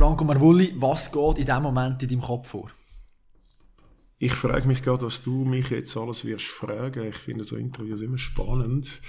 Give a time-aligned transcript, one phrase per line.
[0.00, 2.70] Franco Marvulli, was geht in diesem Moment in deinem Kopf vor?
[4.18, 7.06] Ich frage mich gerade, was du mich jetzt alles wirst fragen.
[7.06, 9.02] Ich finde so Interviews immer spannend,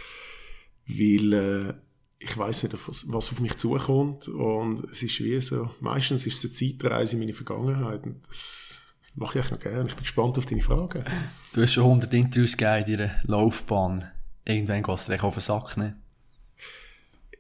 [0.86, 1.74] weil äh,
[2.20, 6.44] ich weiß nicht, was, was, auf mich zukommt und es ist wie so, meistens ist
[6.44, 9.88] es eine Zeitreise in meine Vergangenheit und das mache ich eigentlich noch gerne.
[9.88, 11.05] Ich bin gespannt auf deine Fragen.
[11.54, 14.12] Du hast schon 100 Interviews gegeben in deiner Laufbahn.
[14.44, 15.96] Irgendwann geht es auf den Sack, ne?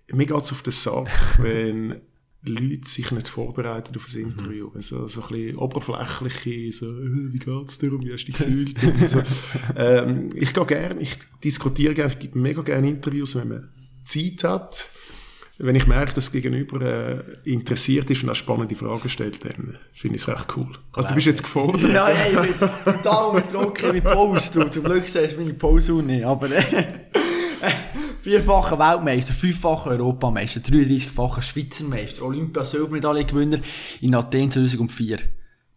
[0.07, 1.09] Mir geht es auf den Sack,
[1.39, 2.01] wenn
[2.43, 4.67] Leute sich nicht vorbereiten auf ein Interview.
[4.69, 4.75] Mhm.
[4.75, 8.37] Also, so ein bisschen oberflächliche, so, äh, wie geht's dir wie hast du dich
[8.75, 8.77] gefühlt?
[9.07, 9.21] so.
[9.75, 13.69] ähm, ich gehe gerne, ich diskutiere gerne, ich gebe mega gerne Interviews, wenn man
[14.03, 14.87] Zeit hat.
[15.63, 19.77] Wenn ich merke, dass das Gegenüber äh, interessiert ist und auch spannende Fragen stellt, dann
[19.93, 20.69] finde ich es recht cool.
[20.93, 21.93] Also du bist jetzt gefordert.
[21.93, 24.51] ja, ja, ich bin jetzt total mit Druck in Pause.
[24.53, 24.63] Du.
[24.69, 26.49] Zum Glück siehst du meine Pause auch nicht, aber...
[28.21, 33.61] Vierfacher Weltmeister, fünffacher Europameister, 33-facher Schweizer Meister, Olympia-Silbermedaillengewinner
[33.99, 35.17] in Athen 2004.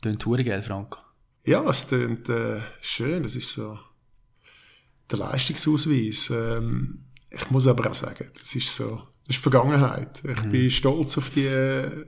[0.02, 0.98] Tönt hure geil, Franco.
[1.44, 3.24] Ja, es tönt äh, schön.
[3.24, 3.78] Es ist so
[5.10, 6.30] der Leistungsausweis.
[6.30, 10.22] Ähm, ich muss aber auch sagen, das ist so, das ist Vergangenheit.
[10.22, 10.50] Ich mhm.
[10.50, 12.04] bin stolz auf die äh,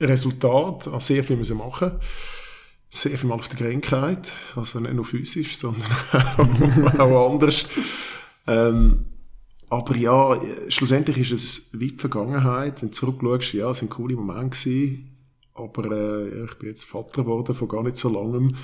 [0.00, 1.98] Resultate, an sehr viel müssen machen.
[2.90, 5.90] Sehr viel mal auf die Krankheit, also nicht nur physisch, sondern
[6.98, 7.66] auch anders.
[8.46, 9.06] Ähm,
[9.70, 12.82] aber ja, schlussendlich ist es weit Vergangenheit.
[12.82, 15.16] Wenn du zurückschaust, ja, es waren coole Momente gewesen.
[15.54, 18.56] Aber äh, ich bin jetzt Vater geworden vor gar nicht so langem.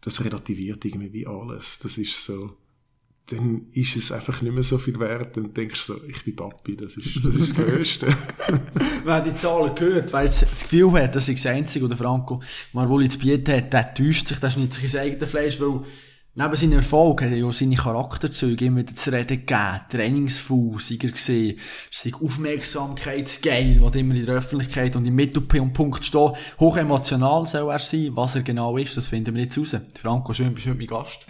[0.00, 1.80] Das relativiert irgendwie alles.
[1.80, 2.56] Das ist so,
[3.26, 5.36] dann ist es einfach nicht mehr so viel wert.
[5.36, 8.06] Dann denkst du so, ich bin Papi, das ist das, ist das Größte.
[9.04, 12.40] Wer die Zahlen hört, wer jetzt das Gefühl hat, dass ich das Einzige oder Franco
[12.72, 15.82] Marvoli zu bieten hat, der täuscht sich, der schneidet sich ins eigene Fleisch, weil
[16.34, 19.80] Neben seinem Erfolg hat er ja seine Charakterzüge immer wieder zu reden gegeben.
[19.90, 21.58] Trainingsfuß, er gesehen.
[21.90, 26.32] Seine Aufmerksamkeitsgeil, die immer in der Öffentlichkeit und im Mittelpunkt steht.
[26.58, 28.16] Hoch emotional soll er sein.
[28.16, 29.76] Was er genau ist, das finden wir jetzt raus.
[30.00, 31.26] Franco, schön, bist du heute mein Gast.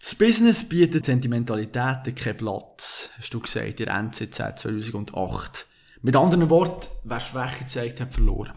[0.00, 5.66] Das Business bietet Sentimentalitäten keinen Platz, hast du gesagt, in der NZZ 2008.
[6.06, 8.52] Mit anderen Worten, wer Schwäche gezeigt hat, verloren.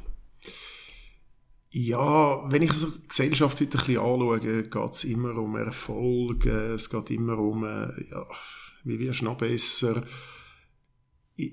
[1.71, 6.45] Ja, wenn ich so die Gesellschaft heute ein bisschen anschaue, geht es immer um Erfolg,
[6.45, 8.23] es geht immer um, äh, ja,
[8.83, 10.03] wie wirst du noch besser.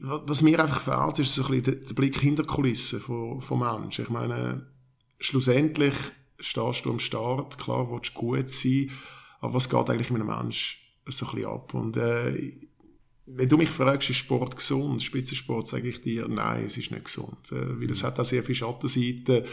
[0.02, 4.04] Was mir einfach fehlt, ist so ein bisschen der Blick hinter die Kulissen von Menschen.
[4.04, 4.66] Ich meine,
[5.18, 5.94] schlussendlich
[6.38, 8.90] stehst du am Start, klar, willst du gut sein,
[9.40, 11.72] aber was geht eigentlich mit einem Menschen so ein bisschen ab?
[11.72, 12.52] Und äh,
[13.26, 15.02] wenn du mich fragst, ist Sport gesund?
[15.02, 17.52] Spitzensport, sage ich dir, nein, es ist nicht gesund.
[17.52, 19.44] Äh, weil es hat auch sehr viele Schattenseiten.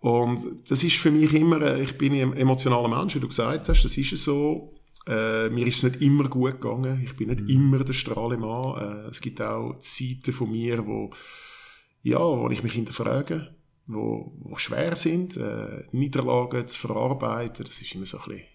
[0.00, 3.68] Und das ist für mich immer, äh, ich bin ein emotionaler Mensch, wie du gesagt
[3.68, 4.72] hast, das ist so.
[5.06, 7.00] Äh, mir ist es nicht immer gut gegangen.
[7.04, 7.48] Ich bin nicht mhm.
[7.48, 9.04] immer der Strahlemann.
[9.06, 11.10] Äh, es gibt auch Seiten von mir, wo,
[12.02, 13.54] ja, wo ich mich hinterfrage,
[13.86, 17.64] wo, wo schwer sind, äh, Niederlagen zu verarbeiten.
[17.64, 18.46] Das ist immer so ein bisschen,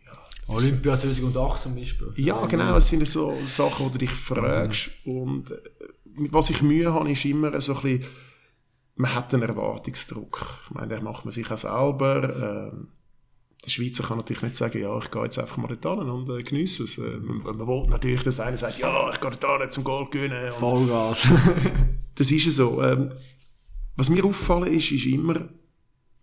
[0.48, 2.14] Olympia 2008 zum Beispiel.
[2.18, 2.76] Ja, genau.
[2.76, 4.92] Es sind so Sachen, wo du dich fragst.
[5.06, 5.12] Mhm.
[5.12, 5.58] Und äh,
[6.32, 8.06] was ich Mühe habe, ist immer so ein bisschen,
[8.96, 10.62] man hat einen Erwartungsdruck.
[10.66, 12.72] Ich meine, den macht man sich auch selber.
[12.74, 12.90] Ähm,
[13.64, 16.42] der Schweizer kann natürlich nicht sagen, ja, ich gehe jetzt einfach mal dorthin und äh,
[16.42, 16.98] genieße es.
[16.98, 20.52] Äh, man, man will natürlich, dass einer sagt, ja, ich gehe dorthin zum Gold gewinnen.
[20.52, 21.28] Vollgas.
[22.16, 22.82] das ist so.
[22.82, 23.14] Ähm,
[23.96, 25.48] was mir auffallen ist, ist immer,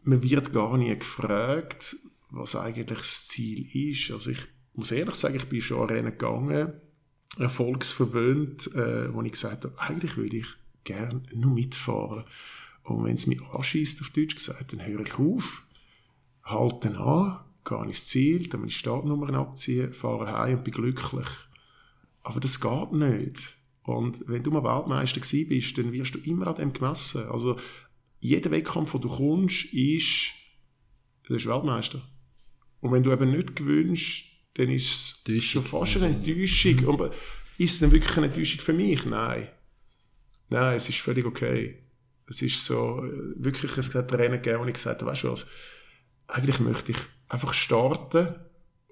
[0.02, 1.96] man wird gar nie gefragt,
[2.30, 4.10] was eigentlich das Ziel ist.
[4.10, 4.40] Also ich
[4.74, 6.72] muss ehrlich sagen, ich bin schon an Rennen gegangen,
[7.38, 10.46] erfolgsverwöhnt, äh, wo ich gesagt habe, eigentlich würde ich
[10.84, 12.24] gerne nur mitfahren.
[12.84, 15.64] Und wenn es mich anschießt, auf Deutsch gesagt, dann höre ich auf,
[16.42, 21.28] halte an, gehe ins Ziel, dann meine Startnummern abziehen, fahre heim und bin glücklich.
[22.22, 23.56] Aber das geht nicht.
[23.82, 27.26] Und wenn du mal Weltmeister gewesen bist, dann wirst du immer an dem gemessen.
[27.28, 27.56] Also,
[28.20, 30.32] jeder Wettkampf, den du kommst, ist,
[31.24, 32.02] du bist Weltmeister.
[32.80, 36.76] Und wenn du eben nicht gewünscht, dann ist es schon fast eine Enttäuschung.
[36.76, 36.88] Mhm.
[36.88, 37.10] Aber
[37.58, 39.04] ist es denn wirklich eine Enttäuschung für mich?
[39.06, 39.48] Nein.
[40.50, 41.82] Nein, es ist völlig okay.
[42.26, 43.02] Es ist so,
[43.36, 45.46] wirklich, es hat Rennen gegeben, wo ich gesagt habe, weißt du was,
[46.26, 46.98] eigentlich möchte ich
[47.28, 48.34] einfach starten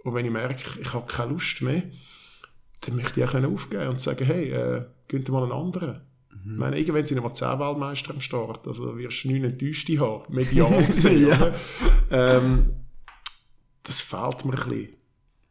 [0.04, 1.82] und wenn ich merke, ich habe keine Lust mehr,
[2.82, 6.02] dann möchte ich auch aufgeben und sagen, hey, äh, gönnt mal einen anderen.
[6.30, 6.52] Mhm.
[6.52, 10.32] Ich meine, irgendwann sind wir 10 Weltmeister am Start, also wirst du neun Enttäuschte haben,
[10.34, 11.28] medial gesehen.
[11.28, 11.54] ja.
[12.10, 12.85] ähm,
[13.86, 14.96] das fehlt mir ein bisschen.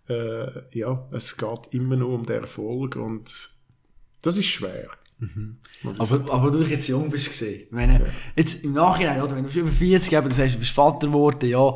[0.07, 3.49] Äh, ja, es geht immer nur um den Erfolg und
[4.21, 4.89] das ist schwer.
[5.19, 5.57] Mhm.
[5.97, 7.67] Aber, aber du jetzt jung bist gesehen.
[7.71, 8.05] Meine, ja.
[8.35, 11.49] jetzt im Nachhinein, oder, wenn du über 40 bist, du sagst, du bist Vater geworden,
[11.49, 11.75] ja,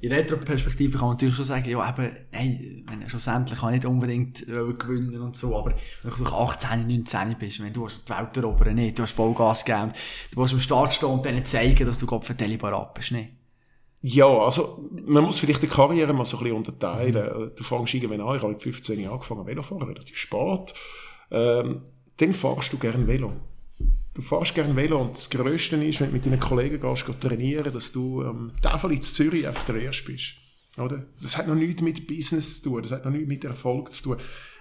[0.00, 3.86] in Retro-Perspektive kann man natürlich schon sagen, ja, eben, hey, wenn, schlussendlich kann ich nicht
[3.86, 8.36] unbedingt äh, gewinnen und so, aber wenn du 18, 19 bist, wenn du die Welt
[8.36, 9.92] erobern nicht, du hast Vollgas gegeben,
[10.32, 13.30] du musst am Start stehen und denen zeigen, dass du Gott für Parat bist, nicht?
[14.08, 17.50] Ja, also, man muss vielleicht die Karriere mal so ein bisschen unterteilen.
[17.56, 20.74] Du fängst irgendwann an, ich habe mit 15 Jahren angefangen Velo fahren, relativ spät.
[21.32, 21.82] Ähm,
[22.16, 23.32] dann fahrst du gerne Velo.
[24.14, 27.20] Du fährst gerne Velo und das Größte ist, wenn du mit deinen Kollegen gehst, gehst
[27.20, 30.36] trainieren, dass du ähm, Tafel in Zürich einfach der Erste bist.
[30.78, 31.04] Oder?
[31.20, 34.04] Das hat noch nichts mit Business zu tun, das hat noch nichts mit Erfolg zu
[34.04, 34.16] tun.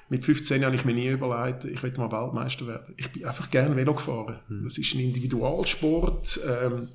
[0.09, 2.95] Mit 15 habe ich mir nie überlegt, ich will mal Weltmeister werden.
[2.97, 4.39] Ich bin einfach gerne Velo gefahren.
[4.49, 4.63] Mhm.
[4.63, 6.39] Das ist ein Individualsport.
[6.47, 6.89] Ähm,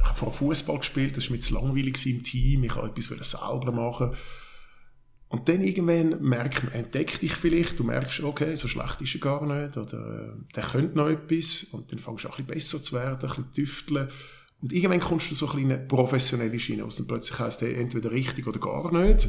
[0.00, 3.30] ich habe vorher Fußball gespielt, das war mir zu langweilig im Team, ich wollte etwas
[3.30, 4.14] selber machen.
[5.30, 9.20] Und dann irgendwann merkt man, entdeckt dich vielleicht, du merkst, okay, so schlecht ist er
[9.20, 12.78] gar nicht, oder äh, der könnte noch etwas, und dann fängst du auch ein bisschen
[12.78, 14.08] besser zu werden, ein bisschen tüfteln.
[14.60, 18.10] Und irgendwann kommst du so ein eine professionelle Schiene, was dann plötzlich heisst, hey, entweder
[18.10, 19.28] richtig oder gar nicht.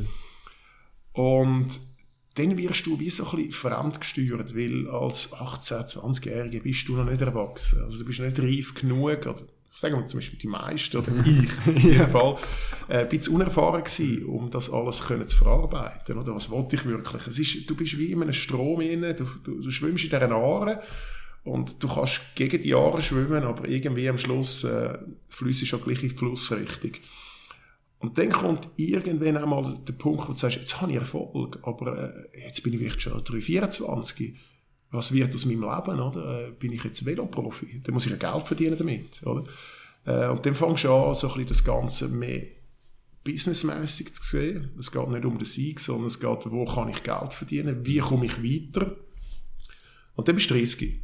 [1.11, 1.79] Und
[2.35, 7.05] dann wirst du wie so ein bisschen fremdgesteuert, weil als 18-, 20-Jähriger bist du noch
[7.05, 7.83] nicht erwachsen.
[7.83, 9.43] Also du bist nicht reif genug, oder
[9.79, 12.37] sagen wir zum Beispiel die meisten oder ich in jedem Fall,
[12.89, 16.17] äh, ein bisschen unerfahren gewesen, um das alles können zu verarbeiten.
[16.17, 17.25] Oder was wollte ich wirklich?
[17.27, 20.31] Es ist, du bist wie in einem Strom drin, du, du, du schwimmst in dieser
[20.31, 20.83] Aare
[21.45, 24.97] und du kannst gegen die Aare schwimmen, aber irgendwie am Schluss äh,
[25.29, 26.91] fließt schon gleich in die Flussrichtung.
[27.99, 32.27] Und dann kommt irgendwann einmal der Punkt, wo du sagst, jetzt habe ich Erfolg, aber
[32.33, 34.35] äh, jetzt bin ich vielleicht schon 3, 24
[34.91, 36.47] was wird aus meinem Leben, oder?
[36.47, 37.81] Äh, bin ich jetzt Veloprofi?
[37.83, 39.43] Dann muss ich ja Geld verdienen damit, oder?
[40.05, 42.43] Äh, und dann fängst du an, so ein bisschen das Ganze mehr
[43.23, 44.71] businessmäßig zu sehen.
[44.79, 47.85] Es geht nicht um den Sieg, sondern es geht, wo kann ich Geld verdienen?
[47.85, 48.95] Wie komme ich weiter?
[50.15, 51.03] Und dann bist du 30.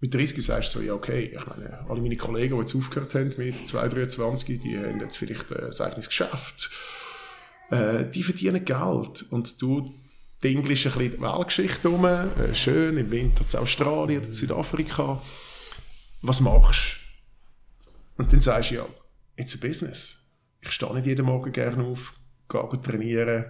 [0.00, 3.14] Mit 30 sagst du so, ja, okay, ich meine, alle meine Kollegen, die jetzt aufgehört
[3.14, 6.70] haben mit 2, 23, die haben jetzt vielleicht ein eigenes Geschäft.
[7.70, 9.24] Äh, die verdienen Geld.
[9.30, 9.94] Und du
[10.42, 15.22] dingelst ein bisschen die Weltgeschichte rum, äh, schön im Winter zu Australien oder Südafrika.
[16.22, 16.98] Was machst
[18.16, 18.22] du?
[18.22, 18.86] Und dann sagst du, ja,
[19.36, 20.18] it's a business.
[20.60, 22.14] Ich stehe nicht jeden Morgen gerne auf,
[22.48, 23.44] gehe trainieren,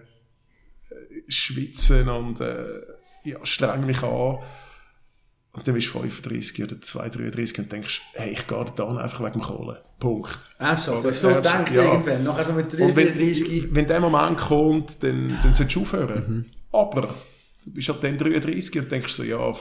[0.90, 2.80] äh, schwitzen und äh,
[3.24, 4.38] ja, streng mich an.
[5.54, 9.20] Und dann bist du 35 oder 2, 33 und denkst, hey, ich gehe da einfach
[9.20, 9.76] wegen dem Kohlen.
[9.98, 10.38] Punkt.
[10.58, 11.84] Ach so, du hast so gedacht ja.
[11.84, 13.64] irgendwann, nachher so mit 33.
[13.64, 16.24] Wenn, wenn der Moment kommt, dann, dann solltest du aufhören.
[16.26, 16.61] Mhm.
[16.72, 17.14] Aber
[17.64, 19.54] du bist halt dann 33 und denkst so, ja,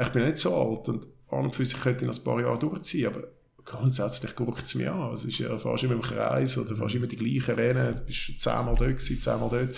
[0.00, 2.40] ich bin nicht so alt und an und für sich könnte ich noch ein paar
[2.40, 3.24] Jahre durchziehen, aber
[3.64, 5.12] grundsätzlich guckt es mir an.
[5.12, 7.94] Es ist ja fast immer im Kreis oder fast immer die gleichen Rennen.
[7.94, 9.76] Du bist zehnmal dort gewesen, zehnmal dort.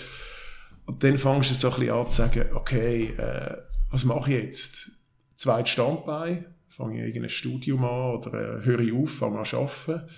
[0.85, 3.57] Und dann fängst du so ein bisschen an zu sagen, okay, äh,
[3.91, 4.91] was mache ich jetzt?
[5.35, 9.59] Zweites Standbein, fange ich irgendein Studium an oder äh, höre ich auf, fange an zu
[9.59, 10.09] arbeiten.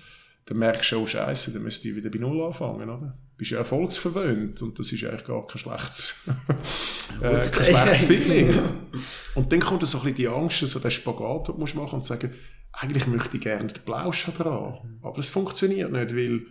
[0.46, 3.18] Dann merkst du, oh Scheiße, dann müsste ich wieder bei Null anfangen, oder?
[3.36, 6.14] Bist ja erfolgsverwöhnt und das ist eigentlich gar kein schlechtes,
[7.20, 8.58] äh, kein schlechtes Feeling.
[9.34, 11.94] und dann kommt so ein bisschen die Angst, so der Spagat, den du machen musst
[11.94, 12.32] und sagen,
[12.72, 16.46] eigentlich möchte ich gerne den Blauscher dran, aber es funktioniert nicht, weil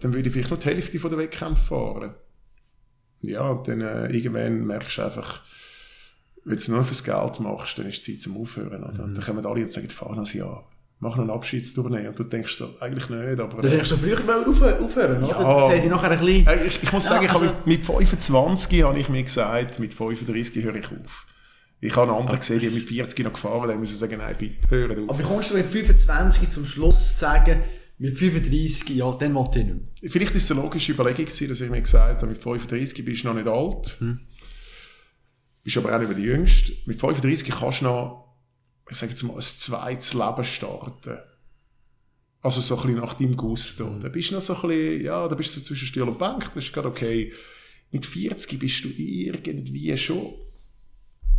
[0.00, 2.14] dann würde ich vielleicht nur die Hälfte von der Wettkämpfe fahren.
[3.22, 5.40] Ja, dann äh, irgendwann merkst du einfach,
[6.44, 8.84] wenn du nur fürs Geld machst, dann ist es Zeit zum Aufhören.
[8.84, 9.06] Oder?
[9.06, 9.14] Mhm.
[9.14, 10.40] Dann kommen alle und sagen, fahr noch ein
[11.04, 12.08] Jahr mach noch eine Abschiedstournee.
[12.08, 13.60] Und du denkst so, eigentlich nicht, aber...
[13.60, 15.28] Du hast du früher aufhören, aufhören oder?
[15.28, 16.46] Ja, das ich nachher ein bisschen...
[16.46, 19.94] Äh, ich, ich muss sagen, ja, also, ich mit 25 habe ich mir gesagt, mit
[19.94, 21.26] 35 höre ich auf.
[21.80, 25.04] Ich habe andere gesehen, die mit 40 noch gefahren haben, müssen sagen, nein, bitte, hören
[25.04, 25.10] auf.
[25.10, 27.60] Aber wie kommst du mit 25 zum Schluss sagen,
[27.98, 30.10] mit 35, ja, dann wollte ich nicht mehr?
[30.10, 33.22] Vielleicht ist es eine logische Überlegung gewesen, dass ich mir gesagt habe, mit 35 bist
[33.22, 33.96] du noch nicht alt.
[33.98, 34.18] Hm.
[35.62, 36.72] Bist aber auch nicht mehr der Jüngste.
[36.86, 38.23] Mit 35 kannst du noch
[38.90, 41.18] ich sage jetzt mal, ein zweites Leben starten.
[42.42, 43.98] Also so ein bisschen nach deinem Gusto.
[44.00, 46.18] Da bist du noch so ein bisschen, ja, da bist du so zwischen Stuhl und
[46.18, 47.32] Bank, das ist gerade okay.
[47.90, 50.34] Mit 40 bist du irgendwie schon,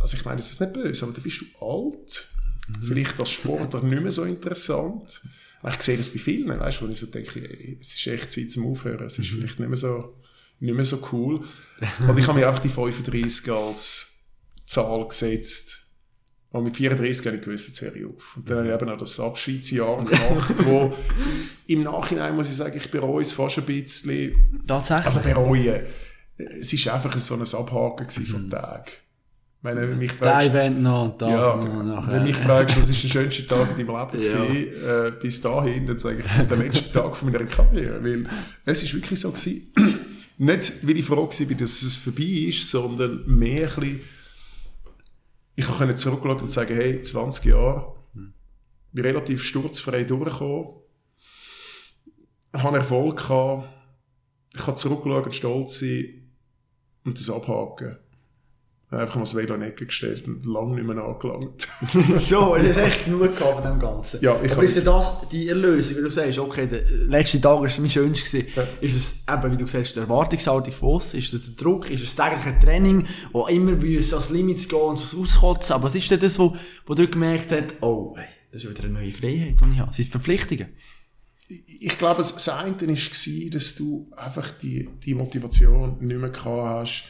[0.00, 2.28] also ich meine, das ist nicht böse, aber da bist du alt.
[2.68, 2.86] Mhm.
[2.86, 5.20] Vielleicht als Sportler nicht mehr so interessant.
[5.68, 8.32] Ich sehe das bei vielen, weißt du, wo ich so denke, ey, es ist echt
[8.32, 9.06] Zeit zum Aufhören.
[9.06, 9.36] Es ist mhm.
[9.36, 10.20] vielleicht nicht mehr so,
[10.58, 11.44] nicht mehr so cool.
[12.08, 14.24] Und ich habe mir einfach die 35 als
[14.66, 15.85] Zahl gesetzt
[16.56, 18.36] und mit 34 habe ich gewusst, jetzt höre ich auf.
[18.36, 20.92] Und dann habe ich eben auch das Abschiedsjahr gemacht, wo
[21.66, 24.34] im Nachhinein muss ich sagen, ich bereue es fast ein bisschen.
[24.66, 25.06] Tatsächlich?
[25.06, 25.86] Also bereue.
[26.36, 28.26] Es war einfach so ein Abhaken mhm.
[28.26, 28.92] von Tag.
[29.62, 32.12] Wenn du mich fragst, Event noch und das ja, noch nachher.
[32.12, 34.22] Wenn du mich fragst, was ist der schönste Tag in deinem Leben
[34.82, 35.06] ja.
[35.06, 38.02] äh, bis dahin, dann sage ich, der letzte Tag von meiner Karriere.
[38.02, 38.26] Weil
[38.64, 39.72] es ist wirklich so gewesen.
[40.38, 44.00] Nicht, weil ich froh war, dass es vorbei ist, sondern mehr ein bisschen,
[45.56, 47.96] ich konnte zurückschauen und sagen, hey, 20 Jahre,
[48.92, 50.82] bin relativ sturzfrei durchgekommen.
[52.52, 53.68] habe Erfolg gehabt,
[54.54, 56.30] ich kann zurückschauen und stolz sein
[57.04, 57.98] und das abhaken.
[58.88, 61.66] Einfach mal das Velo in die Ecke gestellt und lange nicht mehr angelangt.
[62.22, 64.20] Schon, es ist echt genug von dem Ganzen.
[64.22, 67.60] Ja, ich Aber ist ja das die Erlösung, wenn du sagst, okay, der letzte Tag
[67.60, 68.46] war mein schönster gewesen.
[68.54, 68.62] Ja.
[68.80, 71.14] Ist es eben, wie du gesagt hast, die Erwartungshaltung von uns?
[71.14, 71.90] Ist es der Druck?
[71.90, 75.74] Ist es das tägliche Training, wo immer müssen ans Limit zu gehen und es auskotzen?
[75.74, 78.84] Aber was ist denn das, wo, wo du gemerkt hast, oh, hey, das ist wieder
[78.84, 79.92] eine neue Freiheit, die ich habe?
[79.92, 80.68] Sind es Verpflichtungen?
[81.48, 86.46] ich glaube, das das eine war, dass du einfach die, die Motivation nicht mehr gehabt
[86.46, 87.04] hast,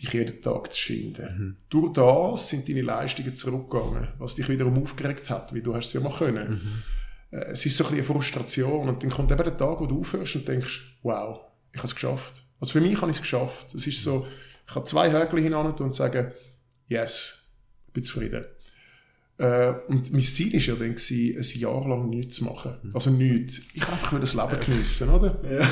[0.00, 1.56] dich jeden Tag zu schinden.
[1.68, 5.92] Durch das sind deine Leistungen zurückgegangen, was dich wiederum aufgeregt hat, wie du hast es
[5.92, 6.82] ja mal können.
[7.30, 9.86] Äh, Es ist so ein bisschen eine Frustration und dann kommt eben der Tag, wo
[9.86, 11.40] du aufhörst und denkst, wow,
[11.72, 12.42] ich habe es geschafft.
[12.60, 13.74] Also für mich habe ich es geschafft.
[13.74, 14.26] Es ist so,
[14.68, 16.32] ich habe zwei Häkchen hinein und sagen,
[16.86, 17.52] yes,
[17.86, 18.44] ich bin zufrieden.
[19.40, 22.72] Äh, und mein Ziel war ja dann, gewesen, ein Jahr lang nichts zu machen.
[22.92, 23.62] Also nichts.
[23.72, 25.40] Ich will einfach nur das Leben geniessen, oder?
[25.50, 25.66] Ja.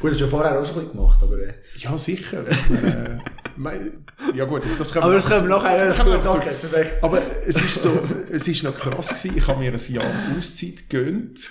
[0.00, 1.38] Gut, hast du ja vorher auch schon ein bisschen gemacht, aber...
[1.38, 1.52] Äh.
[1.78, 2.48] Ja, sicher.
[2.48, 3.18] äh,
[3.56, 6.24] mein, ja gut, das können Aber das können wir nachher, ja, das das können wir
[6.24, 7.04] nachher okay, perfekt.
[7.04, 7.90] Aber es ist so,
[8.30, 9.36] es ist noch krass gewesen.
[9.36, 11.50] Ich habe mir ein Jahr Auszeit gegönnt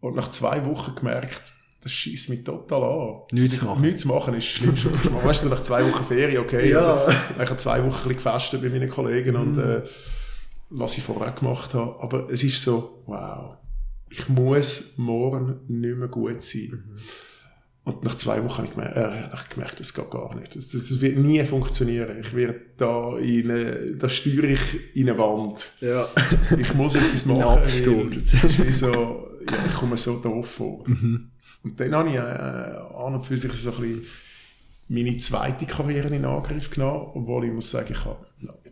[0.00, 3.16] und nach zwei Wochen gemerkt, das schießt mich total an.
[3.30, 3.82] Nichts zu machen.
[3.82, 6.70] Nichts zu machen ist das du machen Weißt du, nach zwei Wochen Ferien, okay.
[6.70, 6.80] Ja.
[6.80, 9.82] aber Ich habe zwei Wochen ein bisschen gefestet bei meinen Kollegen und äh,
[10.70, 12.00] was ich vorher gemacht habe.
[12.00, 13.56] Aber es ist so, wow,
[14.10, 16.84] ich muss morgen nicht mehr gut sein.
[17.84, 20.56] Und nach zwei Wochen habe ich gemerkt, äh, habe ich gemerkt das geht gar nicht.
[20.56, 22.18] Das, das, wird nie funktionieren.
[22.20, 25.72] Ich werde da in eine, da steuere ich in eine Wand.
[25.80, 26.08] Ja.
[26.58, 27.42] Ich muss etwas machen.
[27.42, 28.16] Absturz.
[28.32, 30.84] Das ist wie so, ja, ich komme so doof vor.
[30.84, 34.02] Und dann habe ich äh, an und für sich so ein bisschen
[34.88, 38.25] meine zweite Karriere in Angriff genommen, obwohl ich muss sagen, ich habe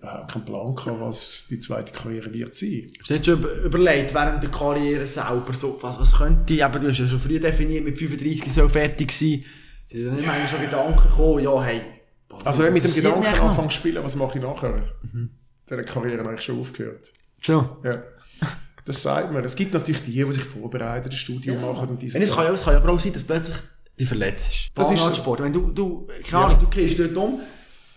[0.04, 2.87] überhaupt keinen Plan gehabt, was die zweite Karriere wird sein.
[3.00, 6.73] Hast du nicht schon über- überlegt, während der Karriere selber, so, was, was könnte, eben,
[6.80, 9.44] du hast ja schon früh definiert, mit 35 soll fertig sein.
[9.90, 11.80] Sind dir nicht manchmal schon Gedanken gekommen, ja, hey,
[12.28, 13.49] was Also wenn ich mit dem Gedanken mich eigentlich noch?
[13.50, 14.88] anfange zu spielen, was mache ich nachher?
[15.66, 17.12] Dann hat die Karriere eigentlich schon aufgehört.
[17.40, 17.68] Schon.
[17.82, 18.02] Ja.
[18.87, 19.42] Das sagt man.
[19.44, 22.52] Es gibt natürlich die, die sich vorbereiten, das Studium machen und diese es kann, ja-
[22.52, 23.56] es kann ja aber auch sein, dass plötzlich
[23.99, 24.70] dich verletzt ist.
[24.75, 24.96] Das ist.
[24.99, 25.40] Bahnradsport.
[25.40, 27.40] Wenn du, du, keine Ahnung, du gehst dort um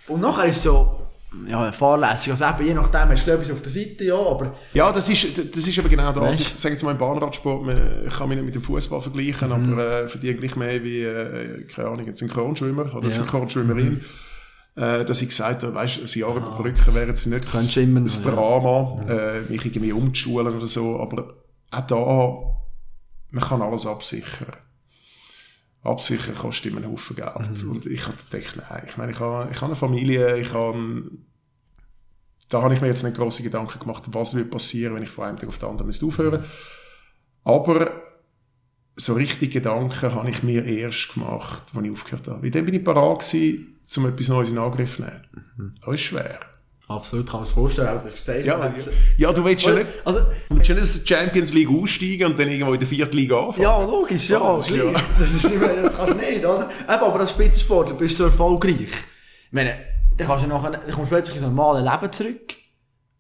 [0.08, 1.07] und nachher ist es so,
[1.48, 2.32] ja, fahrlässig.
[2.32, 5.38] Also eben, je nachdem hast du etwas auf der Seite, ja, aber Ja, das ist,
[5.38, 6.24] das ist eben genau das.
[6.24, 6.40] Weißt?
[6.42, 9.48] Ich sage jetzt mal im Bahnradsport, man- ich kann mich nicht mit dem Fußball vergleichen,
[9.50, 9.74] Mhm.
[9.74, 13.12] aber äh, verdiene gleich mehr wie, äh, keine Ahnung, ein Synchronschwimmer oder Ja.
[13.12, 14.02] Synchronschwimmerin.
[14.76, 18.24] Äh, dass ich gesagt habe, weißt, ein Jahr überbrücken wäre jetzt nicht das, immer das
[18.24, 18.30] ja.
[18.32, 21.34] Drama, äh, mich irgendwie umzuschulen oder so, aber
[21.72, 24.54] auch da, man kann alles absichern.
[25.84, 27.64] Absichern kostet immer einen Haufen Geld.
[27.64, 27.72] Mhm.
[27.72, 31.10] Und ich habe gedacht, nein, ich meine, ich habe, ich habe eine Familie, ich habe
[32.50, 35.26] da habe ich mir jetzt nicht große Gedanken gemacht, was würde passieren, wenn ich von
[35.26, 36.46] einem Tag auf den anderen müsste aufhören.
[37.44, 37.92] Aber
[38.96, 42.44] so richtig Gedanken habe ich mir erst gemacht, als ich aufgehört habe.
[42.44, 45.74] Weil dann bin ich parat gewesen, um etwas Neues in Angriff zu nehmen.
[45.84, 46.40] Das ist schwer.
[46.88, 48.00] Absolut kann man es vorstellen.
[48.06, 48.74] ist Ja,
[49.18, 52.26] ja, du willst ja nicht, Also, du willst ja nicht aus der Champions League aussteigen
[52.32, 53.62] und dann irgendwo in der vierten Liga anfangen.
[53.64, 54.84] ja, logisch, ja, Oh, das ja-
[55.20, 56.70] Das, ist, das kannst du nicht, oder?
[56.70, 58.80] Eben, aber als Spitzensportler bist du so erfolgreich.
[58.82, 59.78] Ich meine,
[60.18, 62.56] dann kannst du nachher, dann kommst du plötzlich ins normale Leben zurück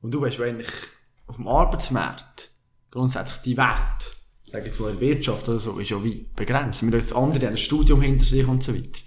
[0.02, 0.68] und du bist eigentlich
[1.28, 2.50] auf dem Arbeitsmarkt
[2.92, 4.16] grundsätzlich die Wert,
[4.52, 6.82] sag jetzt mal in der Wirtschaft oder so, ist ja wie begrenzt.
[6.84, 9.00] Wir haben jetzt andere, die haben ein Studium hinter sich und so weiter.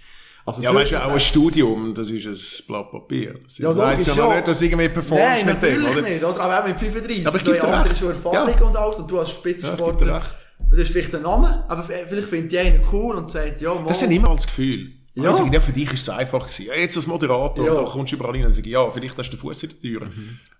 [0.45, 3.35] Also Ja, du- weißt du, auch ein Studium, das ist ein Blatt Papier.
[3.43, 4.35] Das Ja, heisst ja noch ja.
[4.35, 6.09] nicht, dass irgendwie performst Nein, mit dem, natürlich oder?
[6.09, 6.39] nicht, oder?
[6.41, 7.27] Aber auch mit 35.
[7.27, 7.97] Aber ich du geb dir hast recht.
[7.99, 8.65] schon Erfahrung Ja.
[8.65, 10.15] und alles, und du Ja, dir Spitzensportler.
[10.15, 10.35] recht.
[10.71, 13.85] du hast vielleicht einen Namen, aber vielleicht findet die einen cool und sagt, ja, mal.
[13.87, 14.91] Das hat immer das Gefühl.
[15.13, 15.29] Ja.
[15.29, 16.67] Also, ja, für dich ist es einfach gewesen.
[16.73, 17.73] Jetzt als Moderator, Ja.
[17.73, 19.79] da kommst du überall rein und sagst, ja, vielleicht hast du den Fuß in der
[19.81, 20.07] Tür.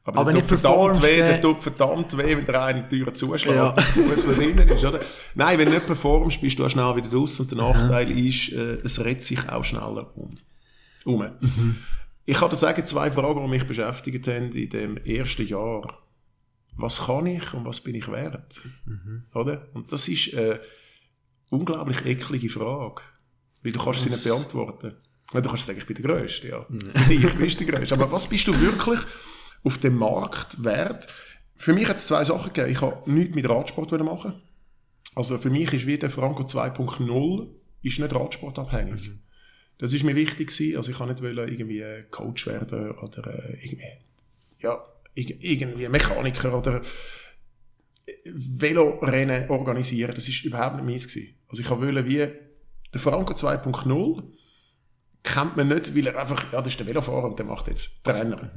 [0.03, 3.55] Aber, Aber der tut verdammt weh, der tut verdammt weh, wenn der eine Tür zuschlägt,
[3.55, 3.70] Ja.
[3.70, 5.00] und der Fuß da drinnen ist, oder?
[5.36, 8.51] Nein, wenn du nicht performst, bist du auch schnell wieder raus und der Nachteil ist,
[8.51, 10.38] äh, es redet sich auch schneller um.
[11.05, 11.24] um.
[12.25, 15.98] Ich kann dir sagen, zwei Fragen, die mich beschäftigt haben in dem ersten Jahr.
[16.77, 18.62] Was kann ich und was bin ich wert?
[19.34, 19.67] Oder?
[19.74, 20.60] Und das ist eine
[21.50, 23.01] unglaublich eklige Frage.
[23.63, 24.95] Weil du kannst sie nicht beantworten.
[25.33, 26.65] Du kannst sagen, ich bin der Größte, ja.
[27.07, 27.95] Dich bist du der Größte.
[27.95, 28.99] Aber was bist du wirklich
[29.63, 31.07] auf dem Markt wert?
[31.55, 32.71] Für mich hat es zwei Sachen gegeben.
[32.71, 34.41] Ich habe nichts mit Radsport machen.
[35.15, 37.47] Also für mich ist wie der Franco 2.0
[37.83, 39.11] ist nicht radsportabhängig.
[39.77, 40.77] Das ist mir wichtig gewesen.
[40.77, 43.83] Also ich kann nicht wollen, irgendwie Coach werden oder äh, irgendwie,
[44.59, 44.83] ja,
[45.15, 46.81] irg- irgendwie Mechaniker oder
[48.25, 50.13] Velorennen organisieren.
[50.15, 51.35] Das ist überhaupt nicht meins gewesen.
[51.47, 52.27] Also ich wollte wie
[52.93, 54.24] der Franco 2.0
[55.24, 58.03] kennt man nicht, weil er einfach, ja, das ist der Velofahrer und der macht jetzt
[58.03, 58.51] Trainer.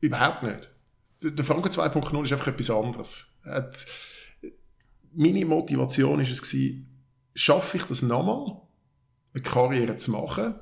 [0.00, 0.70] Überhaupt nicht.
[1.22, 3.38] Der- Franco 2.0 ist einfach etwas anderes.
[3.44, 3.86] Er Hat,
[5.14, 8.60] meine Motivation ist es gewesen, schaffe ich das nochmal,
[9.34, 10.54] eine Karriere zu machen.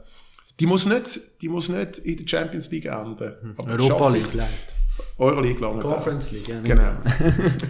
[0.61, 3.55] Die muss nicht, die muss nicht in der Champions League enden.
[3.57, 4.75] Aber Europa League vielleicht.
[5.19, 6.61] Euroleague lange Conference League, ja.
[6.61, 7.01] Genau.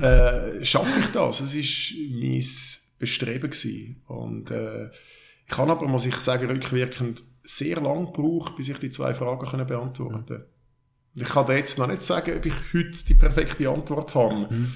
[0.03, 1.41] äh, schaffe ich das?
[1.41, 2.45] Es war mein
[2.99, 3.51] Bestreben.
[3.51, 4.03] Gewesen.
[4.07, 4.91] Und äh,
[5.47, 9.47] ich habe aber, muss ich sagen, rückwirkend sehr lange gebraucht, bis ich die zwei Fragen
[9.47, 10.47] können beantworten konnte.
[11.15, 14.47] Ich kann dir jetzt noch nicht sagen, ob ich heute die perfekte Antwort habe.
[14.51, 14.73] Mhm.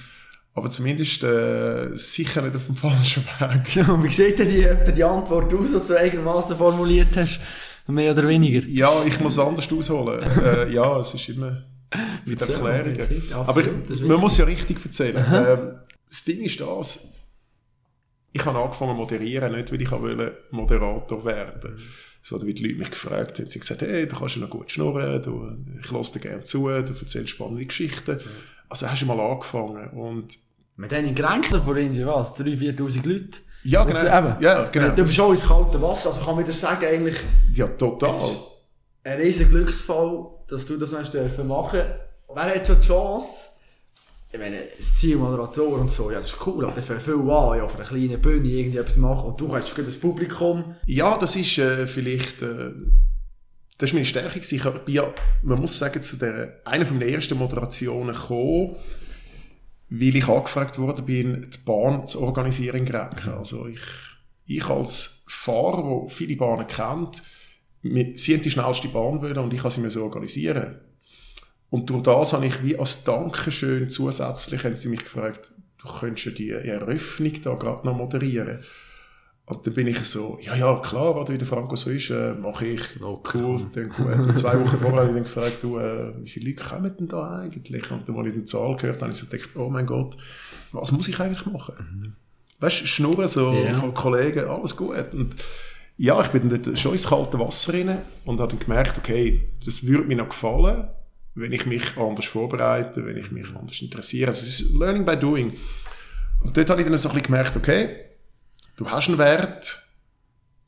[0.54, 3.76] Aber zumindest äh, sicher nicht auf dem falschen Weg.
[4.04, 7.40] Wie sieht denn die, die Antwort aus, die du einigermaßen formuliert hast?
[7.86, 8.66] Mehr oder weniger?
[8.68, 10.22] Ja, ich muss es anders ausholen.
[10.44, 11.62] äh, ja, es ist immer
[12.24, 13.22] mit Erklärungen.
[13.32, 15.24] Aber ich, man muss ja richtig erzählen.
[15.32, 17.14] Ähm, das Ding ist das,
[18.38, 19.90] ich habe angefangen zu moderieren, nicht weil ich
[20.50, 21.76] Moderator werden wollte.
[22.22, 24.70] So, wie die Leute mich gefragt haben, sie gesagt, hey, du kannst ja noch gut
[24.70, 28.20] schnurren, du, ich lasse dir gerne zu, du erzählst spannende Geschichten.
[28.68, 30.36] Also hast du mal angefangen und...
[30.76, 32.36] Mit denen Gränkler vor irgendwie was?
[32.36, 33.38] 3'000, 4'000 Leute?
[33.64, 34.36] Ja, genau.
[34.40, 34.88] Ja, genau.
[34.90, 37.16] Du bist schon ins kalte Wasser, also kann man dir sagen, eigentlich...
[37.52, 38.12] Ja, total.
[39.04, 41.80] Ein riesiger Glücksfall, dass du das noch dürfen machen.
[42.34, 43.48] Wer hat schon die Chance,
[44.30, 47.58] ich meine, das Ziel Moderator und so, ja, das ist cool, aber dafür viel an,
[47.58, 50.74] ja, auf einer kleinen Bühne irgendwie etwas machen und du kannst das Publikum.
[50.84, 52.72] Ja, das ist äh, vielleicht, äh,
[53.78, 57.08] das ist meine Stärke Ich bin ja, man muss sagen, zu der, einer von den
[57.08, 58.76] ersten Moderationen gekommen,
[59.88, 63.30] weil ich angefragt worden bin, die Bahn zu organisieren in Grenken.
[63.30, 63.80] Also ich,
[64.44, 67.22] ich als Fahrer, der viele Bahnen kennt,
[67.82, 70.80] sie haben die schnellste Bahn wollen und ich kann sie mir so organisieren.
[71.70, 76.26] Und durch das habe ich wie als Dankeschön zusätzlich, haben sie mich gefragt, du könntest
[76.26, 78.60] ja die Eröffnung da gerade noch moderieren.
[79.44, 82.34] Und dann bin ich so, ja, ja, klar, was wie der Franco so ist, äh,
[82.34, 82.82] mache ich.
[83.02, 83.66] Oh, cool.
[83.72, 84.06] Dann, gut.
[84.06, 87.08] Und zwei Wochen vorher habe ich dann gefragt, du, äh, wie viele Leute kommen denn
[87.08, 87.90] da eigentlich?
[87.90, 90.18] Und dann, als ich die Zahl gehört habe, habe ich so gedacht, oh mein Gott,
[90.72, 91.74] was muss ich eigentlich machen?
[91.78, 92.12] Mhm.
[92.60, 93.72] Weißt du, Schnurren so yeah.
[93.72, 95.14] von Kollegen, alles gut.
[95.14, 95.34] Und
[95.96, 99.86] ja, ich bin dann schon ins kalte Wasser rein und habe dann gemerkt, okay, das
[99.86, 100.88] würde mir noch gefallen
[101.38, 104.28] wenn ich mich anders vorbereite, wenn ich mich anders interessiere.
[104.28, 105.52] Also es ist Learning by Doing.
[106.42, 107.96] Und dort habe ich dann so ein bisschen gemerkt, okay,
[108.76, 109.82] du hast einen Wert,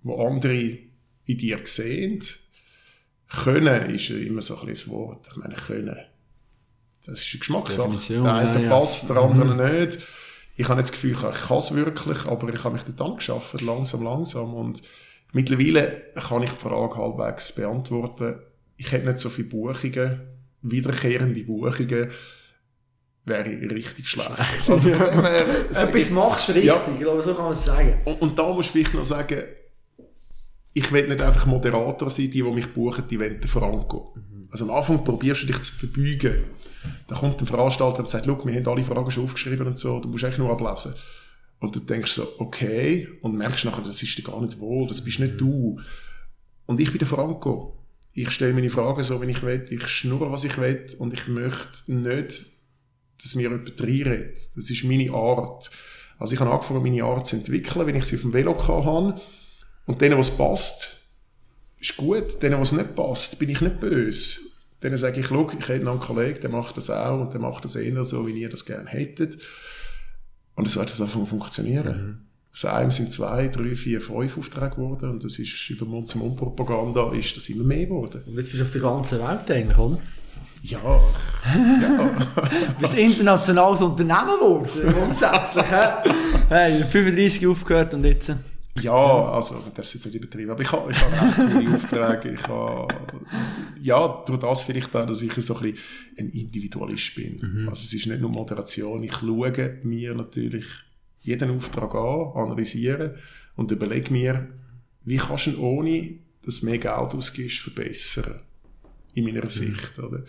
[0.02, 2.20] wo andere in dir sehen.
[3.28, 5.28] Können ist ja immer so ein bisschen das Wort.
[5.30, 5.96] Ich meine, können.
[7.06, 8.12] Das ist eine Geschmackssache.
[8.12, 9.14] Der eine ja, passt, ja.
[9.14, 9.78] der andere mhm.
[9.78, 9.98] nicht.
[10.56, 13.60] Ich habe nicht das Gefühl, ich kann es wirklich, aber ich habe mich dort angeschafft,
[13.60, 14.52] langsam, langsam.
[14.54, 14.82] Und
[15.32, 18.40] mittlerweile kann ich die Frage halbwegs beantworten.
[18.76, 20.20] Ich hätte nicht so viele Buchungen
[20.62, 22.10] wiederkehrende Buchungen
[23.24, 23.44] wäre
[23.74, 24.30] richtig schlecht.
[24.68, 26.96] Also, wäre, Etwas machst du richtig, ja.
[26.98, 27.94] glaube, so kann man es sagen.
[28.04, 29.42] Und, und, da musst du vielleicht noch sagen,
[30.72, 34.14] ich will nicht einfach Moderator sein, die, die mich buchen, die wollen Franco.
[34.14, 34.48] Mhm.
[34.50, 36.44] Also am Anfang probierst du dich zu verbeugen.
[37.06, 40.08] Da kommt ein Veranstalter und sagt, wir haben alle Fragen schon aufgeschrieben und so, du
[40.08, 40.94] musst echt nur ablesen.
[41.58, 45.04] Und du denkst so, okay, und merkst nachher, das ist dir gar nicht wohl, das
[45.04, 45.78] bist nicht du.
[46.66, 47.79] Und ich bin der Franco
[48.12, 51.28] ich stelle meine Fragen so, wie ich will, ich schnurre, was ich will und ich
[51.28, 52.46] möchte nicht,
[53.22, 54.38] dass mir jemand reinredet.
[54.56, 55.70] Das ist meine Art.
[56.18, 59.20] Also ich habe angefangen, meine Art zu entwickeln, wenn ich sie auf dem Velo habe.
[59.86, 61.04] Und denen, was passt,
[61.78, 62.42] ist gut.
[62.42, 64.40] Denen, was nicht passt, bin ich nicht böse.
[64.82, 67.40] Denen sage ich, schau, ich hätte noch einen Kollegen, der macht das auch und der
[67.40, 69.38] macht das eher so, wie ihr das gerne hättet.
[70.54, 72.06] Und so hat das einfach funktionieren.
[72.06, 72.29] Mhm.
[72.52, 77.36] Aus einem sind zwei, drei, vier, fünf Aufträge geworden und das ist über Mund-zu-Mund-Propaganda ist
[77.36, 78.22] das immer mehr geworden.
[78.26, 79.98] Und jetzt bist du auf der ganzen Welt eigentlich, oder?
[80.62, 80.78] Ja,
[81.80, 82.10] ja.
[82.68, 85.64] du bist internationales Unternehmen geworden, grundsätzlich.
[86.48, 88.32] hey, 35 aufgehört und jetzt...
[88.80, 91.76] Ja, also, man darf es jetzt nicht übertreiben, aber ich habe, ich habe recht viele
[91.76, 92.34] Aufträge.
[92.34, 92.88] Ich habe,
[93.82, 95.78] ja, durch das vielleicht auch, dass ich so ein bisschen
[96.18, 97.40] ein Individualist bin.
[97.40, 97.68] Mhm.
[97.68, 100.66] Also es ist nicht nur Moderation, ich schaue mir natürlich
[101.22, 103.16] jeden Auftrag an, analysiere
[103.56, 104.48] und überlege mir,
[105.04, 108.40] wie kannst du ihn ohne, dass du mehr Geld ausgibst, verbessern.
[109.14, 109.48] In meiner mhm.
[109.48, 110.22] Sicht, oder?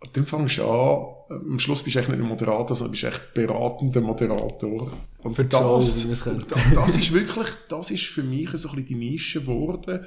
[0.00, 3.04] Und dann fängst du an, am Schluss bist du eigentlich nicht ein Moderator, sondern bist
[3.04, 4.92] echt beratender Moderator.
[5.22, 8.94] Und für das, und das ist wirklich, das ist für mich so ein bisschen die
[8.96, 10.04] Nische geworden,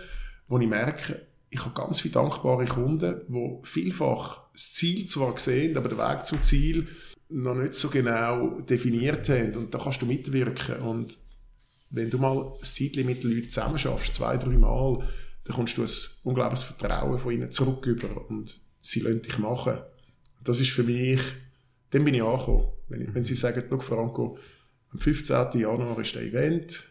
[0.47, 5.75] wo ich merke, ich habe ganz viele dankbare Kunden, die vielfach das Ziel zwar sehen,
[5.77, 6.87] aber der Weg zum Ziel
[7.29, 9.55] noch nicht so genau definiert haben.
[9.55, 10.77] Und da kannst du mitwirken.
[10.77, 11.17] Und
[11.89, 15.07] wenn du mal ein Zeitchen mit den Leuten zusammen schaffst, zwei, drei Mal,
[15.43, 15.89] dann kommst du ein
[16.23, 19.77] unglaubliches Vertrauen von ihnen zurück über und sie lassen dich machen.
[20.43, 21.21] Das ist für mich,
[21.91, 22.67] dann bin ich angekommen.
[22.89, 24.37] Wenn, ich, wenn sie sagen, schau Franco,
[24.91, 25.59] am 15.
[25.59, 26.83] Januar ist der Event,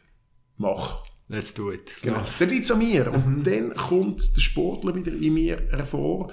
[0.57, 1.03] mach.
[1.29, 1.97] Let's do it.
[2.03, 2.21] Genau.
[2.21, 2.39] Yes.
[2.39, 3.13] Dann liegt es an mir.
[3.13, 3.43] Und mhm.
[3.43, 6.33] dann kommt der Sportler wieder in mir hervor.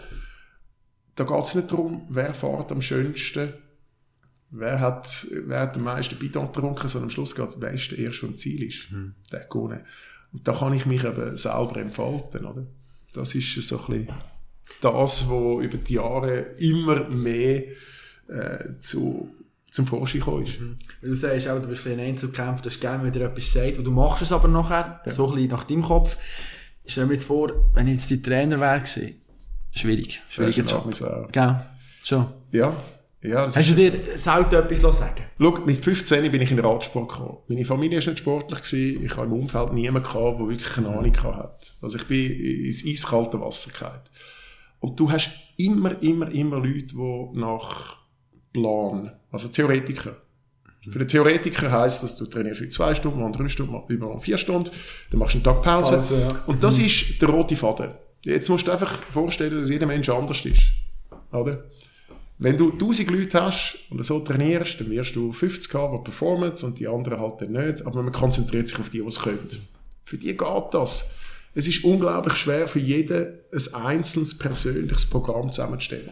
[1.16, 3.54] Da geht es nicht darum, wer fährt am schönsten,
[4.54, 7.96] wer hat, wer hat den meisten Bidon getrunken, sondern am Schluss geht es, der Erste,
[7.96, 8.92] der im Ziel ist.
[8.92, 9.16] Mhm.
[9.32, 9.82] Der gewonnen.
[10.32, 12.66] Und da kann ich mich eben selber entfalten, oder?
[13.14, 14.08] Das ist so ein bisschen
[14.82, 17.64] das, was über die Jahre immer mehr
[18.28, 19.30] äh, zu,
[19.70, 20.60] zum Vorschein gekommen ist.
[21.02, 23.92] Du sagst auch, du bist ein Einzelkämpfer, du hast gerne wieder etwas sagt und du
[23.92, 26.18] machst es aber nachher, so ein bisschen nach deinem Kopf.
[26.84, 28.84] Ich stell mir jetzt vor, wenn ich jetzt die Trainer wäre
[29.74, 31.32] schwierig, schwieriger Das Job.
[31.32, 31.62] Gell?
[32.04, 32.28] Schon.
[32.52, 32.76] Ja.
[33.24, 36.66] Ja, das Hast du dir selten etwas sagen Schau, mit 15 bin ich in den
[36.66, 37.38] Radsport gekommen.
[37.48, 38.62] Meine Familie war nicht sportlich.
[38.62, 39.06] Gewesen.
[39.06, 41.70] Ich habe im Umfeld niemanden gehabt, der wirklich eine Ahnung hatte.
[41.82, 44.02] Also ich bin ins eiskalte Wasser gefallen.
[44.80, 47.98] Und du hast immer, immer, immer Leute, die nach
[48.52, 50.18] Plan, also Theoretiker.
[50.90, 54.20] Für den Theoretiker heisst das, du trainierst in zwei Stunden, mal drei Stunden, mal über
[54.20, 54.70] vier Stunden,
[55.10, 55.96] dann machst du einen Tag Pause.
[55.96, 56.44] Pause, ja.
[56.46, 57.92] Und das ist der rote Faden.
[58.26, 60.74] Jetzt musst du dir einfach vorstellen, dass jeder Mensch anders ist.
[61.32, 61.64] Oder?
[62.40, 66.52] Wenn du 1000 Leute hast und so trainierst, dann wirst du 50 haben, die performen
[66.62, 67.86] und die anderen halt dann nicht.
[67.86, 69.48] Aber man konzentriert sich auf die, die es können.
[70.04, 71.12] Für die geht das.
[71.56, 76.12] Es ist unglaublich schwer, für jeden ein einzelnes persönliches Programm zusammenzustellen.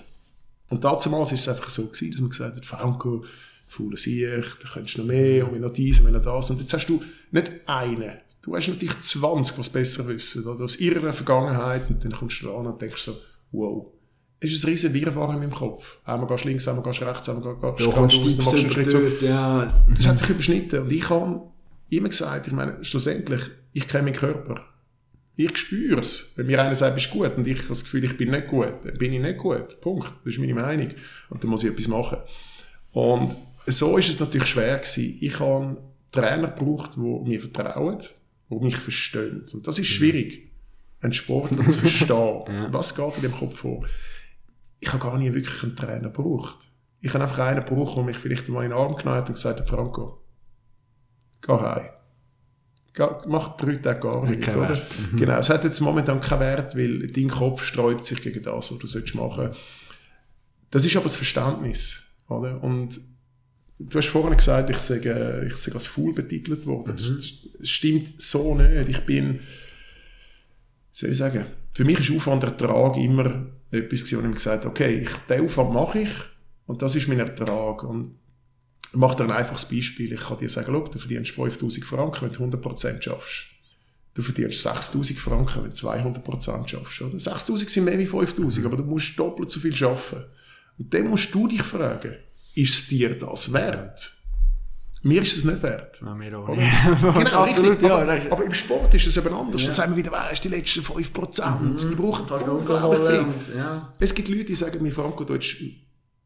[0.69, 3.25] Und damals war es einfach so, gewesen, dass man gesagt hat, Franco,
[3.67, 6.49] faule Sicht, da könntest du noch mehr, und wir noch dies, und wir noch das.
[6.51, 8.19] Und jetzt hast du nicht einen.
[8.41, 12.41] Du hast natürlich 20, die es besser wissen, oder aus ihrer Vergangenheit, und dann kommst
[12.41, 13.17] du an und denkst so,
[13.51, 13.87] wow.
[14.43, 15.99] Es ist ein riesen Wirrwarr in meinem Kopf.
[16.03, 18.57] Einmal gehst du links, einmal gehst du rechts, einmal gehst du geradeaus, dann machst du
[18.57, 19.21] einen Schritt zurück.
[19.21, 19.67] ja.
[19.95, 20.79] Das hat sich überschnitten.
[20.81, 21.41] Und ich habe
[21.91, 24.65] immer gesagt, ich meine, schlussendlich, ich kenne meinen Körper.
[25.35, 26.33] Ich spüre es.
[26.35, 28.73] Wenn mir einer sagt, bist gut, und ich habe das Gefühl, ich bin nicht gut,
[28.83, 29.79] dann bin ich nicht gut.
[29.79, 30.11] Punkt.
[30.25, 30.89] Das ist meine Meinung.
[31.29, 32.17] Und dann muss ich etwas machen.
[32.93, 33.35] Und
[33.67, 35.17] so ist es natürlich schwer gewesen.
[35.21, 35.77] Ich habe
[36.11, 37.99] Trainer gebraucht, die mir vertrauen,
[38.49, 39.45] die mich verstehen.
[39.53, 40.51] Und das ist schwierig,
[40.99, 42.43] einen Sportler zu verstehen.
[42.71, 43.85] Was geht in dem Kopf vor?
[44.81, 46.67] Ich habe gar nie wirklich einen Trainer gebraucht.
[46.99, 49.35] Ich habe einfach einen gebraucht, der mich vielleicht mal in den Arm genommen hat und
[49.35, 50.21] gesagt hat, Franco,
[51.41, 51.89] geh heim.
[53.27, 54.69] Mach drei Tage gar nicht, keinen oder?
[54.69, 54.85] Wert.
[55.15, 58.77] Genau, es hat jetzt momentan keinen Wert, weil dein Kopf sträubt sich gegen das, was
[58.77, 59.51] du sollst machen.
[60.71, 62.61] Das ist aber das Verständnis, oder?
[62.61, 62.99] Und
[63.79, 66.95] du hast vorhin gesagt, ich sage, ich sage als Fool betitelt worden.
[66.97, 67.11] Das,
[67.59, 68.89] das stimmt so nicht.
[68.89, 69.39] Ich bin,
[70.91, 74.99] soll ich sagen, für mich ist Aufwand Ertrag immer etwas gewesen, wo ich gesagt okay,
[74.99, 76.11] ich, den Aufwand mache ich
[76.65, 77.83] und das ist mein Ertrag.
[77.83, 78.15] Und
[78.91, 80.13] ich mache dir ein einfaches Beispiel.
[80.13, 83.47] Ich kann dir sagen, schau, du verdienst 5000 Franken, wenn du 100% schaffst.
[84.13, 87.01] Du verdienst 6000 Franken, wenn du 200% schaffst.
[87.01, 87.19] Oder?
[87.19, 90.23] 6000 sind mehr wie 5000, aber du musst doppelt so viel schaffen.
[90.77, 92.15] Und dann musst du dich fragen,
[92.55, 94.20] ist es dir das wert?
[95.03, 95.99] Mir ist es nicht wert.
[96.05, 96.59] Ja, mir auch nicht.
[97.01, 97.87] genau, Absolut, richtig.
[97.87, 97.97] ja.
[97.97, 99.61] aber, aber im Sport ist es eben anders.
[99.61, 99.67] Ja.
[99.67, 103.57] Da sagen wir wieder, weißt, die letzten 5%, die brauchen du unglaublich viel.
[103.57, 103.93] ja.
[103.99, 105.57] Es gibt Leute, die sagen mir, Franco, du hättest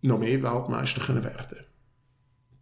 [0.01, 1.57] noch mehr Weltmeister können werden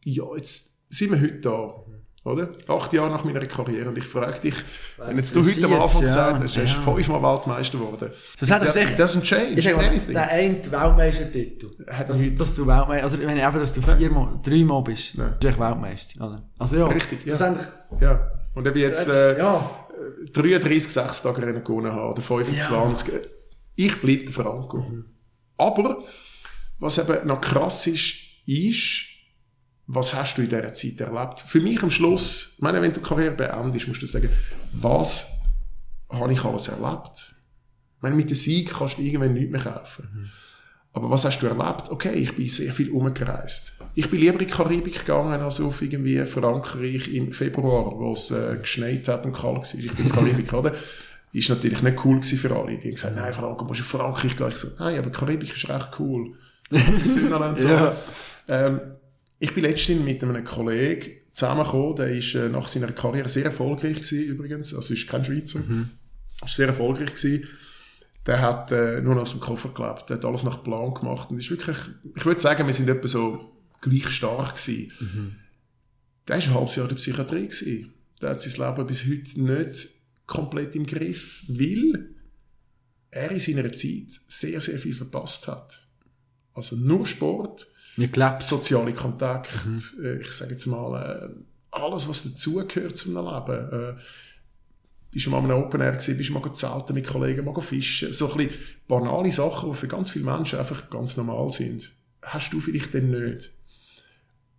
[0.03, 1.83] Ja, jetzt sind wir heute da.
[2.25, 2.49] Oder?
[2.69, 3.89] Acht Jahre nach meiner Karriere.
[3.89, 4.55] Und ich frage dich,
[4.97, 6.81] wenn jetzt du Das heute am Anfang ja, gesagt hast, du hast ja.
[6.93, 8.11] fünfmal Weltmeister geworden.
[8.39, 10.13] Das hat doch That sicher- doesn't change Ich anything.
[10.13, 11.69] der eine Weltmeistertitel,
[12.07, 15.31] dass, dass du Weltmeister, also wenn eben, dass du viermal, dreimal bist, Nein.
[15.31, 16.49] bist du echt Weltmeister, oder?
[16.57, 17.55] Also ja, Richtig, ja.
[17.99, 18.31] Ja.
[18.55, 19.69] Und ich jetzt äh, ja,
[20.33, 23.13] 33 Sechstagerennen gewonnen habe oder 25,
[23.75, 24.85] ich bleibe der Franco.
[25.57, 26.01] Aber
[26.79, 29.05] was eben noch krass ist, ist,
[29.93, 31.41] was hast du in dieser Zeit erlebt?
[31.41, 34.29] Für mich am Schluss, meine, wenn du die Karriere beendest, musst du sagen,
[34.73, 35.27] was
[36.09, 37.33] habe ich alles erlebt?
[37.97, 40.31] Ich meine, mit dem Sieg kannst du irgendwann nichts mehr kaufen.
[40.93, 41.89] Aber was hast du erlebt?
[41.89, 43.73] Okay, ich bin sehr viel umgereist.
[43.95, 48.29] Ich bin lieber in die Karibik gegangen als auf irgendwie Frankreich im Februar, wo es
[48.29, 49.79] äh, geschneit hat und kalt war.
[49.79, 50.73] Ich bin in die Karibik, oder?
[51.31, 52.77] Ist natürlich nicht cool gewesen für alle.
[52.77, 54.47] Die haben gesagt, nein, Franco, musst du auf Frankreich gehen.
[54.49, 56.35] Ich gesagt, nein, aber die Karibik ist recht cool.
[57.05, 57.67] Sünderland so.
[57.69, 57.95] Ja.
[58.47, 58.81] Ähm,
[59.43, 63.95] ich bin letztens mit einem Kollegen zusammengekommen, der ist äh, nach seiner Karriere sehr erfolgreich
[63.95, 64.73] gewesen, übrigens.
[64.73, 65.59] Also ist kein Schweizer.
[66.45, 67.49] Ist sehr erfolgreich gewesen.
[68.25, 70.09] Der hat äh, nur noch aus dem Koffer gelebt.
[70.09, 71.29] Der hat alles nach Plan gemacht.
[71.29, 71.75] Und ist wirklich,
[72.15, 74.93] ich würde sagen, wir sind etwa so gleich stark gewesen.
[76.25, 77.93] Der ist ein halbes Jahr in der Psychiatrie gewesen.
[78.21, 79.89] Der hat sein Leben bis heute nicht
[80.25, 82.15] komplett im Griff, weil
[83.11, 85.85] er in seiner Zeit sehr, sehr viel verpasst hat.
[86.53, 88.43] Also nur Sport, nicht gelebt.
[88.43, 89.49] soziale Kontakte,
[90.03, 91.29] äh, ich sage jetzt mal, äh,
[91.71, 93.71] alles, was dazugehört zum Leben.
[93.71, 93.93] Äh,
[95.11, 97.61] bist du mal an einem Open Air gewesen, bist du mal zelten mit Kollegen, mal
[97.61, 98.11] fischen.
[98.11, 101.91] So ein bisschen banale Sachen, die für ganz viele Menschen einfach ganz normal sind.
[102.23, 103.51] Hast du vielleicht denn nicht?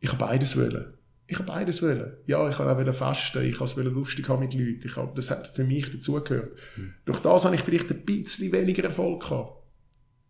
[0.00, 0.94] Ich habe beides wollen.
[1.26, 2.12] Ich habe beides wollen.
[2.26, 4.82] Ja, ich habe auch fasten, ich habe es lustig haben mit Leuten.
[4.84, 6.54] Ich habe, das hat für mich dazugehört.
[7.04, 9.62] Durch das habe ich vielleicht ein bisschen weniger Erfolg gehabt.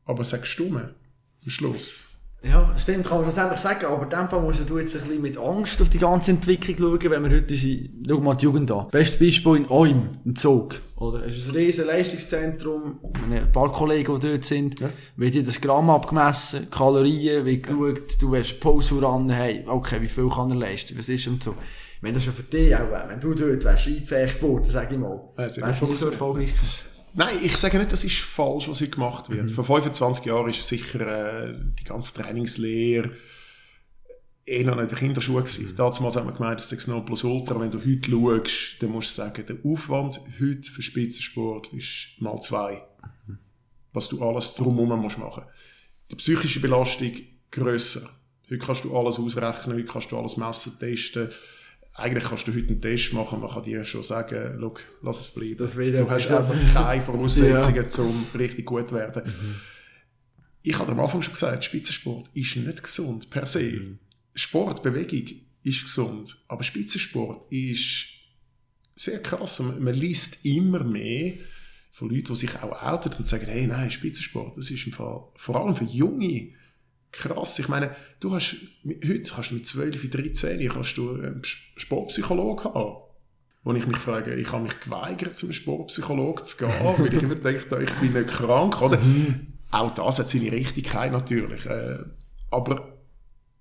[0.04, 0.94] Aber es hat gestummen.
[1.42, 2.13] Am Schluss.
[2.46, 5.22] Ja, stimmt, kann man schlussendlich sagen, aber in dem Fall musst du jetzt ein bisschen
[5.22, 8.70] mit Angst auf die ganze Entwicklung schauen, wenn wir heute unsere, schau mal die Jugend
[8.70, 8.88] an.
[8.90, 11.24] Bestes Beispiel in Oim, im Zug, oder?
[11.24, 14.90] Es ist ein riesen Leistungszentrum, ein paar Kollegen, die dort sind, ja.
[15.16, 20.08] wird dir das Gramm abgemessen, Kalorien, wird geschaut, du hast Pause ran, hey, okay, wie
[20.08, 21.54] viel kann er leisten, was ist und so.
[22.02, 25.18] Wenn das schon für dich auch wenn du dort wärst eingefecht worden, sag ich mal,
[25.38, 26.93] ja, wärst du nicht so erfolgreich gewesen.
[27.14, 29.44] Nein, ich sage nicht, das ist falsch, was hier gemacht wird.
[29.44, 29.54] Mhm.
[29.54, 33.12] Vor 25 Jahren ist sicher äh, die ganze Trainingslehre
[34.46, 35.70] eh noch nicht der Kinderschuh gewesen.
[35.70, 35.76] Mhm.
[35.76, 37.58] Damals haben wir gemeint, das ist noch plus ultra.
[37.58, 42.40] Wenn du heute schaust, dann musst du sagen, der Aufwand heute für Spitzensport ist mal
[42.40, 42.82] zwei.
[43.26, 43.38] Mhm.
[43.92, 45.44] Was du alles drumherum musst machen.
[46.10, 47.12] Die psychische Belastung
[47.50, 48.08] grösser.
[48.50, 51.30] Heute kannst du alles ausrechnen, heute kannst du alles messen, testen
[51.94, 55.30] eigentlich kannst du heute einen Test machen, man kann dir schon sagen, look, lass es
[55.32, 55.56] bleiben.
[55.58, 58.02] Das du hast einfach keine Voraussetzungen, ja.
[58.02, 59.22] um richtig gut zu werden.
[59.24, 59.54] Mhm.
[60.62, 63.62] Ich habe am Anfang schon gesagt, Spitzensport ist nicht gesund per se.
[63.62, 63.98] Mhm.
[64.34, 65.24] Sport, Bewegung
[65.62, 68.06] ist gesund, aber Spitzensport ist
[68.96, 69.60] sehr krass.
[69.60, 71.34] Man, man liest immer mehr
[71.92, 75.22] von Leuten, die sich auch outen und sagen, hey, nein, Spitzensport, das ist im Fall,
[75.36, 76.48] vor allem für Junge,
[77.14, 77.58] krass.
[77.58, 82.96] Ich meine, du hast, heute kannst du mit 12, 13, kannst du einen Sportpsychologen haben.
[83.62, 87.34] Wo ich mich frage, ich habe mich geweigert, zum Sportpsychologen zu gehen, weil ich immer
[87.34, 89.00] denke, ich bin nicht krank, oder?
[89.00, 89.54] Mhm.
[89.70, 91.64] Auch das hat seine Richtigkeit natürlich.
[91.66, 92.00] Äh,
[92.50, 92.98] aber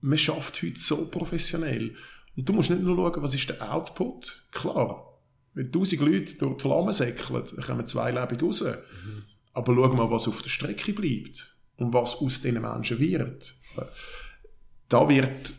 [0.01, 1.95] man schafft heute so professionell.
[2.35, 4.49] Und du musst nicht nur schauen, was ist der Output.
[4.51, 5.19] Klar,
[5.53, 8.63] wenn tausend Leute durch die Flammen säckeln, kommen zwei Leben raus.
[8.63, 9.23] Mhm.
[9.53, 13.53] Aber schau mal, was auf der Strecke bleibt und was aus diesen Menschen wird.
[14.89, 15.53] Da wird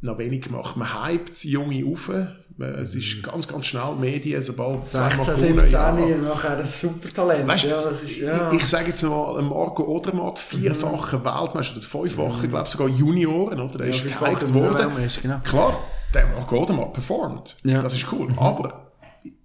[0.00, 0.76] noch wenig gemacht.
[0.76, 2.10] Man hypt junge auf.
[2.58, 3.22] Es ist mhm.
[3.22, 5.92] ganz, ganz schnell Medien, sobald 16, 17 ja.
[5.92, 7.48] nachher ein Supertalent.
[7.48, 8.52] Weißt, ja, ist, ja.
[8.52, 11.24] Ich, ich sage jetzt mal, Marco Odermatt, vierfacher mhm.
[11.24, 12.50] Weltmeister, also fünffacher, mhm.
[12.50, 13.78] glaube sogar Junioren, oder?
[13.78, 15.10] Der ja, ist gehypt worden.
[15.20, 15.40] Genau.
[15.42, 15.80] Klar,
[16.12, 17.56] der Marco Odermatt performt.
[17.64, 17.82] Ja.
[17.82, 18.28] Das ist cool.
[18.28, 18.38] Mhm.
[18.38, 18.92] Aber,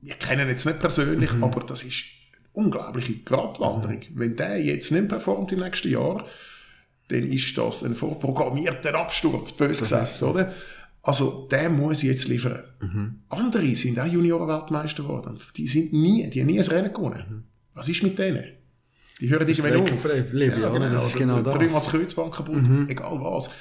[0.03, 1.43] ich kenne ihn jetzt nicht persönlich, mhm.
[1.43, 2.03] aber das ist
[2.59, 3.99] unglaubliche Gratwanderung.
[3.99, 4.19] Mhm.
[4.19, 6.25] Wenn der jetzt nicht performt im nächsten Jahr,
[7.07, 10.53] dann ist das ein vorprogrammierter Absturz, bös gesagt, oder?
[11.01, 12.63] Also, der muss jetzt liefern.
[12.81, 13.21] Mhm.
[13.29, 15.39] Andere sind auch Junioren-Weltmeister geworden.
[15.55, 17.23] Die sind nie, die haben nie ein Rennen gewonnen.
[17.29, 17.43] Mhm.
[17.73, 18.45] Was ist mit denen?
[19.19, 20.33] Die hören irgendwann auf.
[20.33, 21.53] Leben, ja, genau, das ist genau das.
[21.53, 22.87] Dreimal das Kreuzband kaputt, mhm.
[22.89, 23.51] egal was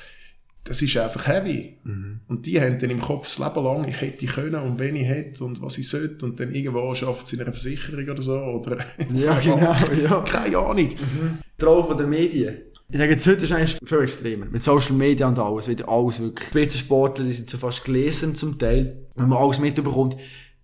[0.64, 1.78] das ist einfach heavy.
[1.84, 2.20] Mhm.
[2.28, 5.08] Und die haben dann im Kopf das Leben lang, ich hätte können und wenn ich
[5.08, 8.38] hätte und was ich sollte und dann irgendwo schafft es in einer Versicherung oder so.
[8.38, 8.78] Oder
[9.14, 10.22] ja, genau, ja.
[10.22, 10.88] Keine Ahnung.
[10.88, 11.64] Mhm.
[11.64, 12.58] Rolle der Medien.
[12.90, 14.46] Ich sage jetzt, heute ist eigentlich viel extremer.
[14.46, 16.48] Mit Social Media und alles, wieder alles wirklich.
[16.48, 20.16] Spitzensportler, die sind so fast gelesen zum Teil, wenn man alles mitbekommt.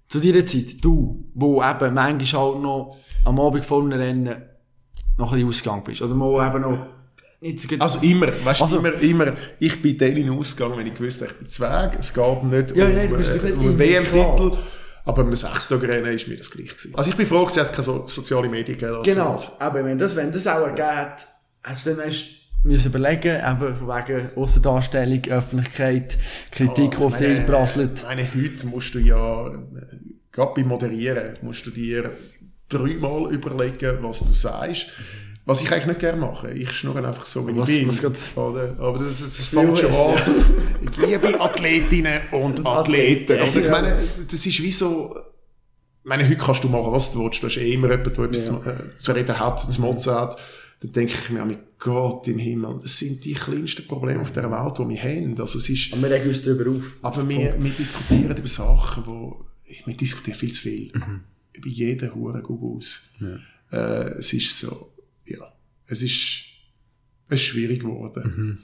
[0.09, 4.37] Zu dieser Zeit, du, wo eben manchmal halt noch am Abend vor einem Rennen
[5.19, 6.03] noch ein bisschen ausgegangen bist.
[6.03, 6.87] Oder mal eben noch
[7.79, 10.95] also immer, weißt du, also, immer, immer, ich bin dann in den Ausgang, wenn ich
[10.95, 14.53] gewusst habe, ich bin Zweig, es geht nicht ja, um, nein, äh, um einen WM-Titel,
[15.05, 16.95] aber beim Sechstagerennen ist mir das gleich gewesen.
[16.95, 20.17] Also ich bin froh, dass es keine so, soziale Medien gegeben Genau, aber wenn das,
[20.17, 21.27] wenn das auch ergeben hat,
[21.63, 22.27] hast du dann erst
[22.63, 26.17] müssen überlegen, eben von wegen Aussendarstellung, Öffentlichkeit,
[26.51, 28.05] Kritik, oh, die auf dich einprasselt.
[28.05, 29.53] meine, heute musst du ja, äh,
[30.33, 32.11] gerade beim Moderieren, musst du dir
[32.71, 34.87] dreimal überlegen, was du sagst.
[34.87, 36.51] Mhm was ich eigentlich nicht gerne mache.
[36.53, 37.89] Ich schnurre einfach so, wie was, ich bin.
[37.89, 38.75] Was oder?
[38.79, 40.15] Aber das, das, das fängt schon an.
[40.81, 43.41] Ich liebe Athletinnen und, und Athleten.
[43.41, 43.57] Oder?
[43.61, 43.99] Ich meine,
[44.31, 45.15] das ist wie so...
[46.03, 47.43] Ich meine, heute kannst du machen, was du willst.
[47.43, 48.61] Du hast eh immer jemanden, der etwas ja.
[48.61, 50.39] zu, äh, zu reden hat, zu motzen hat.
[50.81, 54.51] Dann denke ich mir, mit Gott im Himmel, das sind die kleinsten Probleme auf der
[54.51, 55.39] Welt, die wir haben.
[55.39, 56.97] Also es ist, aber wir regen uns darüber auf.
[57.03, 59.45] Aber wir, wir diskutieren über Sachen, wo,
[59.85, 60.93] wir diskutieren viel zu viel.
[60.95, 61.21] Mhm.
[61.53, 63.11] Über jeden Huren aus.
[63.21, 63.39] Ja.
[63.79, 64.94] Äh, es ist so,
[65.27, 65.53] ja,
[65.87, 66.45] es ist,
[67.29, 68.23] es ist schwierig geworden.
[68.37, 68.59] Mhm.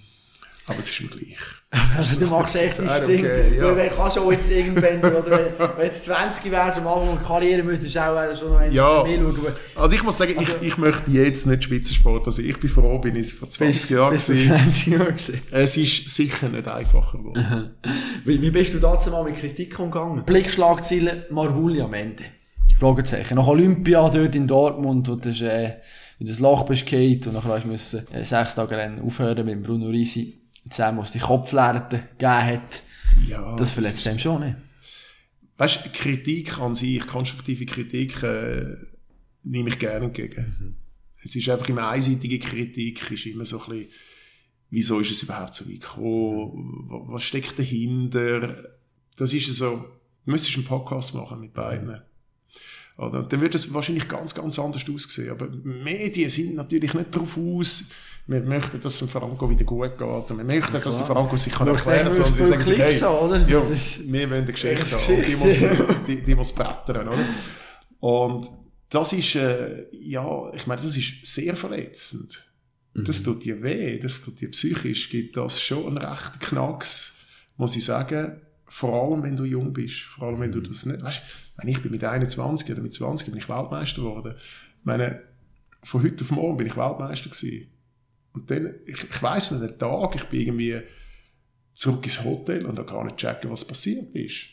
[0.66, 2.18] Aber es ist mir gleich.
[2.20, 3.25] du machst echt dein Ding.
[3.25, 3.77] Okay, ja.
[3.77, 7.18] Weil kannst du auch jetzt irgendwann, oder wenn, wenn du jetzt 20 wärst, am Anfang
[7.18, 9.03] der Karriere müsstest du auch schon noch ja.
[9.03, 9.53] mehr schauen.
[9.75, 12.27] Also ich muss sagen, also, ich, ich möchte jetzt nicht Spitzensport.
[12.27, 15.40] Also ich bin froh, bin ich vor 20 bis, Jahren bis 20 Jahre gewesen.
[15.51, 17.70] Es ist sicher nicht einfacher geworden.
[18.25, 20.25] wie, wie bist du dazu mal mit Kritik umgegangen?
[20.25, 22.25] Blickschlagziele Marvuli am Ende.
[22.79, 23.35] Fragezeichen.
[23.35, 25.73] Nach Olympia dort in Dortmund, wo das, äh,
[26.20, 29.44] in das Loch bist gefallen und nachher hast du müssen, äh, sechs Tage Rennen aufhören
[29.44, 32.83] mit Bruno Risi, zusammen, was die Kopflärte gegeben hat.
[33.26, 34.62] Ja, das verletzt dem schon, ne?
[35.56, 38.76] Weißt du, Kritik an sich, konstruktive Kritik, äh,
[39.42, 40.56] nehme ich gerne entgegen.
[40.59, 40.76] Mhm.
[41.22, 43.88] Es ist einfach immer einseitige Kritik, ist immer so ein bisschen,
[44.68, 48.62] wieso ist es überhaupt so weit gekommen, was steckt dahinter?
[49.16, 49.87] Das ist so,
[50.24, 52.02] du müsstest einen Podcast machen mit beiden.
[52.96, 53.22] Oder?
[53.22, 55.31] Dann wird es wahrscheinlich ganz, ganz anders aussehen.
[55.31, 57.90] Aber Medien sind natürlich nicht darauf aus,
[58.26, 61.37] wir möchten, dass es dem Franco wieder gut geht und wir möchten, dass der Franco
[61.37, 62.22] sich kann erklären kann.
[62.22, 63.48] Und die sagen sich, hey, oder?
[63.48, 65.64] Jungs, wir wollen eine Geschichte haben die muss,
[66.07, 67.24] die, die muss brettern, oder?
[67.98, 68.48] Und
[68.88, 72.46] das ist, äh, ja, ich meine, das ist sehr verletzend.
[72.94, 77.20] Das tut dir weh, das tut dir psychisch, gibt das schon einen rechten Knacks,
[77.57, 81.03] muss ich sagen, vor allem wenn du jung bist, vor allem wenn du das nicht,
[81.03, 81.22] weißt,
[81.64, 84.35] meine, ich bin mit 21 oder mit 20 bin ich Weltmeister geworden.
[84.37, 85.23] Ich meine,
[85.83, 87.70] von heute auf morgen bin ich Weltmeister gewesen.
[88.33, 90.81] Und dann, ich, ich weiss nicht, einen Tag, ich bin irgendwie
[91.75, 94.46] zurück ins Hotel und habe gar nicht checken, was passiert ist.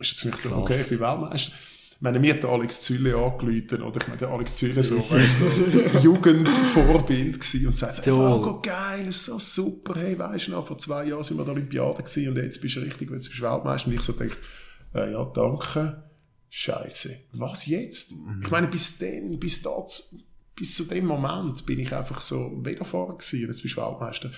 [0.00, 1.52] Ist jetzt für mich so, okay, ich bin Weltmeister.
[1.92, 4.00] Ich meine, mir hat Alex Zülle angerufen, oder?
[4.00, 8.12] Ich meine, der Alex Zülle so, weißt so Jugendvorbild gewesen und sagt, hey.
[8.12, 11.46] Franco, geil, ist so super, hey, weisst du noch, vor zwei Jahren sind wir an
[11.46, 13.86] der Olympiade gewesen und jetzt bist du richtig, jetzt bist du Weltmeister.
[13.86, 14.36] Und ich so denke,
[14.94, 16.02] äh, ja, danke.
[16.54, 17.16] Scheiße.
[17.32, 18.12] Was jetzt?
[18.42, 20.04] Ich meine, bis dann, bis dort,
[20.54, 24.30] bis zu dem Moment bin ich einfach so Velofahrer gewesen jetzt bist du Weltmeister.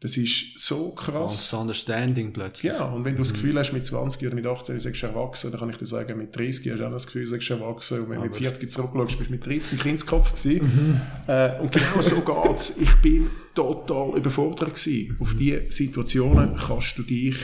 [0.00, 1.36] Das ist so krass.
[1.36, 2.72] Das Understanding plötzlich.
[2.72, 5.50] Ja, und wenn du das Gefühl hast, mit 20 oder mit 18 sagst du erwachsen,
[5.50, 8.00] dann kann ich dir sagen, mit 30 hast du auch das Gefühl, sagst du erwachsen.
[8.00, 10.98] Und wenn du mit 40 zurückschaust, bist du mit 30 ein Kindskopf gewesen.
[11.26, 12.78] Äh, und genau so geht's.
[12.78, 15.18] Ich bin total überfordert gewesen.
[15.20, 17.36] Auf diese Situationen kannst du dich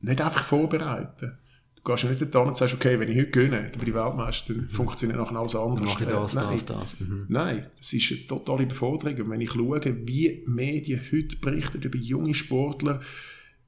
[0.00, 1.38] nicht einfach vorbereiten.
[1.82, 3.94] Du gehst ja nicht da und sagst, okay, wenn ich heute gewinne, dann bin ich
[3.94, 5.78] Weltmeister, dann funktioniert nachher alles anders.
[5.78, 6.50] Dann mache ich das, Nein.
[6.50, 7.00] das, das.
[7.00, 7.26] Mhm.
[7.28, 9.20] Nein, es ist eine totale Überforderung.
[9.22, 13.00] Und wenn ich schaue, wie Medien heute berichten über junge Sportler,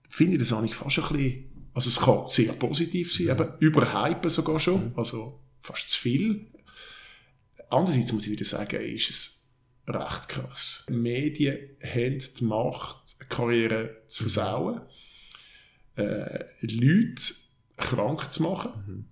[0.08, 4.28] finde ich das eigentlich fast ein bisschen, also es kann sehr positiv sein, eben überhypen
[4.28, 6.48] sogar schon, also fast zu viel.
[7.70, 9.42] Andererseits muss ich wieder sagen, ist es
[9.88, 10.84] recht krass.
[10.90, 14.82] Medien haben die Macht, eine Karriere zu versauen,
[15.96, 17.22] äh, Leute
[17.82, 19.08] krank zu machen.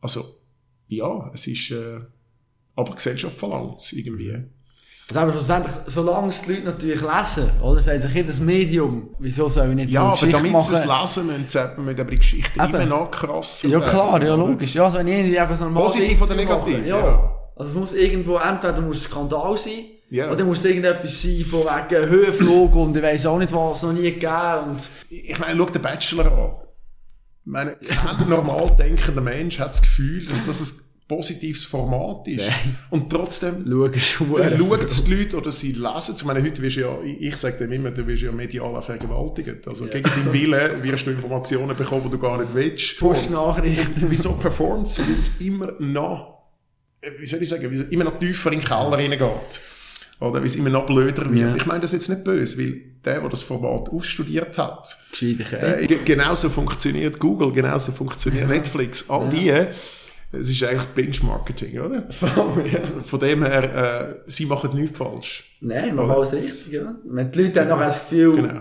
[0.00, 0.24] Also,
[0.86, 2.00] ja, es ist, äh,
[2.76, 4.32] aber die Gesellschaft verlangt es irgendwie.
[5.10, 7.80] Also aber schlussendlich, solange es die Leute natürlich lesen, oder?
[7.80, 10.74] Sagt sich jedes Medium, wieso soll ich nicht Ja, so aber eine Geschichte damit sie
[10.74, 11.00] es machen?
[11.26, 12.74] lesen müssen, man mit aber die Geschichte Eben.
[12.74, 14.74] immer noch krasser Ja klar, ja logisch.
[14.74, 16.98] Ja, also wenn irgendwie eben so ein Positiv oder negativ, Ja.
[16.98, 17.34] ja.
[17.56, 20.30] Also es muss irgendwo, entweder muss Skandal sein, Ja.
[20.30, 24.12] oder muss irgendetwas sein von wegen Höhenflug und ich weiss auch nicht was, noch nie
[24.12, 24.88] gegeben und...
[25.10, 26.68] Ich meine, schau den Bachelor an.
[27.44, 32.46] Ich meine, kein normal denkender Mensch hat das Gefühl, dass das ein positives Format ist.
[32.46, 32.76] Nein.
[32.90, 36.20] Und trotzdem Schauen es die Leute oder sie lesen es.
[36.20, 39.66] Ich meine, heute wirst du ja, ich, sage dem immer, du wirst ja medial vergewaltigt.
[39.66, 42.98] Also gegen deinen Willen wirst du Informationen bekommen, die du gar nicht willst.
[42.98, 44.10] Postnachrichten.
[44.10, 45.02] Wieso performt sie?
[45.02, 46.42] Weil es immer noch,
[47.00, 49.60] äh, wie soll ich sagen, es immer noch tiefer in den Keller reingeht.
[50.20, 51.36] Oder wie es immer noch blöder wird.
[51.50, 51.54] Ja.
[51.54, 56.48] Ich meine das jetzt nicht böse, weil der, der das Format ausstudiert hat, ge- genauso
[56.48, 59.08] funktioniert Google, genauso funktioniert Netflix.
[59.08, 59.48] All die,
[60.32, 62.02] es ist eigentlich Benchmarketing, oder?
[63.06, 65.44] Von dem her, äh, sie machen nichts falsch.
[65.60, 66.96] Nein, man alles richtig, ja.
[67.04, 68.60] Wenn die Leute haben nachher das Gefühl, Genau.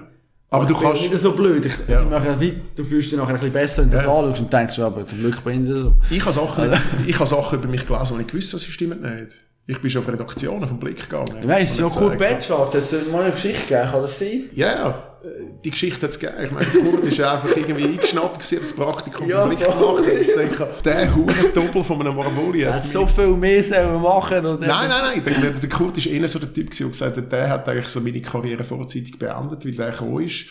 [0.49, 2.03] Aber du kannst, nicht so blöd, ich, Ja.
[2.03, 4.13] ich mache wie, du fühlst dich nachher ein bisschen besser, wenn du das Ja.
[4.17, 5.95] anschaust und denkst, ja, aber zum Glück bin ich das so.
[6.09, 6.71] ich habe Sachen,
[7.07, 9.41] ich habe Sachen über mich gelesen, und ich wusste, sie stimmen nicht.
[9.69, 11.39] Ich bin schon auf Redaktionen vom Blick gegangen.
[11.41, 14.43] Ich weiss, ja, cool, Bachelor, das soll mal eine Geschichte geben, kann das sein?
[14.53, 15.27] Ja, ja, äh,
[15.65, 16.37] die Geschichte hat es gegeben.
[16.45, 20.03] Ich meine, Kurt ist einfach irgendwie eingeschnappt gewesen, das Praktikum Ja, Blick gemacht.
[20.07, 24.01] Jetzt denke ich, der Huren-Doppel von einem Marvoli Er hat hat so viel mehr sollen
[24.01, 24.65] machen oder?
[24.65, 25.41] Nein, nein, nein.
[25.41, 27.87] Der, der Kurt ist eher so der Typ gewesen, der gesagt hat, der hat eigentlich
[27.89, 30.45] so meine Karriere vorzeitig beendet, weil der gekommen ist.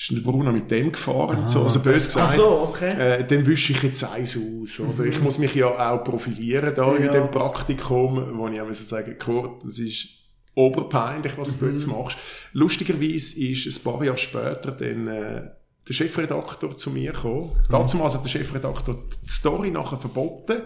[0.00, 1.62] Ist der Bruno mit dem gefahren und so.
[1.64, 2.30] Also bös gesagt.
[2.30, 3.18] Ach so, okay.
[3.18, 5.04] Äh, dann wische ich jetzt eins aus, oder?
[5.04, 7.12] Ich muss mich ja auch profilieren da in Ja.
[7.12, 10.08] dem Praktikum, wo ich auch sagen, Kurt, das ist
[10.54, 12.16] oberpeinlich, was du jetzt machst.
[12.54, 15.42] Lustigerweise ist ein paar Jahre später dann, äh,
[15.86, 17.52] der Chefredaktor zu mir gekommen.
[17.68, 20.62] Damals hat der Chefredaktor die Story nachher verboten.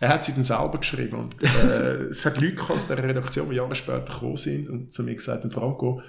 [0.00, 1.16] Er hat sie dann selber geschrieben.
[1.16, 5.02] Und, äh, es hat Leute aus dieser Redaktion, die Jahre später gekommen sind und zu
[5.02, 6.00] mir gesagt haben, Franco,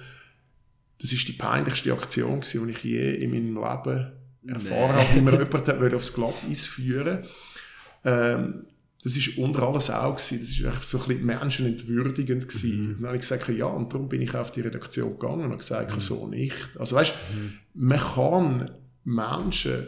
[1.00, 4.12] das ist die peinlichste Aktion gewesen, die ich je in meinem Leben
[4.46, 7.24] erfahren habe, wie mir jemand hat wollte aufs Glatteis führen
[8.04, 8.66] ähm,
[9.02, 10.38] das ist unter aller Sau gewesen.
[10.38, 12.88] Das ist einfach so ein bisschen menschenentwürdigend gewesen.
[12.88, 15.50] Und dann habe ich gesagt, ja, und darum bin ich auf die Redaktion gegangen und
[15.50, 16.56] habe gesagt, so nicht.
[16.78, 17.14] Also weißt,
[17.74, 18.70] man kann
[19.04, 19.86] Menschen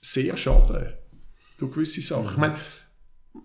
[0.00, 0.92] sehr schaden
[1.58, 2.30] durch gewisse Sachen.
[2.30, 2.56] Ich meine,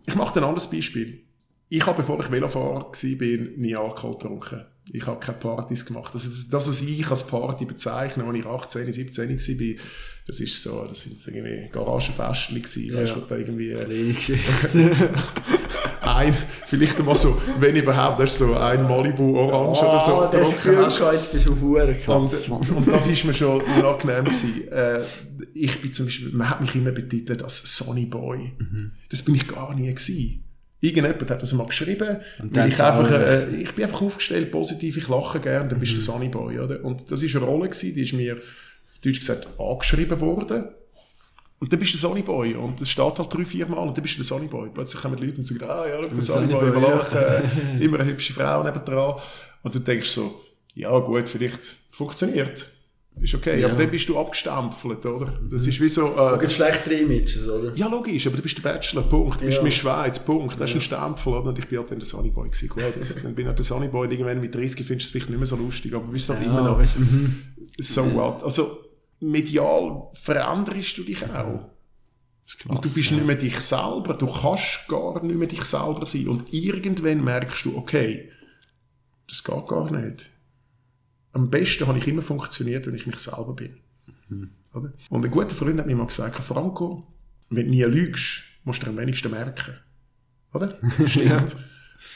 [0.06, 1.24] ich mache ein anderes Beispiel.
[1.70, 4.66] Ich habe, bevor ich Velofahrer war, nie Alkohol getrunken.
[4.94, 6.12] Ich habe keine Partys gemacht.
[6.14, 9.84] Also das, das, was ich als Party bezeichne, als ich 18, 17 war,
[10.28, 13.74] das ist so, das sind so irgendwie Garagenfestchen gewesen, weißt du, da irgendwie
[16.02, 16.34] ein,
[16.66, 20.54] vielleicht einmal so, wenn überhaupt, das ist so ein Malibu Orange oder so Ah, das
[20.56, 20.64] hast.
[20.64, 24.68] gehabt, jetzt bist du hure krass, Und, und das ist mir schon unangenehm gewesen.
[24.72, 25.00] Äh,
[25.54, 28.52] ich bin zum Beispiel, man hat mich immer betitelt als Sonny Boy.
[28.58, 28.92] Mhm.
[29.10, 30.44] Das bin ich gar nie gewesen.
[30.84, 35.08] Irgendjemand hat das mal geschrieben, weil ich einfach, äh, ich bin einfach aufgestellt, positiv, ich
[35.08, 35.82] lache gern, dann Mhm.
[35.82, 36.84] bist du der Sunnyboy, oder?
[36.84, 40.66] Und das ist eine Rolle gewesen, die ist mir, auf Deutsch gesagt, angeschrieben worden.
[41.60, 42.56] Und dann bist du der Sonnyboy.
[42.56, 44.70] Und das steht halt drei, vier Mal und dann bist du der Sonnyboy.
[44.74, 46.96] Plötzlich kommen die Leute und sagen, ah ja, der wir ja.
[46.96, 47.18] lachen,
[47.80, 49.16] äh, immer eine hübsche Frau nebendran.
[49.62, 50.42] Und du denkst so,
[50.74, 52.66] ja gut, vielleicht funktioniert.
[53.20, 53.60] Ist okay.
[53.60, 53.68] Ja.
[53.68, 55.40] Aber dann bist du abgestempelt, oder?
[55.52, 57.76] Das ist wie so, äh, gibt schlechtere Images, oder?
[57.76, 59.42] ja, logisch, aber du bist der Bachelor, Punkt.
[59.42, 59.64] Du bist Ja.
[59.64, 60.60] mit Schweiz, Punkt.
[60.60, 61.50] Das ist ein Stempel, oder?
[61.50, 62.70] Und ich bin halt dann der Sunnyboy gewesen.
[62.70, 62.84] Gut,
[63.24, 64.08] dann bin ich halt der Sunnyboy.
[64.10, 66.44] Irgendwann mit 30 findest du es vielleicht nicht mehr so lustig, aber du bist halt
[66.44, 67.44] immer noch weißt, du, mhm.
[67.78, 68.44] so what.
[68.44, 68.86] Also,
[69.20, 71.70] medial veränderst du dich auch.
[72.68, 74.16] Und du bist nicht mehr dich selber.
[74.16, 76.28] Du kannst gar nicht mehr dich selber sein.
[76.28, 78.30] Und irgendwann merkst du, okay,
[79.30, 80.31] das geht gar nicht.
[81.34, 83.78] Am besten habe ich immer funktioniert, wenn ich mich selber bin.
[84.74, 84.94] Oder?
[85.10, 87.08] Und ein guter Freund hat mir mal gesagt, Franco,
[87.50, 89.76] wenn du nie lügst, musst du am wenigsten merken.
[90.54, 90.78] Oder?
[91.06, 91.56] Stimmt.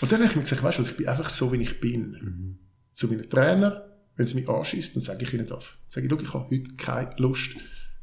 [0.02, 1.80] Und dann habe ich mir gesagt, weißt du was, ich bin einfach so, wie ich
[1.80, 2.58] bin.
[2.92, 3.86] Zu meinen Trainer,
[4.16, 5.82] wenn sie mich anschießt, dann sage ich ihnen das.
[5.82, 7.56] Dann sage ich, ich habe heute keine Lust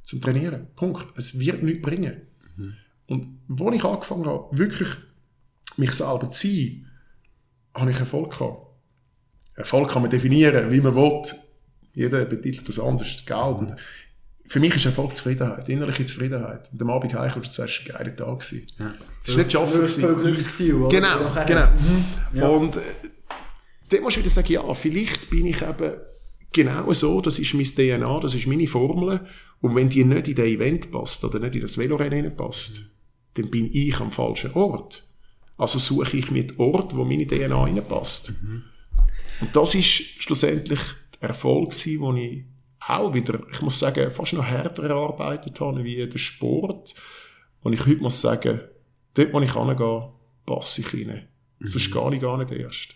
[0.02, 0.68] zum Trainieren.
[0.76, 1.06] Punkt.
[1.16, 2.22] Es wird nichts bringen.
[3.06, 4.88] Und wo ich angefangen habe, wirklich
[5.76, 6.90] mich selber zu sein,
[7.74, 8.71] habe ich Erfolg gehabt.
[9.55, 11.22] Erfolg kann man definieren, wie man will.
[11.94, 13.24] Jeder betitelt das anders.
[13.26, 13.36] Gell?
[13.36, 13.76] Und
[14.46, 16.70] für mich ist Erfolg Zufriedenheit, innerliche Zufriedenheit.
[16.72, 18.40] Und am Abend heimkommst du sagst, es war ein geiler Tag.
[18.40, 18.66] gewesen.
[19.22, 19.80] Es war nicht schaffen.
[19.80, 20.22] Das gewesen.
[20.22, 20.88] Glücksgefühl, oder?
[20.88, 21.66] Genau, genau.
[21.66, 22.05] Mhm.
[22.38, 22.48] Ja.
[22.48, 22.80] Und äh,
[23.90, 25.92] dann musst du wieder sagen, ja, vielleicht bin ich eben
[26.53, 29.20] genau so, das ist mein DNA, das ist meine Formel.
[29.61, 32.90] Und wenn die nicht in das Event passt oder nicht in das Velorennen passt,
[33.34, 35.09] dann bin ich am falschen Ort.
[35.57, 38.32] Also suche ich mir den Ort, wo meine DNA reinpasst.
[39.41, 39.87] Und das ist
[40.22, 40.80] schlussendlich
[41.20, 42.45] der Erfolg gewesen, wo ich
[42.87, 46.95] auch wieder, ich muss sagen, fast noch härter erarbeitet habe wie der Sport.
[47.62, 48.61] Und ich heute muss sagen,
[49.14, 50.09] dort, wo ich hingehe,
[50.47, 51.28] passe ich rein.
[51.61, 52.95] Sonst gehe ich gar nicht erst.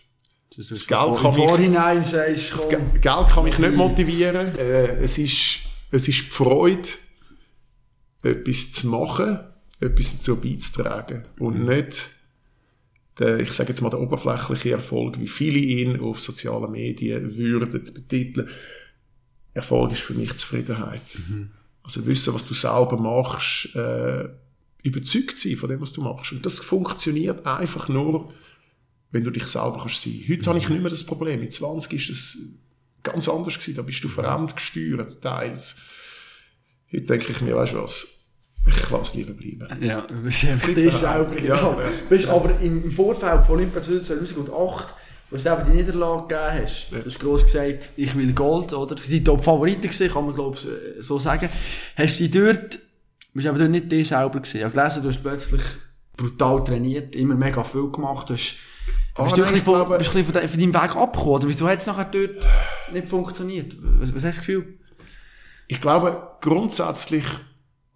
[0.55, 4.55] Das Das ist Geld kann mich- Vorhinein sagst Das Geld kann mich nicht motivieren.
[4.57, 5.59] Äh, es, ist,
[5.91, 6.87] es ist die Freude,
[8.23, 9.39] etwas zu machen,
[9.79, 11.23] etwas dazu beizutragen.
[11.39, 12.09] Und nicht,
[13.19, 17.83] der, ich sage jetzt mal, der oberflächliche Erfolg, wie viele ihn auf sozialen Medien würden
[17.93, 18.49] betiteln.
[19.53, 21.01] Erfolg ist für mich Zufriedenheit.
[21.83, 24.29] Also wissen, was du selber machst, äh,
[24.83, 26.31] überzeugt sein von dem, was du machst.
[26.31, 28.33] Und das funktioniert einfach nur,
[29.11, 30.21] wenn du dich selber kannst sein.
[30.29, 31.39] Heute habe ich nicht mehr das Problem.
[31.39, 32.59] Mit 20 ist es
[33.03, 33.75] ganz anders gewesen.
[33.75, 35.77] Da bist du fremd gesteuert, teils.
[36.91, 38.16] Heute denke ich mir, weißt du was?
[38.67, 39.83] Ich lasse lieber bleiben.
[39.83, 41.39] Ja, du bist einfach dir selber.
[41.39, 41.89] Ja, Ja, ja.
[42.09, 44.93] Bist aber im, im Vorfeld von Olympia 2008,
[45.29, 48.95] was du eben die Niederlage gegeben hast, du hast gross gesagt, ich will Gold, oder?
[48.95, 51.49] Das waren die Top-Favoriten, kann man glaube ich so sagen.
[51.95, 52.79] Hast du dich dort,
[53.33, 54.41] bist aber dort nicht dir selber.
[54.43, 55.61] Ich habe gelesen, du hast plötzlich
[56.15, 58.55] brutal trainiert, immer mega viel gemacht, du hast,
[59.15, 60.59] Ah, bist du nein, ein bisschen ich von, glaube- bist ein bisschen von, de- von
[60.59, 62.47] deinem Weg abgekommen, oder wieso hat es nachher dort
[62.93, 63.75] nicht funktioniert?
[63.99, 64.77] Was, was hast du das Gefühl?
[65.67, 67.23] Ich glaube, grundsätzlich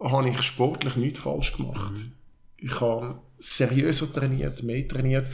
[0.02, 2.08] habe ich sportlich nichts falsch gemacht.
[2.56, 5.28] Ich habe seriöser trainiert, mehr trainiert.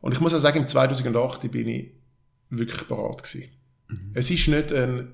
[0.00, 1.90] Und ich muss auch sagen, im 2008 bin ich
[2.50, 3.50] wirklich bereit gewesen.
[4.14, 5.12] Es ist nicht ein,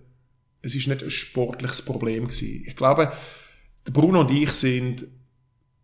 [0.63, 2.65] es ist nicht ein sportliches Problem gewesen.
[2.67, 3.13] Ich glaube,
[3.85, 5.07] Bruno und ich sind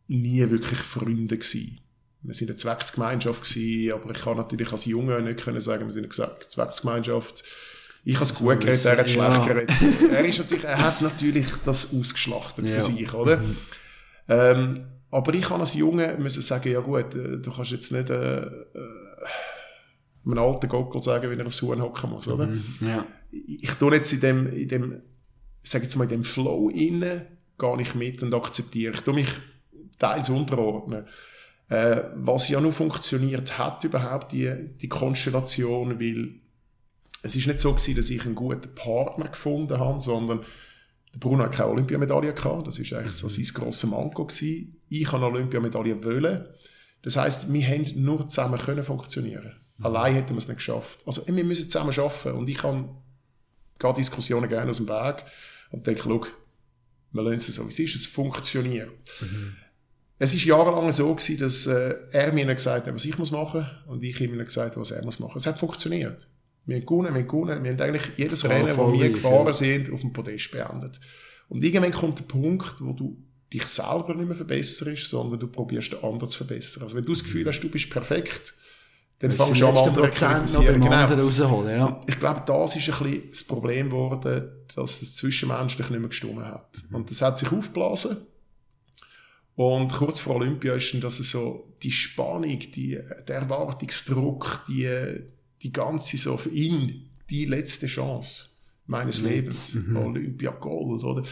[0.07, 1.81] nie wirklich Freunde gewesen.
[2.22, 5.93] Wir sind eine Zwecksgemeinschaft gewesen, aber ich kann natürlich als Junge nicht können sagen, wir
[5.93, 7.45] sind eine Zwecksgemeinschaft.
[8.05, 9.32] Ich habe es gut geredet, er hat Ja.
[9.32, 10.11] schlecht geredet.
[10.12, 12.74] Er, ist natürlich, er hat natürlich das ausgeschlachtet Ja.
[12.74, 13.42] für sich, oder?
[14.28, 18.11] Ähm, aber ich kann als Junge müssen sagen, ja gut, äh, du kannst jetzt nicht
[18.11, 18.48] äh, äh,
[20.26, 22.48] einem alten Gockel sagen, wie er aufs Huhn hocken muss, oder?
[22.80, 23.07] Ja.
[23.30, 25.02] ich ich tue jetzt in dem, in dem,
[25.62, 27.26] sage jetzt mal, in dem Flow inne,
[27.59, 28.94] gar nicht mit und akzeptiere.
[28.94, 29.28] Ich tue mich
[29.98, 31.05] teils unterordnen.
[31.68, 36.34] Äh, was ja nur funktioniert hat, überhaupt die, die Konstellation, weil
[37.25, 40.41] es ist nicht so gewesen, dass ich einen guten Partner gefunden habe, sondern
[41.14, 42.66] der Bruno hat keine Olympiamedaille gehabt.
[42.66, 44.81] Das ist eigentlich so sein grosser Manko gewesen.
[44.91, 46.47] Ich habe eine Olympiamedaille wollen.
[47.03, 49.55] Das heisst, wir haben nur zusammen können funktionieren.
[49.81, 51.01] Allein hätten wir es nicht geschafft.
[51.07, 52.37] Also, wir müssen zusammen arbeiten.
[52.37, 52.91] Und ich kann
[53.79, 55.25] gehe Diskussionen gerne aus dem Weg
[55.70, 56.27] und denke, schau,
[57.12, 58.91] wir lassen es so, wie es ist, es funktioniert.
[60.18, 63.66] Es ist jahrelang so gewesen, dass äh, er mir gesagt hat, was ich muss machen
[63.87, 65.39] und ich ihm gesagt habe, was er muss machen.
[65.39, 66.29] Es hat funktioniert.
[66.67, 69.53] Wir haben gewonnen, wir haben gewonnen, wir haben eigentlich jedes Rennen, das wir gefahren ja.
[69.53, 71.01] sind, auf dem Podest beendet.
[71.49, 73.17] Und irgendwann kommt der Punkt, wo du
[73.53, 76.83] dich selber nicht mehr verbesserst, sondern du probierst den anderen zu verbessern.
[76.83, 78.55] Also wenn du das Gefühl hast, du bist perfekt,
[79.21, 80.81] dann fangst du an, andere zu kritisieren.
[80.81, 80.91] Genau.
[80.91, 82.01] anderen ja.
[82.07, 86.45] Ich glaube, das ist ein bisschen das Problem geworden, dass es zwischenmenschlich nicht mehr gestimmt
[86.45, 86.83] hat.
[86.91, 88.17] Und das hat sich aufgeblasen.
[89.57, 92.99] Und kurz vor Olympia ist dann das so die Spannung, die,
[93.29, 95.21] der Erwartungsdruck, die,
[95.65, 98.51] die ganze so für ihn die letzte Chance
[98.87, 99.97] meines Lebens, mhm.
[99.97, 101.23] Olympia Gold, oder?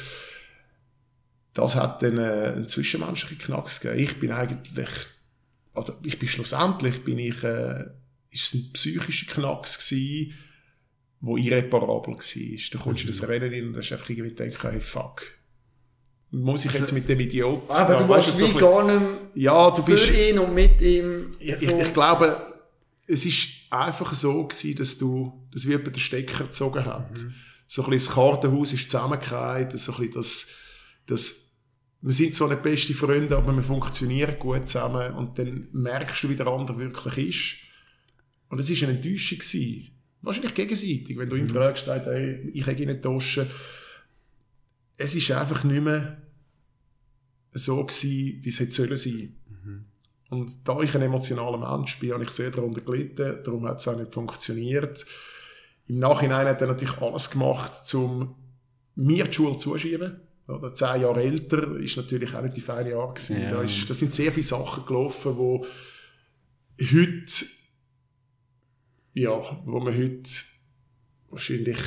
[1.53, 4.03] Das hat dann äh, einen zwischenmenschlichen Knacks gegeben.
[4.03, 4.89] Ich bin eigentlich,
[5.74, 7.85] oder ich bin schlussendlich, bin ich, äh,
[8.30, 10.35] ist es ein psychischer Knacks gewesen,
[11.20, 12.70] wo irreparabel war.
[12.72, 13.11] Da kommst du mhm.
[13.11, 15.22] das Rennen rein und hast einfach irgendwie gedacht, hey, fuck.
[16.30, 17.70] Muss ich jetzt mit dem Idiot...
[17.70, 21.28] Aber du warst wie so gar nicht ja, du für bist, ihn und mit ihm...
[21.39, 21.66] Ich, so.
[21.66, 22.55] ich, ich, glaube,
[23.07, 27.22] es ist einfach so gewesen, dass du, dass wie jemand den Stecker gezogen hat.
[27.22, 27.34] Mhm.
[27.66, 30.48] So ein bisschen das Kartenhaus ist zusammengekehrt, so ein bisschen das,
[31.06, 31.42] das
[32.04, 36.28] wir sind zwar nicht beste Freunde, aber wir funktionieren gut zusammen und dann merkst du,
[36.28, 37.72] wie der andere wirklich ist.
[38.48, 39.38] Und es war eine Enttäuschung.
[39.38, 39.92] Gewesen.
[40.20, 41.50] Wahrscheinlich gegenseitig, wenn du ihm mhm.
[41.50, 43.46] fragst, sagt, hey, ich habe ihn nicht Taschen.
[44.96, 46.20] Es ist einfach nicht mehr
[47.52, 49.36] so gewesen, wie es hätte sollen sein.
[50.33, 53.89] Und da ich ein emotionaler Mensch bin, habe ich sehr darunter gelitten, darum hat es
[53.89, 55.05] auch nicht funktioniert.
[55.89, 58.35] Im Nachhinein hat er natürlich alles gemacht, um
[58.95, 60.22] mir die Schule zuschieben.
[60.49, 63.43] Oder zehn Jahre älter ist natürlich auch nicht die feine Jahre gewesen.
[63.43, 63.51] Ja.
[63.51, 65.66] Da, ist, da sind sehr viele Sachen gelaufen, wo
[66.80, 67.47] heute,
[69.12, 70.30] ja, wo man heute
[71.28, 71.78] wahrscheinlich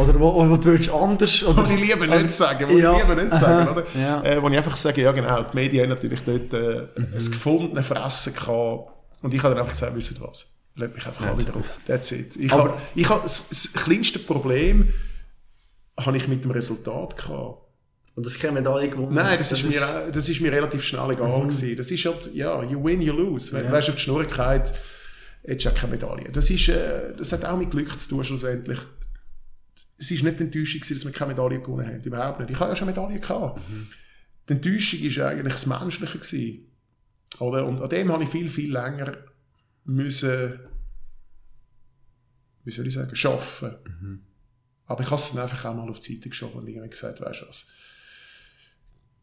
[0.00, 1.44] oder wo, wo du willst anders...
[1.44, 2.92] Oder, wo ich lieber nicht sagen, wo ja.
[2.92, 3.84] ich lieber nicht sagen, oder?
[3.98, 4.22] Ja.
[4.22, 7.06] Äh, wo ich einfach sage, ja genau, die Medien haben natürlich dort äh, mhm.
[7.12, 8.92] ein gefundenes Fressen gehabt.
[9.22, 10.56] Und ich habe dann einfach gesagt, wisst ihr was?
[10.76, 11.64] Lasst mich einfach ja, alle drauf.
[11.86, 12.36] That's it.
[12.36, 14.92] Ich habe, ich habe das, das kleinste Problem
[15.98, 17.66] habe ich mit dem Resultat gehabt.
[18.14, 19.14] Und das keine Medaille gewonnen?
[19.14, 21.48] Nein, das, das, ist, mir, das ist mir relativ schnell egal mhm.
[21.48, 21.76] gewesen.
[21.76, 23.52] Das ist halt, ja, you win, you lose.
[23.52, 23.68] Wenn ja.
[23.68, 24.74] du weißt, auf die Schnurrigkeit
[25.42, 26.30] hättest du auch keine Medaille.
[26.32, 28.78] Das ist, äh, das hat auch mit Glück zu tun, schlussendlich.
[30.00, 32.02] Es ist nicht die Enttäuschung dass wir keine Medaille gewonnen haben.
[32.02, 32.50] Überhaupt nicht.
[32.50, 33.60] Ich habe ja schon Medaille gehabt.
[33.68, 33.86] Mhm.
[34.48, 36.66] Die Enttäuschung war eigentlich das Menschliche gewesen.
[37.38, 37.66] Oder?
[37.66, 39.18] Und an dem habe ich viel, viel länger
[39.84, 40.58] müssen,
[42.64, 43.76] wie soll ich sagen, arbeiten.
[43.84, 44.20] Mhm.
[44.86, 47.20] Aber ich habe es dann einfach auch mal auf die Seite geschoben und irgendwie gesagt,
[47.20, 47.68] weißt du was,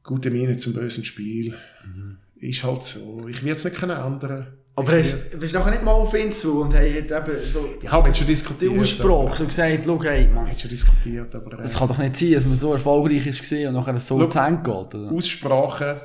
[0.04, 1.58] gute Miene zum bösen Spiel.
[1.84, 2.20] Mhm.
[2.36, 3.28] Ist halt so.
[3.28, 4.57] Ich will es nicht ändern.
[4.78, 7.12] Aber hast, bist du nachher nicht mal auf ihn zu und hey, eben
[7.44, 7.68] so...
[7.82, 8.72] Ja, haben schon diskutiert.
[8.74, 10.48] Den Ausspruch, so gesagt, schau, hey, man.
[10.48, 11.60] Hat schon diskutiert, aber...
[11.62, 14.62] Es kann doch nicht sein, dass man so erfolgreich ist und nachher so zu Ende
[14.62, 15.12] geht, oder?
[15.12, 15.96] Aussprachen,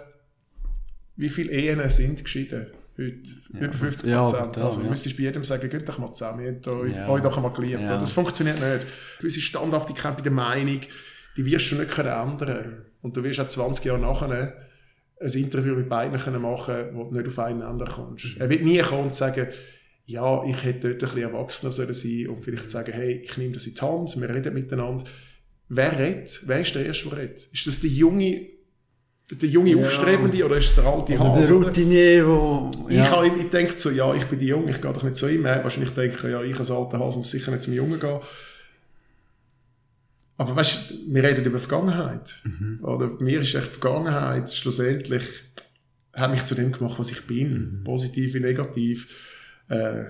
[1.16, 2.68] wie viele Ehen sind geschieden?
[2.96, 3.30] Heute.
[3.52, 4.56] Ja, über 50 Prozent.
[4.56, 4.88] Ja, also, ja.
[4.88, 7.18] müsstest bei jedem sagen, geht doch mal zusammen, ihr habt euch, ja.
[7.18, 7.82] doch einmal geliebt.
[7.82, 7.98] Ja.
[7.98, 8.86] Das funktioniert nicht.
[9.18, 10.80] Gewisse Standhaftigkeit bei der Meinung,
[11.36, 14.54] die wirst du nicht können ändern Und du wirst auch 20 Jahre nachher
[15.22, 18.36] ein Interview mit beiden können machen wo du nicht auf einen Ende kommst.
[18.38, 19.48] Er wird nie kommen und sagen,
[20.04, 23.54] ja, ich hätte dort ein bisschen erwachsener sein sollen und vielleicht sagen, hey, ich nehme
[23.54, 25.04] das in die Hand, wir reden miteinander.
[25.68, 26.42] Wer redet?
[26.44, 27.48] Wer ist der Erste, der redet?
[27.52, 28.48] Ist das der junge
[29.30, 29.76] der junge ja.
[29.78, 31.56] Aufstrebende oder ist es der alte Hase?
[31.56, 32.70] Oder der Routinier, wo...
[32.88, 33.02] Ja.
[33.02, 35.28] Ich, habe, ich denke so, ja, ich bin die Junge, ich gehe doch nicht zu
[35.28, 35.44] ihm.
[35.44, 38.20] Wahrscheinlich denke ja, ich als alter Hase muss sicher nicht zum Jungen gehen.
[40.42, 42.40] Aber weißt du, wir reden über Vergangenheit.
[42.42, 42.80] Mhm.
[42.82, 45.22] Oder mir ist echt Vergangenheit schlussendlich
[46.12, 47.52] hat mich zu dem gemacht, was ich bin.
[47.52, 47.84] Mhm.
[47.84, 49.06] Positiv wie negativ.
[49.68, 50.06] Äh,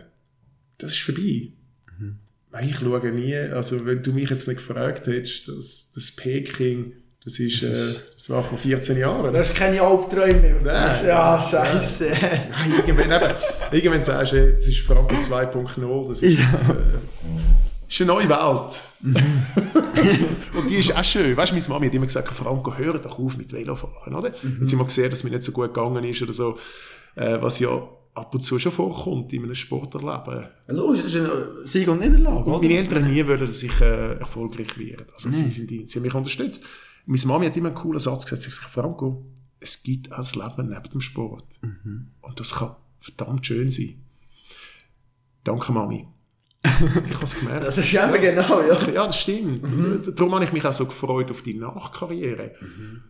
[0.79, 1.53] das ist vorbei.
[1.99, 2.19] Mhm.
[2.63, 7.39] Ich schaue nie, also wenn du mich jetzt nicht gefragt hättest, dass das Peking das,
[7.39, 9.35] ist, äh, das war vor 14 Jahren.
[9.35, 10.63] Das ist keine Albträume mehr.
[10.65, 12.09] Nein, ja, scheiße.
[12.09, 13.35] Nein, irgendwann, eben,
[13.71, 16.09] irgendwann sagst du, das ist Franco 2.0.
[16.09, 16.51] Das ist, ja.
[16.51, 16.75] jetzt, äh,
[17.93, 18.89] ist eine neue Welt.
[19.01, 19.17] Mhm.
[20.59, 21.37] und die ist auch schön.
[21.37, 24.31] Weißt du, meine Mami hat immer gesagt, Franco, hör doch auf mit Velofahren, oder?
[24.43, 24.59] Mhm.
[24.61, 26.59] Jetzt haben wir gesehen, dass es mir nicht so gut gegangen ist oder so.
[27.15, 27.69] Äh, was ja
[28.15, 30.49] ab und zu schon vorkommt in einem Sporterleben.
[30.69, 32.51] Logisch, das ist ein Sieg und Niederlage.
[32.51, 35.07] Und meine Eltern nie wollen, dass ich äh, erfolgreich werde.
[35.15, 35.33] Also mhm.
[35.33, 36.65] sie, sind die, sie haben mich unterstützt.
[37.07, 38.43] Meine Mami hat immer einen coolen Satz gesagt.
[38.43, 39.27] Sie hat gesagt, Franco,
[39.61, 41.59] es gibt ein Leben neben dem Sport.
[41.63, 42.11] Mhm.
[42.21, 44.03] Und das kann verdammt schön sein.
[45.45, 46.07] Danke, Mami.
[46.65, 47.65] ich habe es gemerkt.
[47.65, 48.89] Das ist eben genau, ja.
[48.93, 49.63] Ja, das stimmt.
[49.63, 50.15] Mhm.
[50.15, 52.55] Darum habe ich mich auch so gefreut auf die Nachkarriere.
[52.61, 53.03] Mhm.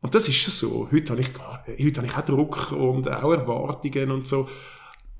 [0.00, 0.88] Und das ist schon so.
[0.90, 1.30] Heute habe ich,
[1.84, 4.48] heute habe ich auch Druck und auch Erwartungen und so.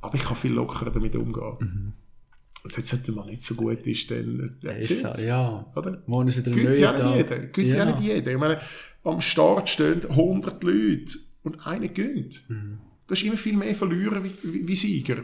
[0.00, 1.56] Aber ich kann viel lockerer damit umgehen.
[1.58, 1.92] Mhm.
[2.64, 5.20] Und jetzt sollte man nicht so gut ist, dann erzählt.
[5.20, 6.02] Ja, oder?
[6.06, 7.38] Morgen ist wieder ein ja nicht jeder.
[7.38, 7.84] Güte ja.
[7.84, 8.32] nicht jeder.
[8.32, 8.60] Ich meine,
[9.04, 12.42] am Start stehen 100 Leute und einer gönnt.
[12.48, 12.78] Mhm.
[13.06, 15.18] Du hast immer viel mehr Verlierer wie, wie, wie Sieger.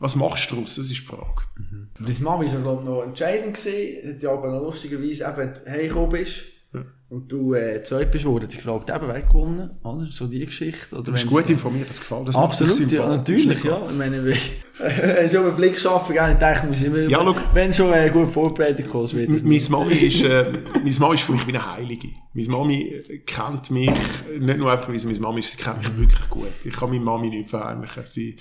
[0.00, 0.74] Was machst du daraus?
[0.74, 1.42] Das ist die Frage.
[1.56, 1.88] Mhm.
[1.98, 3.54] Deine Mama war ja, noch entscheidend.
[3.54, 4.14] Gewesen.
[4.14, 6.42] Hat ja aber noch lustigerweise eben heimgekommen bist.
[6.72, 6.84] Ja.
[7.08, 10.06] und du äh, zweit bist worden, sie gefragt, eben, wer hat gewonnen, oder?
[10.08, 10.94] So die Geschichte.
[10.94, 12.28] Oder Du bist gut informiert, das gefällt.
[12.28, 13.82] Das Absolut, ja, natürlich, ja.
[13.90, 14.32] Ich meine, wenn
[15.26, 17.34] ich schon einen Blick schaffen kann, ich denke, muss ich immer, Ja, schau.
[17.54, 19.68] wenn schon äh, gut vorbereitet kommst, wird das Meine nicht.
[19.68, 22.08] Mami ist, äh, meine Mami ist für mich wie eine Heilige.
[22.34, 23.90] Meine Mami äh, kennt mich,
[24.38, 26.46] nicht nur einfach, weil sie meine Mami ist, sie kennt mich wirklich gut.
[26.62, 28.04] Ich kann meine Mami nicht verheimlichen.
[28.06, 28.36] Sie,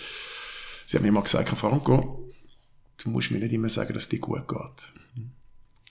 [0.90, 2.32] sie hat mir mal gesagt, Franco,
[2.98, 4.94] du musst mir nicht immer sagen, dass es dir gut geht.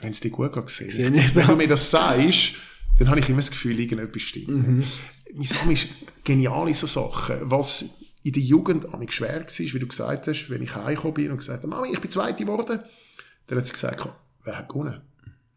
[0.01, 0.99] Wenn es dir gut geht, sehe ich.
[0.99, 1.35] ich.
[1.37, 2.55] Wenn du mir das sagst,
[2.99, 4.49] dann habe ich immer das Gefühl, irgendetwas stimmt.
[4.49, 4.85] Mhm.
[5.35, 5.89] Meine Mami ist
[6.25, 7.37] genial in so Sachen.
[7.43, 11.15] Was in der Jugend an mich schwer war, wie du gesagt hast, wenn ich heimgekommen
[11.15, 12.81] bin und gesagt habe, Mami, ich bin Zweite geworden,
[13.47, 14.05] dann hat sie gesagt,
[14.43, 15.01] wer hat gewonnen?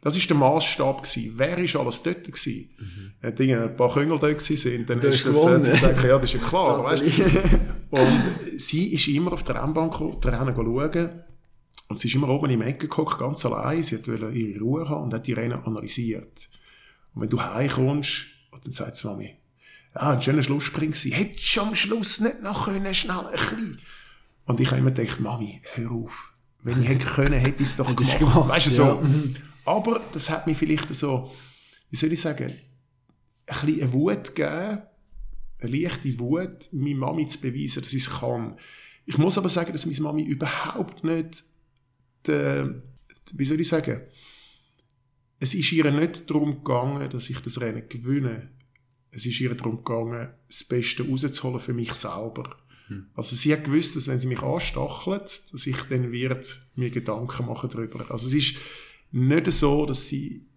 [0.01, 1.03] Das war der Maßstab.
[1.35, 2.69] Wer ist alles dort gewesen?
[3.21, 5.63] Wenn ein paar Küngel dort sind, dann Du ist das, hat gewonnen.
[5.63, 7.03] sie gesagt, ja, das ist ja klar, weißt
[7.91, 8.21] Und
[8.57, 11.09] sie ist immer auf der Rennbahn gekommen, die Rennen schauen.
[11.89, 13.83] Und sie ist immer oben im Ecken geguckt, ganz allein.
[13.83, 16.49] Sie wollte ihre Ruhe haben und hat die Rennen analysiert.
[17.13, 19.35] Und wenn du heimkommst, und dann sagt sie Mami,
[19.93, 21.11] ja, ein schöner Schlusssprint gewesen.
[21.11, 23.79] Hättest du am Schluss nicht noch können, schnell ein bisschen.
[24.45, 26.31] Und ich habe immer gedacht, Mami, hör auf.
[26.63, 28.19] Wenn ich hätte können, hätte ich es doch gemacht.
[28.19, 29.01] gemacht, Weißt du, ja.
[29.65, 31.31] Aber das hat mir vielleicht so,
[31.89, 32.53] wie soll ich sagen,
[33.47, 34.81] ein bisschen eine Wut gegeben,
[35.59, 38.57] eine leichte Wut, meine Mami zu beweisen, dass ich es kann.
[39.05, 41.43] Ich muss aber sagen, dass meine Mami überhaupt nicht,
[42.27, 42.81] de,
[43.33, 44.01] wie soll ich sagen,
[45.39, 48.51] es ist ihr nicht darum gegangen, dass ich das Rennen gewinne.
[49.09, 52.57] Es ist ihr darum gegangen, das Beste rauszuholen für mich selber.
[53.13, 57.45] Also sie hat gewusst, dass wenn sie mich anstachelt, dass ich dann wird mir Gedanken
[57.45, 58.09] machen darüber.
[58.11, 58.55] Also es ist
[59.11, 60.47] nicht so, dass sie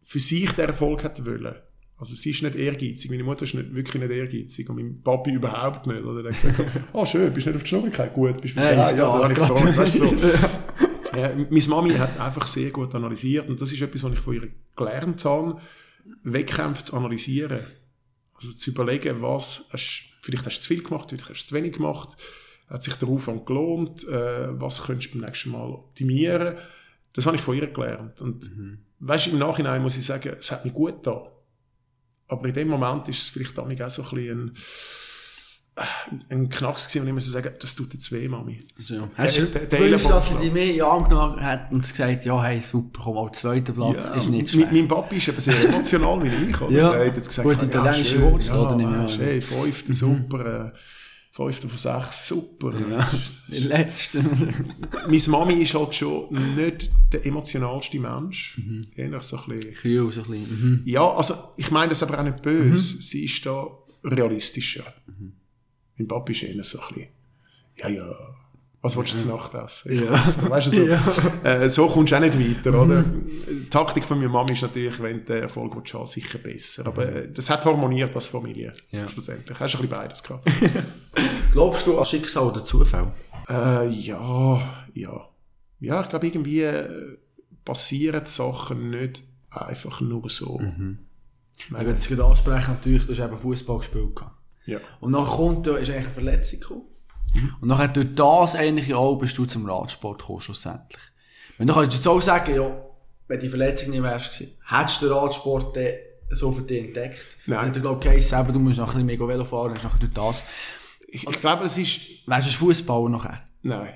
[0.00, 1.54] für sich den Erfolg hat wollen.
[1.96, 3.10] Also sie ist nicht ehrgeizig.
[3.10, 6.02] Meine Mutter ist nicht, wirklich nicht ehrgeizig und mein Papi überhaupt nicht.
[6.02, 8.92] Oder der hat gesagt, ah schön, bist nicht auf die Schnurrigkeit, gut, bist wieder Hey,
[8.92, 9.54] ist ja, da, ich gerade.
[9.54, 10.16] gefragt, weißt du, so.
[11.14, 14.34] Äh, meine Mami hat einfach sehr gut analysiert und das ist etwas, was ich von
[14.34, 15.60] ihr gelernt habe,
[16.22, 17.66] Wettkämpfe zu analysieren.
[18.34, 21.54] Also zu überlegen, was, hast, vielleicht hast du zu viel gemacht, vielleicht hast du zu
[21.54, 22.16] wenig gemacht,
[22.68, 26.56] hat sich der Aufwand gelohnt, äh, was könntest du beim nächsten Mal optimieren.
[27.14, 28.20] Das habe ich von ihr gelernt.
[28.22, 28.50] Und
[29.00, 31.22] weißt, im Nachhinein muss ich sagen, es hat mir gut getan.
[32.28, 34.52] Aber in dem Moment ist es vielleicht auch so ein bisschen ein,
[35.76, 38.58] äh, ein Knacks gewesen, und ich muss sagen, das tut jetzt weh, Mami.
[38.78, 39.08] Ja.
[39.16, 41.82] Hast du der- der gewünscht, dass sie dich mehr in den Arm genommen hat und
[41.82, 44.72] gesagt, ja, hey, super, komm auf zweiten Platz, ist nicht mein, schlecht.
[44.72, 46.60] mein Papi ist eben sehr emotional wie ich.
[46.60, 46.70] Oder?
[46.72, 46.92] Ja.
[46.94, 49.24] Er hat jetzt gesagt, Gut, ja, italienische Wurzel, ja, oder, ich weisst, an.
[49.24, 49.28] Mhm.
[49.28, 50.78] hey, fünfter, super, äh,
[51.32, 52.78] fünfter von sechs, super.
[52.78, 53.10] Ja,
[53.48, 54.22] die letzte.
[55.08, 58.58] Meine Mami ist halt schon nicht der emotionalste Mensch.
[58.58, 58.86] Mhm.
[58.94, 60.60] Eher so ein bisschen, Kühl, so ein bisschen.
[60.62, 60.82] Mhm.
[60.84, 63.02] ja, also ich meine das aber auch nicht böse.
[63.02, 63.66] Sie ist da
[64.04, 64.84] realistischer.
[65.06, 65.32] Mhm.
[65.96, 67.08] Mein Papi ist eher so ein bisschen,
[67.78, 68.14] ja, ja,
[68.82, 69.94] was willst du zur Nacht essen?
[70.04, 70.10] Ja.
[70.50, 71.00] Weißt du, so, Ja.
[71.44, 73.02] äh, so kommst du auch nicht weiter, oder?
[73.04, 76.86] Die Taktik von meiner Mami ist natürlich, wenn den Erfolg willst, haben, sicher besser.
[76.86, 79.06] Aber äh, das hat harmoniert als Familie, Ja.
[79.08, 79.58] schlussendlich.
[79.60, 80.50] Hast du ein bisschen beides gehabt.
[81.52, 83.12] Glaubst du an Schicksal oder Zufall?
[83.48, 85.28] Äh, ja, ja.
[85.80, 87.16] Ja, ich glaube, irgendwie äh,
[87.64, 90.60] passieren Sachen nicht einfach nur so.
[91.58, 94.20] Ich würde jetzt gerade ansprechen, natürlich, du hast eben Fußball gespielt.
[94.66, 94.78] Ja.
[95.00, 96.82] Und nachher kommt, da ist eigentlich eine Verletzung gekommen.
[97.60, 101.00] Und nachher durch das eigentlich auch bist du zum Radsport gekommen, schlussendlich.
[101.58, 102.70] Wenn du könntest jetzt auch sagen, ja,
[103.28, 105.86] wenn die Verletzung nicht wärst gewesen, hättest du den Radsport dann
[106.30, 107.24] so für dich entdeckt?
[107.46, 107.66] Nein.
[107.66, 110.44] Hätte, glaube ich, eben, du musst ein bisschen mehr Velo fahren, hast nachher durch das.
[111.08, 112.00] Ich, ich glaube, es ist...
[112.26, 113.42] Wärst du Fußballer nachher?
[113.62, 113.94] Nein,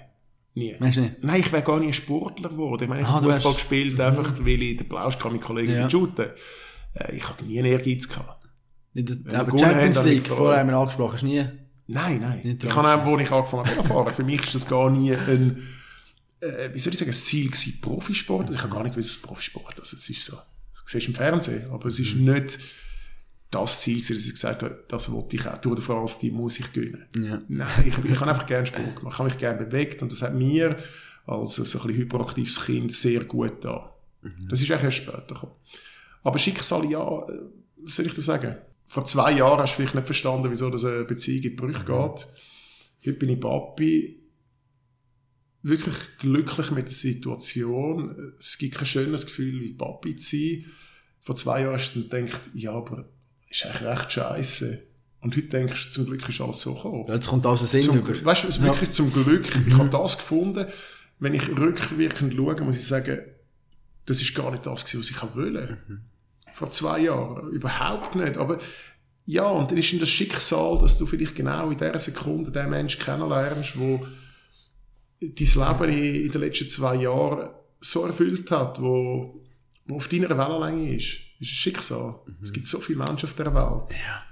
[0.54, 0.74] nie.
[0.78, 1.22] Du nicht?
[1.22, 2.84] Nein, ich wäre gar nicht ein Sportler geworden.
[2.84, 5.42] Ich meine, ich Ah, habe Fußball hast- gespielt, einfach weil ich den Plausch kann, mit
[5.42, 5.90] Kollegen Ja.
[5.90, 6.26] shooten.
[6.94, 8.46] Äh, ich habe nie einen Ehrgeiz gehabt.
[8.94, 11.46] Nicht, aber Champions haben, League, nicht vorher haben wir angesprochen, hast du nie.
[11.88, 12.40] Nein, nein.
[12.42, 15.14] Nicht ich habe auch, wo ich angefangen habe, fahren, für mich ist das gar nie
[15.14, 15.62] ein,
[16.40, 18.50] äh, wie soll ich sagen, ein Ziel gewesen, Profisport.
[18.52, 21.70] Ich habe gar nicht gewusst, Profisport Also es ist so, das siehst du im Fernsehen,
[21.70, 22.24] aber es ist Mhm.
[22.32, 22.58] nicht
[23.50, 26.30] das Ziel gewesen, dass ich gesagt habe, das wollte ich auch, Tour de France, die
[26.32, 27.06] muss ich gewinnen.
[27.16, 27.40] Ja.
[27.48, 29.14] Nein, ich, ich habe einfach gerne Sport gemacht.
[29.14, 30.76] Ich habe mich gerne bewegt und das hat mir
[31.26, 33.92] als so ein bisschen hyperaktives Kind sehr gut da.
[34.48, 35.52] Das ist eigentlich erst später gekommen.
[36.24, 37.38] Aber Schicksal, ja, äh,
[37.76, 38.56] was soll ich da sagen?
[38.86, 41.84] Vor zwei Jahren hast du vielleicht nicht verstanden, wieso das eine Beziehung in die Brüche
[41.84, 42.26] geht.
[43.06, 44.22] Heute bin ich Papi.
[45.62, 48.34] Wirklich glücklich mit der Situation.
[48.38, 50.66] Es gibt kein schönes Gefühl, wie Papi zu sein.
[51.20, 53.08] Vor zwei Jahren hast du dann gedacht, ja, aber
[53.50, 54.86] ist eigentlich recht scheiße.
[55.20, 57.06] Und heute denkst du, zum Glück ist alles so gekommen.
[57.08, 58.24] Jetzt kommt alles Sinn Zum, über.
[58.24, 59.44] weißt du, es ist wirklich zum Glück.
[59.66, 60.66] Ich habe das gefunden.
[61.18, 63.20] Wenn ich rückwirkend schaue, muss ich sagen,
[64.04, 65.78] das ist gar nicht das, was ich wollte.
[66.56, 67.50] Vor zwei Jahren.
[67.50, 68.38] Überhaupt nicht.
[68.38, 68.56] Aber
[69.26, 72.70] ja, und dann ist dann das Schicksal, dass du vielleicht genau in dieser Sekunde den
[72.70, 74.06] Menschen kennenlernst, wo
[75.20, 79.38] dein Leben in in den letzten zwei Jahren so erfüllt hat, wo,
[79.84, 81.18] wo auf deiner Wellenlänge ist.
[81.40, 82.20] ist ein Schicksal.
[82.24, 82.36] Mhm.
[82.42, 83.92] Es gibt so viele Menschen auf der Welt.
[83.92, 84.22] Ja.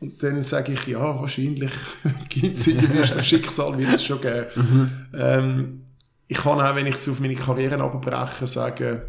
[0.00, 1.72] Und dann sage ich, ja, wahrscheinlich
[2.30, 4.46] gibt es irgendwie ein Schicksal, wird es schon geben.
[4.54, 4.90] Mhm.
[5.12, 5.82] Ähm,
[6.26, 9.02] ich kann auch, wenn ich es auf meine Karriere abbreche, sagen,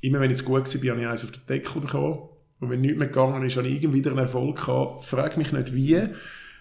[0.00, 2.28] immer wenn ich gut war, habe ich eins auf den Deckel bekommen.
[2.60, 5.04] Und wenn nichts mehr gegangen ist, habe ich irgendwie wieder einen Erfolg gehabt.
[5.04, 6.00] Frag mich nicht wie.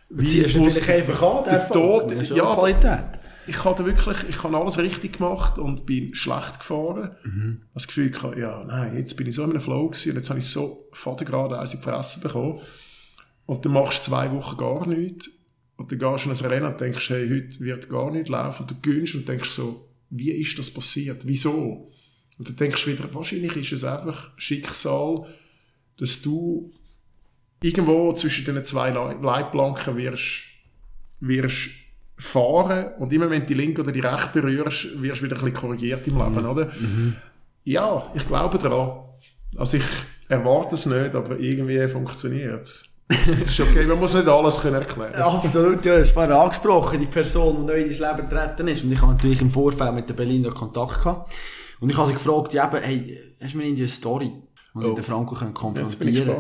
[0.10, 3.20] Wie Ziehst du vielleicht einfach an, der Tod, ja, Qualität.
[3.48, 7.16] Ich hatte wirklich, ich habe alles richtig gemacht und bin schlecht gefahren.
[7.24, 7.62] Mhm.
[7.74, 10.30] Das Gefühl gehabt, ja, nein, jetzt bin ich so in einem Flow gewesen und jetzt
[10.30, 12.60] habe ich so gerade eins in die Fresse bekommen.
[13.46, 15.30] Und dann machst du zwei Wochen gar nichts.
[15.78, 18.64] Und dann gehst du in ein Rennen und denkst, hey, heute wird gar nicht laufen.
[18.64, 21.26] Und du gönnst und denkst so, wie ist das passiert?
[21.26, 21.92] Wieso?
[22.38, 25.26] Und dann denkst du wieder, wahrscheinlich ist es einfach Schicksal,
[25.98, 26.72] dass du
[27.62, 30.44] irgendwo zwischen den zwei Leitplanken wirst,
[31.20, 31.72] wirst
[32.16, 35.44] fahren und immer wenn du die linke oder die rechte berührst, wirst du wieder ein
[35.44, 36.50] bisschen korrigiert im Leben, mhm.
[36.50, 36.66] oder?
[36.66, 37.16] Mhm.
[37.64, 39.04] Ja, ich glaube daran.
[39.56, 39.84] Also ich
[40.28, 42.86] erwarte es nicht, aber irgendwie funktioniert es.
[43.44, 47.56] ist okay, man muss nicht alles können erklären Absolut, ja, das war angesprochen, die Person,
[47.62, 48.84] die neu in dein Leben getreten ist.
[48.84, 51.32] Und ich habe natürlich im Vorfeld mit der Berliner Kontakt gehabt.
[51.80, 54.34] Und ich habe sie gefragt, ja, eben, hey, hast du mir eine Story?
[54.74, 54.94] Und oh.
[54.94, 56.36] den Franco können konfrontieren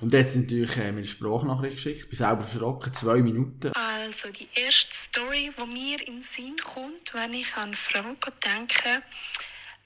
[0.00, 2.00] Und jetzt natürlich äh, mir eine Sprachnachricht geschickt.
[2.02, 3.72] Ich bin selber verschrocken, zwei Minuten.
[3.72, 9.02] Also die erste Story, die mir in den Sinn kommt, wenn ich an Franco denke,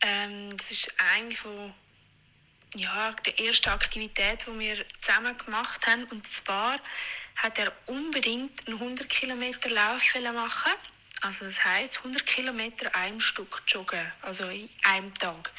[0.03, 1.73] ähm, das ist eigentlich von
[2.75, 6.05] ja, der ersten Aktivität, die wir zusammen gemacht haben.
[6.11, 6.79] Und zwar
[7.37, 10.03] hat er unbedingt einen 100 Kilometer Lauf
[10.35, 10.73] machen.
[11.25, 15.51] Also das heißt 100 Kilometer einem Stück joggen, also in einem Tag.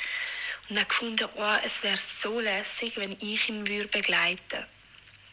[0.70, 4.64] Und dann gefunden, oh, es wäre so lässig, wenn ich ihn würde begleiten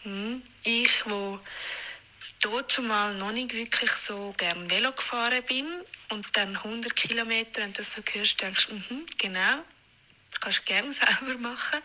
[0.04, 0.42] hm?
[0.64, 1.38] Ich, wo
[2.40, 5.66] dort mal noch nicht wirklich so gern Velo gefahren bin
[6.08, 9.62] und dann 100 Kilometer und das so hörst, denkst du, mhm, genau,
[10.40, 11.80] kannst du gerne selber machen.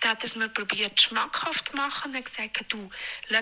[0.00, 2.90] Dann hat er es mir probiert, schmackhaft zu machen und hat gesagt, du,
[3.30, 3.40] schau,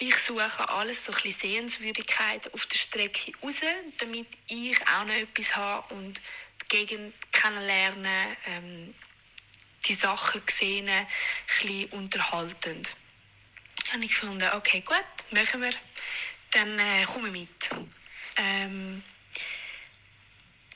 [0.00, 3.56] ich suche alles so ein Sehenswürdigkeiten auf der Strecke raus,
[3.98, 6.20] damit ich auch noch etwas habe und
[6.62, 8.94] die Gegend kennenlernen, ähm,
[9.86, 11.06] die Sachen sehen, ein
[11.46, 12.94] bisschen unterhaltend.
[13.92, 15.72] Habe ich gefunden, okay, gut, machen wir.
[16.52, 17.70] Dann äh, komme ich mit.
[18.36, 19.02] Ähm,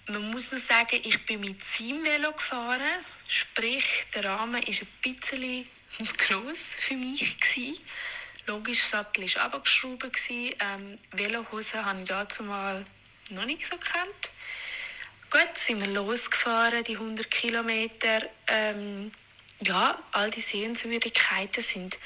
[0.07, 4.89] man muss noch sagen, ich bin mit seinem Velo gefahren, sprich, der Rahmen war ein
[5.03, 5.67] bisschen
[6.17, 7.39] gross für mich.
[7.39, 7.79] Gewesen.
[8.47, 10.05] Logisch, Sattel war abgeschraubt.
[10.31, 12.85] Ähm, Velohosen habe ich dazu mal
[13.31, 14.33] noch nicht so gekannt.
[15.31, 18.29] Gut, sind wir losgefahren, die 100 Kilometer.
[18.49, 19.13] Ähm,
[19.61, 21.99] ja, all die Sehenswürdigkeiten sind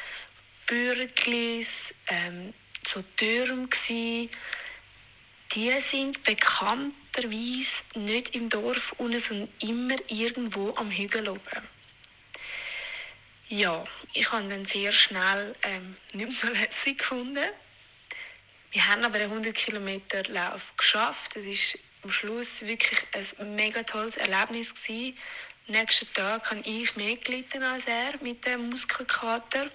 [0.67, 2.53] Bürglis, ähm,
[2.87, 4.29] so Türme gsi.
[5.53, 11.69] Die sind bekannterweise nicht im Dorf unten, sondern immer irgendwo am Hügel oben.
[13.49, 13.85] Ja,
[14.17, 17.45] ich habe dann sehr schnell ähm, nicht mehr so lässig gefunden.
[18.73, 21.37] Wir haben aber einen 100 Kilometer Lauf geschafft.
[21.37, 23.01] Das ist am Schluss wirklich
[23.39, 25.17] ein mega tolles Erlebnis gewesen.
[25.69, 29.67] Am nächsten Tag habe ich mehr gelitten als er mit dem Muskelkater.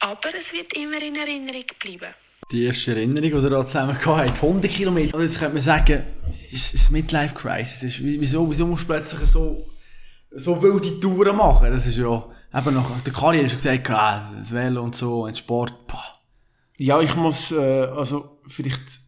[0.00, 2.14] Aber es wird immer in Erinnerung bleiben.
[2.50, 5.20] Die erste Erinnerung, die ihr zusammen habt, 100 Kilometer.
[5.20, 6.04] Jetzt könnte man sagen,
[6.52, 8.02] es ist Midlife Crisis.
[8.02, 9.70] Wieso, wieso musst du plötzlich so,
[10.32, 11.70] so wilde Touren machen?
[11.70, 12.24] Das ist ja,
[12.54, 16.20] eben nach der Karriere hast du gesagt, ah, das Velo und so, und Sport, boah.
[16.78, 19.00] Ja, ich muss, äh, also, vielleicht,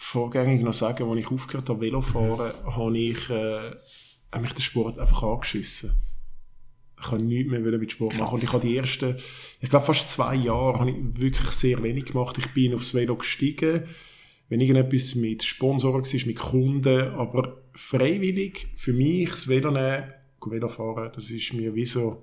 [0.00, 2.76] vorgängig noch sagen, als ich aufgehört habe, Velofahren, mhm.
[2.76, 3.70] habe ich, äh,
[4.32, 5.92] habe mich den Sport einfach angeschissen.
[6.98, 8.20] Ich kann nichts mehr mit Sport Krass.
[8.20, 8.34] machen.
[8.34, 9.16] Und ich habe die ersten,
[9.60, 12.36] ich glaube fast zwei Jahre, habe ich wirklich sehr wenig gemacht.
[12.38, 13.84] Ich bin aufs Velo gestiegen,
[14.48, 20.12] wenn irgendetwas mit Sponsoren war, mit Kunden, aber freiwillig für mich das Velo nehmen,
[20.44, 22.22] Velo fahren, das ist mir wie so,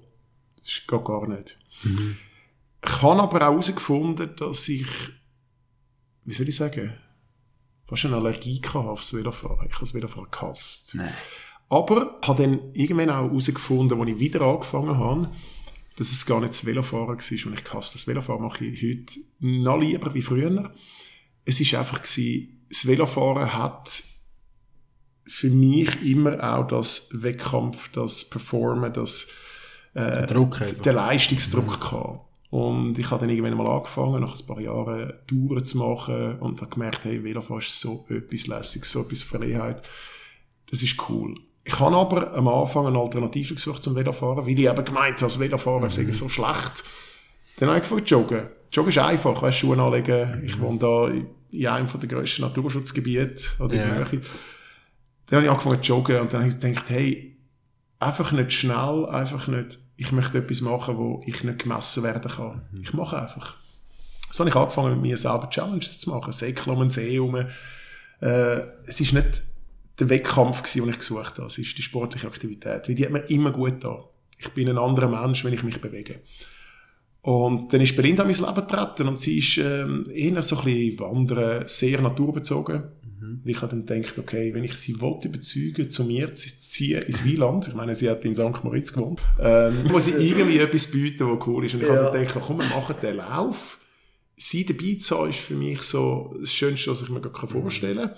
[0.67, 1.57] das geht gar nicht.
[1.83, 2.17] Mhm.
[2.83, 4.87] Ich habe aber auch herausgefunden, dass ich,
[6.25, 6.93] wie soll ich sagen,
[7.85, 9.65] fast eine Allergie gehabt aufs Velofahren.
[9.67, 10.95] Ich habe das Velofahren gehasst.
[10.95, 11.09] Nee.
[11.69, 15.31] Aber habe dann irgendwann auch herausgefunden, als ich wieder angefangen habe,
[15.97, 17.95] dass es gar nicht das Velofahren war und ich gehasst.
[17.95, 20.73] Das Velofahren mache ich heute noch lieber wie früher.
[21.45, 24.03] Es ist einfach gewesen, das Velofahren hat
[25.25, 29.29] für mich immer auch das Wettkampf, das Performen, das
[29.97, 31.79] äh, Druck, der Leistungsdruck mhm.
[31.79, 32.19] gehabt.
[32.49, 36.61] Und ich habe dann irgendwann mal angefangen, nach ein paar Jahren Touren zu machen und
[36.61, 39.83] habe gemerkt, hey, Velofahren ist so etwas Lässiges, so etwas Freiheit.
[40.69, 41.35] Das ist cool.
[41.65, 45.25] Ich habe aber am Anfang eine Alternative gesucht zum Velofahren, weil ich eben gemeint habe,
[45.25, 45.89] das Velofahren mhm.
[45.89, 46.83] sei so schlecht.
[47.57, 48.47] Dann habe ich angefangen zu joggen.
[48.71, 50.41] Joggen ist einfach, weißt, Schuhe anlegen.
[50.45, 53.95] Ich wohne da in einem der grössten Naturschutzgebiete oder in yeah.
[53.95, 54.21] Nähe.
[55.25, 57.37] Dann habe ich angefangen zu joggen und dann habe ich gedacht, hey,
[57.99, 62.61] einfach nicht schnell, einfach nicht, ich möchte etwas machen, wo ich nicht gemessen werden kann.
[62.71, 62.81] Mhm.
[62.81, 63.55] Ich mache einfach.
[64.31, 66.31] So habe ich angefangen, mit mir selber Challenges zu machen.
[66.31, 67.35] Säckle um den See herum.
[67.35, 69.43] Äh, es ist nicht
[69.99, 71.47] der Wettkampf gewesen, den ich gesucht habe.
[71.47, 72.87] Es ist die sportliche Aktivität.
[72.87, 74.03] Weil die hat mir immer gut da.
[74.37, 76.19] Ich bin ein anderer Mensch, wenn ich mich bewege.
[77.21, 80.63] Und dann ist Belinda in mein Leben getreten und sie ist ähm, eher so ein
[80.63, 82.83] bisschen wandern, sehr naturbezogen.
[83.19, 83.41] Mhm.
[83.45, 87.23] Ich habe dann gedacht, okay, wenn ich sie wollte überzeugen, zu mir zu ziehen ins
[87.23, 88.63] Wieland, ich meine, sie hat in St.
[88.63, 91.75] Moritz gewohnt, ähm, muss ich irgendwie etwas bieten, was cool ist.
[91.75, 91.95] Und ich ja.
[91.95, 93.79] habe dann gedacht, komm, wir machen den Lauf.
[94.35, 98.09] Sie dabei zu haben, ist für mich so das Schönste, was ich mir gerade vorstellen
[98.09, 98.11] kann.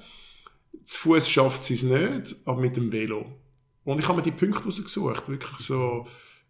[0.84, 3.26] Zu Fuß schafft sie es nicht, aber mit dem Velo.
[3.86, 6.06] Und ich habe mir die Punkte rausgesucht, wirklich so,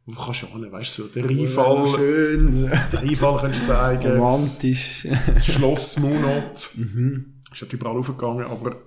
[0.06, 2.64] wo kannst du hin, weißt du, so, der Rheinfall, schön.
[2.64, 4.12] der Rheinfall kannst du zeigen.
[4.14, 5.08] Romantisch.
[5.42, 6.72] Schloss Munot.
[6.76, 7.39] mhm.
[7.52, 8.82] Ist natürlich überall aufgegangen, aber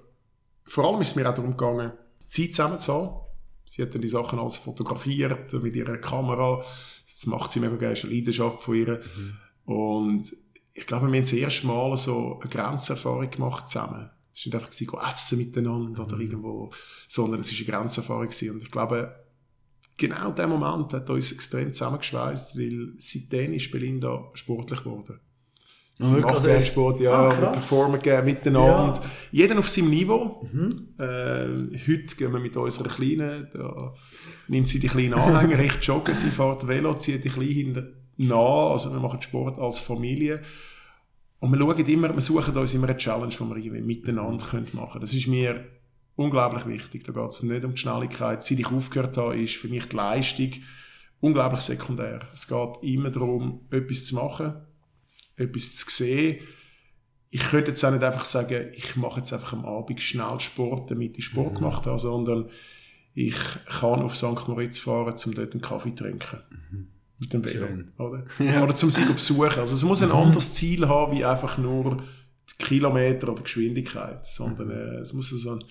[0.65, 1.93] vor allem ist es mir auch darum gegangen,
[2.29, 3.21] Zeit zusammen zu haben.
[3.65, 6.65] Sie hat dann die Sachen alles fotografiert mit ihrer Kamera.
[7.05, 9.01] Das macht sie mega gerne, ist eine Leidenschaft von ihr.
[9.17, 9.75] Mhm.
[9.75, 10.33] Und
[10.75, 14.11] ich glaube, wir haben das erste Mal so eine Grenzerfahrung gemacht zusammen.
[14.35, 16.23] Es war nicht einfach essen miteinander oder mhm.
[16.23, 16.71] irgendwo,
[17.09, 18.51] sondern es war eine Grenzerfahrung gewesen.
[18.53, 19.15] Und ich glaube,
[19.97, 25.21] genau der Moment hat uns extrem zusammengeschweißt, weil seitdem ist Belinda sportlich geworden.
[26.03, 28.99] Sie macht also Sport, ja, ah, wir performen gerne miteinander.
[28.99, 29.03] Ja.
[29.31, 30.47] Jeder auf seinem Niveau.
[30.51, 30.89] Mhm.
[30.99, 33.95] Äh, heute gehen wir mit unserer Kleinen, da
[34.49, 38.93] nimmt sie die kleinen Anhänger, recht joggen, sie fährt Velo, zieht die Kleinen nach, also
[38.93, 40.43] wir machen Sport als Familie.
[41.41, 45.01] Und wir schauen immer, wir suchen uns immer eine Challenge, die wir miteinander machen können.
[45.01, 45.65] Das ist mir
[46.15, 47.05] unglaublich wichtig.
[47.05, 48.43] Da geht es nicht um die Schnelligkeit.
[48.43, 50.51] Seit ich aufgehört habe, ist für mich die Leistung
[51.21, 52.21] unglaublich sekundär.
[52.33, 54.55] Es geht immer darum, etwas zu machen,
[55.37, 56.39] etwas zu sehen.
[57.31, 60.91] Ich könnte jetzt auch nicht einfach sagen, ich mache jetzt einfach am Abend schnell Sport,
[60.91, 61.57] damit ich Sport mhm.
[61.57, 62.51] gemacht habe, sondern
[63.15, 64.49] ich kann auf St.
[64.49, 66.39] Moritz fahren, um dort einen Kaffee zu trinken.
[66.71, 66.89] Mhm
[67.23, 67.67] mit dem Velo.
[67.99, 68.25] Oder?
[68.39, 68.63] Ja.
[68.63, 69.59] oder zum Sieg besuchen.
[69.59, 74.71] Also es muss ein anderes Ziel haben, wie einfach nur die Kilometer oder Geschwindigkeit, sondern
[74.71, 75.65] äh, es muss so ein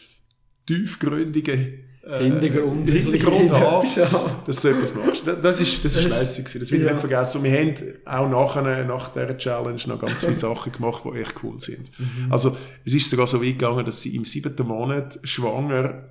[2.02, 5.24] tiefgründigen äh, Hintergrund, Hintergrund haben, dass du etwas machst.
[5.28, 6.60] Das ist, das ist lässig gewesen.
[6.60, 6.92] Das will ich ja.
[6.94, 7.38] nicht vergessen.
[7.38, 7.76] Und wir haben
[8.06, 11.92] auch nachher, nach dieser Challenge noch ganz viele Sachen gemacht, die echt cool sind.
[12.00, 12.32] Mhm.
[12.32, 16.10] Also, es ist sogar so weit gegangen, dass sie im siebten Monat schwanger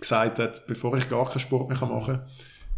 [0.00, 2.26] gesagt hat, bevor ich gar keinen Sport mehr machen kann,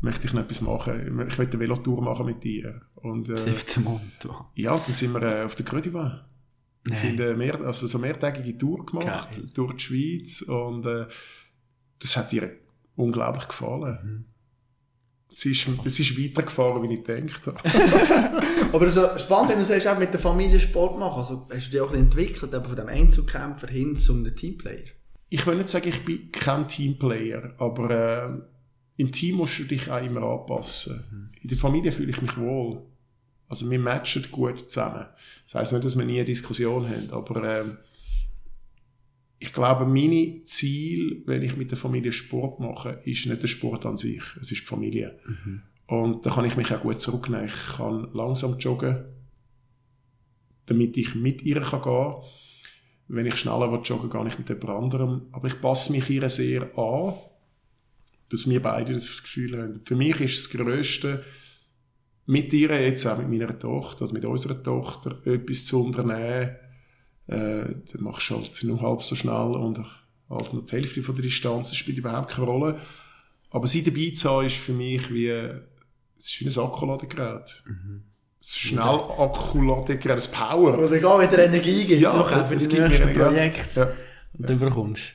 [0.00, 1.06] möchte ich noch etwas machen.
[1.06, 2.82] Ich möchte eine Velotour machen mit dir.
[2.94, 4.02] Und, äh, Siebte Monat.
[4.54, 6.24] Ja, dann sind wir äh, auf der Grödiva.
[6.84, 9.46] Wir sind äh, mehr, also so mehrtägige Tour gemacht Geil.
[9.52, 11.06] durch die Schweiz und äh,
[12.01, 12.51] das hat dir
[12.96, 13.99] unglaublich gefallen.
[14.03, 14.24] Mhm.
[15.30, 17.59] Es ist, es ist weitergefahren, wie ich gedacht habe.
[18.72, 21.18] aber so spannend, wenn du sagst, auch mit der Familie Sport machen.
[21.18, 24.86] Also hast du dich auch entwickelt, aber von dem Einzelkämpfer hin zu einem Teamplayer?
[25.28, 28.40] Ich will nicht sagen, ich bin kein Teamplayer, aber äh,
[28.96, 31.05] im Team musst du dich auch immer anpassen.
[31.11, 31.30] Mhm.
[31.42, 32.82] In der Familie fühle ich mich wohl.
[33.49, 35.07] Also wir matchen gut zusammen.
[35.44, 37.78] Das heisst nicht, dass wir nie eine Diskussion haben, aber ähm,
[39.39, 43.86] ich glaube, meine Ziel, wenn ich mit der Familie Sport mache, ist nicht der Sport
[43.86, 45.18] an sich, es ist die Familie.
[45.26, 45.62] Mhm.
[45.86, 47.47] Und da kann ich mich auch gut zurücknehmen.
[47.47, 49.05] Ich kann langsam joggen,
[50.66, 52.16] damit ich mit ihr kann gehen kann.
[53.09, 55.22] Wenn ich schneller joggen will, gehe ich mit jemand anderem.
[55.32, 57.14] Aber ich passe mich ihr sehr an
[58.28, 59.80] dass wir beide das Gefühl haben.
[59.82, 61.24] Für mich ist das Größte,
[62.26, 66.57] mit ihr jetzt auch mit meiner Tochter, also mit unserer Tochter, etwas zu unternehmen,
[67.29, 69.85] äh, dann machst du halt nur halb so schnell und
[70.31, 72.81] halt nur die Hälfte von der Distanz, das spielt überhaupt keine Rolle.
[73.51, 75.61] Aber sie dabei zu haben, ist für mich wie, es
[76.18, 77.62] ist wie ein Akkuladegerät.
[77.66, 78.03] Mhm.
[78.03, 80.79] Ein schnell Akkuladegerät, das Power.
[80.79, 83.76] Oder gar wieder Energie gibt, ja, noch für das nächste Projekt.
[83.76, 83.93] Ja.
[84.39, 85.14] Und du bekommst.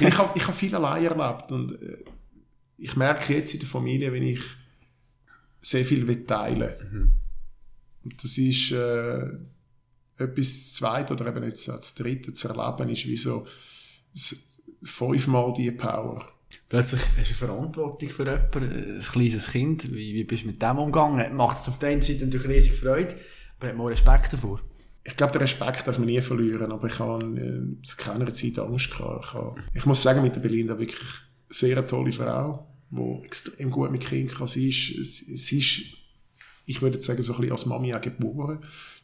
[0.00, 2.04] Ich habe ich hab viel allein erlebt und äh,
[2.76, 4.40] ich merke jetzt in der Familie, wenn ich
[5.60, 7.12] sehr viel teilen mhm.
[8.02, 9.30] Und das ist äh,
[10.20, 13.46] etwas Zweites oder eben jetzt das Dritte zu erleben, ist wie so
[14.82, 16.28] fünfmal die Power.
[16.68, 19.92] Plötzlich hast du Verantwortung für jemanden, ein kleines Kind.
[19.92, 21.34] Wie, wie bist du mit dem umgegangen?
[21.36, 23.16] Macht es auf der einen Seite natürlich riesig Freude,
[23.58, 24.60] aber hat man auch Respekt davor?
[25.02, 28.58] Ich glaube, den Respekt darf man nie verlieren, aber ich habe äh, zu keiner Zeit
[28.58, 29.24] Angst gehabt.
[29.24, 31.00] Ich, habe, ich muss sagen, mit der Belinda wirklich
[31.48, 34.46] sehr eine tolle Frau wo extrem gut mit Kindern kann.
[34.46, 35.96] Sie ist, sie ist,
[36.66, 38.60] ich würde sagen, so ein bisschen als Mami auch geboren.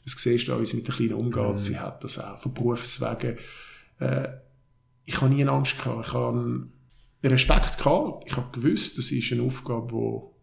[0.07, 1.53] Das siehst du auch, wie sie mit den Kleinen umgeht.
[1.53, 1.59] Mhm.
[1.59, 3.39] Sie hat das auch von Berufswegen.
[3.99, 4.29] Äh,
[5.05, 6.07] ich habe nie Angst gehabt.
[6.07, 6.69] Ich habe
[7.25, 8.25] Respekt gehabt.
[8.27, 10.35] Ich habe gewusst, das ist eine Aufgabe, wo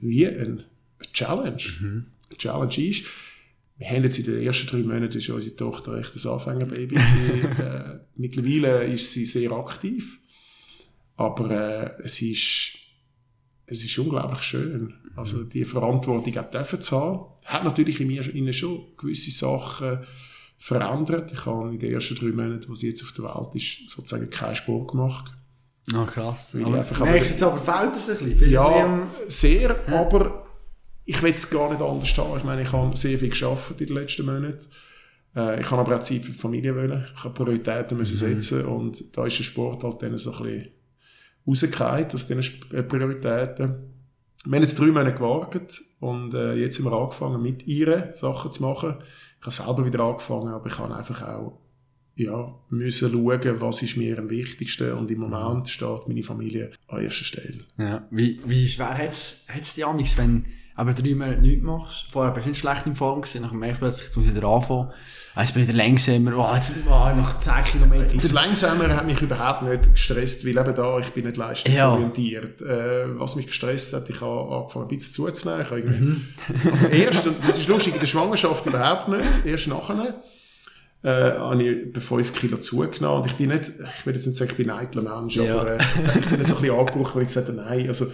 [0.00, 0.64] wie ein
[1.12, 2.06] Challenge, mhm.
[2.30, 3.04] eine Challenge ist.
[3.76, 6.98] Wir haben jetzt in den ersten drei Monaten ist unsere Tochter echt ein Anfängerbaby.
[6.98, 10.20] sie, äh, mittlerweile ist sie sehr aktiv.
[11.16, 12.78] Aber äh, es ist
[13.66, 14.94] es ist unglaublich schön.
[15.16, 17.31] Also die Verantwortung auch dürfen zu haben.
[17.44, 20.00] Hat natürlich in mir innen schon gewisse Sachen
[20.58, 21.32] verändert.
[21.32, 24.30] Ich habe in den ersten drei Monaten, wo sie jetzt auf der Welt ist, sozusagen
[24.30, 25.32] keinen Sport gemacht.
[25.92, 26.54] Ah, krass.
[26.54, 28.38] Weil ich Aber, einfach merkst du jetzt aber, fehlt es ein bisschen?
[28.38, 30.46] Bist du ein bisschen Ja, sehr, aber
[31.04, 32.38] ich will es gar nicht anders haben.
[32.38, 34.64] Ich meine, ich habe sehr viel geschafft in den letzten Monaten.
[35.34, 37.06] Äh, ich habe aber auch Zeit für die Familie wollen.
[37.12, 40.68] Ich habe Prioritäten müssen setzen und da ist der Sport halt dann so ein bisschen
[41.46, 43.91] rausgefallen aus diesen äh, Prioritäten.
[44.44, 48.50] Wir haben jetzt drei Monate gewartet und äh, jetzt haben wir angefangen, mit ihr Sachen
[48.50, 48.96] zu machen.
[49.40, 51.58] Ich habe selber wieder angefangen, aber ich habe einfach auch
[52.14, 57.02] ja, müssen schauen, was ist mir am wichtigsten und im Moment steht meine Familie an
[57.02, 57.64] erster Stelle.
[57.78, 58.06] Ja.
[58.10, 62.06] Wie, wie schwer hat es die Amix, wenn aber drei Monate nichts machst?
[62.10, 64.34] Vorher bist du nicht schlecht im Form gewesen, nachher merkst du plötzlich, jetzt muss ich
[64.34, 64.90] wieder anfangen.
[65.34, 68.16] Jetzt bin ich wieder langsamer, oh, jetzt, oh, nach 10 Kilometern.
[68.18, 72.60] Das Langsamere hat mich überhaupt nicht gestresst, weil eben da, ich bin nicht leistungsorientiert.
[72.60, 75.64] Äh, was mich gestresst hat, ich habe angefangen, ein bisschen zuzunehmen.
[75.64, 80.22] Ich aber erst, und das ist lustig, in der Schwangerschaft überhaupt nicht, erst nachher,
[81.02, 83.22] äh, habe ich etwa 5 Kilo zugenommen.
[83.22, 85.60] Und ich bin nicht, ich will jetzt nicht sagen, ich bin ein eitler Mensch, Ja.
[85.60, 85.78] aber äh,
[86.18, 88.04] ich bin jetzt so ein bisschen angeguckt, weil ich gesagt habe, nein, also,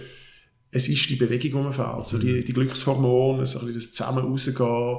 [0.71, 2.05] es ist die Bewegung, die mir fehlt.
[2.05, 4.97] So die, die Glückshormone, so ein das Zusammen rausgehen,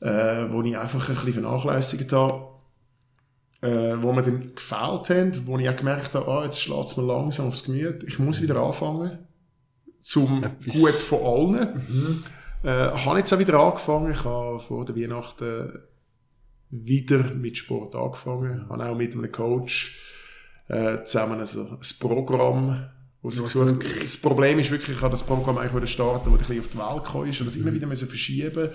[0.00, 2.56] äh, wo ich einfach ein bisschen vernachlässigt habe
[3.62, 6.96] äh, wo mir dann gefällt haben, wo ich auch gemerkt habe, ah, jetzt schlägt es
[6.96, 9.18] mir langsam aufs Gemüt, ich muss wieder anfangen,
[10.00, 12.24] zum Etwas- Gut von allen.
[12.62, 15.78] Äh, habe jetzt auch wieder angefangen, ich habe vor der Weihnachten
[16.70, 20.00] wieder mit Sport angefangen, habe auch mit einem Coach
[20.68, 22.88] äh, zusammen also ein Programm
[23.26, 23.84] ausgesucht.
[24.00, 26.78] Das Problem ist wirklich, ich habe das Programm eigentlich starten, wo ich ein auf die
[26.78, 28.70] Welt gekommen ist und das immer wieder müssen verschieben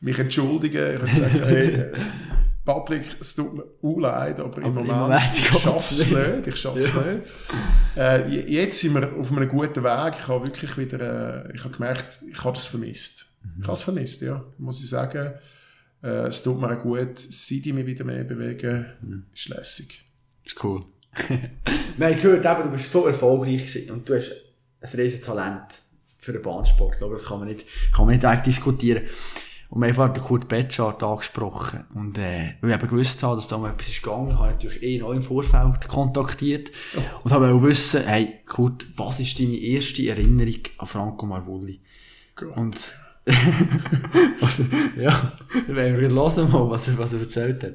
[0.00, 1.92] mich entschuldigen, ich habe gesagt, hey,
[2.64, 6.46] Patrick, es tut mir auch leid, aber, im Aber im Moment, ich schaffe es nicht.
[6.46, 7.22] ich schaffe es nicht.
[7.96, 11.74] Äh, jetzt sind wir auf einem guten Weg, ich habe wirklich wieder, äh, ich habe
[11.74, 13.26] gemerkt, ich habe das vermisst.
[13.58, 15.32] Ich habe es vermisst, ja, muss ich sagen.
[16.02, 18.94] Äh, es tut mir auch gut, seit ich mich wieder mehr bewege,
[19.34, 20.04] ist lässig.
[20.44, 20.84] ist cool.
[21.98, 24.32] Nein, ich gehört eben, du bist so erfolgreich gewesen und du hast
[24.80, 25.80] ein riesen Talent
[26.18, 26.92] für den Bahnsport.
[26.92, 29.04] Ich glaube, das kann man nicht, kann man nicht direkt diskutieren.
[29.70, 31.84] Und wir haben den Kurt Betschart angesprochen.
[31.94, 34.54] Und, äh, weil ich eben gewusst habe, dass da mal etwas ist gegangen, habe ich
[34.54, 36.72] natürlich eh noch im Vorfeld kontaktiert.
[37.22, 41.80] Und habe auch wissen, hey, Kurt, was ist deine erste Erinnerung an Franco Marvulli?
[42.34, 42.56] Gut.
[42.56, 42.94] Und,
[44.96, 45.32] ja,
[45.66, 47.74] dann wollen wir hören mal, was er, was er erzählt hat.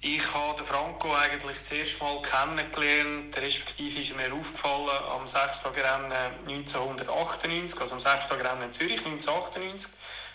[0.00, 6.12] Ich habe den Franco eigentlich das erste Mal kennengelernt, respektive ist mir aufgefallen am Sechstagerennen
[6.46, 9.90] 1998, also am Sechstagerennen in Zürich 1998.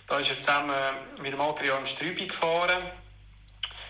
[0.06, 0.76] Da ist er zusammen
[1.22, 2.84] mit dem Adrian Strübi gefahren.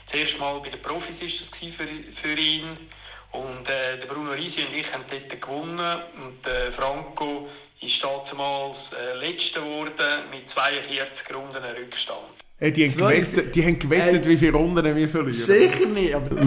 [0.05, 2.77] Das erste Mal bei den Profis war das für, für ihn.
[3.31, 6.03] Und äh, der Bruno Risi und ich haben dort gewonnen.
[6.17, 7.49] Und äh, Franco
[7.81, 12.32] ist damals äh, Letzter geworden mit 42 Runden Rückstand.
[12.63, 14.31] Hey, die, haben gewettet, die haben gewettet, Hey.
[14.31, 15.33] wie viele Runden wir verlieren.
[15.33, 16.39] Sicher nicht, aber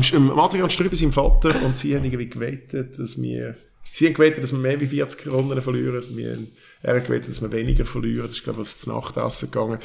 [0.42, 3.54] Adrian Strüber, sein Vater, und sie haben irgendwie gewettet, dass wir,
[3.92, 6.02] sie haben gewettet, dass wir mehr wie 40 Runden verlieren.
[6.16, 6.48] Wir haben,
[6.80, 8.28] er hat gewettet, dass wir weniger verlieren.
[8.28, 9.78] Das ist, glaube ich, was zu Nachtessen gegangen.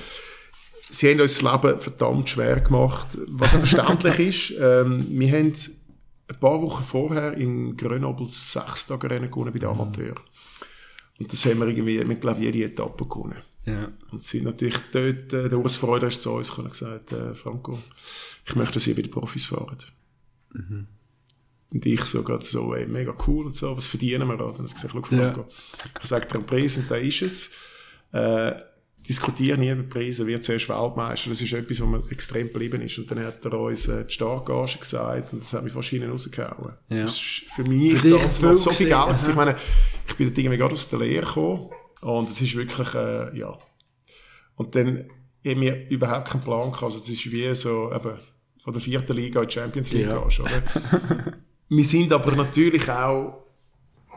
[0.89, 3.17] Sie haben uns das Leben verdammt schwer gemacht.
[3.27, 4.19] Was auch verständlich
[4.51, 5.51] ist, ähm, wir haben
[6.29, 10.21] ein paar Wochen vorher in Grenoble das Sechstagerennen gewonnen bei den Amateuren.
[11.19, 13.43] Und das haben wir irgendwie, wir glaube jede Etappe gewonnen.
[13.65, 13.91] Ja.
[14.11, 17.35] Und sind natürlich dort, äh, der Urs Freude ist zu uns gekommen und gesagt, äh,
[17.35, 17.79] Franco,
[18.45, 19.91] ich möchte, dass ihr bei den Profis fahrt.
[21.69, 24.45] Und ich so gerade so, ey, mega cool und so, was verdienen wir?
[24.45, 25.47] Und ich gesagt, schau, Franco,
[26.01, 27.51] ich sage dir einen Preis und da ist es.
[28.11, 28.53] Äh,
[29.07, 31.29] diskutiere nie über Preise, wird zuerst Weltmeister.
[31.29, 32.97] Das ist etwas, was extrem geblieben ist.
[32.99, 36.11] Und dann hat er uns äh, die Startgage gesagt und das hat mich fast hinten
[36.11, 36.73] rausgehauen.
[36.89, 37.03] Ja.
[37.03, 39.27] Das ist für mich Für damals so viel Geld.
[39.27, 39.55] Ich meine,
[40.07, 41.69] ich bin dort irgendwie gerade aus der Lehre gekommen
[42.01, 43.57] und es ist wirklich, äh, ja.
[44.55, 45.05] Und dann
[45.45, 46.83] haben wir überhaupt keinen Plan gehabt.
[46.83, 48.19] Also es ist wie so, eben,
[48.63, 50.19] von der vierten Liga in die Champions League Ja.
[50.23, 50.51] gehst, oder?
[51.69, 53.43] wir sind aber natürlich auch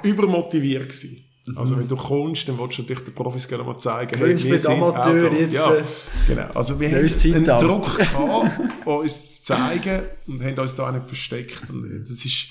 [0.03, 1.25] übermotiviert gewesen.
[1.57, 4.67] Also wenn du kommst, dann willst du natürlich den Profis gerne mal zeigen, Gewinnst mit
[4.67, 5.37] Amateur da.
[5.37, 5.83] jetzt, Ja, äh,
[6.27, 6.47] genau.
[6.55, 7.45] Also wir haben einen.
[7.45, 11.69] Druck gehabt, uns zu zeigen und haben uns da auch nicht versteckt.
[11.69, 12.49] Und das ist,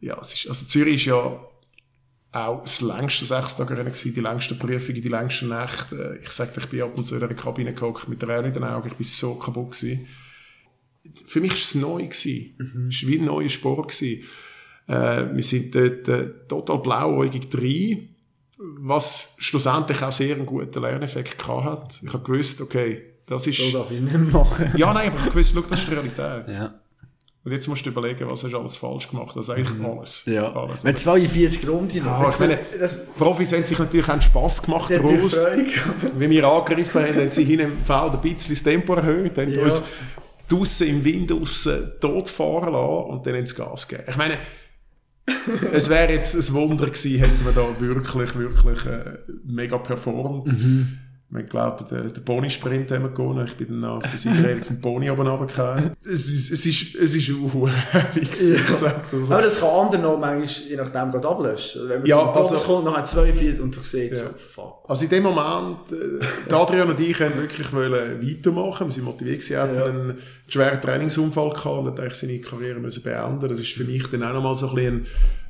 [0.00, 1.40] ja, es ist, also Zürich ist ja
[2.34, 6.18] auch das längste Sechstagerennen gewesen, die längsten Prüfungen, die längsten Nächte.
[6.22, 8.52] Ich sag dir, ich bin ab und zu in der Kabine gehockt mit Tränen in
[8.52, 10.08] den Augen, ich bin so kaputt gewesen.
[11.26, 12.88] Für mich war es neu gewesen.
[12.88, 14.24] Es war wie ein neuer Sport gewesen.
[14.86, 18.08] Äh, wir sind dort äh, total blauäugig drin,
[18.58, 22.00] was schlussendlich auch sehr einen guten Lerneffekt gehabt hat.
[22.02, 23.58] Ich habe gewusst, okay, das ist...
[23.58, 24.72] so darf ich es nicht machen.
[24.76, 26.54] Ja, nein, aber ich habe gewusst, schau, das ist die Realität.
[26.54, 26.80] Ja.
[27.44, 29.36] Und jetzt musst du überlegen, was hast du alles falsch gemacht.
[29.36, 29.84] Also eigentlich Mhm.
[29.84, 30.24] alles.
[30.26, 30.50] Ja.
[30.54, 30.82] alles.
[30.82, 32.22] Mit 42 Runden noch.
[32.22, 35.46] Ja, ich meine, das, Profis haben sich natürlich auch Spass gemacht daraus.
[36.18, 39.52] Wie wir angegriffen haben, haben sie hinten im Feld ein bisschen das Tempo erhöht, haben
[39.52, 39.62] Ja.
[39.62, 39.82] uns
[40.48, 44.08] draussen im Wind draussen tot fahren lassen und dann sie Gas gegeben.
[44.10, 44.38] Ich meine,
[45.72, 50.46] es wäre jetzt ein Wunder gewesen, hätten wir da wirklich, wirklich äh, mega performt.
[50.46, 50.98] Mhm.
[51.36, 53.44] Ich glaube, den, den Pony-Sprint haben wir gewonnen.
[53.46, 55.90] Ich bin dann auf der Siegerehrung vom Pony oben runtergefallen.
[56.04, 57.68] Es ist, es ist, es ist auch
[58.14, 59.30] ich sag das.
[59.32, 61.88] Aber das kann andere noch manchmal, je nachdem, gerade ablöschen.
[61.88, 64.28] Wenn man Ja, zum also- kommt, nachher 42 und du siehst Ja.
[64.28, 64.84] so, fuck.
[64.88, 68.86] Also in dem Moment, äh, Adrian und ich haben wirklich wollen weitermachen.
[68.86, 69.84] Wir sind motiviert gewesen, er Ja.
[69.86, 73.48] einen schweren Trainingsunfall gehabt und hat eigentlich seine Karriere müssen beenden.
[73.48, 74.94] Das ist für mich dann auch nochmal so ein bisschen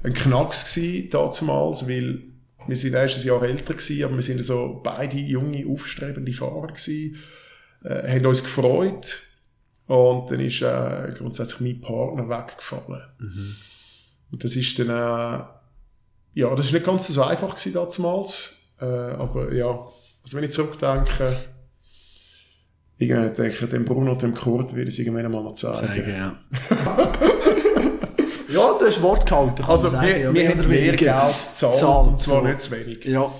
[0.02, 2.22] ein, ein Knacks gewesen, damals, weil
[2.66, 6.68] wir sind erst ein Jahr älter gewesen, aber wir sind so beide junge, aufstrebende Fahrer
[6.68, 7.16] gewesen,
[7.84, 9.20] äh, haben uns gefreut
[9.86, 13.02] und dann ist äh, grundsätzlich mein Partner weggefallen.
[14.30, 15.44] Und das ist dann äh,
[16.34, 18.54] ja, das ist nicht ganz so einfach gewesen damals.
[18.80, 19.68] Äh, aber ja,
[20.22, 21.36] also wenn ich zurückdenke,
[22.98, 26.10] irgendwann denke ich, dem Bruno und dem Kurt will ich es irgendwann mal noch zeigen.
[26.10, 26.36] ja.
[28.48, 29.62] ja, du hast Wort gehalten.
[29.64, 30.96] Also man wir, sagen, ja, wir haben mehr.
[30.96, 32.46] Geld gezahlt, Zahlt, und zwar so.
[32.46, 33.04] nicht zu wenig.
[33.04, 33.32] Ja.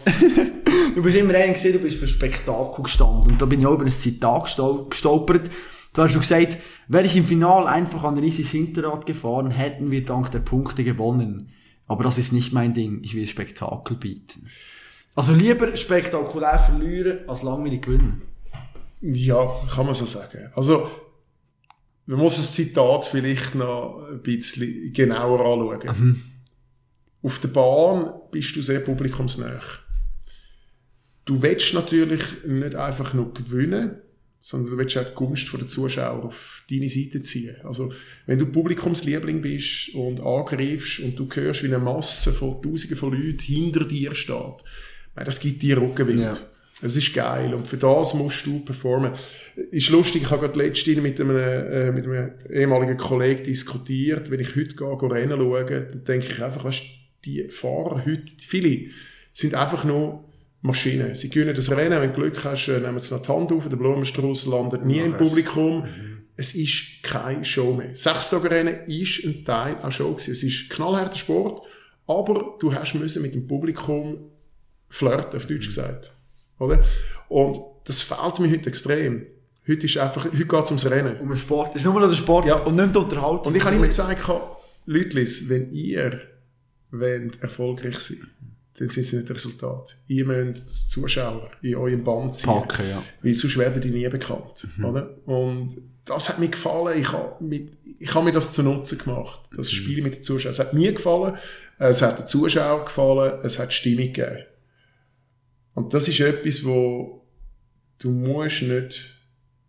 [0.94, 3.32] du bist immer einer gesehen, du bist für Spektakel gestanden.
[3.32, 5.50] Und da bin ich auch über ein Zitat gestol- gestolpert.
[5.92, 10.04] Da hast du gesagt, wäre ich im Finale einfach an Risis Hinterrad gefahren, hätten wir
[10.04, 11.50] dank der Punkte gewonnen.
[11.86, 13.00] Aber das ist nicht mein Ding.
[13.02, 14.46] Ich will Spektakel bieten.
[15.14, 18.22] Also lieber spektakulär verlieren, als langweilig gewinnen.
[19.00, 20.50] Ja, kann man so sagen.
[20.54, 20.88] Also,
[22.06, 26.22] man muss das Zitat vielleicht noch ein bisschen genauer anschauen.
[27.22, 29.60] Auf der Bahn bist du sehr publikumsnah.
[31.24, 33.96] Du willst natürlich nicht einfach nur gewinnen,
[34.40, 37.56] sondern du willst auch die Gunst der Zuschauer auf deine Seite ziehen.
[37.64, 37.94] Also,
[38.26, 43.12] wenn du Publikumsliebling bist und angreifst und du hörst, wie eine Masse von Tausenden von
[43.12, 44.64] Leuten hinter dir steht,
[45.14, 46.20] das gibt dir Rückenwind.
[46.20, 46.38] Ja.
[46.84, 49.12] Es ist geil und für das musst du performen.
[49.70, 54.40] Ist lustig, ich habe gerade letztens mit einem, äh, mit einem ehemaligen Kollegen diskutiert, wenn
[54.40, 56.82] ich heute gehe, gehe Rennen schaue, dann denke ich einfach, weißt,
[57.24, 58.90] die Fahrer heute, viele,
[59.32, 60.28] sind einfach nur
[60.60, 61.14] Maschinen.
[61.14, 63.66] Sie gewinnen das Rennen, wenn du Glück hast, äh, nehmen sie noch die Hand auf,
[63.66, 65.84] der Blumenstrauß landet nie im Publikum.
[66.36, 67.96] Es ist keine Show mehr.
[67.96, 70.32] Sechstagerennen ist ein Teil auch Show gewesen.
[70.32, 71.62] Es ist knallharter Sport,
[72.06, 74.18] aber du hast müssen mit dem Publikum
[74.90, 76.14] flirten, auf Deutsch gesagt.
[76.58, 76.82] Oder?
[77.28, 79.26] Und das fehlt mir heute extrem.
[79.66, 81.18] Heute ist einfach, heute geht es ums Rennen.
[81.20, 81.70] Um den Sport.
[81.70, 82.60] Es ist nur noch der Sport Ja.
[82.60, 83.46] und nicht die Unterhaltung.
[83.46, 84.28] Und ich habe immer gesagt,
[84.86, 85.16] Leute,
[85.48, 86.20] wenn ihr
[86.90, 88.28] wollt erfolgreich sein
[88.78, 89.96] dann sind es nicht Resultat.
[90.08, 92.46] Ihr müsst als Zuschauer in eurem Band ziehen.
[92.52, 93.00] Packen, ja.
[93.22, 94.66] Weil sonst werden die nie bekannt.
[94.82, 95.16] Oder?
[95.26, 97.00] Und das hat mir gefallen.
[97.00, 99.42] Ich habe mit, ich habe mir das zu Nutzen gemacht.
[99.56, 100.54] Das Spiel mit den Zuschauern.
[100.54, 101.36] Es hat mir gefallen.
[101.78, 103.34] Es hat den Zuschauern gefallen.
[103.44, 104.38] Es hat Stimmung gegeben.
[105.74, 107.26] Und das ist etwas, wo
[107.98, 109.14] du musst nicht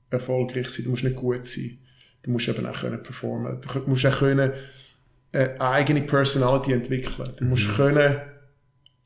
[0.09, 0.85] erfolgreich sein.
[0.85, 1.79] Du musst nicht gut sein.
[2.23, 3.59] Du musst eben auch können performen.
[3.61, 4.51] Du musst auch können
[5.31, 7.29] eine eigene Personality entwickeln.
[7.37, 8.17] Du musst können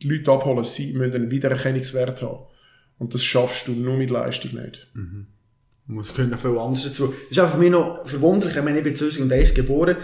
[0.02, 0.64] die Leute abholen.
[0.64, 2.46] Sie müssen einen Wiedererkennungswert haben.
[2.98, 4.90] Und das schaffst du nur mit Leistung nicht.
[5.90, 7.08] muss können viel anders dazu.
[7.08, 8.56] Das ist einfach für mich noch verwunderlich.
[8.56, 9.98] Ich meine, ich bin 2001 geboren.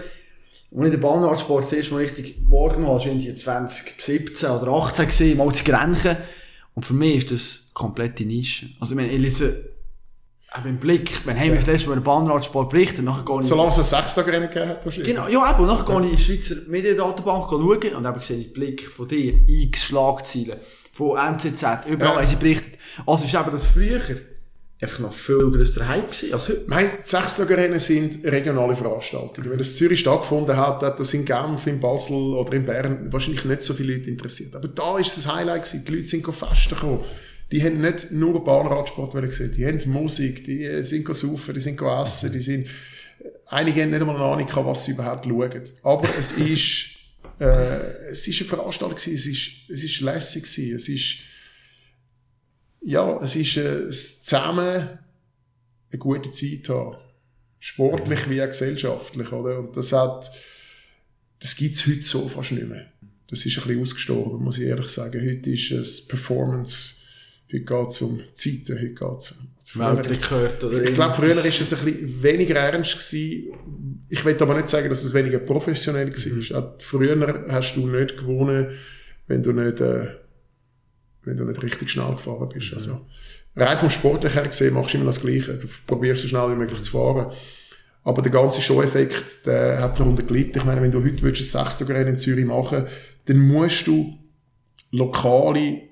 [0.70, 5.06] Und ich den Bahnradsport das erste Mal richtig wahrgenommen habe, war irgendwie 2017 oder 18
[5.06, 6.16] gewesen, mal zu grenchen.
[6.76, 8.68] Und für mich ist das komplette Nische.
[8.78, 9.70] Also, ich meine, ich lese,
[10.56, 13.46] eben im Blick, wenn haben wir das letzte Mal über Bahnradsport berichtet, nachher gehe ich...
[13.46, 15.14] Solange es ein Sechstagerennen gegeben hat, wahrscheinlich.
[15.14, 18.52] Genau, ja, eben, nachher gehe ich in die Schweizer Mediendatenbank schauen und eben sehe ich
[18.52, 20.58] Blick von dir, x Schlagzeilen,
[20.92, 22.16] von MCZ, überall Ja.
[22.16, 22.78] haben sie berichtet.
[23.06, 24.00] Also ist eben das früher
[24.80, 26.64] einfach noch viel grösser Hype gewesen als heute.
[26.66, 29.50] Nein, die Sechstagerennen sind regionale Veranstaltungen.
[29.50, 33.44] Wenn das Zürich stattgefunden hat, hat das in Genf, in Basel oder in Bern wahrscheinlich
[33.44, 34.54] nicht so viele Leute interessiert.
[34.54, 35.84] Aber da ist ein Highlight gewesen.
[35.86, 37.00] Die Leute sind festen gekommen.
[37.52, 41.80] Die haben nicht nur Bahnradsport gesehen, die haben Musik, die äh, sind saufen, die sind
[41.80, 42.66] essen, die sind,
[43.46, 45.62] einige haben nicht einmal eine Ahnung was sie überhaupt schauen.
[45.84, 46.88] Aber es ist,
[47.38, 51.18] äh, es ist eine Veranstaltung gewesen, es ist, es ist lässig gewesen, es ist,
[52.86, 54.98] ja, es ist äh, zusammen
[55.90, 56.96] eine gute Zeit haben.
[57.58, 59.58] Sportlich wie auch gesellschaftlich, oder?
[59.58, 60.30] Und das hat,
[61.40, 62.86] das gibt's heute so fast nicht mehr.
[63.28, 65.20] Das ist ein bisschen ausgestorben, muss ich ehrlich sagen.
[65.20, 66.94] Heute ist es Performance,
[67.52, 69.48] heute geht's um Zeiten, heute geht's um
[69.80, 74.04] Weltrekord oder ich glaube, früher ist es ein bisschen weniger ernst gewesen.
[74.08, 76.58] Ich will aber nicht sagen, dass es weniger professionell war.
[76.58, 78.68] Auch früher hast du nicht gewonnen,
[79.26, 80.06] wenn du nicht, äh,
[81.26, 82.72] wenn du nicht richtig schnell gefahren bist.
[82.72, 83.06] Also,
[83.54, 85.54] rein vom Sportlichen her gesehen machst du immer das Gleiche.
[85.54, 87.32] Du probierst so schnell wie möglich zu fahren.
[88.04, 90.58] Aber der ganze Show-Effekt, der hat darunter gelitten.
[90.58, 92.86] Ich meine, wenn du heute willst, ein Sechstagerennen in Zürich machen
[93.26, 94.18] dann musst du
[94.90, 95.82] lokale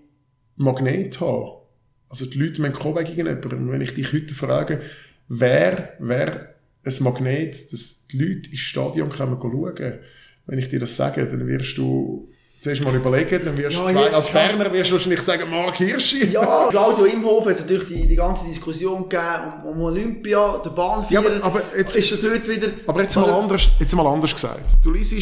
[0.56, 1.60] Magnete haben.
[2.08, 3.70] Also die Leute müssen kommen wegen jemandem.
[3.70, 4.80] Wenn ich dich heute frage,
[5.28, 6.54] wer, wer
[6.84, 9.98] ein Magnet, dass die Leute ins Stadion kommen schauen,
[10.46, 13.92] wenn ich dir das sage, dann wirst du zuerst mal überlegen, dann wirst Ja, du
[13.92, 14.48] zwei, ja, als klar.
[14.48, 16.26] Berner wirst du wahrscheinlich sagen, Mark Hirschi.
[16.28, 21.22] Ja, Claudio Imhof hat natürlich die, die ganze Diskussion gegeben um, um Olympia, der Bahnvierer.
[21.22, 22.68] Ja, aber- aber jetzt- ist dort wieder...
[22.86, 24.78] Aber jetzt mal, anders, jetzt mal anders gesagt.
[24.82, 25.12] Du liest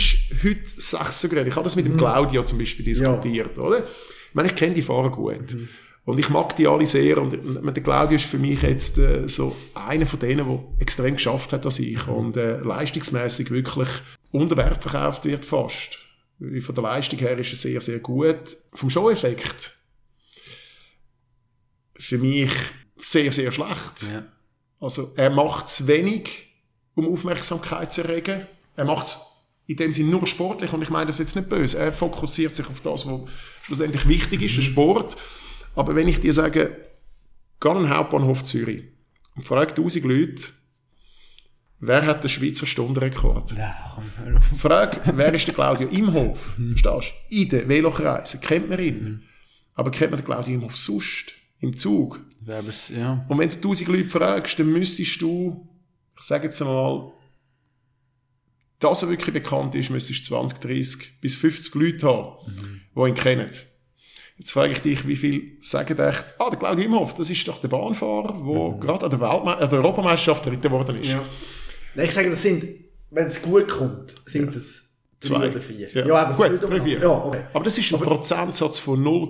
[0.45, 1.49] heute Sechsergeräte.
[1.49, 3.79] Ich habe das mit dem Claudio zum Beispiel diskutiert, oder?
[3.81, 5.57] Ich meine, ich kenne die Fahrer gut.
[6.05, 7.19] Und ich mag die alle sehr.
[7.19, 11.53] Und der Claudio ist für mich jetzt äh, so einer von denen, der extrem geschafft
[11.53, 12.09] hat als ich.
[12.09, 13.89] Und äh, leistungsmäßig wirklich
[14.33, 15.99] unter Wert verkauft wird fast.
[16.61, 18.57] Von der Leistung her ist er sehr, sehr gut.
[18.73, 19.77] Vom Show-Effekt
[22.03, 22.51] für mich
[23.01, 24.03] sehr, sehr schlecht.
[24.13, 24.25] Ja.
[24.81, 26.49] Also er macht es wenig,
[26.95, 28.47] um Aufmerksamkeit zu erregen.
[28.75, 29.19] Er macht es
[29.67, 31.79] in dem Sinne nur sportlich und ich meine das jetzt nicht böse.
[31.79, 33.21] Er fokussiert sich auf das, was
[33.63, 35.17] schlussendlich wichtig ist, der Sport.
[35.77, 36.77] Aber wenn ich dir sage,
[37.61, 38.83] geh an den Hauptbahnhof Zürich
[39.37, 40.49] und frag 1000 Leute,
[41.83, 43.53] wer hat den Schweizer Stundenrekord?
[43.59, 44.59] Ja, komm.
[44.59, 46.57] Frag, wer ist der Claudio Imhof?
[46.71, 47.37] Verstehst du?
[47.37, 49.23] In den Velokreisen kennt man ihn.
[49.75, 51.33] Aber kennt man den Claudio Imhof sonst?
[51.61, 52.21] Im Zug?
[52.71, 53.25] Es- ja.
[53.29, 55.69] Und wenn du 1000 Leute fragst, dann müsstest du,
[56.19, 57.13] ich sage jetzt mal,
[58.81, 62.37] dass er wirklich bekannt ist, müsstest du 20, 30 bis 50 Leute haben,
[62.97, 63.49] die ihn kennen.
[64.39, 67.61] Jetzt frage ich dich, wie viel sagen echt, ah, der Claudio Imhoff, das ist doch
[67.61, 71.17] der Bahnfahrer, der gerade an der, Weltme an der Europameisterschaft dritter geworden ist.
[71.95, 72.65] Nein, ich sage, das sind,
[73.11, 74.91] wenn es gut kommt, sind es
[75.21, 75.39] Zwei.
[75.39, 75.89] drei oder vier.
[76.07, 76.99] Ja, aber gut, drei, vier.
[77.01, 77.41] Ja, okay.
[77.53, 79.29] Aber das ist ein Prozentsatz von 0,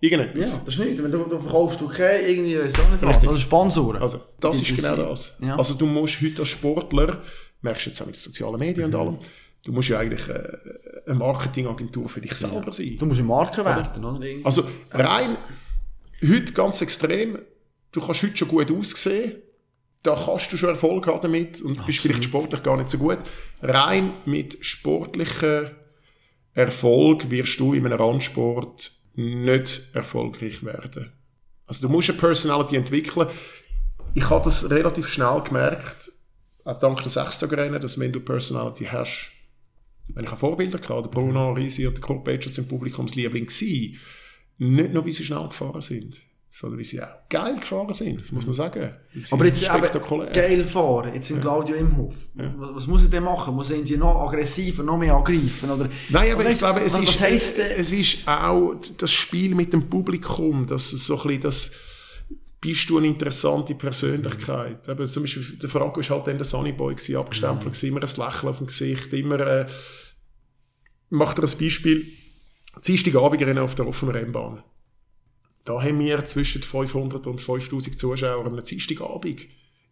[0.00, 0.52] irgendetwas.
[0.52, 1.02] Ja, das ist nicht.
[1.02, 3.28] Wenn du, du verkaufst du keine irgendwie, Richtig.
[3.28, 4.00] oder Sponsoren.
[4.00, 5.36] Also, das ist genau das.
[5.40, 5.56] Ja.
[5.56, 7.22] Also, du musst heute als Sportler,
[7.62, 8.94] merkst du jetzt auch mit den sozialen Medien Mhm.
[8.94, 9.18] und allem,
[9.64, 10.42] du musst ja eigentlich äh,
[11.06, 12.96] eine Marketingagentur für dich selber sein.
[12.98, 14.20] Du musst eine Marke werden, oder?
[14.44, 14.62] Also,
[14.92, 15.36] rein,
[16.22, 17.38] heute ganz extrem,
[17.90, 19.32] du kannst heute schon gut aussehen,
[20.08, 23.18] da kannst du schon Erfolg haben damit und bist vielleicht sportlich gar nicht so gut.
[23.60, 25.70] Rein mit sportlichem
[26.54, 31.12] Erfolg wirst du in einem Randsport nicht erfolgreich werden.
[31.66, 33.28] Also du musst eine Personality entwickeln.
[34.14, 36.10] Ich habe das relativ schnell gemerkt,
[36.64, 39.32] auch dank der Sechstagerennen, dass wenn du Personality hast,
[40.08, 43.98] wenn ich Vorbilder hatte, der Bruno Risi und der Kurt Petschers sind Publikumsliebling gewesen,
[44.56, 48.32] nicht nur, wie sie schnell gefahren sind, sondern wie sie auch geil gefahren sind, das
[48.32, 48.90] muss man sagen.
[49.12, 50.30] Sie sind Aber jetzt spektakulär.
[50.30, 52.16] geil fahren, jetzt sind Claudio Imhof.
[52.34, 53.54] Was, was muss er denn machen?
[53.54, 55.70] Muss er irgendwie noch aggressiver, noch mehr angreifen?
[55.70, 59.72] Oder, Nein, aber ich glaube, es was, ist, heisst es ist auch das Spiel mit
[59.72, 61.72] dem Publikum, dass so ein bisschen das,
[62.60, 64.88] bist du eine interessante Persönlichkeit.
[64.88, 68.08] Eben, zum Beispiel, der Franco ist halt dann der Sunnyboy gewesen, abgestempelt gewesen, immer ein
[68.08, 69.66] Lächeln auf dem Gesicht, immer, äh,
[71.10, 72.06] macht er ein Beispiel,
[72.86, 74.62] Dienstagabendrennen auf der offenen Rennbahn.
[75.68, 79.42] Da haben wir zwischen 500 und 5000 Zuschauer am Dienstagabend.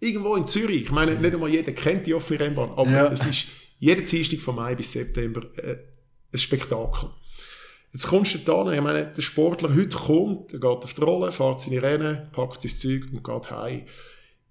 [0.00, 0.84] Irgendwo in Zürich.
[0.84, 3.12] Ich meine, nicht einmal jeder kennt die offene Rennbahn, aber Ja.
[3.12, 3.48] es ist
[3.78, 5.76] jeden Dienstag von Mai bis September äh,
[6.32, 7.10] ein Spektakel.
[7.92, 11.30] Jetzt kommst du da, ich meine, der Sportler heute kommt, er geht auf die Rolle,
[11.30, 13.82] fährt seine Rennen, packt sein Zeug und geht heim.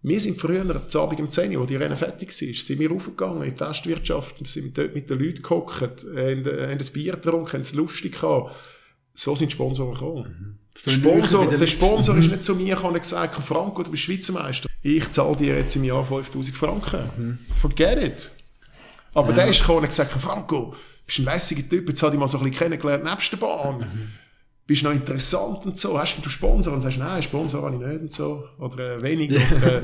[0.03, 2.91] Wir sind früher am Abend um 10 Uhr, wo die Rennen fertig waren, sind wir
[2.91, 6.93] aufgegangen in die Testwirtschaft, wir sind dort mit den Leuten gehockt, haben, äh, haben ein
[6.93, 8.55] Bier getrunken, haben es lustig gehabt.
[9.15, 10.59] So sind die Sponsoren gekommen.
[10.59, 14.33] Der Sponsor, der Sponsor ist nicht zu mir gekommen und gesagt, Franco, du bist Schweizer
[14.33, 14.69] Meister.
[14.81, 17.39] Ich zahle dir jetzt im Jahr 5000 Franken.
[17.59, 18.31] Forget it.
[19.13, 22.19] Aber der ist gekommen und gesagt, Franco, du bist ein lässiger Typ, jetzt habe ich
[22.19, 24.11] mal so ein bisschen kennengelernt nebst der Bahn.
[24.67, 25.97] Bist noch interessant und so.
[25.99, 26.73] Hast du Sponsor?
[26.73, 28.45] Und sagst, nein, Sponsor habe ich nicht und so.
[28.57, 29.31] Oder äh, wenig.
[29.31, 29.83] Oder,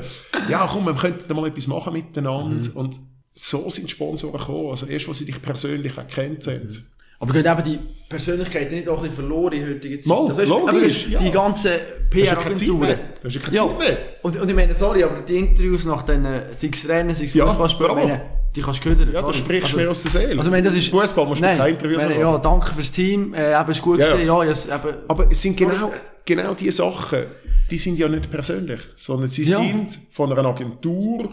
[0.50, 2.68] ja, komm, wir könnten mal etwas machen miteinander.
[2.74, 3.00] Und
[3.32, 4.70] so sind Sponsoren gekommen.
[4.70, 6.68] Also erst, als sie dich persönlich erkannt haben.
[7.22, 7.78] Aber gehen eben die
[8.08, 10.06] Persönlichkeiten nicht auch ein bisschen verloren in heutiger Zeit?
[10.06, 11.18] Mal, Das heißt, logisch, ja.
[11.20, 11.70] Die ganzen
[12.10, 12.80] Das ist ja keine Zeit PR-Agenturen.
[12.80, 12.98] mehr.
[13.22, 13.98] Das ist ja keine Zeit mehr.
[14.22, 17.34] Und, und ich meine, sorry, aber die Interviews nach den sei es Rennen, sei es
[17.34, 18.20] Ja, Fußballspielen,
[18.56, 19.10] die kannst du hören.
[19.14, 20.36] Ja, da sprichst du mir aus der Seele.
[20.36, 20.88] Also, meine, das ist...
[20.88, 22.18] Fußball musst du Nein, keine Interviews meine.
[22.18, 24.12] Ja, danke fürs Team, äh, eben, ist gut Ja, ja.
[24.12, 25.92] gewesen, ja, yes, eben, Aber es sind genau,
[26.26, 27.20] genau die Sachen,
[27.70, 29.58] die sind ja nicht persönlich, sondern sie Ja.
[29.58, 31.32] sind von einer Agentur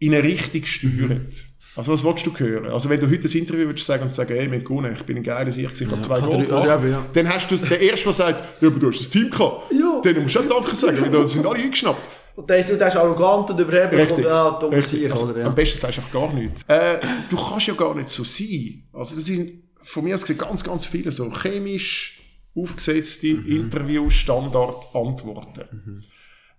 [0.00, 1.44] in eine Richtung gesteuert.
[1.76, 2.66] Also was willst du hören?
[2.70, 5.02] Also wenn du heute ein Interview würdest sagen und sagen, hey, wir haben gewonnen, ich
[5.02, 7.04] bin ein geiler Sieg, ich habe zwei Oder- Goal gemacht, ja.
[7.12, 9.72] dann hast du der Erste, der sagt, ja, aber du hast das Team gehabt.
[9.72, 10.00] Ja.
[10.04, 12.08] Denen musst du auch Danke sagen, weil da sind alle eingeschnappt.
[12.36, 14.18] Und der ist, der ist arrogant und überheblich Richtig.
[14.18, 15.00] und ja, dummer Richtig.
[15.00, 15.40] Sieg, Also, oder?
[15.40, 15.46] Ja.
[15.46, 16.62] Am besten sagst du auch gar nichts.
[16.68, 16.98] Äh,
[17.28, 18.84] du kannst ja gar nicht so sein.
[18.92, 22.20] Also das sind von mir aus gesehen ganz, ganz viele so chemisch
[22.56, 23.46] aufgesetzte Mhm.
[23.46, 26.04] Interview-Standard-Antworten.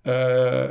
[0.03, 0.67] Äh,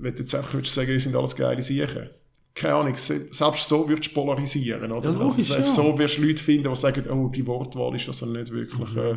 [0.00, 2.10] wenn du jetzt einfach würdest sagen, wir sind alles geile Siechen.
[2.58, 5.10] Keine Ahnung, se- selbst so würdest du polarisieren, oder?
[5.10, 5.82] Ja, logisch, also, selbst ja.
[5.84, 9.16] so wirst du Leute finden, die sagen, oh, die Wortwahl ist also nicht wirklich äh,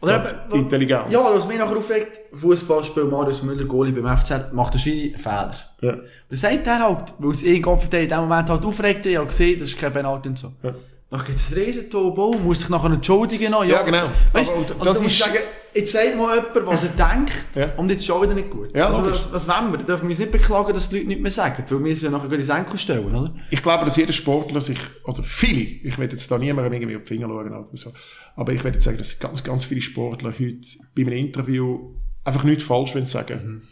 [0.00, 1.10] Oder eben, intelligent.
[1.10, 5.54] Ja, was mich nachher aufregt, Fußballspiel Marius Müller, Goalie beim FCL, macht einen Fehler.
[5.80, 5.96] Ja.
[6.30, 9.26] Das sagt er halt, weil es ihn Gott in dem Moment halt aufregt, ich habe
[9.26, 10.52] gesehen, das ist kein Penalty und so.
[10.62, 10.74] Ja.
[11.10, 13.50] Dann gibt es ein Riesentobo, muss sich nachher entschuldigen.
[13.50, 14.10] noch, Ja, genau.
[14.32, 15.38] Weißt, Aber also das ist- sagen,
[15.72, 17.72] jetzt sagt mal jemand, was er denkt, Ja.
[17.78, 18.76] und jetzt ist schon wieder nicht gut.
[18.76, 19.78] Ja, also, was, was wollen wir?
[19.78, 22.02] Da dürfen wir uns nicht beklagen, dass die Leute nicht mehr sagen, weil wir es
[22.02, 23.32] ja nachher ins Enkel stellen, oder?
[23.50, 27.02] Ich glaube, dass jeder Sportler sich, oder viele, ich will jetzt da niemandem irgendwie auf
[27.04, 27.90] die Finger schauen oder so,
[28.36, 30.58] aber ich jetzt sagen, dass ganz, ganz viele Sportler heute
[30.94, 31.94] bei einem Interview
[32.24, 33.62] einfach nichts falsch wollen sagen.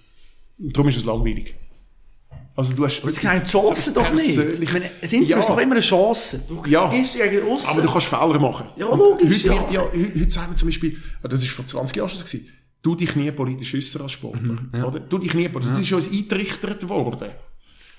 [0.59, 1.55] Und darum ist es langweilig.
[2.57, 3.01] Also du hast...
[3.03, 4.39] Aber das sind die Chancen doch nicht.
[4.39, 5.39] Ich meine, ein Interview Ja.
[5.39, 6.41] ist doch immer eine Chance.
[6.49, 6.89] Du Ja.
[6.89, 7.69] gehst gegen aussen.
[7.69, 8.69] Aber du kannst Fehler machen.
[8.77, 9.61] Ja, logisch, Heute, ja.
[9.61, 12.19] wird ja, heute, heute sagen wir zum Beispiel, ah, das ist vor 20 Jahren schon
[12.19, 12.39] so
[12.83, 14.57] du dich nie politisch äußern als Sportler.
[14.73, 15.01] Mhm, Oder?
[15.01, 15.73] Du dich nie politisch.
[15.77, 17.31] Das ist uns eingerichtet worden.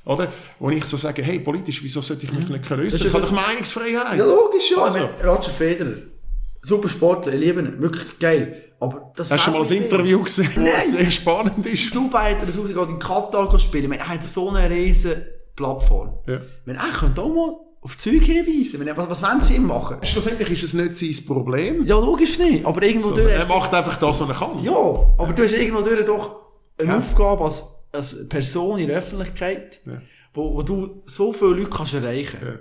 [0.05, 0.31] Oder?
[0.59, 3.07] Wo ich so sage, hey, politisch, wieso sollte ich mich nicht äußern?
[3.07, 4.17] Ich habe ja doch Meinungsfreiheit.
[4.17, 4.83] Ja, logisch, ja.
[4.83, 4.99] Also.
[5.23, 5.97] Roger Federer.
[6.61, 7.81] Super Sportler, ich liebe ihn.
[7.81, 8.61] Wirklich geil.
[8.79, 9.83] Aber das Hast du schon mal ein.
[9.83, 11.93] Interview gesehen, es sehr spannend ist?
[11.95, 13.83] Dubai hat das rausgegangen, in Katar spielen.
[13.85, 15.25] Ich meine, er hat so eine riesen
[15.55, 16.19] Plattform.
[16.27, 16.35] Ja.
[16.35, 18.85] Ich meine, er könnte auch mal auf Zeug hinweisen.
[18.95, 19.97] Was, was wollen sie ihm machen?
[20.03, 21.85] Schlussendlich ist es nicht sein Problem.
[21.85, 22.65] Ja, logisch nicht.
[22.65, 23.27] Aber irgendwo durch...
[23.31, 24.63] Er macht einfach das, was er kann.
[24.63, 26.35] Ja, aber du hast irgendwo durch doch
[26.77, 26.97] eine Ja.
[26.99, 29.93] Aufgabe als, als Person in der Öffentlichkeit, Ja.
[30.33, 32.53] wo, wo du so viele Leute kannst erreichen Ja.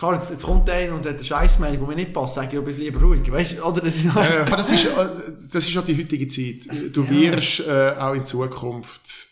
[0.00, 2.54] Klar, jetzt, jetzt kommt einer und hat eine Scheissmeinung, die mir nicht passt, sag ich,
[2.58, 3.30] du bist lieber ruhig.
[3.30, 3.82] Weißt du, oder?
[3.82, 4.12] Das ist Ja,
[4.46, 4.88] aber das ist,
[5.52, 6.74] das ist auch die heutige Zeit.
[6.96, 9.28] Du wirst äh, auch in Zukunft,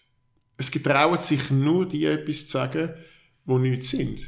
[0.59, 2.91] es getrauen sich nur die etwas zu sagen,
[3.47, 4.19] die nichts sind.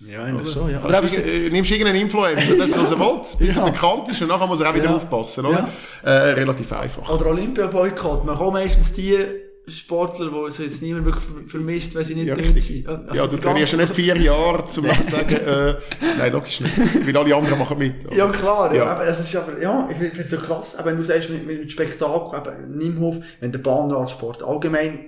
[0.00, 0.78] Ja, eigentlich schon, ja.
[0.82, 3.66] Oder Oder eben, nimmst, äh, nimmst irgendeinen Influencer, das was er will, bis Ja.
[3.66, 4.96] er bekannt ist und nachher muss er auch wieder Ja.
[4.96, 5.68] aufpassen, oder?
[6.02, 7.08] Äh, relativ einfach.
[7.10, 8.24] Oder Olympia-Boykott.
[8.24, 9.18] Man kommt meistens die
[9.66, 12.86] Sportler, die es jetzt niemand wirklich ver- vermisst, weil sie nicht Ja, dort sind.
[12.86, 15.74] Also ja, du trainierst ja nicht vier Jahre, um zu sagen, äh,
[16.18, 17.06] nein, logisch nicht.
[17.06, 18.04] Weil alle anderen machen mit.
[18.06, 18.14] oder?
[18.16, 18.84] Ja, klar, ja.
[18.84, 21.46] Aber es ist aber, ja, ich finde es so krass, aber wenn du sagst, mit,
[21.46, 24.98] mit dem Spektakel, eben, Nimhof, wenn der Bahnradsport allgemein,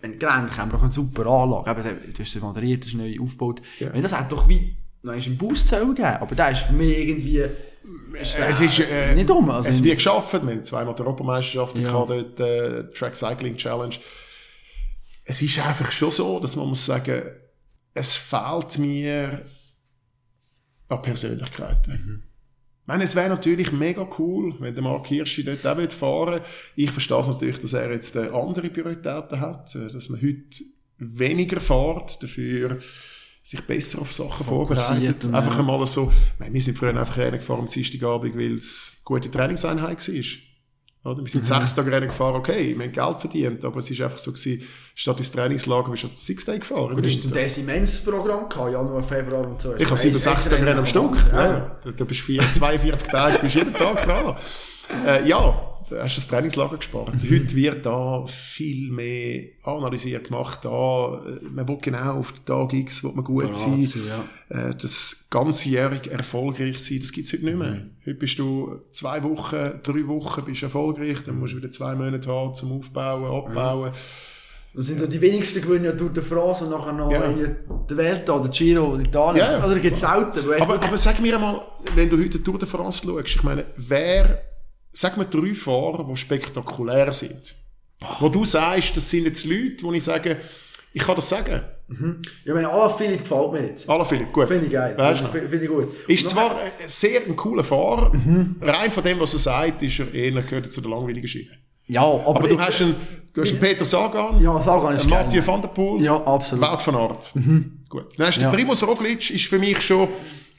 [0.00, 3.16] wenn Rennen haben, auch eine super Anlage, eben, du hast sie moderiert, du hast neu
[3.20, 3.92] aufgebaut, Ja.
[3.92, 7.44] wenn das hat doch wie, noch einen Boost gegeben, aber der ist für mich irgendwie,
[8.12, 9.50] der Es ist, äh, nicht dumm.
[9.50, 11.84] Also, es wird geschafft, wir haben zweimal die Europameisterschaft Ja.
[11.90, 13.94] gehabt, dort, äh, Track Cycling Challenge.
[15.24, 17.22] Es ist einfach schon so, dass man muss sagen,
[17.94, 19.42] es fehlt mir
[20.88, 22.24] an Persönlichkeiten.
[22.82, 26.44] Ich meine, es wäre natürlich mega cool, wenn der Mark Hirschi dort auch fahren würde.
[26.76, 30.64] Ich verstehe es natürlich, dass er jetzt äh, andere Prioritäten hat, äh, dass man heute
[30.98, 32.78] weniger fährt, dafür
[33.46, 35.26] sich besser auf Sachen vorbereitet.
[35.26, 35.58] und, Einfach ja.
[35.60, 40.08] einmal so, wir sind früher einfach Rennen gefahren am Dienstagabend, weil es eine gute Trainingseinheit
[40.08, 41.12] war.
[41.12, 41.20] Oder?
[41.22, 41.46] Wir sind Mhm.
[41.48, 44.62] sechs Tage Rennen gefahren, okay, wir haben Geld verdient, aber es ist einfach so gewesen,
[44.94, 46.94] statt ins Trainingslager bist du als Six Day gefahren.
[46.96, 47.42] Gut, hast du Winter.
[47.42, 49.76] das Immens-Programm gehabt, Januar, Februar und so.
[49.76, 51.14] Ich habe sieben, sechs Tage Rennen am Stück.
[51.30, 51.78] Ja.
[51.84, 54.36] Du- Du bist vier, 42 Tage, bist jeden Tag dran.
[55.06, 57.12] Äh, ja, du hast das Trainingslager gespart.
[57.14, 60.60] Heute wird da viel mehr analysiert gemacht.
[60.64, 63.82] Da, äh, man will genau auf den Tag X, will man gut sein.
[64.50, 64.68] ja.
[64.68, 67.86] Äh, das ganzjährig erfolgreich sein, das gibt's heute nicht mehr.
[68.04, 72.30] Heute bist du zwei Wochen, drei Wochen bist erfolgreich, dann musst du wieder zwei Monate
[72.30, 73.92] haben zum Aufbauen, abbauen.
[74.76, 77.22] Das sind ja die wenigsten gewinnen ja durch die France und nachher noch Ja.
[77.26, 77.38] in
[77.88, 79.46] der Welt oder Giro oder Italien.
[79.46, 79.64] Ja.
[79.64, 80.48] Oder gibt es selten.
[80.48, 81.60] weil Aber, aber sag mir einmal,
[81.94, 84.42] wenn du heute die Tour de France schaust, ich meine, wer,
[84.94, 87.54] sag mir drei Fahrer, die spektakulär sind.
[88.20, 90.38] Wo du sagst, das sind jetzt Leute, wo ich sage,
[90.92, 91.60] ich kann das sagen.
[92.46, 93.88] Ja, wenn Alain Philipp gefällt mir jetzt.
[93.90, 94.48] Alla Philipp, gut.
[94.48, 94.94] Finde ich geil.
[94.96, 95.32] Weißt du noch?
[95.32, 95.88] Finde ich gut.
[96.08, 98.10] Ist zwar ein sehr ein cooler Fahrer,
[98.62, 101.50] rein von dem, was er sagt, ist er eher gehört zu der langweiligen Schiene.
[101.86, 102.94] Ja, aber, Aber du jetzt- hast einen,
[103.34, 105.06] du hast einen Peter Sagan, Ja, Sagan ist.
[105.06, 106.64] Mathieu van der Poel, Ja, absolut.
[106.64, 107.32] Wout van Aert.
[107.90, 108.18] Gut.
[108.18, 108.50] Dann hast du Ja.
[108.50, 110.08] den Primus Roglic, ist für mich schon,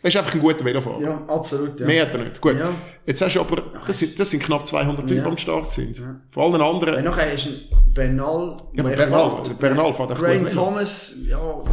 [0.06, 1.02] er ist einfach ein guter Velofahrer.
[1.02, 1.80] Ja, absolut.
[1.80, 1.88] Ja.
[1.88, 2.40] Mehr hat er nicht.
[2.40, 2.56] Gut.
[2.60, 2.70] Ja.
[3.08, 6.00] Jetzt hast du aber, das sind, das sind knapp 200 Leute, die am Start sind.
[6.30, 7.62] Von allen anderen, Und nachher ist ein
[7.94, 8.58] Bernal.
[8.74, 10.64] Ja, Bernal, der Bernal fährt echt Graham gut Velo.
[10.64, 11.64] Thomas, ja,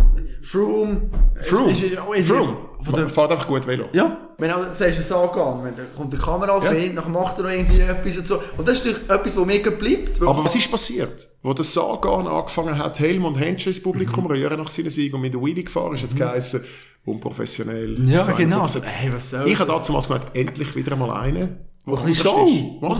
[0.42, 1.10] Froome.
[1.40, 3.84] Froome, Ist, ist, auch irgendwie Froome, Von der, fährt einfach gut Velo.
[3.92, 6.72] ja, wenn du sagst, es angegangen, wenn da kommt die Kamera auf Ja.
[6.72, 8.40] ihn, dann macht er noch irgendwie etwas und so.
[8.56, 10.22] Und das ist natürlich etwas, was mir bleibt.
[10.22, 11.28] Aber was ist passiert?
[11.42, 14.30] Wo der Sagan angefangen hat, Helm und Händchen ins Publikum Mhm.
[14.30, 16.64] rühren nach seinem Sieg und mit der Wheelie gefahren ist, jetzt geheißen,
[17.04, 18.08] unprofessionell.
[18.08, 18.66] Ja, So genau.
[18.66, 18.86] Gruppe.
[18.86, 22.48] Hey, was soll Ich habe damals gemeint, endlich wieder einmal einen, Wo ein Show,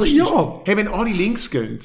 [0.01, 0.09] ist.
[0.11, 0.16] ist.
[0.16, 0.61] ja.
[0.65, 1.79] Hey, wenn alle links gehen,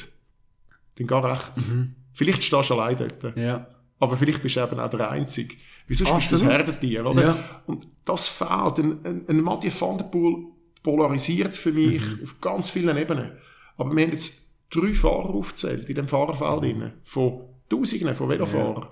[0.95, 1.69] dann geh rechts.
[1.69, 1.95] Mhm.
[2.13, 3.37] Vielleicht stehst du allein dort.
[3.37, 3.67] Ja.
[3.99, 5.55] Aber vielleicht bist du eben auch der Einzige.
[5.87, 6.43] Wieso bist du das.
[6.43, 7.21] Herdentier, oder?
[7.21, 7.37] Ja.
[7.67, 8.79] Und das fehlt.
[8.79, 10.45] Ein, ein, ein Mathieu van der Poel
[10.83, 12.19] polarisiert für mich Mhm.
[12.23, 13.31] auf ganz vielen Ebenen.
[13.77, 16.61] Aber wir haben jetzt drei Fahrer aufgezählt in dem Fahrerfeld.
[16.61, 16.91] drin.
[17.03, 18.87] Von Tausende von Velofahrern.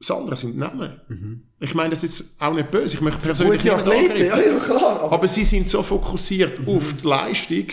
[0.00, 1.42] Das andere sind Namen.
[1.60, 2.96] Ich meine das ist jetzt auch nicht böse.
[2.96, 5.00] Ich möchte persönlich niemand Athleten, ja, ja, klar.
[5.02, 7.66] Aber, Aber sie sind so fokussiert auf die Leistung,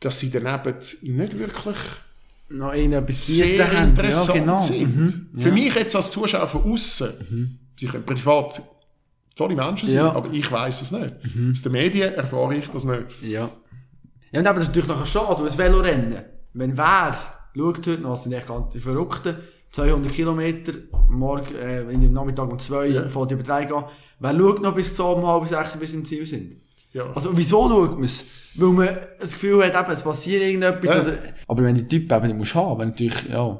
[0.00, 1.76] dass sie daneben nicht wirklich
[2.48, 4.56] noch irgendetwas sehr interessant ja, genau.
[4.56, 4.96] sind.
[4.96, 5.40] Mhm.
[5.40, 8.60] Für mich jetzt als Zuschauer von außen, sie können privat
[9.36, 10.10] tolle Menschen sein, Ja.
[10.10, 10.16] Mhm.
[10.16, 11.14] aber ich weiß es nicht.
[11.52, 13.22] Aus den Medien erfahre ich das nicht.
[13.22, 13.50] Ja.
[14.32, 16.24] Ja, und aber das ist natürlich nachher schade, das Velorennen,
[16.54, 17.16] wenn wer
[17.56, 19.36] schaut heute noch, sind echt ganz die Verrückten,
[19.74, 20.72] 200 Kilometer,
[21.10, 23.08] morgen, äh, in dem Nachmittag um zwei, Ja.
[23.08, 23.82] vor die über drei gehen,
[24.20, 26.56] wer schaut noch bis zu um halb sechs, bis wir im Ziel sind?
[26.92, 27.10] Ja.
[27.12, 28.24] Also, wieso schaut man es?
[28.54, 28.88] Weil man
[29.20, 31.02] das Gefühl hat, eben, es passiert irgendetwas, Ja.
[31.02, 31.12] oder,
[31.48, 33.58] aber wenn die Typen eben, die musst haben, wenn natürlich, ja,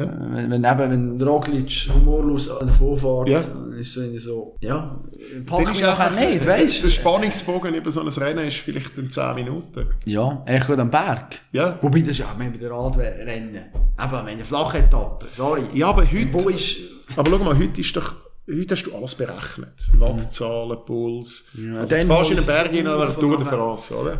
[0.00, 0.04] Ja.
[0.04, 3.40] äh, wenn, wenn eben, wenn Roglic humorlos an der Vorfahrt, Ja.
[3.40, 4.98] dann ist es irgendwie so, ja,
[5.46, 9.08] pack mich nachher einfach- nicht, weißt Der Spannungsbogen über so ein Rennen ist vielleicht in
[9.10, 9.86] 10 Minuten.
[10.04, 11.38] Ja, echt gut am Berg.
[11.52, 11.78] Ja.
[11.80, 13.54] Wobei das ist ja, wir haben bei der Radrennen.
[13.54, 15.62] Eben, wenn eine flache Etappe, sorry.
[15.74, 16.76] Ja, aber heute, Wo ist,
[17.16, 18.14] aber schau mal, heute ist doch,
[18.50, 19.88] heute hast du alles berechnet.
[19.98, 21.44] Wattzahlen, Puls.
[21.54, 23.94] Ja, also jetzt fährst du in den Berg es oder auf Tour und de France,
[23.94, 24.18] oder?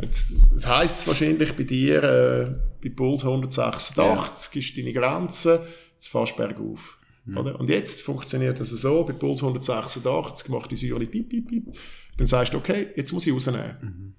[0.00, 2.46] Jetzt, das heisst wahrscheinlich bei dir, äh,
[2.84, 6.98] bei Puls 186 ist deine Grenze, jetzt fährst du bergauf.
[7.34, 7.58] Oder?
[7.58, 11.78] Und jetzt funktioniert das so, bei Puls 186 macht die Säule piep, piep, piep.
[12.18, 14.14] Dann sagst du, okay, jetzt muss ich rausnehmen.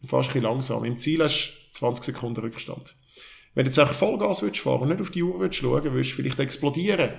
[0.00, 0.84] Dann fährst du ein bisschen langsam.
[0.84, 2.94] Im Ziel hast du 20 Sekunden Rückstand.
[3.54, 6.10] Wenn du jetzt einfach Vollgas willst fahren und nicht auf die Uhr willst schauen, willst
[6.10, 7.10] du vielleicht explodieren.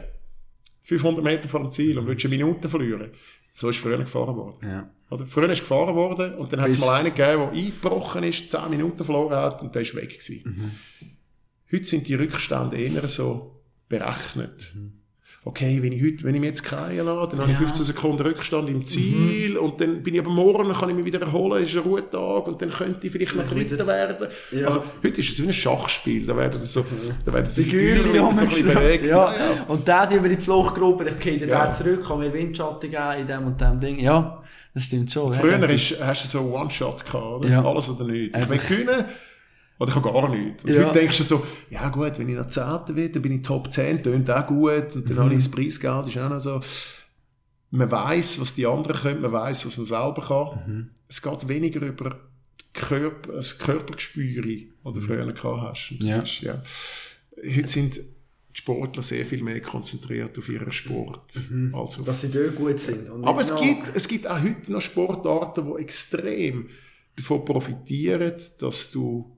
[0.84, 3.12] 500 Meter vor dem Ziel und willst eine Minute verlieren.
[3.52, 4.58] So ist früher gefahren worden.
[4.68, 4.90] ja.
[5.10, 5.26] Oder?
[5.28, 8.70] Früher ist gefahren worden und dann hat es mal einen gegeben, der eingebrochen ist, 10
[8.70, 10.72] Minuten verloren hat und der ist weg gewesen.
[11.70, 14.74] Heute sind die Rückstände eher so berechnet.
[15.44, 17.66] Okay, wenn ich heute, wenn ich mich jetzt kreien lasse, dann habe ich Ja.
[17.66, 21.04] 15 Sekunden Rückstand im Ziel und dann bin ich aber morgen, dann kann ich mich
[21.06, 24.28] wieder erholen, ist ein Ruhetag und dann könnte ich vielleicht noch Dritter werden.
[24.52, 24.68] Ja.
[24.68, 26.86] Also, heute ist es wie ein Schachspiel, da werden so,
[27.26, 29.08] da werden die Figürchen so ein bisschen bewegt.
[29.08, 29.34] Ja.
[29.68, 31.66] Und der wir in die Fluchtgruppe, geht der Ja.
[31.66, 31.72] ja.
[31.72, 34.00] zurück, kann mir Windschatten geben in dem und dem Ding.
[34.00, 34.44] Ja,
[34.76, 35.34] das stimmt schon.
[35.34, 37.50] Früher Ja, ist, hast du so One-Shot gehabt, oder?
[37.50, 37.66] Ja.
[37.66, 38.38] Alles oder nichts.
[38.38, 39.06] Ich will
[39.82, 40.64] oder ich habe gar nichts.
[40.64, 40.86] Und Ja.
[40.86, 43.72] heute denkst du so, ja gut, wenn ich noch Zehnter werde, dann bin ich Top
[43.74, 45.20] 10, tönt auch gut, und dann Mhm.
[45.20, 46.62] habe ich das Preisgeld, ist auch noch so.
[47.72, 50.72] Man weiß, was die anderen können, man weiß, was man selber kann.
[50.74, 50.90] Mhm.
[51.08, 52.20] Es geht weniger über
[52.74, 54.44] Körper, das Körpergespür,
[54.84, 55.92] das du früher gehabt hast.
[55.92, 56.10] Und das Mhm.
[56.10, 56.22] Ja.
[56.24, 56.64] ist, ja.
[57.58, 58.02] Heute sind die
[58.54, 61.42] Sportler sehr viel mehr konzentriert auf ihren Sport
[61.74, 63.10] als auf Dass sie dort gut sind.
[63.10, 66.70] Aber es noch- gibt, es gibt auch heute noch Sportarten, die extrem
[67.16, 69.38] davon profitieren, dass du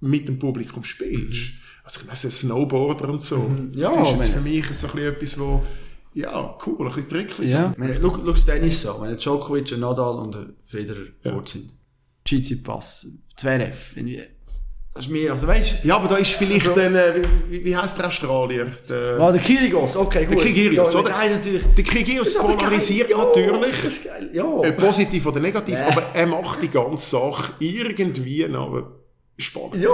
[0.00, 1.52] mit dem Publikum spielst.
[1.84, 3.38] Also ich weiss, Snowboarder und so.
[3.38, 3.70] Mhm.
[3.74, 5.62] Ja, das ist jetzt meine- für mich so ein bisschen etwas, wo,
[6.14, 7.50] ja, cool, ein bisschen tricklig.
[7.52, 7.72] Ja.
[7.76, 7.82] so.
[8.02, 8.94] Schau, schau das Tennis an.
[9.02, 11.70] Wenn Djokovic, ein Nadal und ein Federer fort sind.
[12.24, 13.06] Tsitsipas,
[13.36, 14.22] Zverev, irgendwie.
[14.94, 17.76] Das ist mir, also weißt Ja, aber da ist vielleicht Also- dann, äh, wie, wie
[17.76, 18.72] heisst der Australier?
[18.88, 20.38] Der, Ah, der Kyrgios, okay, gut.
[20.38, 21.10] Kyrgios, ja, oder?
[21.10, 21.62] Der natürlich.
[21.76, 22.56] der Kyrgios aber geil.
[22.56, 23.82] polarisiert Ja, natürlich.
[23.82, 24.60] Das ist geil, ja.
[24.62, 25.82] Äh, positiv oder negativ, Nee.
[25.82, 28.95] aber er macht die ganze Sache irgendwie noch
[29.38, 29.76] spannend.
[29.76, 29.90] Ja.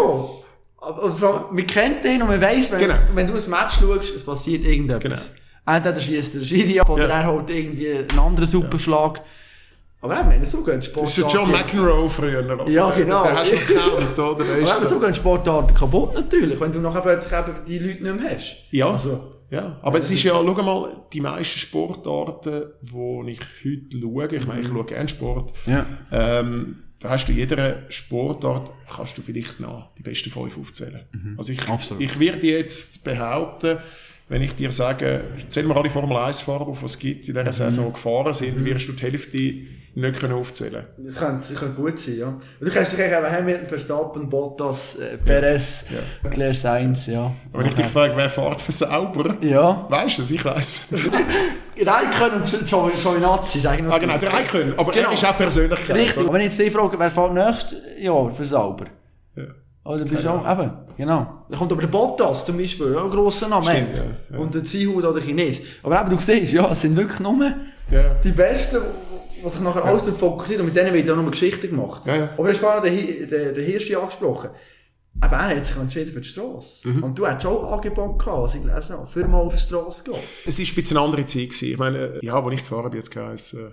[0.81, 2.94] Aber man kennt den und man weiss, wenn, Genau.
[3.14, 5.32] wenn du ein Match schaust, es passiert irgendetwas.
[5.64, 7.20] Entweder schießt der Schiri ab oder Ja.
[7.20, 9.20] er holt irgendwie einen anderen Superschlag.
[10.01, 11.06] Aber auch wenn er so geht, Sport.
[11.06, 12.40] Das ist John McEnroe früher.
[12.44, 12.69] oder?
[12.69, 13.23] Ja, genau.
[13.23, 14.44] Den hast du gekannt, oder?
[14.44, 14.98] Der Aber so so.
[14.98, 18.56] gehen Sportarten kaputt natürlich, wenn du nachher plötzlich eben die Leute nicht mehr hast.
[18.73, 18.90] Ja.
[18.90, 19.78] Also, ja.
[19.82, 24.62] Aber es ist ja, schau mal, die meisten Sportarten, die ich heute schaue, ich meine,
[24.62, 25.86] ich schaue gerne Sport, ja.
[26.10, 31.00] ähm, da hast du in jeder Sportart, kannst du vielleicht noch die besten fünf aufzählen.
[31.36, 32.02] Also ich, Absolut.
[32.02, 33.78] ich werde jetzt behaupten,
[34.28, 37.52] wenn ich dir sage, zähl mal alle Formel 1-Fahrer auf, was es gibt, in dieser
[37.52, 39.36] Saison gefahren sind, wirst du die Hälfte
[39.94, 42.28] nicht können aufzählen Das könnte sicher gut sein, ja.
[42.28, 46.30] Und du kannst dich eben Hamilton, Verstappen, Bottas, äh, Perez, Ja.
[46.30, 47.34] Claire Sainz, ja.
[47.52, 49.84] Aber wenn ich dich frage, wer fährt für sauber, Ja.
[49.90, 50.30] weißt du es?
[50.30, 50.88] Ich weiss.
[51.80, 54.74] Raikön und Gio- Gio- Giovinazzi sagen ah, genau, der Raikön.
[54.76, 55.12] Aber er Genau.
[55.14, 55.96] ist auch Persönlichkeit.
[55.96, 56.18] Richtig.
[56.24, 58.84] Aber wenn ich jetzt dich frage, wer fährt nächstes Jahr für sauber?
[59.36, 59.44] Ja.
[59.84, 61.44] Oder bist du auch, eben, genau.
[61.50, 63.64] Da kommt aber der Bottas zum Beispiel, ja, ein grosser Name.
[63.64, 64.38] Stimmt, ja, ja.
[64.38, 65.60] Und der Zihut oder der Chines.
[65.82, 67.34] Aber eben, du siehst, ja, es sind wirklich nur
[67.90, 68.02] Ja.
[68.22, 68.78] die Besten,
[69.44, 70.60] die sich nachher alles darauf fokussieren.
[70.60, 72.02] Und mit denen wird auch noch Geschichte gemacht.
[72.06, 72.28] Ja, ja.
[72.36, 74.50] Aber du hast vorhin den, den, den Hirschi angesprochen.
[75.20, 76.89] Aber er hat sich entschieden für die Straße.
[76.89, 77.02] Mhm.
[77.05, 80.05] Und du hast schon Angebot gehabt, was ich gelesen habe, für mal auf die Straße
[80.05, 80.20] zu gehen.
[80.47, 81.51] Es war ein bisschen eine andere Zeit.
[81.51, 81.70] Gewesen.
[81.70, 83.70] Ich meine, äh, ja, wo ich gefahren bin, jetzt heisst, äh,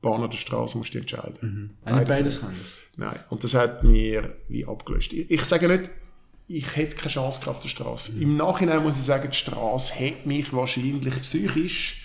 [0.00, 1.76] Bahn oder Straße musst du entscheiden.
[1.84, 2.40] Ich Beides beides nicht.
[2.40, 2.60] können.
[2.96, 3.18] Nein.
[3.28, 5.12] Und das hat mir wie abgelöst.
[5.12, 5.90] Ich, ich sage nicht,
[6.46, 8.20] ich hätte keine Chance gehabt auf der Straße.
[8.20, 11.99] Im Nachhinein muss ich sagen, die Straße hat mich wahrscheinlich psychisch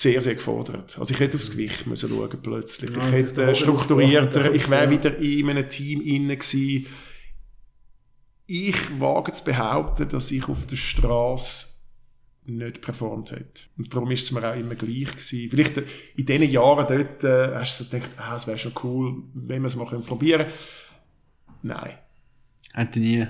[0.00, 0.98] sehr, sehr gefordert.
[0.98, 2.90] Also ich hätte aufs Gewicht müssen schauen plötzlich.
[2.90, 4.90] Ja, ich hätte äh, strukturierter, ich wäre ja.
[4.90, 6.86] wieder in einem Team inne gewesen.
[8.46, 11.68] ich wage zu behaupten, dass ich auf der Straße
[12.44, 13.68] nicht performt hat.
[13.76, 15.50] Und darum ist es mir auch immer gleich gewesen.
[15.50, 19.22] Vielleicht in diesen Jahren dort äh, hast du so gedacht, ah, es wäre schon cool,
[19.34, 20.52] wenn wir es mal probieren können.
[21.62, 21.98] Nein.
[22.74, 23.26] Hätte nie.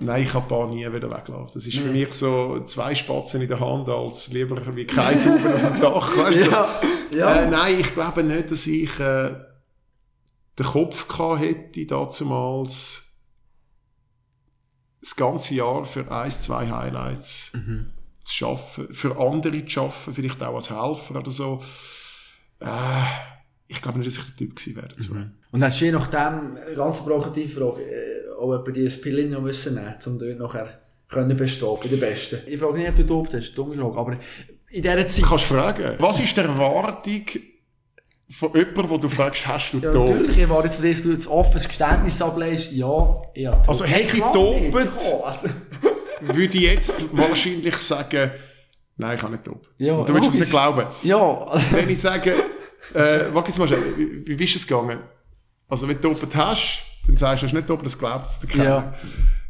[0.00, 1.50] Nein, ich habe paar nie wieder weggelassen.
[1.54, 5.52] Das ist für mich so zwei Spatzen in der Hand als lieber wie keine Tauben
[5.52, 6.16] auf dem Dach.
[6.16, 6.50] Weißt du?
[6.50, 6.80] Ja,
[7.16, 7.34] ja.
[7.34, 9.34] Äh, nein, ich glaube nicht, dass ich äh,
[10.58, 13.08] den Kopf gehabt hätte, damals
[15.00, 17.52] das ganze Jahr für ein, zwei Highlights
[18.22, 21.62] zu schaffen, für andere zu schaffen, vielleicht auch als Helfer oder so.
[22.60, 22.66] Äh,
[23.66, 25.16] ich glaube nicht, dass ich der Typ gewesen wäre dazu.
[25.50, 29.74] Und hast du je nachdem, ganz provokative Frage, äh, auch jemand die Pille noch müssen
[29.74, 32.38] nehmen, um dort nachher können bestehen, bei den Besten?
[32.46, 34.12] Ich frage nicht, ob du dopt hast, dumme Frage, aber
[34.70, 35.24] in dieser Zeit...
[35.24, 37.24] Du kannst fragen, was ist die Erwartung
[38.30, 40.12] von jemandem, wo du fragst, hast du Ja, dope?
[40.12, 43.50] natürlich, ich war jetzt von dir, dass du jetzt offenes Geständnis ablegst, ja, ja.
[43.52, 43.68] dope.
[43.68, 44.26] Also, hätte ich ja,
[45.24, 45.48] also,
[46.20, 48.32] Würde ich jetzt wahrscheinlich sagen,
[48.96, 49.68] nein, ich kann nicht dope.
[49.78, 50.86] Ja, Und du willst es nicht glauben.
[51.04, 52.32] ja, Wenn ich sage,
[52.92, 54.98] äh, warte mal schnell, wie, wie ist es gegangen?
[55.68, 58.38] Also, wenn du dopet hast, dann sagst du, du hast nicht dopet, das glaubt es
[58.38, 58.64] dir keiner.
[58.64, 58.94] Ja.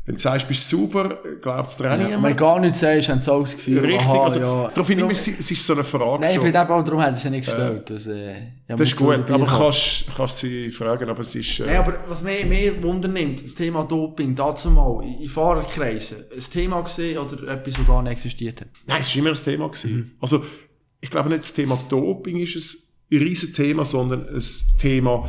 [0.07, 2.37] Wenn du sagst, bist super, glaubt es dir auch wenn du niemand.
[2.39, 4.69] gar nichts sagst, haben sie auch das Gefühl, Richtig, aha, also, ja.
[4.69, 6.23] darum finde ich, es es ist so eine Frage.
[6.23, 6.43] Nein, ich so.
[6.43, 7.91] finde eben auch, darum hat er sie nicht gestellt.
[7.91, 8.33] Das, äh,
[8.67, 11.95] ja, Das ist gut, aber kannst, kannst sie fragen, aber es ist, äh, Nein, aber
[12.09, 17.19] was mich mehr Wunder nimmt, das Thema Doping, dazu mal in Fahrerkreisen, ein Thema gesehen
[17.19, 18.69] oder etwas, das gar nicht existiert hat?
[18.87, 19.67] Nein, es war immer ein Thema.
[19.67, 19.73] Mhm.
[19.73, 20.17] Gewesen.
[20.23, 20.43] Also,
[21.03, 22.57] ich glaube nicht, das Thema Doping ist
[23.11, 24.43] ein riesen Thema, sondern ein
[24.79, 25.29] Thema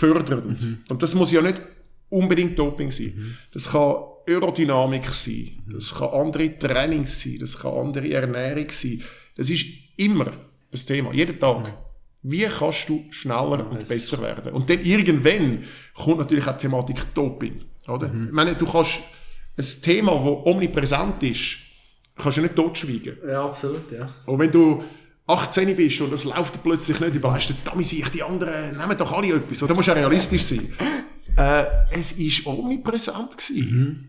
[0.00, 0.60] leistungsfördernd.
[0.62, 0.78] Mhm.
[0.88, 1.60] Und das muss ja nicht
[2.08, 3.36] unbedingt Doping sein.
[3.52, 3.94] Das kann
[4.28, 5.72] Aerodynamik sein, Mhm.
[5.72, 9.02] das kann andere Trainings sein, das kann andere Ernährung sein.
[9.36, 9.64] Das ist
[9.96, 11.72] immer ein Thema, jeden Tag.
[12.22, 14.52] Wie kannst du schneller und besser werden?
[14.52, 15.64] Und dann irgendwann
[15.94, 17.56] kommt natürlich auch die Thematik Doping.
[17.88, 18.08] Oder?
[18.08, 18.26] Mhm.
[18.26, 18.98] Ich meine, du kannst
[19.56, 21.58] ein Thema, das omnipräsent ist,
[22.14, 23.16] kannst du nicht totschweigen.
[23.26, 24.06] Ja, absolut, ja.
[24.26, 24.82] Und wenn du
[25.26, 29.12] 18 bist und es läuft plötzlich nicht über, dann damit sich die anderen, nehmen doch
[29.12, 29.58] alle etwas.
[29.60, 30.72] Da musst du ja realistisch sein.
[31.36, 33.36] äh, es war omnipräsent.
[33.36, 34.06] Gewesen.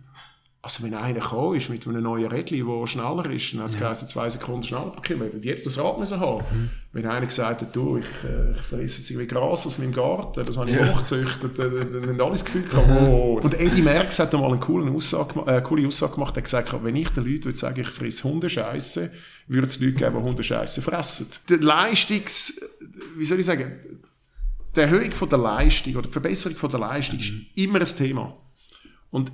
[0.64, 3.80] Also wenn einer gekommen ist mit einem neuen Rädchen, der schneller ist, dann hat es
[3.80, 5.34] geheißen, zwei Sekunden schneller pro Kilometer.
[5.34, 6.70] Und jeder das Rad müssen haben.
[6.94, 10.46] Wenn einer gesagt hat, du, ich, äh, ich fresse jetzt irgendwie Gras aus meinem Garten,
[10.46, 10.94] das habe ich Ja.
[10.94, 13.40] hochgezüchtet, dann, dann haben alle das Gefühl gehabt, oh.
[13.42, 16.84] Und Eddie Merckx hat einmal eine coole Aussage, äh, coole Aussage gemacht, er hat gesagt,
[16.84, 19.12] wenn ich den Leuten würde sagen, ich fresse Hundescheiße,
[19.48, 21.28] würde es Leute geben, die Hundescheiße fressen.
[21.50, 22.62] Die Leistungs,
[23.18, 23.80] wie soll ich sagen,
[24.76, 28.38] die Erhöhung von der Leistung oder die Verbesserung von der Leistung ist immer ein Thema.
[29.10, 29.32] Und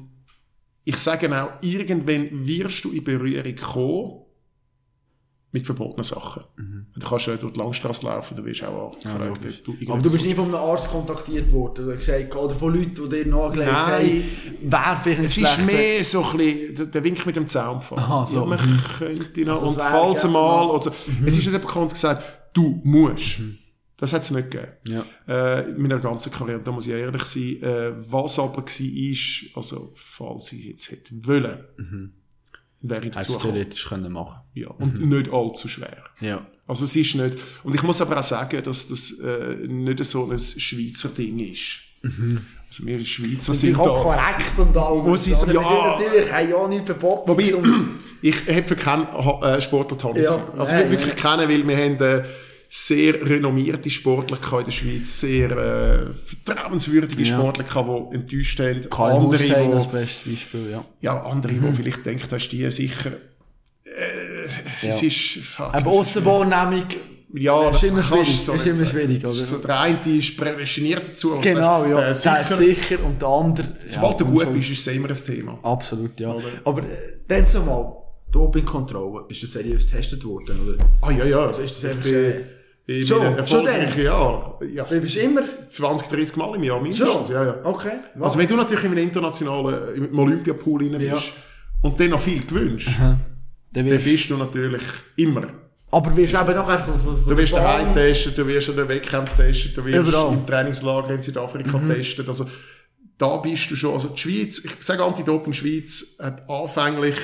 [0.84, 4.27] ich sage auch, irgendwann wirst du in Berührung kommen
[5.58, 6.44] mit verbotenen Sachen.
[6.96, 10.12] Du kannst ja durch die Langstrasse laufen, du wirst auch gefragt, ob du Aber du
[10.12, 13.72] bist nie von einem Arzt kontaktiert worden oder gesagt, oder von Leuten, die dir nahegelegt
[13.72, 14.24] haben,
[14.62, 18.00] wer vielleicht Es ist mehr so ein bisschen der, Wink mit dem Zaunpfahl.
[18.00, 18.38] Aha, so.
[18.40, 18.60] Ja, man
[18.98, 20.92] könnte noch, Also und wäre falls gerne mal, mal- also,
[21.26, 22.24] es ist nicht bekannt gesagt,
[22.54, 23.42] du musst.
[24.00, 24.72] Das hat es nicht gegeben.
[24.88, 25.04] Ja.
[25.28, 29.46] Äh, in meiner ganzen Karriere, da muss ich ehrlich sein, äh, was aber war, ist,
[29.56, 31.58] also, falls ich jetzt hätte wollen,
[32.82, 34.70] wäre dazu theoretisch können machen Ja.
[34.70, 36.04] Und nicht allzu schwer.
[36.20, 36.46] Ja.
[36.68, 40.30] Also es ist nicht, und ich muss aber auch sagen, dass das äh, nicht so
[40.30, 41.84] ein Schweizer Ding ist.
[42.70, 44.02] Also wir Schweizer Sind sind auch da...
[44.02, 45.06] korrekt und alles.
[45.06, 45.98] Muss ich sagen, ja.
[45.98, 47.30] Natürlich, haben ja nichts verboten.
[47.30, 47.54] Wobei,
[48.22, 49.08] ich habe für keinen
[49.42, 50.40] äh, Sportler tolles Ja.
[50.58, 52.24] Also nein, wir wirklich kennen, weil wir haben äh,
[52.70, 57.38] sehr renommierte Sportler in der Schweiz, sehr äh, vertrauenswürdige Ja.
[57.38, 57.64] Sportler
[58.12, 58.82] die enttäuscht haben.
[58.90, 60.86] Karl andere, Hussein als die, bestes Beispiel, ja.
[61.02, 63.12] ja, andere, die vielleicht denken, dass die sicher...
[63.86, 64.46] Äh,
[64.82, 65.08] Es Ja.
[65.08, 65.46] ist...
[65.46, 66.84] Fuck, Aber das ist- Aussenwahrnehmung,
[67.34, 69.34] Ja, ist das immer kannst schwierig, so ist immer schwierig, oder?
[69.44, 71.34] So, der eine ist prädestiniert dazu.
[71.34, 71.84] und genau,
[72.14, 72.34] sagst, ja.
[72.36, 73.68] der sicher, ist sicher und der andere...
[73.86, 75.60] Sobald ja, du gut bist, ist es immer ein Thema.
[75.64, 76.32] Absolut, ja.
[76.34, 76.46] Oder?
[76.66, 76.86] Aber äh,
[77.28, 77.94] dann zumal,
[78.32, 80.78] Dopingkontrolle, bist du seriös getestet worden, oder?
[81.02, 81.46] Ah ja, ja.
[81.48, 82.06] Also ist das einfach,
[82.88, 84.06] in schon- meinen erfolgreichen dann?
[84.06, 84.74] Jahren.
[84.74, 85.42] Ja, Du bist immer...
[85.70, 87.30] 20, 30 Mal im Jahr mindestens.
[87.30, 87.56] Ja, ja.
[87.64, 87.92] Okay.
[88.20, 91.18] Also wenn du natürlich in einem internationalen im Olympiapool rein bist Ja.
[91.82, 93.20] und dann noch viel gewünscht, dann
[93.74, 94.82] dann wirst, bist du natürlich
[95.18, 95.44] immer.
[95.92, 98.88] aber wirst du eben nachher von, von, von Du wirst daheim testen, du wirst den
[98.88, 100.34] Wettkämpfen testen, du wirst Überall.
[100.34, 102.26] im Trainingslager in Südafrika testen.
[102.28, 102.50] Also
[103.18, 103.94] da bist du schon.
[103.94, 107.16] Also die Schweiz, ich sage Anti-Doping Schweiz hat anfänglich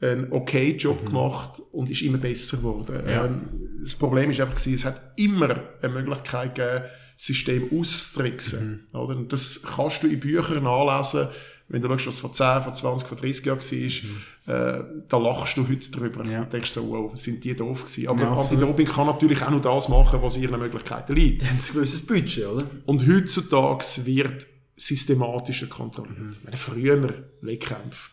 [0.00, 3.02] einen okay Job gemacht und ist immer besser geworden.
[3.06, 3.40] Ähm,
[3.82, 6.84] das Problem ist einfach gewesen, es hat immer eine Möglichkeit gegeben,
[7.16, 8.88] das System auszutricksen.
[8.92, 9.16] Oder?
[9.16, 11.28] Und das kannst du in Büchern nachlesen,
[11.70, 15.56] wenn du schaust, was vor 10, vor 20, vor 30 Jahren war, äh, da lachst
[15.56, 16.24] du heute drüber.
[16.26, 16.42] Ja.
[16.42, 18.08] Und denkst so, wow, sind die doof gewesen.
[18.08, 18.32] Aber Ja.
[18.32, 21.42] Anti-Doping kann natürlich auch nur das machen, was ihren Möglichkeiten liegt.
[21.42, 22.66] Die haben ein gewisses Budget, oder?
[22.86, 26.18] Und heutzutage wird systematischer kontrolliert.
[26.18, 26.30] Mhm.
[26.32, 28.10] Ich meine, früher Wettkämpfe.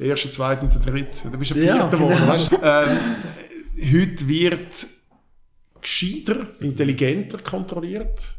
[0.00, 1.28] Der erste, zweite und der dritte.
[1.30, 2.32] Da bist du Ja, Vierter geworden, genau.
[2.32, 2.56] weißt du?
[2.62, 2.98] Ähm,
[3.92, 4.86] heute wird
[5.82, 8.34] gescheiter, intelligenter kontrolliert.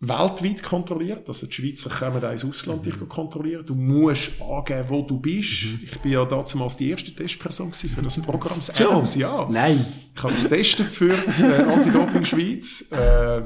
[0.00, 1.28] Weltweit kontrolliert.
[1.28, 3.64] Also die Schweizer kommen auch ins Ausland dich kontrollieren.
[3.64, 5.62] Du musst angeben, wo du bist.
[5.84, 8.58] Ich bin ja damals die erste Testperson für das Programm.
[8.58, 9.48] Das ja.
[9.48, 9.86] Nein.
[10.14, 12.90] Ich habe es testen für das äh, Anti-Doping Schweiz.
[12.90, 13.42] Äh,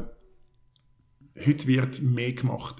[1.47, 2.77] heute wird mehr gemacht.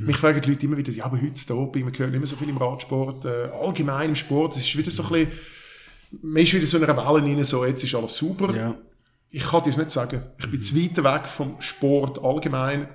[0.00, 2.26] Mich fragen die Leute immer wieder, ja, aber heute das Doping, man hört nicht mehr
[2.26, 5.28] so viel im Radsport, äh, allgemein im Sport, es ist wieder so ein bisschen,
[6.22, 8.54] man ist wieder so in einer Welle rein, so, jetzt ist alles super.
[8.54, 8.74] Ja.
[9.30, 10.22] Ich kann dir das nicht sagen.
[10.38, 12.88] Ich bin zu weit weg vom Sport allgemein,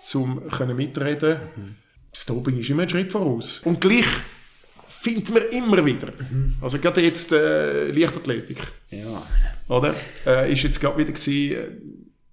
[0.00, 1.40] zum können mitreden.
[2.12, 3.60] Das Doping ist immer ein Schritt voraus.
[3.64, 4.06] Und gleich
[4.86, 6.12] findet man immer wieder.
[6.60, 8.58] Also gerade jetzt äh, Leichtathletik.
[8.90, 9.22] Ja.
[9.68, 9.94] Oder?
[10.26, 11.68] Äh, ist jetzt gerade wieder gewesen, äh,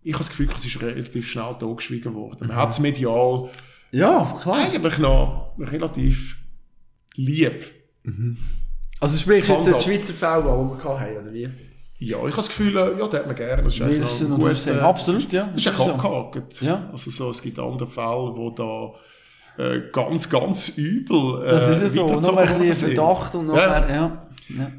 [0.07, 2.47] ich habe das Gefühl, es ist relativ schnell totgeschwiegen worden.
[2.47, 3.49] Man hat es medial
[3.91, 4.55] Ja, klar.
[4.57, 6.37] eigentlich noch relativ
[7.15, 7.65] lieb.
[8.99, 9.83] Also sprichst du jetzt den Standard.
[9.83, 11.49] Schweizer Fall den wir hatten, oder wie?
[11.99, 13.63] Ja, ich habe das Gefühl, äh, ja, den hat man gerne.
[13.63, 14.77] Das ist einfach Wilson noch und Hussein.
[14.77, 15.49] äh, Absolut, ja.
[15.53, 15.91] Das ist so.
[15.91, 16.61] abgehakt.
[16.61, 16.89] Ja.
[16.91, 18.93] Also so, es gibt andere Fälle, wo da
[19.63, 22.19] äh, ganz, ganz übel äh, Das ist ja so.
[22.31, 22.89] Noch ein bisschen.
[22.93, 23.55] Verdacht und Ja.
[23.55, 24.27] nachher, ja.
[24.57, 24.71] ja.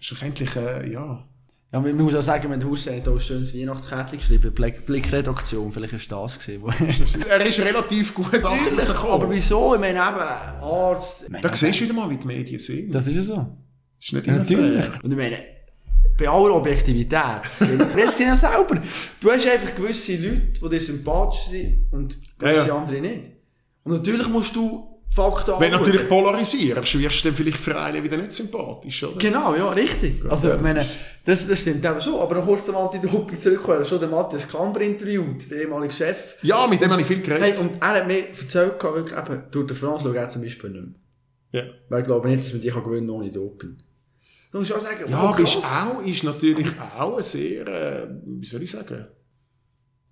[0.00, 1.22] Schlussendlich, äh, ja.
[1.74, 4.86] Ja, man muss auch sagen, wenn der Hussein hat auch ein schönes Weihnachtskärtchen geschrieben, Blick,
[4.86, 6.62] Blickredaktion, vielleicht ist das gewesen.
[6.62, 9.10] wo- Er ist relativ gut rausgekommen.
[9.12, 9.74] aber wieso?
[9.74, 11.26] Ich meine eben, Arzt...
[11.42, 12.94] Da siehst du wieder mal, wie die Medien sind.
[12.94, 13.56] Das ist ja so.
[14.00, 14.84] ist nicht Ja, natürlich.
[14.84, 15.00] fair.
[15.02, 15.38] Und ich meine,
[16.16, 18.80] bei aller Objektivität, das du ja selber.
[19.20, 22.76] Du hast einfach gewisse Leute, die dir sympathisch sind und gewisse Ja, ja.
[22.76, 23.30] andere nicht.
[23.82, 28.02] Und natürlich musst du Fakten Wenn du natürlich polarisierst, wirst du dann vielleicht für einen
[28.02, 29.16] wieder nicht sympathisch, oder?
[29.18, 30.24] Genau, ja, richtig.
[30.28, 30.86] Also, ja, ich das meine,
[31.24, 32.14] das, das stimmt eben schon.
[32.14, 33.84] Aber kurz zum Anti-Doping zurückkommen.
[33.84, 36.36] Schon der Matthias Kamper interviewt, der ehemalige Chef.
[36.42, 37.42] Ja, mit dem habe ich viel geredet.
[37.42, 40.70] Hey, und er hat mir erzählt, wirklich eben, durch den France schaut er zum Beispiel
[40.70, 40.84] nicht
[41.52, 41.62] mehr.
[41.62, 41.70] ja.
[41.88, 43.76] Weil ich glaube nicht, dass man kann gewinnen ohne Doping.
[44.50, 48.46] Du musst auch sagen, Ja, aber ist auch, ist natürlich auch eine sehr, äh, wie
[48.46, 49.06] soll ich sagen,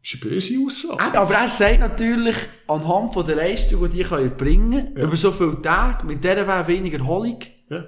[0.02, 1.18] ist eine böse Aussage.
[1.18, 2.34] Aber er sagt natürlich,
[2.66, 6.66] anhand von der Leistung, die die können bringen über so viele Tage, mit dieser wäre
[6.66, 7.38] weniger Erholung,
[7.70, 7.84] Ja.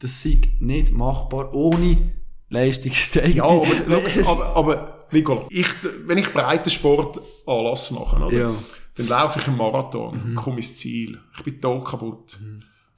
[0.00, 2.12] das sei nicht machbar ohne
[2.50, 3.66] Leistungssteigerung.
[3.66, 5.66] Ja, aber, aber, aber Nicola, ich,
[6.06, 8.36] wenn ich Breitensport Anlass mache, oder?
[8.36, 8.54] Ja.
[8.96, 12.38] dann laufe ich einen Marathon, komme ins Ziel, ich bin tot kaputt.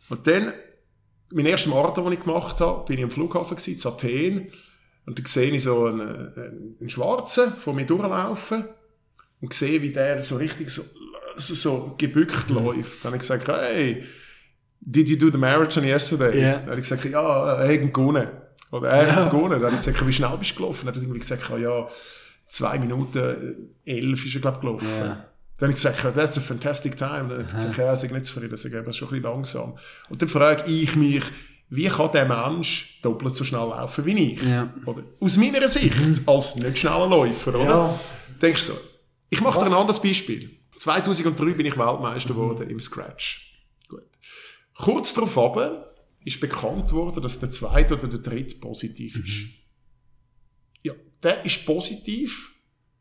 [0.09, 0.53] Und dann,
[1.33, 4.47] mein erster Marathon, den ich gemacht habe, bin ich am Flughafen gewesen, in Athen,
[5.07, 8.65] und dann sehe ich so einen, einen, Schwarzen vor mir durchlaufen
[9.41, 10.83] und sehe, wie der so richtig so,
[11.37, 13.05] so, gebückt läuft.
[13.05, 14.05] Dann habe ich gesagt, hey,
[14.81, 16.43] did you do the marathon yesterday?
[16.43, 16.59] Ja.
[16.59, 18.27] Dann habe ich gesagt, ja, er hat gewonnen.
[18.73, 19.53] Oder er hat gewonnen.
[19.53, 20.87] Dann habe ich gesagt, wie schnell bist du gelaufen?
[20.87, 21.89] Dann hat er irgendwie gesagt, ja,
[22.49, 24.87] zwei Minuten elf ist er, glaube ich, gelaufen.
[24.99, 25.27] Ja.
[25.59, 27.29] Dann habe ich gesagt, that's a fantastic time.
[27.29, 29.79] Dann hat er gesagt, ja, sag nicht zufrieden, sag eben, schon ein bisschen langsam.
[30.09, 31.23] Und dann frage ich mich,
[31.69, 34.43] wie kann der Mensch doppelt so schnell laufen wie ich?
[34.43, 34.73] Ja.
[34.85, 35.03] Oder?
[35.21, 35.95] Aus meiner Sicht,
[36.27, 37.65] als nicht schneller Läufer, oder?
[37.65, 38.01] Ja.
[38.41, 38.79] Denkst du so?
[39.31, 40.59] Ich mache dir ein anderes Beispiel.
[40.79, 43.67] 2003 bin ich Weltmeister geworden im Scratch.
[43.89, 44.05] Gut.
[44.79, 45.95] Kurz darauf aber
[46.25, 49.49] ist bekannt worden, dass der zweite oder der dritte positiv ist.
[50.83, 52.53] Ja, der ist positiv,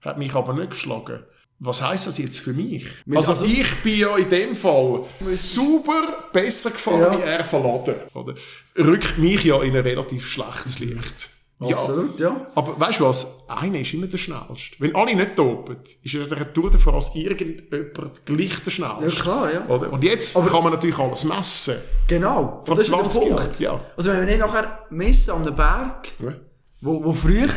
[0.01, 1.23] hat mich aber nicht geschlagen.
[1.59, 2.85] Was heißt das jetzt für mich?
[3.15, 7.17] Also, also- ich bin ja in dem Fall super besser gefahren Ja.
[7.17, 7.95] wie er verladen.
[8.13, 8.33] Oder?
[8.77, 11.29] Rückt mich ja in ein relativ schlechtes Licht.
[11.61, 12.47] Ja, Absolut, ja.
[12.53, 13.45] aber weißt du was?
[13.47, 14.75] Einer ist immer der Schnellste.
[14.79, 19.05] Wenn alle nicht topen, ist in der Tour de France irgendjemand gleich der Schnellste.
[19.07, 19.65] Ja, klar, ja.
[19.69, 19.93] Oder?
[19.93, 21.75] Und jetzt kann man natürlich alles messen.
[22.09, 22.61] Genau.
[22.65, 23.59] Vor Und das ist der 20 Punkt.
[23.61, 23.85] Jahren, ja.
[23.95, 26.33] Also wenn wir nicht nachher messen an einem Berg, Ja.
[26.81, 27.47] wo, wo früher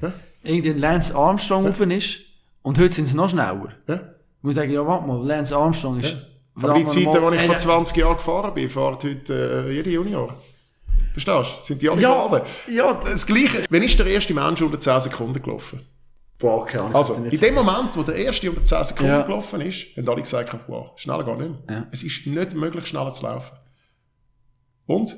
[0.00, 0.12] Ja.
[0.42, 2.20] irgendwie ein Lance Armstrong rauf ist,
[2.62, 3.68] und heute sind sie noch schneller.
[3.86, 3.94] Ja.
[3.94, 6.16] Ich muss sagen, ja, warte mal, Lance Armstrong ist...
[6.54, 9.90] Aber die Zeiten, die ich vor Äh, 20 Jahren gefahren bin, fährt heute äh, jeder
[9.90, 10.34] Junior.
[11.12, 11.62] Verstehst du?
[11.62, 12.42] Sind die alle Ja, gefahren?
[12.68, 12.92] ja.
[12.94, 13.64] Das Gleiche.
[13.70, 15.80] Wenn ist der erste Mensch unter 10 Sekunden gelaufen?
[16.38, 16.96] Boah, keine Ahnung.
[16.96, 19.22] Also, in dem Moment, wo der erste unter 10 Sekunden Ja.
[19.22, 21.76] gelaufen ist, haben alle gesagt, wow, schneller geht nicht mehr.
[21.78, 21.86] Ja.
[21.90, 23.56] Es ist nicht möglich, schneller zu laufen.
[24.86, 25.16] Und?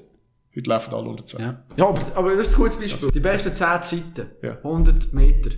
[0.56, 1.40] Heute laufen alle unter 10.
[1.40, 1.58] sagen.
[1.76, 3.10] Ja, ja aber, aber das ist ein gutes Beispiel.
[3.10, 4.58] Die besten 10 Zeiten, Ja.
[4.62, 5.50] 100 Meter,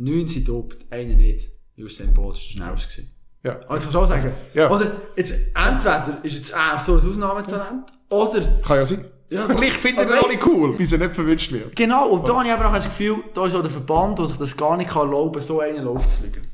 [0.00, 1.50] 9 sind dopt, einer nicht.
[1.76, 3.14] Ist der schnellste gewesen.
[3.42, 3.54] Ja.
[3.54, 4.70] Kannst du auch sagen, ja.
[4.70, 9.04] oder jetzt, entweder ist jetzt er so ein Ausnahmetalent, oder Kann ja sein.
[9.30, 11.74] Ja, ich finde aber ihn alle cool, bis er nicht verwünscht wird.
[11.76, 14.26] Genau, und da habe ich aber auch das Gefühl, da ist auch der Verband, der
[14.26, 16.48] sich das gar nicht kann erlauben so einen Lauf zu fliegen.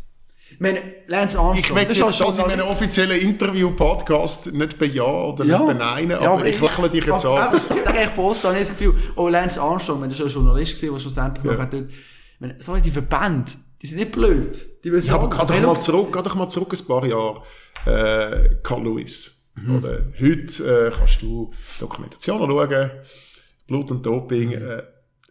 [0.52, 0.78] Ich meine,
[1.09, 5.59] Lance Armstrong, Ich möchte jetzt auch das in meinem offiziellen Interview-Podcast nicht bejahen oder Ja.
[5.59, 7.39] nicht beneiden, aber, Ja, aber ich lächle dich jetzt an.
[7.39, 10.27] aber Ich denke, von aussen habe ich das Gefühl, oh, Lance Armstrong, wenn der schon
[10.27, 11.55] ein Journalist war, der schlussendlich Ja.
[11.64, 11.94] dort, ich
[12.41, 13.53] meine, so die Verbände,
[13.83, 14.65] die sind nicht blöd.
[14.85, 17.07] Die wissen Ja, aber geh doch du- mal zurück, geh doch mal zurück ein paar
[17.07, 17.43] Jahre.
[17.87, 19.51] Äh, Carl Lewis.
[19.55, 19.77] Mhm.
[19.77, 21.51] Oder heute äh, kannst du
[21.81, 22.91] Dokumentationen schauen,
[23.67, 24.51] Blut und Doping.
[24.51, 24.55] Mhm.
[24.71, 24.83] Äh,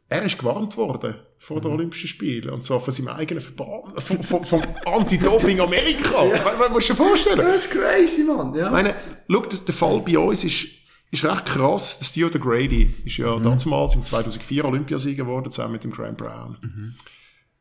[0.10, 2.50] er ist gewarnt worden vor den Olympischen Spielen.
[2.50, 6.24] Und zwar von seinem eigenen Verband, vom, vom, vom Anti-Doping Amerika.
[6.26, 6.56] ja.
[6.58, 7.38] Man muss dir vorstellen.
[7.40, 8.54] Das ist crazy, Mann.
[8.56, 8.68] Ja.
[8.68, 8.96] Ich meine,
[9.30, 10.68] schau, der Fall bei uns ist,
[11.16, 12.00] ist recht krass.
[12.00, 16.58] Der Theo Grady ist ja damals im 2004 Olympiasieger geworden, zusammen mit dem Graham Brown.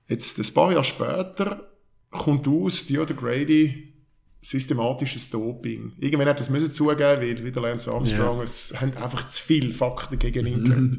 [0.08, 1.68] Jetzt, ein paar Jahre später,
[2.10, 3.94] kommt aus, Theo Grady,
[4.40, 5.92] systematisches Doping.
[5.98, 9.72] Irgendwann hat das müssen zugeben, weil, wie der Lance Armstrong, es haben einfach zu viele
[9.72, 10.98] Fakten gegen ihn gehabt.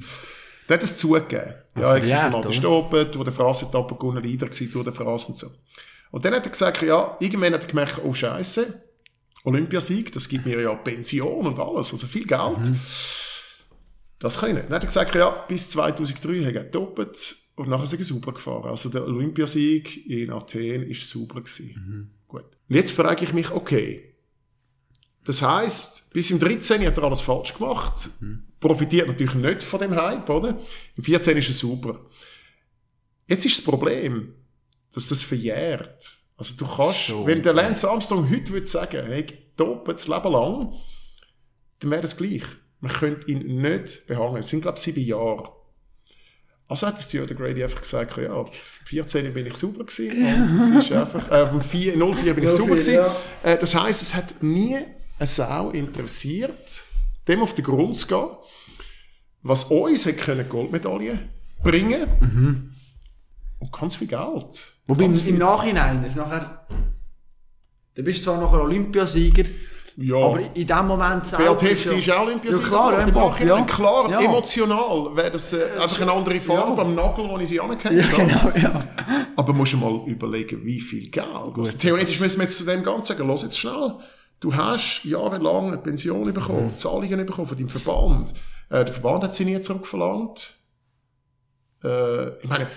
[0.67, 1.53] Der hat es zugegeben.
[1.75, 5.37] Ja, er hat systematisch dopet, durch den Frassetappe gewonnen, Leader gewesen, durch den Frass und
[5.37, 5.47] so.
[6.11, 8.84] Und dann hat er gesagt, ja, irgendwann hat er gemerkt, oh Scheiße,
[9.45, 12.71] Olympiasieg, das gibt mir ja Pension und alles, also viel Geld.
[14.19, 14.67] Das kann ich nicht.
[14.67, 18.33] Dann hat er gesagt, ja, bis 2003 hat er doppelt und nachher sind er super
[18.33, 18.69] gefahren.
[18.69, 22.11] Also der Olympiasieg in Athen ist super gewesen.
[22.27, 22.45] Gut.
[22.67, 24.15] Und jetzt frage ich mich, okay,
[25.25, 26.85] das heisst, bis im 13.
[26.85, 28.09] hat er alles falsch gemacht,
[28.59, 30.59] profitiert natürlich nicht von dem Hype, oder?
[30.95, 31.37] Im 14.
[31.37, 32.05] ist er super.
[33.27, 34.33] Jetzt ist das Problem,
[34.93, 36.14] dass das verjährt.
[36.37, 39.25] Also du kannst, wenn der Lance Armstrong heute würde sagen, hey,
[39.55, 40.73] doppelt das Leben lang,
[41.79, 42.43] dann wäre das gleich.
[42.81, 44.37] Man könnte ihn nicht behangen.
[44.37, 45.49] Es sind, glaube ich, sieben Jahre.
[46.67, 48.43] Also hat das Theodore Grady einfach gesagt, ja,
[48.85, 50.11] 14 bin ich super gewesen.
[50.51, 52.93] Und es ist einfach, äh, um 4, 04 bin ich 04, super gewesen.
[52.95, 53.15] ja.
[53.43, 54.77] Äh, das heisst, es hat nie
[55.17, 56.83] eine Sau interessiert,
[57.27, 58.27] dem auf den Grund zu gehen,
[59.43, 61.19] was uns hätte können Goldmedaille
[61.63, 62.75] bringen
[63.59, 64.74] und ganz viel Geld.
[64.87, 66.65] Wobei im, im Nachhinein ist nachher,
[67.95, 69.43] du bist zwar nachher Olympiasieger,
[69.97, 70.15] Ja.
[70.17, 72.63] aber in dem Moment Beat bist Hefti du- ist auch Olympiasieger.
[72.63, 73.63] Ja, klar, Bach, Nachhinein, ja.
[73.65, 74.21] Klar, Ja.
[74.21, 78.17] emotional wäre das äh, einfach eine andere Farbe am Nagel, wo ich sie angehängt Ja,
[78.25, 78.83] genau, ja.
[79.35, 81.27] Aber musst du mal überlegen, wie viel Geld.
[81.57, 83.95] Also, theoretisch müssen wir jetzt zu dem Ganzen sagen, los jetzt schnell.
[84.39, 86.77] Du hast jahrelang eine Pension bekommen, Mhm.
[86.77, 88.33] Zahlungen bekommen von deinem Verband.
[88.69, 90.53] Äh, der Verband hat sie nie zurückverlangt.
[91.83, 92.67] Äh, ich meine,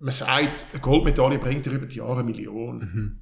[0.00, 2.78] man sagt, eine Goldmedaille bringt dir über die Jahre eine Million.
[2.78, 3.20] Mhm.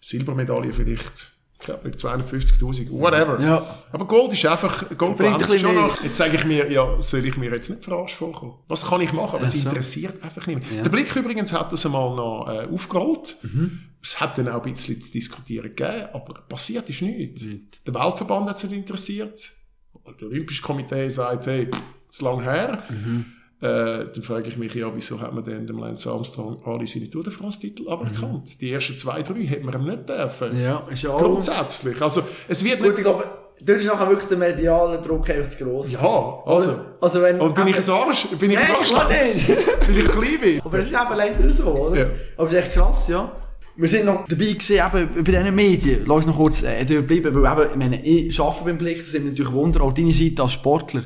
[0.00, 3.40] Silbermedaille vielleicht, ich glaube, 250.000, whatever.
[3.40, 3.78] Ja.
[3.90, 6.02] Aber Gold ist einfach, Gold Bringt ein schon noch.
[6.02, 8.54] Jetzt sage ich mir, ja, soll ich mir jetzt nicht verarscht vorkommen?
[8.68, 9.36] Was kann ich machen?
[9.36, 10.82] Aber es interessiert einfach nicht mehr.
[10.82, 13.36] Der Blick übrigens hat das einmal noch äh, aufgerollt.
[13.42, 13.80] Mhm.
[14.00, 17.44] Es hat dann auch ein bisschen zu diskutieren gegeben, aber passiert ist nichts.
[17.86, 19.52] Der Weltverband hat es nicht interessiert.
[20.20, 22.82] Der Olympische Komitee sagt, hey, pff, zu lang her.
[22.88, 23.26] Mhm.
[23.60, 27.10] Äh, dann frage ich mich, ja, wieso hat man denn dem Lance Armstrong alle seine
[27.10, 28.60] Tour de France-Titel aberkannt?
[28.60, 30.54] Die ersten zwei, drei hätten wir ihm nicht dürfen.
[30.54, 30.62] Mhm.
[30.62, 31.18] Ja, ist ja auch...
[31.18, 32.00] Grundsätzlich.
[32.00, 33.04] Also, es wird Gut, nicht...
[33.04, 35.90] dort ist nachher wirklich der mediale Druck einfach zu gross.
[35.90, 35.98] Ja,
[36.46, 36.72] also...
[37.00, 37.40] also wenn...
[37.40, 38.28] Und bin ich ein Arsch?
[38.38, 38.92] Bin ich ein Arsch?
[38.92, 40.60] Weil ich klein bin?
[40.64, 41.98] Aber es ist eben leider so, oder?
[41.98, 42.10] Ja.
[42.36, 43.32] Aber es ist echt krass, ja.
[43.74, 46.04] Wir sind noch dabei gewesen, eben bei diesen Medien.
[46.06, 49.12] Lass uns noch kurz äh, bleiben, weil eben, ich meine, ich arbeite beim Blick, das
[49.12, 51.02] wir natürlich Wunder, auch deine Seite als Sportler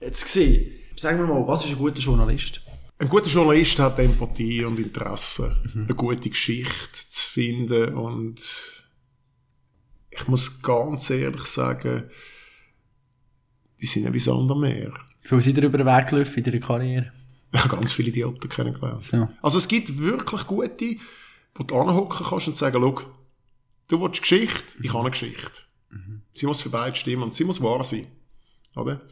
[0.00, 0.75] jetzt gesehen.
[0.98, 2.62] Sagen wir mal, was ist ein guter Journalist?
[2.98, 8.42] Ein guter Journalist hat Empathie und Interesse, eine gute Geschichte zu finden und
[10.08, 12.04] ich muss ganz ehrlich sagen,
[13.78, 14.94] die sind ja wie Sand am Meer.
[15.22, 17.12] Wie viel seid ihr über den Weg gelaufen in deiner Karriere?
[17.52, 19.12] Ich habe ganz viele Idioten kennengelernt.
[19.12, 19.30] Ja.
[19.42, 20.96] Also es gibt wirklich gute,
[21.54, 23.02] wo du anhocken kannst und sagen, schau,
[23.88, 25.62] du willst Geschichte, ich habe eine Geschichte.
[26.32, 28.06] Sie muss für beide stimmen und sie muss wahr sein.
[28.74, 29.02] Oder?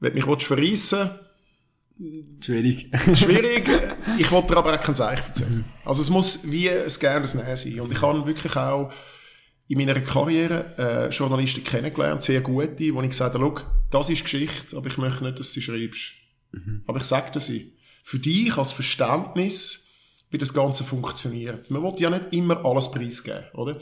[0.00, 1.10] Wenn du mich verreissen
[2.40, 2.88] Schwierig.
[3.14, 3.68] schwierig.
[4.18, 5.64] Ich wollte dir aber auch kein Zeichen erzählen.
[5.84, 7.80] Also es muss wie ein Gernes Nein sein.
[7.80, 8.90] Und ich habe wirklich auch
[9.68, 13.54] in meiner Karriere äh, Journalisten kennengelernt, sehr gute, wo ich gesagt habe,
[13.90, 16.12] das ist Geschichte, aber ich möchte nicht, dass du sie schreibst.
[16.86, 17.76] Aber ich dir sie.
[18.02, 19.90] Für dich als Verständnis,
[20.30, 21.70] wie das Ganze funktioniert.
[21.70, 23.78] Man will ja nicht immer alles preisgeben, oder?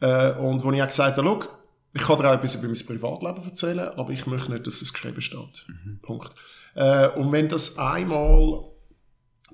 [0.00, 1.48] Äh, und wo ich auch gesagt habe,
[1.96, 4.92] ich kann dir auch etwas über mein Privatleben erzählen, aber ich möchte nicht, dass es
[4.92, 5.66] geschrieben steht.
[6.02, 6.30] Punkt.
[6.74, 8.64] Äh, und wenn das einmal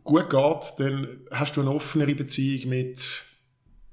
[0.02, 3.24] gut geht, dann hast du eine offenere Beziehung mit,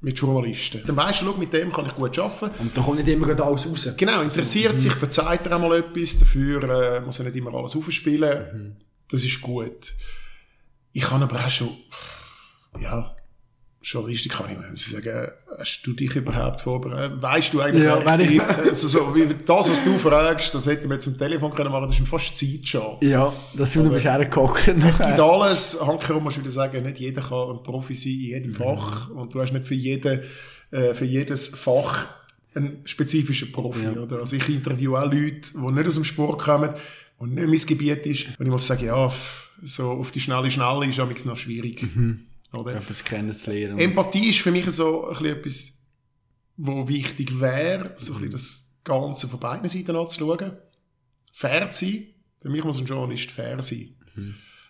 [0.01, 0.81] mit Journalisten.
[0.85, 2.59] Dann weisst du, schau, mit dem kann ich gut arbeiten.
[2.59, 3.89] Und da kommt nicht immer alles raus.
[3.95, 8.77] Genau, interessiert sich, verzeiht er einmal etwas, dafür äh, muss er nicht immer alles aufspielen.
[9.09, 9.93] Das ist gut.
[10.91, 11.69] Ich kann aber auch schon,
[12.79, 13.15] ja,
[13.81, 17.21] Journalistik kann ich mal sagen, hast du dich überhaupt vorbereitet?
[17.21, 20.89] Weißt du eigentlich, Ja, wenn ich also so, wie das, was du fragst, das hätten
[20.89, 23.05] wir jetzt am Telefon können machen, das ist mir fast Zeitschade.
[23.07, 24.67] Ja, dass du noch bist hergehockt.
[24.67, 28.19] Es gibt alles, Hankerum musst du wieder sagen, nicht jeder kann ein Profi sein in
[28.19, 30.23] jedem Fach und du hast nicht für, jeden,
[30.71, 32.05] äh, für jedes Fach
[32.53, 33.87] einen spezifischen Profi.
[33.87, 34.19] Oder?
[34.19, 36.71] Also ich interviewe auch Leute, die nicht aus dem Sport kommen
[37.17, 38.27] und nicht mein Gebiet ist.
[38.37, 39.09] Und ich muss sagen, ja,
[39.63, 41.85] so auf die schnelle Schnelle ist es noch schwierig.
[42.53, 42.75] Oder?
[42.75, 43.77] Etwas kennenzulernen.
[43.77, 45.87] Empathie ist für mich so ein bisschen etwas,
[46.57, 50.57] wo wichtig wäre, so ein bisschen das Ganze von beiden Seiten anzuschauen.
[51.31, 52.07] Fair zu sein.
[52.41, 53.95] Für mich muss ein Journalist fair sein.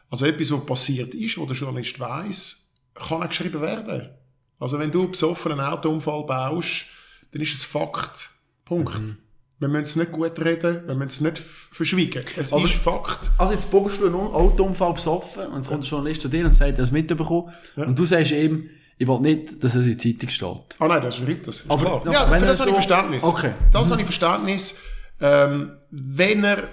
[0.10, 4.10] Also etwas, was passiert ist, wo der Journalist weiß, kann auch geschrieben werden.
[4.58, 6.88] Also wenn du besoffen einen Autounfall baust,
[7.32, 8.32] dann ist es Fakt.
[8.66, 9.18] Punkt.
[9.60, 12.24] Wir müssen es nicht gut reden, wir müssen es nicht verschwiegen.
[12.38, 13.30] Es Aber- ist Fakt.
[13.38, 16.56] Also jetzt bockst du einen Autounfall besoffen und jetzt kommt der Journalist zu dir und
[16.56, 17.52] sagt, er hat es mitbekommen.
[17.76, 20.76] Und du sagst ihm, ich will nicht, dass es in der Zeitung steht.
[20.80, 22.02] Ah nein, das ist richtig, das ist Aber klar.
[22.06, 23.24] doch, Ja, wenn für das habe ich so- Verständnis.
[23.24, 23.52] Okay.
[23.74, 24.76] Das habe ich Verständnis.
[25.22, 26.68] Ähm, wenn er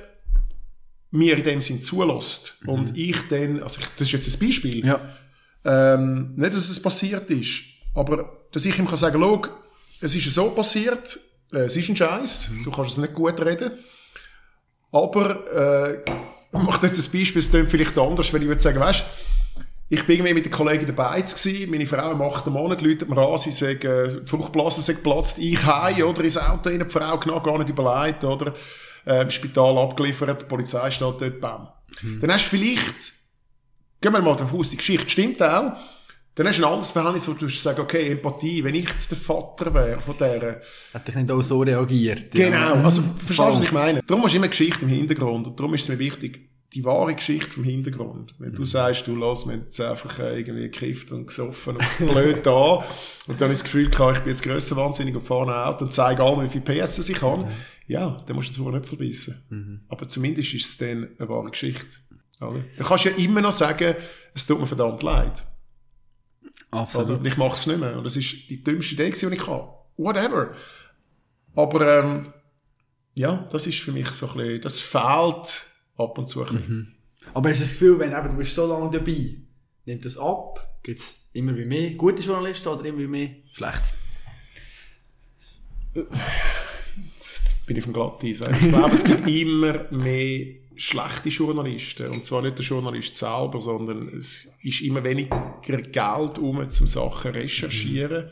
[1.10, 4.84] mir in dem Sinn zulässt und ich dann, also ich, das ist jetzt ein Beispiel,
[4.86, 5.00] Ja.
[5.64, 7.62] ähm, nicht, dass es passiert ist,
[7.94, 9.42] aber dass ich ihm kann sagen, schau,
[10.00, 11.18] es ist so passiert,
[11.52, 13.72] äh, es ist ein Scheiß, du kannst es nicht gut reden,
[14.92, 16.12] aber äh,
[16.52, 19.04] ich mache jetzt ein Beispiel, es klingt vielleicht anders, wenn ich würde sagen, weißt
[19.88, 23.18] ich bin irgendwie mit den Kollegen dabei gewesen, meine Frau im achten Monat läutet mir
[23.18, 26.90] an, sie sagt, äh, die Fruchtblase sei geplatzt, ich heim, oder, ins Auto rein, die
[26.90, 28.52] Frau genau gar nicht überlegt, oder,
[29.06, 31.68] äh, im Spital abgeliefert, die Polizei steht dort, bam.
[32.20, 33.12] Dann hast du vielleicht,
[34.00, 35.72] gehen wir mal davon aus, die Geschichte stimmt auch,
[36.36, 39.18] dann hast du ein anderes Verhältnis, wo du sagst, okay, Empathie, wenn ich jetzt der
[39.18, 40.60] Vater wäre von dieser,
[40.94, 42.30] Hat dich nicht auch so reagiert.
[42.32, 42.84] Genau, Ja.
[42.84, 44.02] also verstehst du, was ich meine?
[44.06, 47.14] Darum hast du immer Geschichte im Hintergrund und darum ist es mir wichtig, die wahre
[47.14, 48.34] Geschichte vom Hintergrund.
[48.38, 52.44] Wenn du sagst, du lass mir jetzt einfach äh, irgendwie gekifft und gesoffen und blöd
[52.44, 52.84] da
[53.28, 55.84] und dann ich das Gefühl gehabt, ich bin jetzt grösser wahnsinnig und fahre ein Auto
[55.86, 57.46] und zeige allen, wie viel PS ich kann,
[57.86, 59.84] ja, dann musst du zwar nicht verbissen.
[59.88, 61.96] Aber zumindest ist es dann eine wahre Geschichte.
[62.40, 62.62] Oder?
[62.76, 63.94] Dann kannst du ja immer noch sagen,
[64.34, 65.44] es tut mir verdammt leid.
[66.70, 67.20] Absolut.
[67.20, 67.96] Und ich mache es nicht mehr.
[67.96, 69.68] Und das ist die dümmste Idee, die ich hatte.
[69.96, 70.54] Whatever.
[71.54, 72.32] Aber ähm,
[73.14, 75.66] ja, das ist für mich so ein bisschen, das fehlt
[75.96, 76.96] ab und zu ein bisschen.
[77.34, 79.36] Aber hast du das Gefühl, wenn eben, du bist so lange dabei,
[79.86, 80.78] nimmt das ab?
[80.82, 83.88] Gibt es immer wie mehr gute Journalisten oder immer wie mehr schlechte?
[87.12, 88.42] Jetzt bin ich vom Glatteis.
[88.42, 92.08] Ich glaube, es gibt immer mehr schlechte Journalisten.
[92.08, 97.32] Und zwar nicht der Journalist selber, sondern es ist immer weniger Geld um, um Sachen
[97.32, 98.30] zu recherchieren.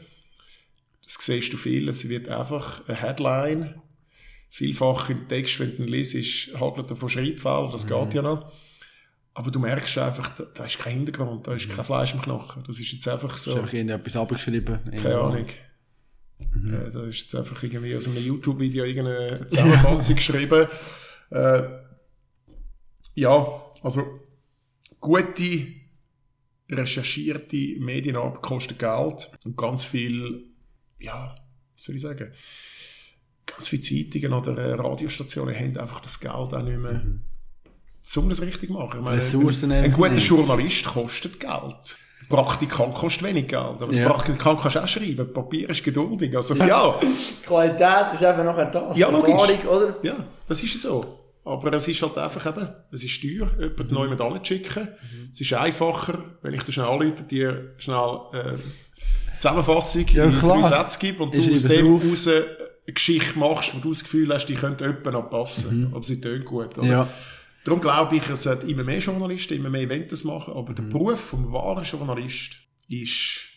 [1.04, 1.88] Das siehst du viel.
[1.88, 3.82] Es wird einfach eine Headline.
[4.50, 7.70] Vielfach im Text, wenn du ihn liest, hagelt er von Schreibfehlern.
[7.72, 8.50] Das geht ja noch.
[9.34, 12.62] Aber du merkst einfach, da, da ist kein Hintergrund, da ist kein Fleisch im Knochen.
[12.66, 13.52] Das ist jetzt einfach so.
[13.52, 14.78] Du einfach irgendetwas abgeschrieben?
[15.02, 15.46] Keine Ahnung.
[16.40, 20.68] Äh, da ist jetzt einfach irgendwie aus einem YouTube-Video irgendeine Zusammenfassung geschrieben.
[21.30, 21.62] Äh,
[23.14, 24.02] ja, also
[25.00, 25.66] gute,
[26.70, 30.46] recherchierte Medienarbeit kostet Geld und ganz viel,
[30.98, 31.34] ja,
[31.74, 32.32] was soll ich sagen,
[33.46, 37.02] ganz viele Zeitungen oder äh, Radiostationen haben einfach das Geld auch nicht mehr,
[38.16, 38.98] um das richtig zu machen.
[38.98, 40.28] Ich meine, Ressourcen ein, ein einfach guter nicht.
[40.28, 41.98] Journalist kostet Geld.
[42.28, 44.08] Praktikant kostet wenig Geld, aber Ja.
[44.08, 45.30] Praktikant kannst du auch schreiben.
[45.32, 46.34] Papier ist geduldig.
[46.34, 46.98] Also, ja.
[47.44, 48.96] Qualität ist eben nachher das.
[48.96, 49.30] Ja, logisch.
[49.30, 49.96] Erfahrung, oder?
[50.02, 51.23] Ja, das ist so.
[51.44, 54.88] Aber es ist halt einfach eben, es ist teuer, jemanden neu mit anzuschicken.
[55.30, 60.62] Es ist einfacher, wenn ich dir schnell anrufe, dir schnell äh, Zusammenfassung Ja, in drei
[60.62, 64.32] Sätze gebe und Ich du aus dem raus eine Geschichte machst, wo du das Gefühl
[64.32, 65.90] hast, die könnte jemandem noch passen.
[65.92, 66.78] Aber sie tönt gut.
[66.78, 66.86] Oder?
[66.86, 67.08] Ja.
[67.64, 70.76] Darum glaube ich, es hat immer mehr Journalisten, immer mehr Events machen, aber Mhm.
[70.76, 72.52] der Beruf vom wahren Journalist
[72.88, 73.48] ist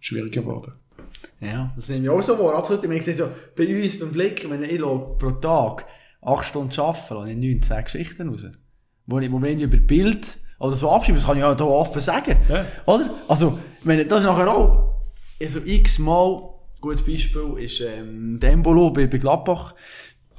[0.00, 0.72] schwieriger geworden.
[1.40, 2.56] Ja, das nehme ich auch so wahr.
[2.56, 2.82] Absolut.
[2.84, 5.86] Ich meine, so, bei uns beim Blick, wenn ich schaue, pro Tag
[6.20, 8.44] acht Stunden arbeite, lasse ich 19 Geschichten raus.
[9.06, 11.66] Wo, ich, wo wir irgendwie über Bild oder so abschreiben, das kann ich ja hier
[11.66, 12.36] offen sagen.
[12.48, 12.64] Ja.
[12.86, 13.10] Oder?
[13.28, 14.94] Also, ich meine, das nachher auch,
[15.40, 16.50] also x-mal,
[16.80, 19.74] gutes Beispiel ist, ähm, Dembolo bei, bei Gladbach.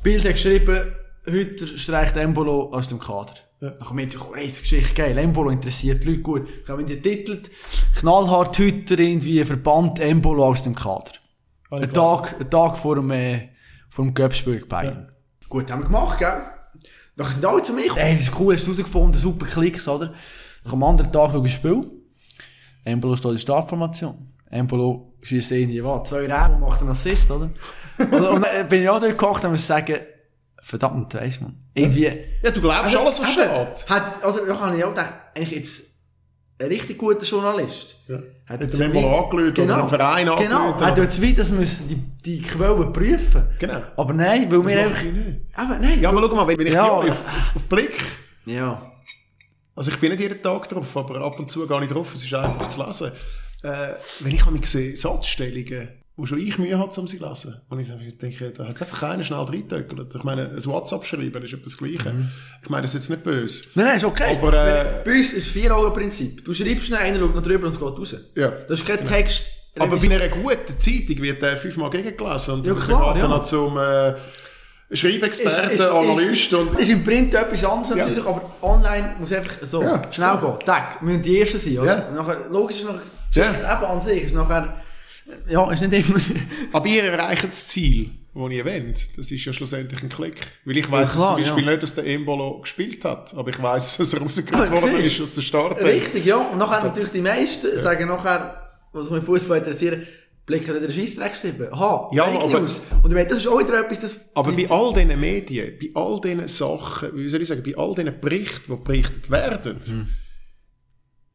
[0.03, 0.93] Bild hat geschrieben,
[1.25, 3.33] heute streicht Embolo aus dem Kader.
[3.61, 3.71] Ja.
[3.71, 6.49] Dann kommt natürlich, oh, riesige Geschichte, geil, Embolo interessiert die Leute gut.
[6.65, 7.49] Dann haben die titelt,
[7.95, 11.11] knallhart heute irgendwie verbannt Embolo aus dem Kader.
[11.69, 13.49] Habe ich Ein Tag, ein Tag vor dem, äh,
[13.89, 15.11] vor dem Göppspiel Bayern.
[15.49, 16.41] Gut, haben wir gemacht, gell?
[17.15, 18.01] Dann sind alle zu mir gekommen.
[18.01, 20.13] Ey, das ist cool, hast du rausgefunden, super Klicks, oder?
[20.63, 21.91] Dann am anderen Tag schaue ich Spiel.
[22.85, 24.33] Embolo steht in der Startformation.
[24.49, 27.49] Embolo schießt irgendwie, was, zwei Reben macht einen Assist, oder?
[27.97, 29.97] und, und dann bin ich auch dort gekocht und muss sagen,
[30.61, 31.57] verdammt, weisst man.
[31.73, 32.11] Irgendwie,
[32.41, 33.89] Ja, du glaubst alles, was steht.
[33.89, 35.98] Hat, also, da habe ich auch gedacht, eigentlich jetzt
[36.61, 37.95] ein richtig guter Journalist.
[38.07, 38.15] Ja.
[38.17, 41.21] Hat Hat jetzt den wie- Embolo angelötet oder einen Verein Genau, angelötet, hat oder- jetzt
[41.21, 41.95] wie, das müssen die,
[42.25, 43.43] die Quellen prüfen.
[43.59, 43.81] Genau.
[43.95, 45.03] Aber nein, weil Das wir einfach...
[45.03, 45.39] nicht.
[45.53, 46.01] Aber nein.
[46.01, 46.87] Ja, aber schau mal, wenn, ich Ja.
[46.89, 47.07] auf,
[47.55, 47.97] auf, Blick,
[48.45, 48.81] Ja.
[49.75, 52.23] also ich bin nicht jeden Tag drauf, aber ab und zu gehe ich drauf, es
[52.25, 53.11] ist einfach zu lesen.
[53.63, 57.55] Äh, wenn ich mich sehe, Satzstellungen, wo schon ich Mühe habe, um sie zu lesen.
[57.69, 60.13] Und ich denke, da hat einfach keiner schnell reingetöckelt.
[60.13, 62.13] Ich meine, ein WhatsApp schreiben ist etwas Gleiche.
[62.61, 63.63] Ich meine, das ist jetzt nicht böse.
[63.75, 64.37] Nein, nein, ist okay.
[64.37, 66.43] Aber, äh, Bei uns ist das Vier-Augen-Prinzip.
[66.43, 68.15] Du schreibst schnell, einer schaut noch drüber und es geht raus.
[68.35, 68.49] Ja.
[68.67, 69.45] Das ist kein Text.
[69.79, 73.27] Aber bei einer guten Zeitung wird der fünfmal gegengelesen und Ja, klar, ja.
[73.27, 74.13] noch zum äh,
[74.91, 76.73] Schreibexperten, Ist- ist- Analyst und...
[76.73, 77.95] Das ist im Print etwas anderes Ja.
[77.97, 80.01] natürlich, aber online muss einfach so Ja.
[80.11, 80.53] schnell gehen.
[80.65, 81.97] Tag, müssen die Ersten sein, oder?
[81.97, 82.11] Ja.
[82.11, 82.99] Nachher, logisch ist noch,
[83.35, 83.51] Ja.
[83.51, 84.81] Eben an sich, ist nachher,
[85.49, 86.19] ja, ist nicht immer,
[86.73, 89.17] Aber ihr erreicht das Ziel, das ihr wollt.
[89.17, 90.41] Das ist ja schlussendlich ein Klick.
[90.65, 91.69] Weil ich weiss Ja, klar, zum Beispiel ja.
[91.71, 93.33] nicht, dass der Embolo gespielt hat.
[93.35, 95.85] Aber ich weiss, dass er Ah, worden ist aus der Startbank.
[95.87, 96.37] richtig, ja.
[96.37, 100.07] Und nachher natürlich die meisten sagen nachher, was mit Fußball interessieren,
[100.45, 101.67] Blick hat den Scheissdreck geschrieben.
[101.71, 102.81] Aha, Ja, Fake aber- News.
[103.03, 104.19] Und ich meine, das ist auch wieder etwas, das...
[104.33, 107.93] Aber bei all diesen Medien, bei all diesen Sachen, wie soll ich sagen, bei all
[107.93, 110.07] diesen Berichten, die berichtet werden, Mhm.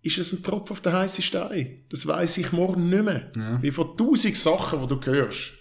[0.04, 1.84] Ist es ein Tropfen auf den heißen Stein.
[1.88, 3.58] Das weiss ich morgen nicht mehr.
[3.62, 5.52] Wie von tausend Sachen, die du hörst.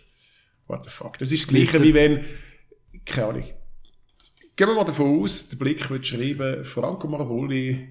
[0.67, 1.17] What the fuck.
[1.17, 2.23] Das ist das Gleiche, wie wenn,
[3.05, 3.43] keine Ahnung,
[4.55, 7.89] gehen wir mal davon aus, der Blick wird schreiben, Franco Marvoli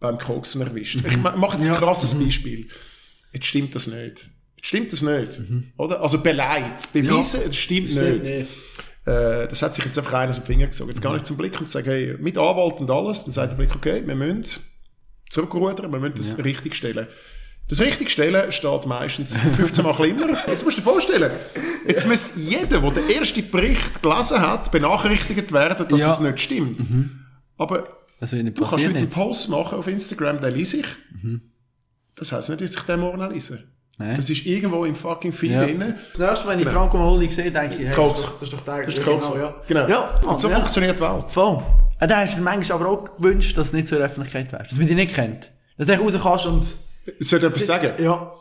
[0.00, 1.00] beim Koksen erwischt.
[1.06, 2.68] Ich ma- mache jetzt ein krasses Beispiel.
[3.32, 4.28] Jetzt stimmt das nicht.
[4.56, 5.40] Jetzt stimmt das nicht.
[5.76, 6.00] Oder?
[6.00, 8.38] Also beleidigt, beweisen, es stimmt, Stimmt nicht.
[8.38, 8.50] nicht.
[9.04, 10.90] Äh, das hat sich jetzt einfach einer aus dem Finger gezogen.
[10.90, 13.56] Jetzt gar nicht zum Blick und sagen, hey, mit Anwalt und alles, dann sagt der
[13.56, 14.60] Blick, okay, wir müssen
[15.30, 17.06] zurückrudern, wir müssen das richtig stellen.
[17.68, 20.46] Das richtig stellen steht meistens 15 Mal kleiner.
[20.48, 21.30] Jetzt musst du dir vorstellen,
[21.86, 26.12] jetzt müsste jeder, der den ersten Bericht gelesen hat, benachrichtigt werden, dass Ja.
[26.12, 26.86] es nicht stimmt.
[27.56, 27.84] Aber
[28.20, 29.14] Das will nicht du kannst heute einen Nicht.
[29.14, 30.86] Post machen auf Instagram, den lese ich.
[32.14, 33.64] Das heisst nicht, dass ich den morgen lese.
[34.02, 34.16] Nein.
[34.16, 35.64] Das ist irgendwo im fucking Feed Ja.
[35.64, 35.94] drin.
[36.16, 38.22] Das nächste, wenn ich Franco Maholi sehe, denke ich, hey, Koks.
[38.22, 38.78] das ist doch- das ist doch der.
[38.84, 39.26] Das ist ja, Koks.
[39.32, 39.54] Genau, ja.
[39.68, 39.88] Genau.
[39.88, 40.56] Ja, und so ja.
[40.56, 41.30] funktioniert die Welt.
[41.30, 41.62] Voll.
[42.00, 44.72] Ja, da hast du manchmal aber auch gewünscht, dass es nicht zur Öffentlichkeit wärst.
[44.72, 45.50] Dass man dich nicht kennt.
[45.78, 46.76] Dass du raus kannst und...
[47.20, 47.90] Soll ich etwas sagen?
[47.98, 48.32] Ja.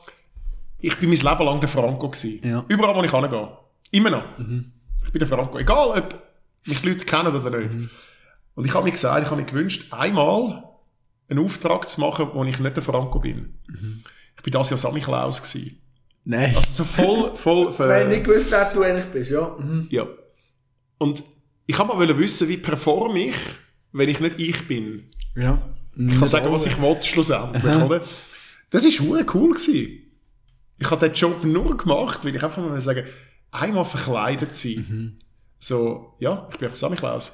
[0.79, 2.39] Ich bin mein Leben lang der Franco gewesen.
[2.47, 2.65] Ja.
[2.67, 3.49] Überall, wo ich hingehe.
[3.91, 4.23] Immer noch.
[5.05, 5.57] Ich bin der Franco.
[5.59, 6.15] Egal, ob
[6.65, 7.77] mich die Leute kennen oder nicht.
[8.55, 10.63] Und ich habe mir gesagt, ich habe mir gewünscht, einmal
[11.29, 13.57] einen Auftrag zu machen, wo ich nicht der Franco bin.
[14.41, 15.77] Ich bin das Jahr Sammy Klaus gewesen.
[16.25, 16.55] Nein.
[16.55, 17.35] Also so voll,
[17.71, 19.55] voll, Wenn ich nicht gewusst wer du eigentlich bist, ja.
[19.59, 19.87] Mhm.
[19.91, 20.07] Ja.
[20.97, 21.23] Und
[21.67, 23.35] ich habe mal wissen, wie performe ich,
[23.91, 25.09] wenn ich nicht ich bin.
[25.35, 25.61] Ja.
[25.95, 28.01] Ich kann sagen, was ich will, schlussendlich, oder?
[28.71, 29.99] Das war cool gewesen.
[30.79, 33.05] Ich habe den Job nur gemacht, weil ich einfach mal sagen,
[33.51, 35.19] einmal verkleidet sein.
[35.59, 37.33] So, ja, ich bin einfach Sammy Klaus.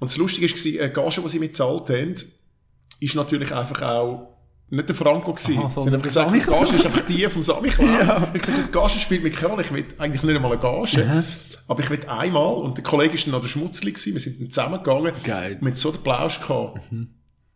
[0.00, 2.14] Und das Lustige war, eine Gage, die sie mir gezahlt haben,
[3.00, 4.37] ist natürlich einfach auch
[4.70, 5.58] nicht der Franco gewesen.
[5.58, 7.88] Aha, sie haben der gesagt, Sammy die Gage ist einfach die vom Sammy Klaus.
[8.02, 9.62] Ich habe gesagt, die Gage spielt mir keine Rolle.
[9.62, 11.24] Ich will eigentlich nicht einmal eine Gage.
[11.66, 14.40] Aber ich will einmal, und der Kollege war dann noch der Schmutzli gewesen, wir sind
[14.40, 15.12] dann zusammengegangen.
[15.24, 15.56] Geil.
[15.60, 16.80] Hatten so den Plausch gehabt.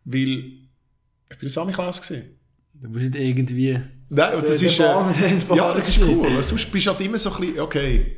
[0.05, 2.39] Weil, ich bin der Sammy Klaus gewesen.
[2.73, 3.79] Du bist nicht irgendwie...
[4.09, 5.15] Nein, und das Der- ist, der
[5.51, 6.43] äh, ja, das ist cool.
[6.43, 8.17] Sonst bist du halt immer so ein bisschen, okay,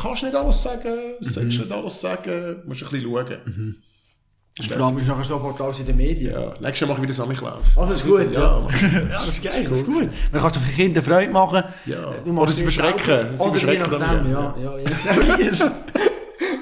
[0.00, 3.36] kannst nicht alles sagen, sollst nicht alles sagen, musst ein bisschen schauen.
[3.46, 3.82] Und
[4.58, 6.32] vor allem ist nachher sofort alles in den Medien.
[6.32, 7.78] Ja, nächstes Jahr mache ich wieder Klaus.
[7.78, 8.40] Ah, das ist gut, ja.
[8.40, 10.08] Ja, Ja, das ist geil, das ist gut.
[10.32, 11.62] Man kannst du für Kinder Freude machen.
[11.86, 12.14] Ja.
[12.24, 13.36] Oder sie verschrecken.
[13.36, 14.56] Sie verschrecken dann, ja.
[14.62, 15.72] ja, ja.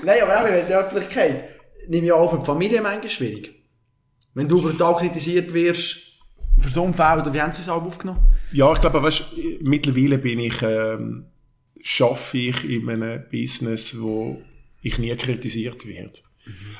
[0.04, 1.44] Nein, aber auch in der Öffentlichkeit
[1.88, 3.54] nehme ich auch für die Familie manchmal schwierig.
[4.34, 6.08] Wenn du brutal kritisiert wirst,
[6.58, 8.20] für so Umfeld, oder wie haben sie es auch aufgenommen?
[8.52, 9.24] Ja, ich glaube, weißt,
[9.60, 11.26] mittlerweile bin ich, ähm,
[11.82, 14.42] schaffe ich in einem Business, wo
[14.82, 16.20] ich nie kritisiert werde.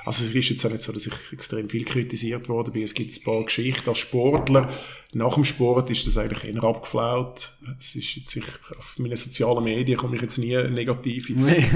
[0.04, 2.82] Also es ist jetzt auch nicht so, dass ich extrem viel kritisiert worden bin.
[2.84, 4.68] Es gibt ein paar Geschichten als Sportler.
[5.12, 7.52] Nach dem Sport ist das eigentlich eher abgeflaut.
[7.78, 8.44] Es ist jetzt, ich,
[8.78, 11.28] auf meinen sozialen Medien komme ich jetzt nie negativ.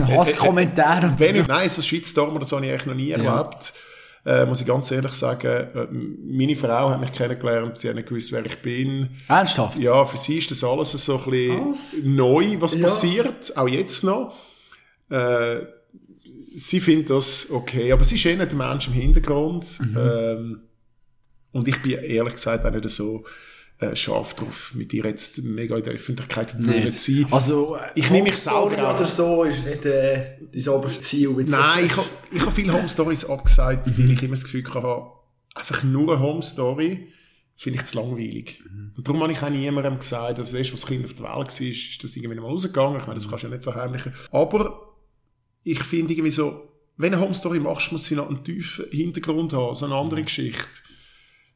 [0.09, 1.41] Hasskommentare und Wenn so.
[1.41, 3.73] ich, nein, so Shitstorm oder so habe ich eigentlich noch nie erlebt.
[4.25, 8.09] Äh, muss ich ganz ehrlich sagen, äh, meine Frau hat mich kennengelernt, sie hat nicht
[8.09, 9.11] gewusst, wer ich bin.
[9.27, 9.79] Ernsthaft?
[9.81, 12.83] Ja, für sie ist das alles so ein bisschen neu, was Ja.
[12.85, 14.33] passiert, auch jetzt noch.
[15.11, 15.63] Äh,
[16.55, 19.79] sie findet das okay, aber sie ist eh nicht der Mensch im Hintergrund.
[19.81, 19.97] Mhm.
[19.99, 20.61] Ähm,
[21.53, 23.25] und ich bin ehrlich gesagt auch nicht so
[23.79, 27.27] äh, scharf drauf, mit ihr jetzt mega in der Öffentlichkeit zu sein.
[27.31, 31.31] Also, Ich nehme mich selber oder so ist nicht äh, dein oberstes Ziel.
[31.47, 34.65] Nein, ich so- habe ich hab viele Home Stories abgesagt, weil ich immer das Gefühl
[34.73, 35.03] hatte,
[35.55, 37.09] einfach nur eine Home Story
[37.57, 38.63] finde ich zu langweilig.
[38.97, 41.35] Und darum habe ich auch niemandem gesagt, dass erst, als das Kind auf der Welt
[41.35, 42.99] war, ist das irgendwie mal rausgegangen.
[43.01, 44.13] Ich meine, das kannst du ja nicht verheimlichen.
[44.31, 44.92] Aber
[45.65, 48.87] ich finde irgendwie so, wenn du eine Home Story machst, muss sie noch einen tiefen
[48.91, 50.67] Hintergrund haben, so eine andere Geschichte.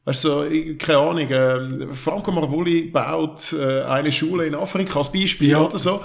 [0.05, 0.45] Weißt du, so,
[0.79, 5.61] keine Ahnung, ähm, Franco Marvoli baut äh, eine Schule in Afrika als Beispiel Ja.
[5.65, 6.01] oder so.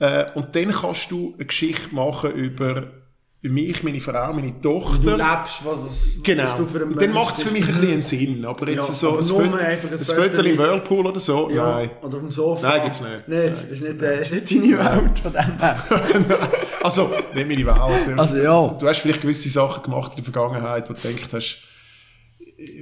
[0.00, 3.03] Äh, und dann kannst du eine Geschichte machen über
[3.50, 5.16] mich, meine Frau, meine Du Tochter.
[5.16, 6.56] lebst, was, es, Genau.
[6.56, 8.44] du für einen dann macht es für mich ein bisschen Sinn.
[8.44, 11.20] Aber jetzt Ja, so aber ein Foto, einfach ein ein Foto Foto im Whirlpool oder
[11.20, 11.90] so, Ja, nein.
[12.02, 12.68] oder auf dem Sofa.
[12.68, 13.28] Nein, gibt's nicht.
[13.28, 16.48] Nicht, ist nicht, äh, ist nicht deine Welt von dem her.
[16.82, 18.18] Also, nicht meine Welt.
[18.18, 18.68] Also, ja.
[18.80, 21.58] Du hast vielleicht gewisse Sachen gemacht in der Vergangenheit, wo du gedacht hast,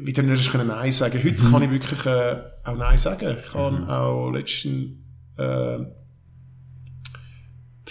[0.03, 1.21] wie du nicht können Nein sagen.
[1.25, 1.51] Heute Mhm.
[1.53, 3.39] kann ich wirklich äh, auch Nein sagen.
[3.47, 5.05] Ich habe auch letzten
[5.39, 5.79] äh,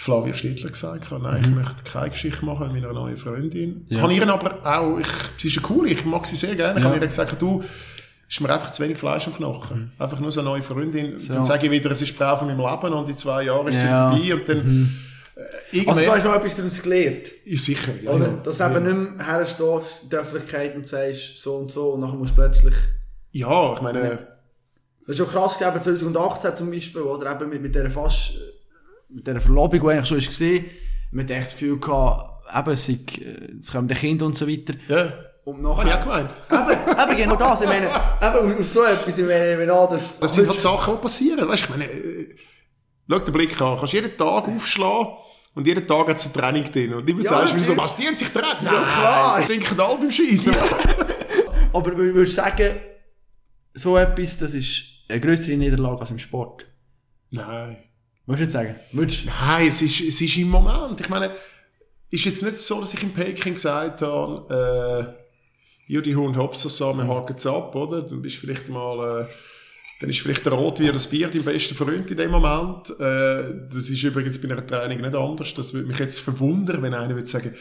[0.02, 3.86] Flavia Schnittler gesagt, ich habe, nein, ich möchte keine Geschichte machen mit meiner neuen Freundin.
[3.88, 3.96] Mhm.
[3.96, 4.00] Ja.
[4.02, 5.06] Habe ihr aber auch, ich,
[5.38, 6.78] sie ist ja cool, ich mag sie sehr gerne.
[6.80, 6.90] Ich Ja.
[6.90, 7.62] habe ihr gesagt, du,
[8.28, 9.92] ist mir einfach zu wenig Fleisch am Knochen.
[9.98, 11.18] Einfach nur so eine neue Freundin.
[11.18, 11.34] So.
[11.34, 13.68] Dann sage ich wieder, es ist die Frau von meinem Leben und in zwei Jahren
[13.68, 14.12] ist Ja.
[14.16, 14.90] sie vorbei und dann
[15.36, 15.42] äh,
[15.88, 16.04] Also irgendwann...
[16.04, 17.26] du hast noch etwas daraus gelernt.
[17.44, 18.10] Ja, sicher, ja.
[18.10, 18.26] Oder?
[18.26, 18.32] ja.
[18.42, 22.00] Dass du eben nicht mehr herstehst in der Öffentlichkeit und sagst so und so und
[22.00, 22.74] nachher musst du plötzlich...
[23.32, 24.00] Ja, ich meine,
[25.06, 28.32] Das ist schon krass, eben 2018 zum Beispiel, oder eben mit, mit dieser fast...
[29.14, 30.64] mit dieser Verlobung, die eigentlich schon gesehen,
[31.10, 34.36] man hat echt das Gefühl gehabt, eben, es, sei, äh, es kommen die Kinder und
[34.36, 34.74] so weiter.
[34.88, 35.12] ja,
[35.44, 35.98] Und ich nachher...
[36.02, 36.30] gemeint.
[36.50, 39.90] eben, eben genau das, ich meine, eben aus- so etwas, ich meine, ich meine auch,
[39.90, 40.18] das...
[40.20, 41.48] Das sind halt Sachen, die passieren.
[41.48, 42.34] Weißt, ich meine, äh,
[43.10, 43.74] schau den Blick an.
[43.74, 45.08] Du kannst jeden Tag aufschlagen
[45.54, 46.94] und jeden Tag hat es ein Training drin.
[46.94, 47.78] Und immer Ja, sagst du, wieso, ja.
[47.78, 48.62] was, die haben sich getrennt?
[48.62, 49.40] Nein, klar.
[49.40, 50.54] Die trinken alle beim Schießen.
[51.74, 52.76] Aber wür- würdest du sagen,
[53.74, 56.66] so etwas, das ist eine größere Niederlage als im Sport?
[57.30, 57.76] Nein.
[58.26, 58.80] Würdest du nicht sagen?
[58.92, 61.00] Würdest Nein, es ist, es ist im Moment.
[61.00, 61.30] Ich meine,
[62.10, 65.16] ist jetzt nicht so, dass ich in Peking gesagt habe,
[65.88, 68.02] äh, Judy Hund Hopser so, wir haken es ab, oder?
[68.02, 69.26] Dann bist vielleicht mal, äh,
[70.00, 72.90] dann ist vielleicht der Rot wie das Bier dein bester Freund in dem Moment.
[73.00, 75.54] Äh, das ist übrigens bei einer Training nicht anders.
[75.54, 77.54] Das würde mich jetzt verwundern, wenn einer würde sagen,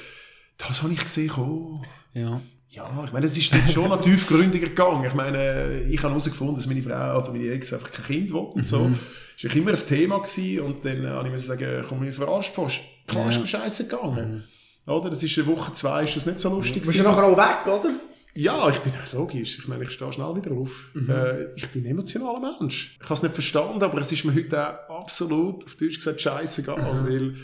[0.57, 1.81] das habe ich gesehen, oh.
[2.13, 2.41] Ja.
[2.69, 5.03] Ja, ich meine, es ist schon noch tiefgründiger gegangen.
[5.05, 8.39] Ich meine, ich habe herausgefunden, dass meine Frau, also meine Ex, einfach kein Kind will
[8.39, 8.89] und so.
[8.89, 12.53] Das war immer ein Thema gewesen und dann habe ich mir sagen, komm, mir verarscht
[12.53, 12.80] fast.
[13.07, 14.43] Klar ist mir scheiße gegangen.
[14.88, 15.09] Oder?
[15.09, 17.15] Das ist eine Woche, zwei, ist das nicht so lustig Bist du gewesen.
[17.15, 17.95] nachher auch weg, oder?
[18.34, 19.59] Ja, ich bin logisch.
[19.59, 20.89] Ich meine, ich stehe schnell wieder auf.
[20.95, 22.97] Äh, ich bin ein emotionaler Mensch.
[22.97, 26.22] Ich habe es nicht verstanden, aber es ist mir heute auch absolut, auf Deutsch gesagt,
[26.22, 27.35] scheiße gegangen, weil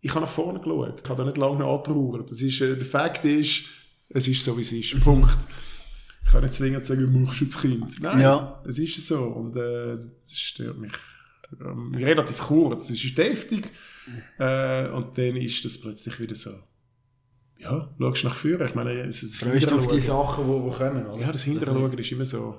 [0.00, 1.00] ich habe nach vorne geschaut.
[1.02, 2.24] Ich habe da nicht lange antrauern.
[2.28, 3.64] Das ist, äh, der Fakt ist,
[4.08, 4.98] es ist so, wie es ist.
[5.00, 5.36] Punkt.
[6.24, 8.00] Ich kann nicht zwingend sagen, du machst jetzt Kind.
[8.00, 8.62] Nein, Ja.
[8.66, 9.18] es ist so.
[9.24, 10.92] Und äh, das stört mich
[11.60, 12.90] ähm, relativ kurz.
[12.90, 13.70] Es ist deftig.
[14.38, 16.50] Äh, und dann ist das plötzlich wieder so.
[17.58, 18.64] Ja, schaust nach vorne.
[18.64, 21.20] Ich meine, es ist Freust du auf die Sachen, die, die kommen, oder?
[21.20, 22.58] ja, das Hinterher ist immer so,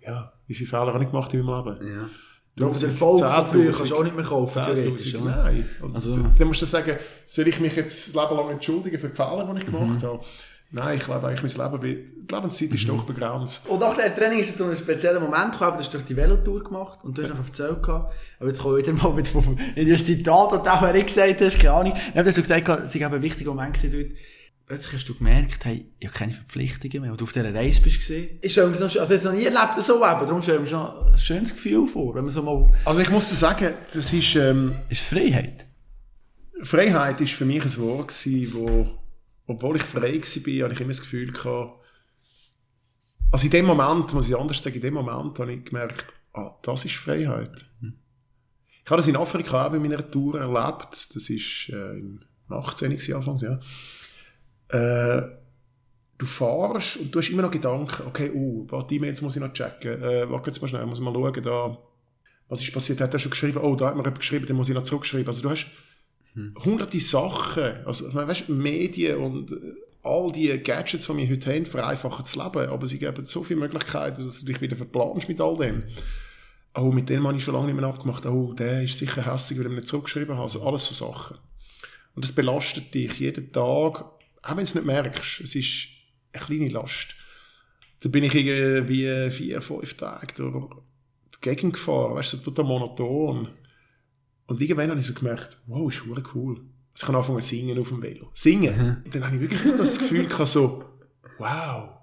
[0.00, 1.86] ja, wie viele Fehler habe ich gemacht in meinem Leben?
[1.96, 2.10] Ja.
[2.56, 5.68] Du auf den Erfolg von früher kannst du auch nicht mehr kaufen, 10'000, theoretisch, nein.
[5.80, 8.98] Und Also- dann, dann musst du sagen, soll ich mich jetzt das Leben lang entschuldigen
[8.98, 9.72] für die Fehler, die ich Mhm.
[9.72, 10.20] gemacht habe?
[10.72, 12.74] Nein, ich lebe eigentlich mein Leben, die Lebenszeit Mhm.
[12.76, 13.66] ist doch begrenzt.
[13.68, 16.16] Und nach dem Training ist jetzt so ein spezieller Moment gekommen, du hast durch die
[16.16, 19.26] Velotour gemacht und du hast noch erzählt gehabt, aber jetzt komme ich wieder mal mit
[19.26, 22.42] von, in das Zitat, das du auch nicht gesagt hast, keine Ahnung, dann hast du
[22.42, 24.18] gesagt, es sei eben ein wichtiger Moment gewesen dort.
[24.66, 27.82] Plötzlich hast du gemerkt, hey, ich habe keine Verpflichtungen mehr, und du auf dieser Reise
[27.82, 28.38] bist gesehen.
[28.40, 30.68] Ich stelle mir noch, also jetzt noch nie erlebt so eben, darum stelle ich mir
[30.68, 34.12] schon ein schönes Gefühl vor, wenn man so mal, Also ich muss dir sagen, das
[34.12, 35.66] ist, ähm, ist es Freiheit?
[36.62, 38.86] Freiheit ist für mich ein Wort gewesen, wo,
[39.50, 41.80] obwohl ich frei war, habe ich immer das Gefühl gehabt,
[43.32, 46.56] also in dem Moment, muss ich anders sagen, in dem Moment habe ich gemerkt, ah,
[46.62, 47.64] das ist Freiheit.
[47.82, 52.90] Ich habe das in Afrika auch bei meiner Tour erlebt, das ist äh, im 18.
[52.90, 53.58] gewesen, anfangs, ja.
[54.68, 55.22] Äh,
[56.18, 59.52] du fahrst und du hast immer noch Gedanken, okay, oh, warte, E-Mails muss ich noch
[59.52, 61.78] checken, äh, warte jetzt mal schnell, muss ich mal schauen, da,
[62.48, 64.68] was ist passiert, hat er schon geschrieben, oh, da hat mir jemand geschrieben, den muss
[64.68, 65.28] ich noch zurückschreiben.
[65.28, 65.66] Also du hast
[66.36, 69.56] hunderte Sachen, also ich weißt, Medien und äh,
[70.02, 73.60] all die Gadgets, die wir heute haben, vereinfachen das Leben, aber sie geben so viele
[73.60, 75.82] Möglichkeiten, dass du dich wieder verplanst mit all dem.
[76.74, 78.24] Oh, mit dem habe ich schon lange nicht mehr abgemacht.
[78.26, 80.42] Oh, der ist sicher hässlich, weil er mir nicht zurückgeschrieben hat.
[80.42, 81.36] Also alles so Sachen.
[82.14, 85.40] Und das belastet dich jeden Tag, auch wenn du es nicht merkst.
[85.40, 85.88] Es ist
[86.32, 87.16] eine kleine Last.
[88.00, 90.70] Da bin ich irgendwie vier, fünf Tage durch
[91.34, 93.48] die Gegend gefahren, weißt du, total monoton.
[94.50, 96.02] Und irgendwann habe ich so gemerkt, wow, ist
[96.34, 96.56] cool.
[96.56, 96.64] Also
[96.96, 98.32] ich kann anfangen singen auf dem Velo.
[98.34, 99.00] Singen.
[99.04, 100.84] Und dann habe ich wirklich das Gefühl gehabt, so,
[101.38, 102.00] wow,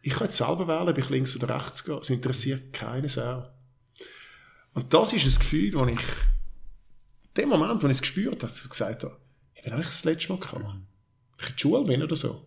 [0.00, 1.96] ich kann jetzt selber wählen, ob ich links oder rechts gehe.
[1.96, 3.50] Es interessiert keine Sau.
[4.74, 5.98] Und das ist ein Gefühl, das ich,
[7.24, 9.16] in dem Moment, wo ich es gespürt habe, gesagt habe,
[9.54, 10.64] ich will eigentlich das letzte Mal gehabt.
[11.40, 12.46] Ich in die Schule bin oder so.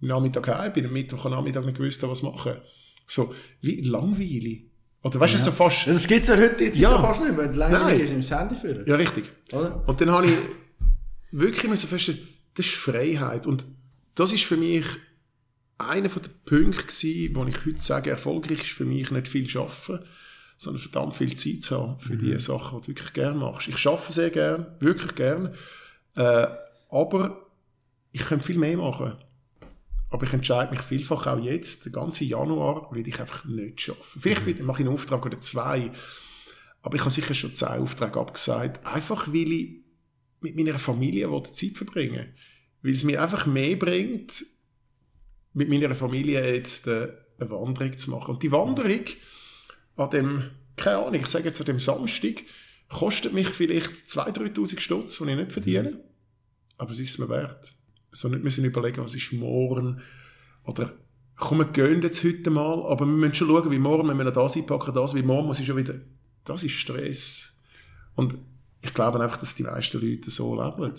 [0.00, 2.54] Am Nachmittag heim bin, am Mittwoch am Nachmittag nicht gewusst, was machen.
[3.06, 4.70] So, wie langweilig.
[5.02, 6.98] Oder weißt du, so fast, Das gibt es ja heute jetzt Ja.
[6.98, 7.72] fast nicht, weil die Nein.
[7.72, 8.84] Langweilig ist im Handy führen.
[8.86, 9.24] ja richtig.
[9.52, 9.82] Oder?
[9.86, 10.32] Und dann habe ich
[11.30, 12.20] wirklich müssen feststellen,
[12.54, 13.46] das ist Freiheit.
[13.46, 13.64] Und
[14.16, 14.84] das ist für mich
[15.78, 20.04] einer der Punkte gewesen, wo ich heute sage, erfolgreich ist für mich nicht viel arbeiten,
[20.56, 23.68] sondern verdammt viel Zeit zu haben für die Sachen, die du wirklich gerne machst.
[23.68, 25.54] Ich arbeite sehr gern, wirklich gern,
[26.16, 26.46] äh,
[26.90, 27.46] aber
[28.10, 29.12] ich könnte viel mehr machen.
[30.10, 34.20] Aber ich entscheide mich vielfach auch jetzt, den ganzen Januar, will ich einfach nicht schaffen.
[34.20, 34.66] Vielleicht mhm.
[34.66, 35.90] mache ich einen Auftrag oder zwei,
[36.82, 39.84] aber ich habe sicher schon zehn Aufträge abgesagt, einfach weil ich
[40.40, 42.34] mit meiner Familie Zeit verbringen
[42.82, 44.44] Weil es mir einfach mehr bringt,
[45.52, 47.08] mit meiner Familie jetzt äh,
[47.38, 48.34] eine Wanderung zu machen.
[48.34, 49.04] Und die Wanderung
[49.96, 52.44] an dem, keine Ahnung, ich sage jetzt an dem Samstag,
[52.88, 56.04] kostet mich vielleicht 2'000, 3'000 Stutz, die ich nicht verdiene.
[56.76, 57.74] Aber es ist mir wert.
[58.10, 60.00] So nicht müssen überlegen, was ist morgen.
[60.64, 60.92] Oder,
[61.36, 64.30] komm, wir gehen jetzt heute mal, aber wir müssen schon schauen, wie morgen, wenn wir
[64.30, 65.94] das einpacken, das, wie morgen muss ich schon wieder,
[66.44, 67.58] das ist Stress.
[68.14, 68.36] Und
[68.80, 70.92] ich glaube einfach, dass die meisten Leute so leben.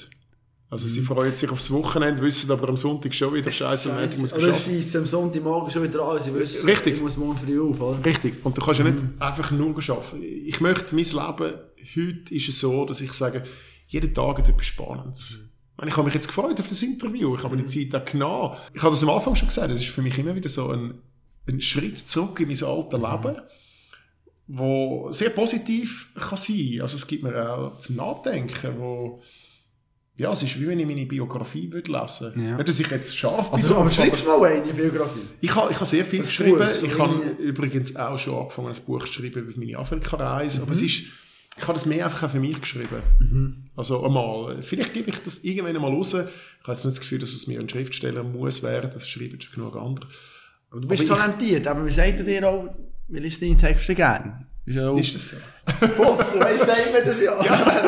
[0.71, 1.05] Also sie mhm.
[1.05, 4.43] freuen sich aufs Wochenende, wissen aber am Sonntag schon wieder Scheiße, am Montag muss ich
[4.43, 4.89] arbeiten.
[4.89, 6.95] Oder am Sonntagmorgen schon wieder an, sie wissen, Richtig.
[6.95, 7.81] ich muss morgen früh auf.
[7.81, 8.05] Oder?
[8.05, 8.45] Richtig.
[8.45, 9.13] Und du kannst ja nicht mhm.
[9.19, 10.21] einfach nur arbeiten.
[10.21, 11.53] Ich möchte mein Leben,
[11.95, 13.43] heute ist es so, dass ich sage,
[13.87, 15.39] jeden Tag etwas Spannendes.
[15.39, 15.48] Mhm.
[15.85, 17.35] Ich habe mich jetzt gefreut auf das Interview.
[17.35, 18.57] Ich habe mir die Zeit auch genommen.
[18.73, 20.95] Ich habe das am Anfang schon gesagt, das ist für mich immer wieder so ein,
[21.47, 23.41] ein Schritt zurück in mein altes Leben,
[24.47, 26.79] wo sehr positiv kann sein.
[26.81, 29.21] Also es gibt mir auch zum Nachdenken, wo
[30.19, 32.41] ja, es ist wie wenn ich meine Biografie würde lesen würde.
[32.41, 32.57] Ja.
[32.57, 33.61] Nicht, dass ich jetzt scharf bin.
[33.61, 35.21] Also, aber schreibst du mal eine Biografie?
[35.39, 36.57] Ich habe, ich habe sehr viel das geschrieben.
[36.57, 40.57] Buch, so ich habe übrigens auch schon angefangen, ein Buch zu schreiben über meine Afrika-Reise.
[40.57, 40.63] Mhm.
[40.63, 41.03] Aber es ist,
[41.59, 43.01] ich habe das mehr einfach auch für mich geschrieben.
[43.19, 43.65] Mhm.
[43.75, 46.13] Also einmal, vielleicht gebe ich das irgendwann einmal raus.
[46.13, 46.29] Ich habe
[46.67, 48.89] jetzt nicht das Gefühl, dass es mir ein Schriftsteller muss werden.
[48.93, 50.07] Das schreiben schon genug andere.
[50.71, 52.69] Aber du bist aber talentiert, ich, aber wie sagt dir auch,
[53.07, 54.47] wir lesen deine Texte gerne?
[54.65, 55.87] Ist, ja ist das so?
[55.97, 57.43] Boss, weißt du, sagen wir das ja.
[57.43, 57.85] ja.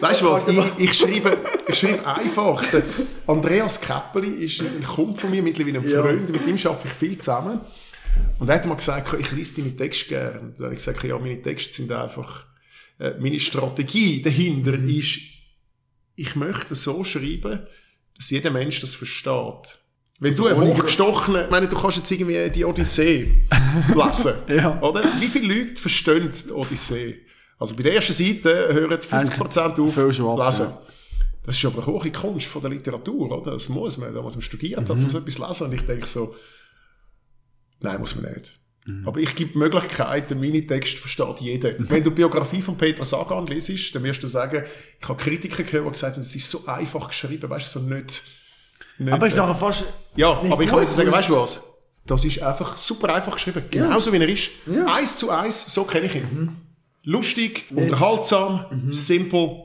[0.00, 0.46] Weißt du was?
[0.46, 1.36] Ich, ich, schreibe,
[1.66, 2.64] ich schreibe einfach.
[2.70, 2.82] Der
[3.26, 6.30] Andreas Käppeli ist ein Kumpel von mir, mittlerweile ein Freund.
[6.30, 6.36] Ja.
[6.36, 7.60] Mit ihm arbeite ich viel zusammen.
[8.38, 10.52] Und er hat mal gesagt, ich lese deine Texte gerne.
[10.56, 12.46] Dann habe ich gesagt, ja, meine Texte sind einfach,
[12.98, 14.88] äh, meine Strategie dahinter mhm.
[14.88, 15.20] ist,
[16.16, 17.66] ich möchte so schreiben,
[18.16, 19.78] dass jeder Mensch das versteht.
[20.20, 23.46] Wenn also du ein hochgestochener, ich meine, du kannst jetzt irgendwie die Odyssee
[23.94, 24.80] lesen, ja.
[24.82, 25.04] oder?
[25.20, 27.20] Wie viele Leute verstehen die Odyssee?
[27.58, 30.66] Also bei der ersten Seite hören 50% auf lesen.
[30.66, 30.82] Ja.
[31.44, 33.52] Das ist aber eine hohe Kunst von der Literatur, oder?
[33.52, 34.88] Das muss man, da muss man studiert, mhm.
[34.88, 35.66] hat, so etwas lesen.
[35.68, 36.34] Und ich denke so,
[37.80, 38.58] nein, muss man nicht.
[38.88, 39.06] Mhm.
[39.06, 41.74] Aber ich gebe Möglichkeiten, meine Texte versteht jeder.
[41.78, 44.64] Wenn du die Biografie von Peter Sagan liest, dann wirst du sagen,
[45.00, 47.86] ich habe Kritiker gehört, die gesagt haben, es ist so einfach geschrieben, weißt du, so
[47.86, 48.22] nicht,
[48.98, 49.84] nicht Aber ist nachher fast...
[50.16, 51.64] Ja, aber ich kann jetzt sagen, weißt du was?
[52.06, 53.62] Das ist einfach super einfach geschrieben.
[53.70, 54.18] Genauso ja.
[54.18, 54.50] wie er ist.
[54.66, 54.94] Ja.
[54.94, 56.26] Eins zu eins, so kenne ich ihn.
[56.32, 56.56] Mhm
[57.08, 57.82] lustig, Jetzt.
[57.82, 58.92] unterhaltsam, mhm.
[58.92, 59.64] simpel.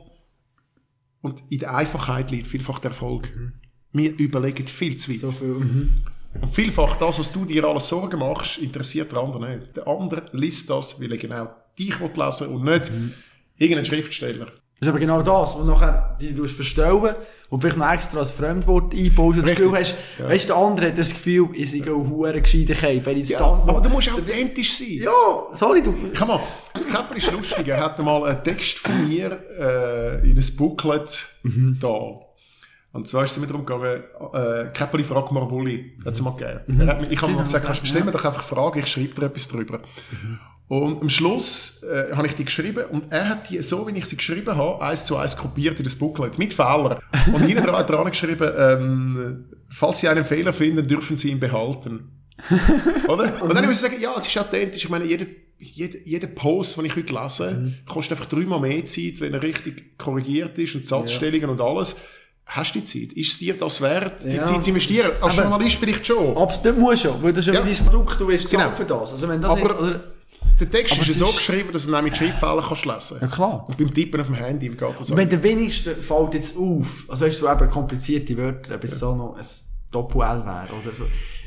[1.21, 3.33] Und in der Einfachheit liegt vielfach der Erfolg.
[3.35, 3.53] Mhm.
[3.91, 5.19] Wir überlegen viel zu weit.
[5.19, 5.93] So viel, mhm.
[6.41, 9.77] Und vielfach das, was du dir alles Sorgen machst, interessiert der andere nicht.
[9.77, 13.13] Der andere liest das, weil er genau dich lesen will und nicht mhm.
[13.57, 14.47] irgendeinen Schriftsteller.
[14.83, 17.15] Das ist aber genau das, was nachher die du verstellen
[17.49, 20.27] und vielleicht noch extra als Fremdwort einbaust und das Gefühl hast, ja.
[20.27, 23.61] weißt der andere hat das Gefühl, ich sei auch hure gescheiter wenn ich ja, das
[23.61, 24.97] Aber du musst authentisch sein.
[25.03, 25.11] Ja,
[25.53, 25.95] sorry, du.
[26.17, 26.41] Komm mal,
[26.73, 31.27] das Käpper ist lustig, er hat mal einen Text von mir äh, in ein Booklet
[31.43, 31.77] mhm.
[31.79, 32.19] da.
[32.93, 34.03] Und zwar ist es mir darum gegangen,
[34.33, 36.59] äh, Käppeli fragt Marvulli, hat es mal gegeben.
[36.67, 36.87] Mhm.
[36.87, 39.79] Hat, ich habe ihm gesagt, stell mir doch einfach Fragen, ich schreibe dir etwas drüber.
[40.11, 40.39] Mhm.
[40.67, 44.05] Und am Schluss äh, habe ich die geschrieben und er hat die, so wie ich
[44.05, 46.99] sie geschrieben habe, eins zu eins kopiert in das Booklet, mit Fehlern.
[47.33, 52.21] Und hinten dran, dran geschrieben, ähm, falls Sie einen Fehler finden, dürfen Sie ihn behalten.
[53.07, 53.41] Oder?
[53.41, 54.83] Und dann muss ich sagen, ja, es ist authentisch.
[54.85, 55.25] Ich meine, jeder,
[55.57, 57.75] jeder, jeder Post, den ich heute lese, mhm.
[57.87, 61.47] kostet einfach dreimal mehr Zeit, wenn er richtig korrigiert ist und Satzstellungen ja.
[61.49, 61.97] und alles.
[62.45, 63.17] Hast du die Zeit?
[63.17, 64.43] Ist es dir das wert, die ja.
[64.43, 65.11] Zeit zu investieren?
[65.21, 66.35] Als Aber Journalist vielleicht schon.
[66.37, 68.71] Absolut, musst schon, weil das ist ja, dein Produkt, du willst genau.
[68.71, 69.11] für das.
[69.11, 69.99] Also wenn das Aber, nicht, oder
[70.59, 73.27] der Text aber ist ja so geschrieben, dass du nämlich die Schreibfehler kannst lesen Ja,
[73.27, 73.65] klar.
[73.67, 75.15] Und beim Tippen auf dem Handy geht das auch.
[75.15, 78.97] Wenn der wenigste fällt jetzt auf, also hast du eben komplizierte Wörter, bis ja.
[78.97, 79.37] so noch
[79.93, 81.03] ein Doppel-L wäre oder so.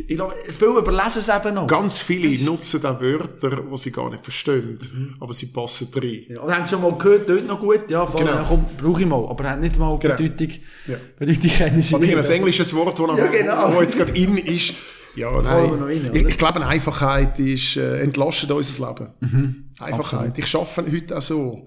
[0.07, 1.67] Ich glaube, viele überlesen es eben noch.
[1.67, 5.15] Ganz viele das nutzen auch Wörter, die sie gar nicht verstehen, mhm.
[5.21, 6.27] aber sie passen rein.
[6.29, 8.45] Ja, und haben schon mal gehört, dort noch gut, ja, voll, genau.
[8.47, 10.17] komm, brauche ich mal, aber haben nicht mal genau.
[10.17, 10.97] Bedeutung, ja.
[11.19, 12.17] Bedeutung kennen sie nicht.
[12.17, 13.81] ein englisches Wort, das ja, genau.
[13.81, 14.75] jetzt gerade in ist,
[15.17, 15.71] ja, nein.
[15.83, 19.09] Rein, ich, ich, glaube, Einfachheit ist, äh, entlastet unser Leben.
[19.21, 19.65] Mhm.
[19.81, 20.39] Einfachheit.
[20.39, 20.39] Absolut.
[20.39, 21.67] Ich arbeite heute auch so.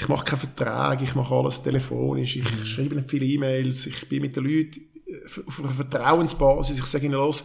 [0.00, 2.64] Ich mache keine Verträge, ich mache alles telefonisch, ich mhm.
[2.64, 4.80] schreibe nicht viele E-Mails, ich bin mit den Leuten
[5.46, 6.78] auf einer Vertrauensbasis.
[6.78, 7.44] Ich sage ihnen los,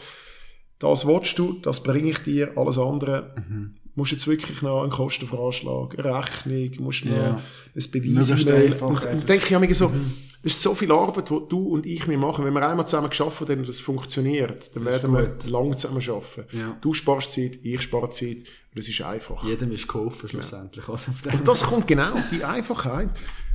[0.80, 3.34] das willst du, das bringe ich dir, alles andere.
[3.38, 3.76] Mhm.
[3.95, 7.41] Musst jetzt wirklich noch einen Kostenvoranschlag, eine Rechnung, musst noch yeah.
[7.76, 8.73] ein Beweis stellen.
[8.73, 10.14] Und, und denke ich mir so, mhm.
[10.44, 12.44] Das ist so viel Arbeit, die du und ich mir machen.
[12.44, 16.57] Wenn wir einmal zusammen geschaffen haben und das funktioniert, dann werden wir lang zusammen arbeiten.
[16.57, 16.77] Ja.
[16.81, 18.40] Du sparst Zeit, ich spare Zeit
[18.73, 19.48] und es ist einfach.
[19.48, 20.85] Jedem ist geholfen schlussendlich.
[20.85, 21.34] Ja.
[21.34, 23.10] und das kommt genau, die Einfachheit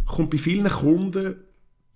[0.06, 1.36] kommt bei vielen Kunden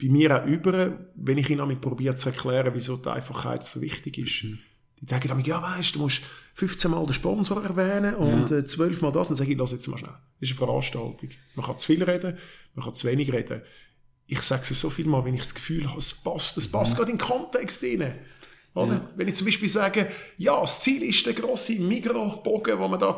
[0.02, 4.18] bei mir auch über, wenn ich ihnen probiere zu erklären, wieso die Einfachheit so wichtig
[4.18, 4.44] ist.
[4.44, 4.58] Mhm.
[5.00, 6.22] Die sagen dann, ja, weißt du, musst
[6.54, 8.58] 15 Mal den Sponsor erwähnen und Ja.
[8.58, 9.28] äh, 12 Mal das.
[9.28, 10.12] Dann sage ich, lass jetzt mal schnell.
[10.40, 11.28] Das ist eine Veranstaltung.
[11.56, 12.38] Man kann zu viel reden,
[12.74, 13.62] man kann zu wenig reden.
[14.26, 16.96] Ich sage es so viel mal, wenn ich das Gefühl habe, es passt, es passt
[16.96, 18.14] gerade in den Kontext rein.
[18.74, 19.02] Oder?
[19.16, 20.06] Wenn ich zum Beispiel sage,
[20.38, 23.12] ja, das Ziel ist der grosse Migros-Bogen, den wir da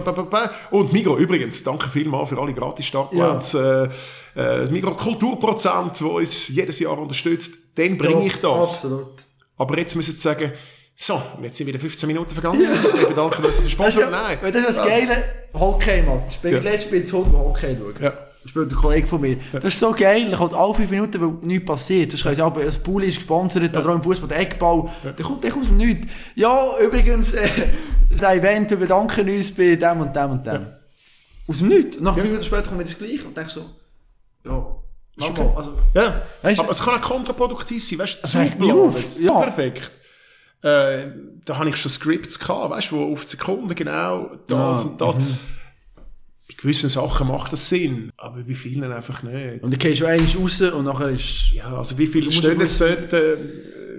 [0.00, 0.50] ba, ba.
[0.70, 3.90] Und Migros, übrigens, danke vielmals für alle Gratis-Startplätze.
[4.36, 8.84] Äh, äh, das Migros Kulturprozent, das uns jedes Jahr unterstützt, dann bringe ich das.
[8.84, 9.24] Absolut.
[9.56, 10.52] Aber jetzt müssen sie sagen,
[10.94, 12.60] so, jetzt sind wieder 15 Minuten vergangen.
[12.60, 14.06] Wir bedanken uns für den Sponsor.
[14.10, 14.38] Nein.
[14.42, 15.24] Das ist das geile
[15.54, 16.34] Hockey-Match.
[16.34, 16.70] Spielt Ja.
[16.70, 18.00] letztes Hund, der Hockey schaut.
[18.00, 18.12] Ja.
[18.44, 19.38] Spielt Kollege von mir.
[19.52, 20.28] Das ist so geil.
[20.30, 22.12] Er kommt alle fünf Minuten, weil nichts passiert.
[22.12, 24.90] Das können sie aber, das Pool ist gesponsert, oder auch im Fußball, der Eckball.
[25.04, 26.08] Der kommt echt aus dem Nichts.
[26.34, 27.48] Ja, übrigens, äh,
[28.10, 30.66] das Event, wir bedanken uns bei dem und dem und dem.
[31.46, 32.00] Aus dem Nichts.
[32.00, 33.64] Nach fünf Minuten später kommt wieder das Gleiche und denkst so,
[34.44, 35.56] ja, nochmal, okay.
[35.56, 38.36] also, Ja, Weißt aber es kann auch kontraproduktiv sein, weißt du, Das
[38.74, 39.40] auf, zu ja.
[39.40, 39.92] perfekt.
[40.62, 41.10] Äh,
[41.44, 45.00] da habe ich schon Scripts gehabt, weißt du, wo auf die Sekunde genau das und
[45.00, 45.16] das.
[45.16, 45.24] Bei
[46.62, 49.62] gewissen Sachen macht das Sinn, aber bei vielen einfach nicht.
[49.62, 52.60] und dann gehst du einmal raus und nachher ist, Ja, also wie viele musst stehen
[52.60, 53.36] jetzt dort, äh,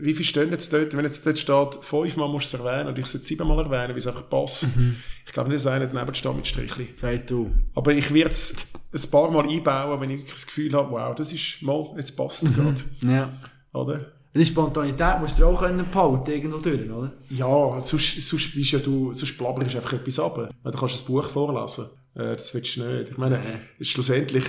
[0.02, 2.98] wie viele stehen jetzt dort, wenn jetzt dort steht, fünfmal musst du es erwähnen und
[3.00, 4.76] ich es jetzt siebenmal erwähnen, wie es einfach passt.
[4.78, 4.96] Mhm.
[5.26, 6.90] Ich glaube nicht, dass einer daneben steht mit Strichli.
[6.94, 7.52] sag du.
[7.76, 8.54] Aber ich werde es
[8.94, 12.44] ein paar Mal einbauen, wenn ich das Gefühl habe, wow, das ist mal, jetzt passt
[12.44, 12.50] Mhm.
[12.50, 13.14] es gerade.
[13.14, 13.30] Ja.
[13.74, 14.06] Oder?
[14.36, 17.14] Die Spontanität musst du auch können behalten, irgendwo durch, oder?
[17.30, 20.50] Ja, sonst, sonst bist ja du, sonst blabberst du einfach etwas ab.
[20.64, 21.86] Du kannst ein Buch vorlesen.
[22.16, 23.12] Äh, das willst du nicht.
[23.12, 23.40] Ich meine,
[23.80, 24.46] ist schlussendlich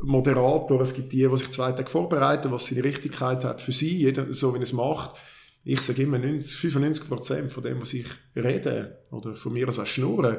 [0.00, 3.96] Moderator, es gibt die, die sich zwei Tage vorbereiten, was seine Richtigkeit hat für sie,
[3.98, 5.16] jeder, so wie er es macht.
[5.64, 8.06] Ich sage immer, 90, 95% von dem, was ich
[8.36, 10.36] rede, oder von mir aus auch schnurren,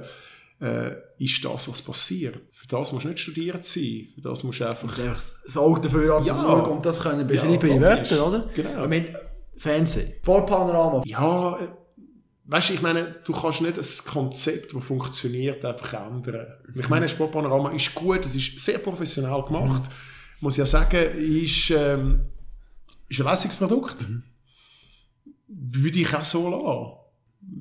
[0.61, 2.39] äh, ist das, was passiert.
[2.53, 4.07] Für das musst du nicht studiert sein.
[4.15, 4.97] Für das musst du einfach...
[4.97, 6.71] Einfach das Auge dafür anzuschauen Ja.
[6.71, 7.81] und das können beschreiben Ja, in.
[7.81, 8.49] Wörtern, oder?
[8.55, 8.87] Genau.
[8.87, 9.19] Meine,
[9.57, 11.03] Fernsehen, Sportpanorama.
[11.05, 11.67] Ja, äh,
[12.49, 16.47] weißt du, ich meine, du kannst nicht ein Konzept, das funktioniert, einfach ändern.
[16.75, 19.83] Ich meine, Sportpanorama ist gut, es ist sehr professionell gemacht.
[20.41, 22.25] Muss ja sagen, ist, ähm,
[23.07, 24.23] ist ein lässiges Mhm.
[25.47, 26.95] Würde ich auch so lassen.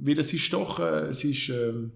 [0.05, 1.93] Weil es ist doch, äh, es ist, ähm,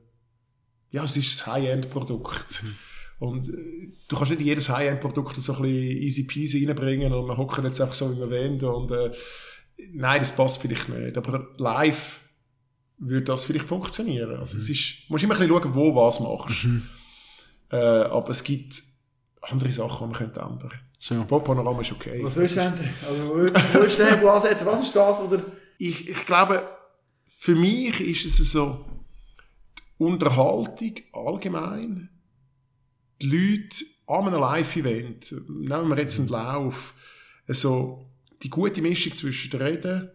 [0.90, 2.62] ja, es ist ein High-End-Produkt.
[2.62, 2.74] Mhm.
[3.20, 7.36] Und äh, du kannst nicht jedes High-End-Produkt so ein bisschen easy peasy reinbringen und wir
[7.36, 8.60] hocken jetzt einfach so, wie wir wollen.
[8.62, 9.12] Und, äh,
[9.92, 11.16] nein, das passt vielleicht nicht.
[11.16, 12.21] Aber live
[13.08, 14.36] würde das vielleicht funktionieren.
[14.36, 16.66] Also es ist, musst immer ein bisschen schauen, wo was machst.
[17.70, 18.82] Äh, aber es gibt
[19.40, 21.26] andere Sachen, die man könnte ändern könnte.
[21.28, 21.38] So.
[21.40, 22.20] Panorama ist okay.
[22.22, 22.88] Was willst du ändern?
[23.08, 24.66] Also, wo wo willst du den Hebel ansetzen?
[24.66, 25.42] Was ist das, oder?
[25.82, 26.68] ich, ich glaube,
[27.26, 28.84] für mich ist es so,
[29.98, 32.08] die Unterhaltung allgemein,
[33.20, 36.94] die Leute an einem Live-Event, nehmen wir jetzt einen Lauf,
[37.48, 38.10] also
[38.42, 40.10] die gute Mischung zwischen Reden,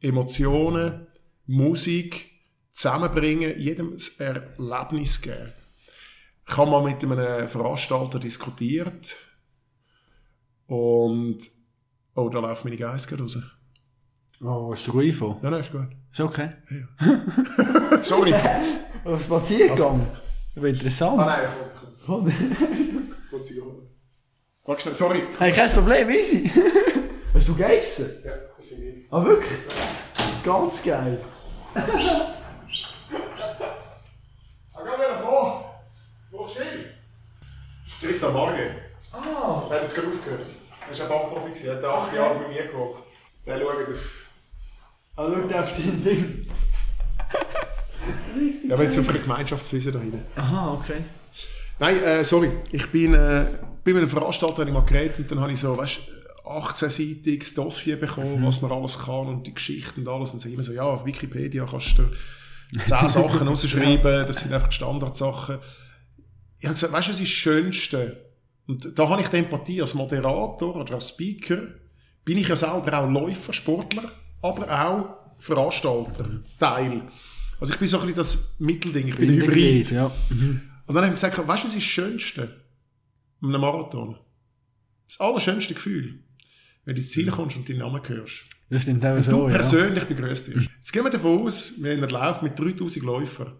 [0.00, 1.06] Emotionen,
[1.52, 2.30] Musik,
[2.72, 5.52] zusammenbringen, jedem das Erlebnis geben.
[6.48, 9.14] Ich habe mal mit einem Veranstalter diskutiert
[10.66, 11.38] und
[12.14, 13.38] oh, da läuft meine Geist gerade raus.
[14.40, 15.38] Oh, was ist der Info?
[15.42, 15.88] Ja, nein, ist gut.
[16.10, 16.52] Ist okay.
[17.98, 18.34] Sorry.
[19.04, 20.06] Oder Spaziergang?
[20.54, 21.20] Das wäre interessant.
[21.20, 21.48] Ah, nein,
[22.06, 23.12] komm, komm.
[23.28, 23.88] Kurz holen.
[24.64, 25.22] Warte schnell, sorry.
[25.38, 26.50] Hey, kein Problem, easy.
[27.34, 28.08] Hast du gegessen?
[28.24, 29.04] Ja, das sind wir.
[29.10, 29.58] Ah, wirklich?
[30.44, 31.20] Ganz geil.
[31.74, 31.80] Ah,
[34.84, 35.82] geh wieder vor.
[36.30, 36.92] Wo still?
[38.00, 38.76] Tristan Morgen.
[39.12, 39.66] Ah.
[39.70, 40.50] Er hat jetzt gerade aufgehört.
[40.86, 41.68] Er ist ein Bankprofi, gewesen.
[41.68, 42.98] er hat acht Jahre bei mir gewohnt.
[43.46, 44.26] Der schaut auf...
[45.16, 46.46] Ah, schau dir auf dein Ding.
[48.68, 50.24] Ja, wenn es auf eine Gemeinschaftswiese da hinten.
[50.36, 51.04] Aha, okay.
[51.78, 52.50] Nein, äh, sorry.
[52.70, 53.46] Ich bin, äh,
[53.84, 56.00] bin mit einem Veranstalter ich mal geredet und dann habe ich so, weißt
[56.44, 60.32] 18-seitiges Dossier bekommen, was man alles kann und die Geschichte und alles.
[60.32, 62.04] Und so immer so, ja, auf Wikipedia kannst du
[62.84, 65.58] 10 Sachen rausschreiben, das sind einfach die Standardsachen.
[66.58, 68.32] Ich habe gesagt, weißt du, was ist das Schönste?
[68.66, 71.62] Und da habe ich die Empathie als Moderator oder als Speaker,
[72.24, 74.10] bin ich ja selber auch Läufer, Sportler,
[74.40, 77.02] aber auch Veranstalter, Teil.
[77.60, 79.90] Also ich bin so ein bisschen das Mittelding, ich bin der Hybrid.
[79.90, 80.10] Ja.
[80.86, 82.42] Und dann habe ich gesagt, weißt du, was ist das Schönste
[83.40, 84.16] an einem Marathon?
[85.08, 86.20] Das allerschönste Gefühl,
[86.84, 88.44] wenn du ins Ziel kommst und deinen Namen hörst.
[88.70, 89.54] Das stimmt auch Wenn so, du ja.
[89.54, 90.68] persönlich begrüßt wirst.
[90.78, 93.52] Jetzt gehen wir davon aus, wir haben einen Lauf mit 3000 Läufern.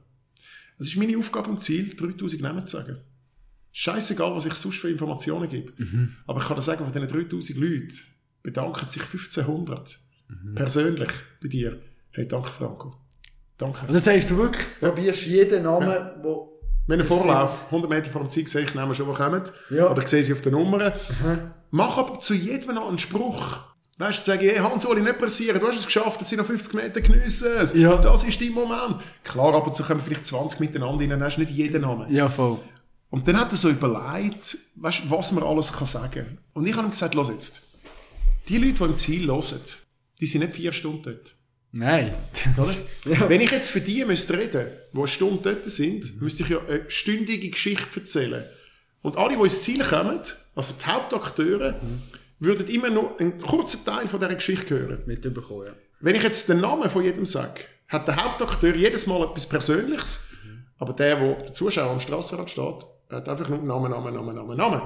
[0.78, 2.96] Es ist meine Aufgabe und Ziel, 3000 Namen zu sagen.
[3.72, 5.72] Scheißegal, was ich sonst für Informationen gebe.
[5.76, 6.14] Mhm.
[6.26, 7.88] Aber ich kann dir sagen, von diesen 3000 Leuten
[8.42, 10.54] bedanken sich 1500 Mhm.
[10.54, 11.10] persönlich
[11.42, 11.78] bei dir.
[12.12, 12.96] Hey, danke Franco.
[13.58, 13.86] Danke.
[13.86, 16.48] Und das heißt, du wirklich probierst jeden Namen, der Wenn
[16.88, 19.42] ein Vorlauf, 100 Meter vor dem Ziel, sehe ich nehme schon, wo kommen.
[19.70, 19.90] Ja.
[19.90, 20.92] Oder ich sehe sie auf den Nummern.
[21.70, 23.60] Mach aber zu jedem noch einen Spruch.
[23.98, 26.46] Weißt du, sage ich, hey, Hans-Uli, nicht pressieren, du hast es geschafft, es sind noch
[26.46, 27.74] 50 Meter, geniessen es.
[27.74, 27.96] Ja.
[27.96, 28.96] Das ist dein Moment.
[29.22, 32.12] Klar, ab und zu kommen vielleicht 20 miteinander rein, dann hast du nicht jeden Namen.
[32.12, 32.58] Ja, voll.
[33.10, 36.38] Und dann hat er so überlegt, weißt, was man alles kann sagen.
[36.54, 37.62] Und ich habe ihm gesagt, los jetzt.
[38.48, 39.60] Die Leute, die im Ziel hören,
[40.20, 41.34] die sind nicht vier Stunden dort.
[41.72, 42.14] Nein.
[42.58, 43.28] Oder?
[43.28, 46.58] Wenn ich jetzt für die müsste reden, die eine Stunde dort sind, müsste ich ja
[46.66, 48.44] eine stündige Geschichte erzählen.
[49.00, 50.20] Und alle, die ins Ziel kommen,
[50.54, 51.80] also die Hauptakteure,
[52.38, 55.02] würden immer nur einen kurzen Teil von dieser Geschichte hören.
[55.06, 55.72] Mitbekommen, ja.
[56.00, 60.28] Wenn ich jetzt den Namen von jedem sage, hat der Hauptakteur jedes Mal etwas Persönliches,
[60.78, 64.56] aber der, wo der Zuschauer am Strassenrad steht, hat einfach nur Namen, Namen, Namen, Namen,
[64.56, 64.82] Namen.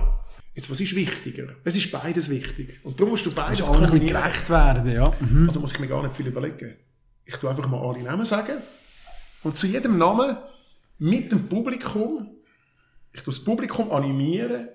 [0.57, 1.55] Jetzt, was ist wichtiger?
[1.65, 2.81] Es ist beides wichtig.
[2.83, 4.23] Und darum musst du beides bisschen kombinieren.
[4.23, 5.15] gerecht werden, ja.
[5.21, 5.49] Mhm.
[5.49, 6.77] Also muss ich mir gar nicht viel überlegen.
[7.27, 8.57] Ich tue einfach mal alle Namen sagen.
[9.43, 10.35] Und zu jedem Namen
[10.99, 12.39] mit dem Publikum,
[13.13, 14.69] ich tue das Publikum animieren,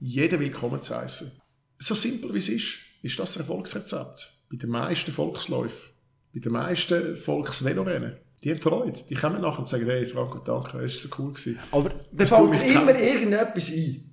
[0.00, 1.30] jeden willkommen zu heißen.
[1.78, 4.42] So simpel wie es ist, ist das ein Erfolgsrezept.
[4.50, 5.92] Bei den meisten Volksläufen,
[6.34, 8.16] bei den meisten Volksvelorennen.
[8.42, 8.98] Die haben Freude.
[9.08, 11.32] Die kommen nachher und sagen, hey Franco, danke, es war so cool.
[11.32, 11.60] Gewesen.
[11.70, 14.07] Aber da fällt immer irgendetwas ein.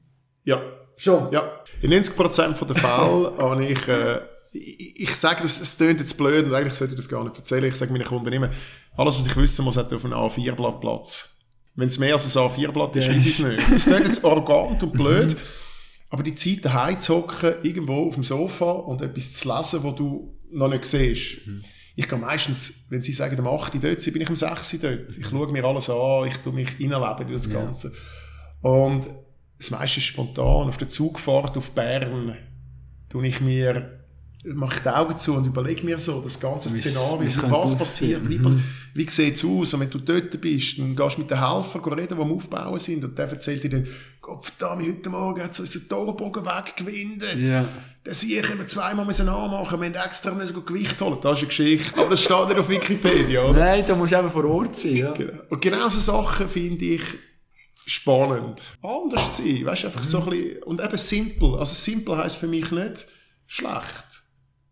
[0.97, 1.31] Ja, Schon.
[1.31, 1.51] ja,
[1.81, 4.19] in 90% der Fälle habe ich, äh,
[4.53, 7.35] ich, ich sage, das, es klingt jetzt blöd und eigentlich sollte ich das gar nicht
[7.37, 7.65] erzählen.
[7.65, 8.49] Ich sage meinen Kunden immer,
[8.97, 11.31] alles, was ich wissen muss, hat auf einem A4-Blatt Platz.
[11.75, 13.13] Wenn es mehr als ein A4-Blatt ist, Ja.
[13.13, 13.71] weiß ich es nicht.
[13.73, 15.35] Es klingt jetzt arrogant und blöd,
[16.09, 19.91] aber die Zeit daheim zu hocken, irgendwo auf dem Sofa und etwas zu lesen, wo
[19.91, 21.39] du noch nicht siehst.
[21.97, 23.75] Ich gehe meistens, wenn sie sagen, am 8.
[23.75, 24.73] Uhr dort sind, bin ich am 6.
[24.75, 25.17] Uhr dort.
[25.17, 27.91] Ich schaue mir alles an, ich tue mich reinleben in das Ganze.
[28.61, 29.05] Und
[29.57, 30.67] das meiste ist spontan.
[30.67, 32.35] Auf der Zugfahrt auf Bern
[33.09, 33.99] tue ich mir,
[34.45, 37.77] mache ich die Augen zu und überlege mir so das ganze Szenario, was aussehen.
[37.79, 38.61] passiert, wie, Mhm.
[38.93, 39.73] wie sieht es aus.
[39.73, 42.77] Und wenn du dort bist, dann gehst du mit den Helfern reden, die am Aufbauen
[42.77, 43.87] sind und der erzählt dir dann,
[44.21, 47.47] Gott verdammt, heute Morgen hat so unseren Torbogen weggewindet.
[47.47, 47.65] Ja.
[48.05, 51.17] Den Sieg haben wir zweimal müssen anmachen, wir haben extra müssen Gewicht holen.
[51.21, 51.99] Das ist eine Geschichte.
[51.99, 53.59] Aber das steht nicht auf Wikipedia, oder?
[53.59, 55.11] Nein, da musst du eben vor Ort sein, ja.
[55.13, 55.33] Genau.
[55.49, 57.01] Und genau so Sachen finde ich
[57.85, 58.61] spannend.
[58.81, 61.55] Anders zu sein, weißt du, einfach so ein bisschen, und eben simpel.
[61.55, 63.07] Also simpel heisst für mich nicht
[63.47, 64.23] schlecht.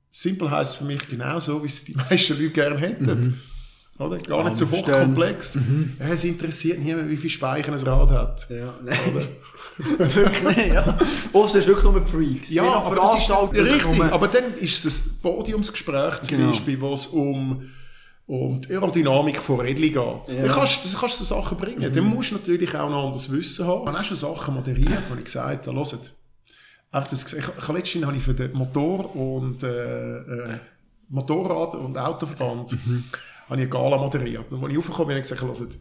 [0.09, 3.39] Simpel heisst für mich genauso, wie es die meisten Leute gerne hätten.
[3.99, 4.17] Oder?
[4.17, 5.55] Gar nicht so hochkomplex.
[5.99, 8.47] Ja, Es interessiert niemand, wie viel Speicher ein Rad hat.
[8.49, 8.97] Ja, nein.
[10.43, 10.97] Nein, ja.
[11.31, 12.49] Oft ist wirklich nur die Freaks.
[12.51, 13.95] Ja, aber das ist Veranstaltungen richtig.
[13.97, 16.49] nur- Aber dann ist es ein Podiumsgespräch zum Genau.
[16.49, 17.69] Beispiel, wo es um,
[18.25, 19.95] um die Aerodynamik von Rädchen geht.
[19.95, 20.21] Ja.
[20.25, 21.93] Dann kannst, dann kannst du so Sachen bringen.
[21.93, 23.81] Dann musst du natürlich auch noch anderes Wissen haben.
[23.81, 26.13] Ich habe auch schon Sachen moderiert, wo ich gesagt habe, hört,
[26.91, 30.59] einfach das, ich, letztens habe ich für den Motor- und äh, äh,
[31.09, 34.51] Motorrad- und Autoverband habe ich eine Gala moderiert.
[34.51, 35.77] Und als ich aufgekommen bin, habe ich gesagt, hört,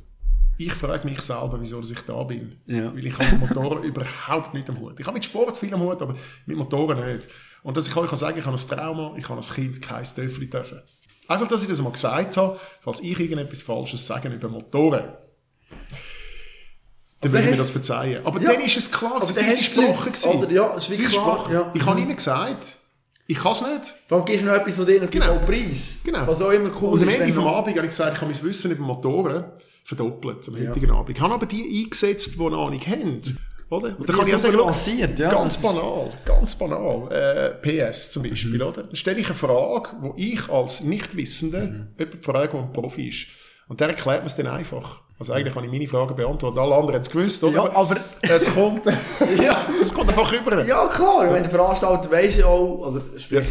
[0.58, 2.56] ich frage mich selber, wieso ich da bin.
[2.66, 2.94] Ja.
[2.94, 4.98] Weil ich habe mit Motoren überhaupt nicht am Hut.
[4.98, 6.14] Ich habe mit Sport viel am Hut, aber
[6.46, 7.28] mit Motoren nicht.
[7.62, 10.04] Und dass ich euch kann sagen, ich habe ein Trauma, ich habe als Kind kein
[10.04, 10.80] Töffel dürfen.
[11.32, 15.04] Einfach, dass ich das mal gesagt habe, falls ich irgendetwas Falsches sage über Motoren.
[17.20, 18.26] Dann würde ich mir das verzeihen.
[18.26, 18.52] Aber Ja.
[18.52, 20.12] dann ist es klar, hast du gesprochen.
[20.38, 20.50] Oder?
[20.50, 21.70] Ja, es ist wie klar, ja.
[21.74, 22.76] Ich habe ihnen gesagt,
[23.28, 23.94] ich kann es nicht.
[24.08, 25.38] Dann gibst du noch etwas von denen und Genau.
[25.46, 25.98] Preis.
[26.04, 26.26] Genau.
[26.26, 27.08] Was auch immer cool Und am.
[27.08, 29.44] Ende vom Abend habe ich gesagt, ich habe mein Wissen über Motoren
[29.84, 31.16] verdoppelt am heutigen Abend.
[31.16, 33.22] Ich habe aber die eingesetzt, die eine Ahnung haben.
[33.72, 33.98] Oder?
[33.98, 35.30] Und dann kann ich auch sagen, lanciert, ja.
[35.30, 38.82] ganz banal, ganz banal, äh, PS zum Beispiel, oder?
[38.82, 43.28] Dann stelle ich eine Frage, wo ich als Nichtwissende jemanden frage, der ein Profi ist.
[43.68, 45.00] Und der erklärt mir es dann einfach.
[45.18, 46.58] Also eigentlich kann ich meine Fragen beantworten.
[46.58, 47.54] Alle anderen haben es gewusst, oder?
[47.54, 48.84] Ja, aber- es kommt,
[49.42, 50.62] ja, es kommt einfach rüber.
[50.66, 51.32] Ja, klar.
[51.32, 53.46] Wenn der Veranstalter weiss ja auch, oder sprich,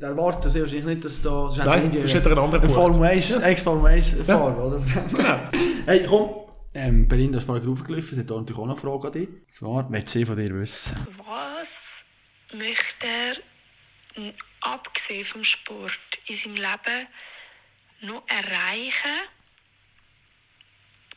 [0.00, 1.48] der erwartet sehr wahrscheinlich nicht, dass da...
[1.64, 2.92] Nein, sonst hätte er einen anderen Ein gebucht.
[2.94, 4.80] Formel 1, Ex-Formel 1 Fahrer, oder?
[5.16, 5.34] Genau.
[5.86, 6.30] Hey, komm.
[6.72, 9.28] Ähm, Berlin, du hast vorhin aufgegriffen, es hat auch noch eine Frage an dich.
[9.28, 10.96] Und zwar, will sie von dir wissen?
[11.26, 12.04] Was
[12.52, 17.06] möchte er, abgesehen vom Sport, in seinem Leben
[18.02, 19.18] noch erreichen,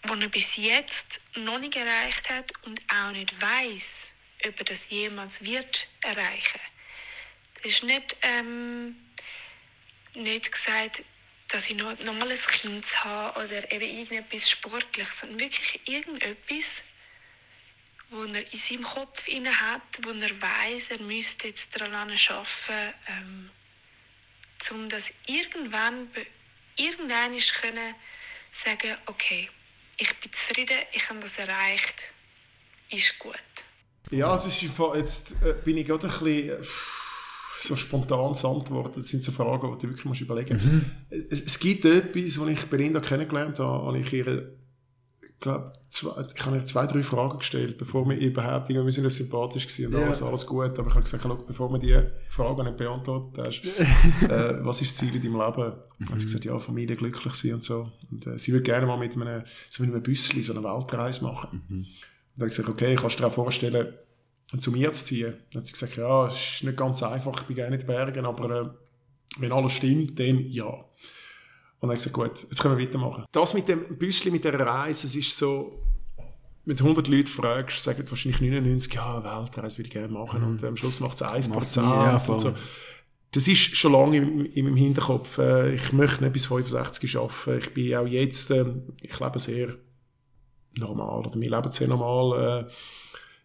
[0.03, 4.07] was er bis jetzt noch nicht erreicht hat und auch nicht weiß,
[4.47, 6.59] ob er das jemals wird erreichen?
[7.61, 8.95] Das ist nicht, ähm,
[10.15, 11.03] nicht gesagt,
[11.53, 16.81] dass ich noch, noch mal ein Kind habe oder eben irgendetwas Sportliches, sondern wirklich irgendetwas,
[18.09, 22.93] wo er in seinem Kopf inne hat, wo er weiß, er müsste jetzt daran arbeiten,
[23.07, 23.49] ähm,
[24.71, 26.09] um das irgendwann,
[26.75, 27.95] irgendwann können
[28.51, 29.47] sagen, okay,
[29.97, 32.01] ich bin zufrieden, ich habe das erreicht,
[32.89, 33.35] ist gut.
[34.09, 34.61] Ja, es ist
[34.95, 36.65] jetzt äh, bin ich gerade ein bisschen äh,
[37.59, 38.93] so spontan zu antworten.
[38.95, 40.55] Das sind so Fragen, die du wirklich musst überlegen
[41.09, 41.31] musst.
[41.31, 44.53] Es, es gibt etwas, was ich Belinda kennengelernt habe, habe ich ihr
[45.43, 49.67] glaube, zwei, ich habe zwei, drei Fragen gestellt, bevor wir überhaupt, wir sind ja sympathisch
[49.67, 50.05] gewesen und Ja.
[50.07, 51.99] alles, alles gut, aber ich habe gesagt, schau, bevor wir die
[52.29, 53.63] Fragen nicht beantwortet hast,
[54.29, 55.73] äh, was ist das Ziel in deinem Leben?
[55.99, 56.09] Mhm.
[56.09, 57.91] Hat sie gesagt, ja, Familie, glücklich sein und so.
[58.09, 61.23] Und äh, sie würde gerne mal mit einem, so mit einem Büssli so eine Weltreise
[61.23, 61.61] machen.
[61.67, 61.77] Mhm.
[61.79, 61.87] Und
[62.35, 63.93] dann habe ich gesagt, okay, kannst du dir auch vorstellen,
[64.59, 65.33] zu mir zu ziehen?
[65.51, 67.87] Dann hat sie gesagt, ja, es ist nicht ganz einfach, ich bin gerne in den
[67.87, 68.69] Bergen, aber äh,
[69.39, 70.65] wenn alles stimmt, dann ja.
[70.65, 73.25] Und dann habe ich gesagt, gut, jetzt können wir weitermachen.
[73.31, 75.83] Das mit dem Büssli, mit der Reise, es ist so,
[76.65, 80.43] mit 100 Leuten fragst, sagen wahrscheinlich 99, ja, Weltreise würde ich gerne machen.
[80.43, 82.53] Und äh, am Schluss macht es 1% Macht's ja, und so.
[83.31, 85.39] Das ist schon lange in, in meinem Hinterkopf.
[85.39, 87.59] Äh, ich möchte nicht bis 65 arbeiten.
[87.59, 89.75] Ich bin auch jetzt, ähm, ich lebe sehr
[90.77, 92.71] normal, oder wir leben sehr normal, äh,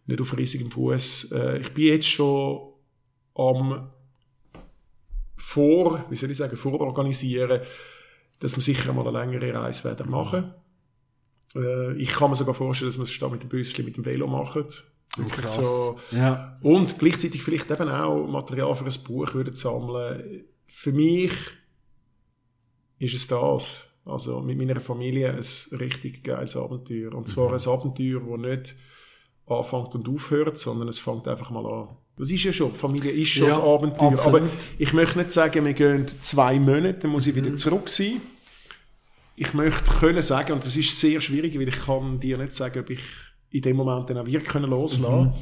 [0.09, 1.33] nicht auf riesigem Fuß.
[1.33, 2.73] Äh, ich bin jetzt schon
[3.35, 3.91] am
[5.37, 7.61] vor, wie soll ich sagen, vororganisieren,
[8.41, 10.53] dass wir sicher mal eine längere Reise werden machen.
[11.55, 14.27] Äh, ich kann mir sogar vorstellen, dass wir es mit dem Büsschen mit dem Velo
[14.27, 14.65] machen.
[15.17, 15.57] Wirklich Krass.
[15.57, 15.99] so.
[16.11, 16.59] Ja.
[16.63, 20.45] Und gleichzeitig vielleicht eben auch Material für ein Buch würden sammeln.
[20.65, 21.33] Für mich
[22.99, 23.91] ist es das.
[24.05, 27.15] Also mit meiner Familie ein richtig geiles Abenteuer.
[27.15, 28.77] Und zwar ein Abenteuer, das nicht
[29.51, 31.89] anfängt und aufhört, sondern es fängt einfach mal an.
[32.17, 34.13] Das ist ja schon, Familie ist schon Ja, ein Abenteuer.
[34.13, 34.43] absolut.
[34.43, 38.21] Aber ich möchte nicht sagen, wir gehen zwei Monate, dann muss ich wieder zurück sein.
[39.37, 42.81] Ich möchte können sagen, und das ist sehr schwierig, weil ich kann dir nicht sagen,
[42.81, 43.01] ob ich
[43.51, 45.33] in dem Moment dann auch wirklich können loslassen kann.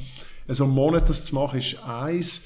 [0.46, 2.44] Also einen Monat das zu machen, ist eins.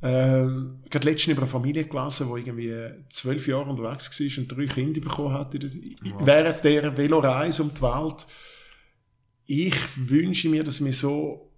[0.00, 2.74] Ähm, gerade letztens über eine Familie gelesen, die irgendwie
[3.10, 5.52] zwölf Jahre unterwegs war und drei Kinder bekommen hat
[6.24, 8.26] während der Veloreise um die Welt.
[9.50, 11.50] Ich wünsche mir, dass wir so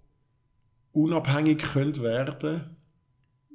[0.93, 2.77] unabhängig können werden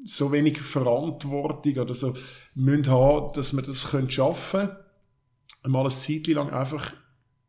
[0.05, 2.15] so wenig Verantwortung oder so
[2.55, 6.93] müssen haben, dass wir das können schaffen können, mal eine Zeit lang einfach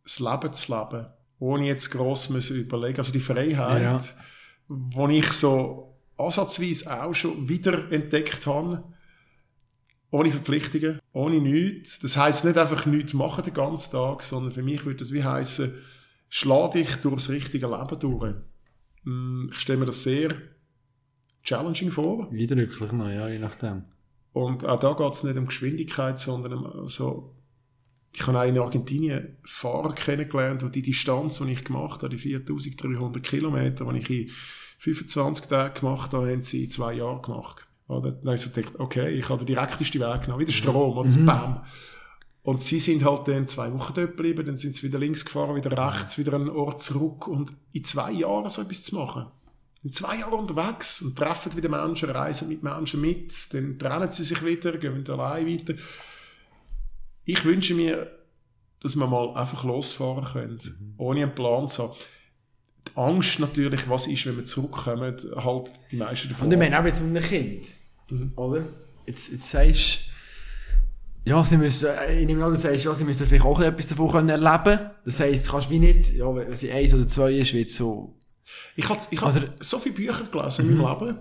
[0.04, 1.06] das Leben zu leben,
[1.40, 2.98] ohne jetzt gross müssen überlegen.
[2.98, 4.00] Also die Freiheit, Ja.
[4.68, 8.84] wo ich so ansatzweise auch schon wieder entdeckt habe,
[10.10, 12.00] ohne Verpflichtungen, ohne nichts.
[12.00, 15.24] Das heisst nicht einfach nichts machen den ganzen Tag, sondern für mich würde das wie
[15.24, 15.78] heißen,
[16.30, 18.36] schlag dich durchs richtige Leben durch.
[19.04, 20.36] Mm, Ich stelle mir das sehr
[21.44, 22.30] challenging vor.
[22.32, 23.84] Eindrücklich noch, ja, je nachdem.
[24.34, 27.36] Und auch da geht es nicht um Geschwindigkeit, sondern um so,
[28.14, 32.20] ich habe auch in Argentinien Fahrer kennengelernt, die die Distanz, die ich gemacht habe, die
[32.20, 34.30] 4300 Kilometer, die ich in
[34.80, 37.66] 25 Tagen gemacht habe, haben sie in zwei Jahren gemacht.
[37.88, 38.12] Oder?
[38.12, 40.98] Dann habe ich so gedacht, okay, ich habe den direktesten Weg genommen, wie der Strom,
[40.98, 41.64] oder so, bam.
[42.48, 45.58] Und sie sind halt dann zwei Wochen dort geblieben, dann sind sie wieder links gefahren,
[45.58, 49.26] wieder rechts, wieder einen Ort zurück und in zwei Jahren so etwas zu machen.
[49.84, 54.24] In zwei Jahren unterwegs und treffen wieder Menschen, reisen mit Menschen mit, dann trennen sie
[54.24, 55.74] sich wieder, gehen wieder allein weiter.
[57.26, 58.18] Ich wünsche mir,
[58.80, 61.98] dass wir mal einfach losfahren können, ohne einen Plan zu haben.
[62.88, 66.48] Die Angst natürlich, was ist, wenn wir zurückkommen, halt die meisten davon.
[66.48, 67.74] Und ich meine auch jetzt mit einem Kind.
[68.38, 68.64] Oder?
[69.06, 70.07] Jetzt, jetzt sagst du,
[71.28, 73.88] ja, sie müssen, äh, ich nehme an, du sagst, ja, sie müssen vielleicht auch etwas
[73.88, 77.34] davon können erleben Das heisst, du kannst wie nicht, ja, wenn sie eins oder zwei
[77.34, 78.16] ist, wird so,
[78.76, 81.18] Ich habe ich hab Oder- so viele Bücher gelesen in meinem Leben.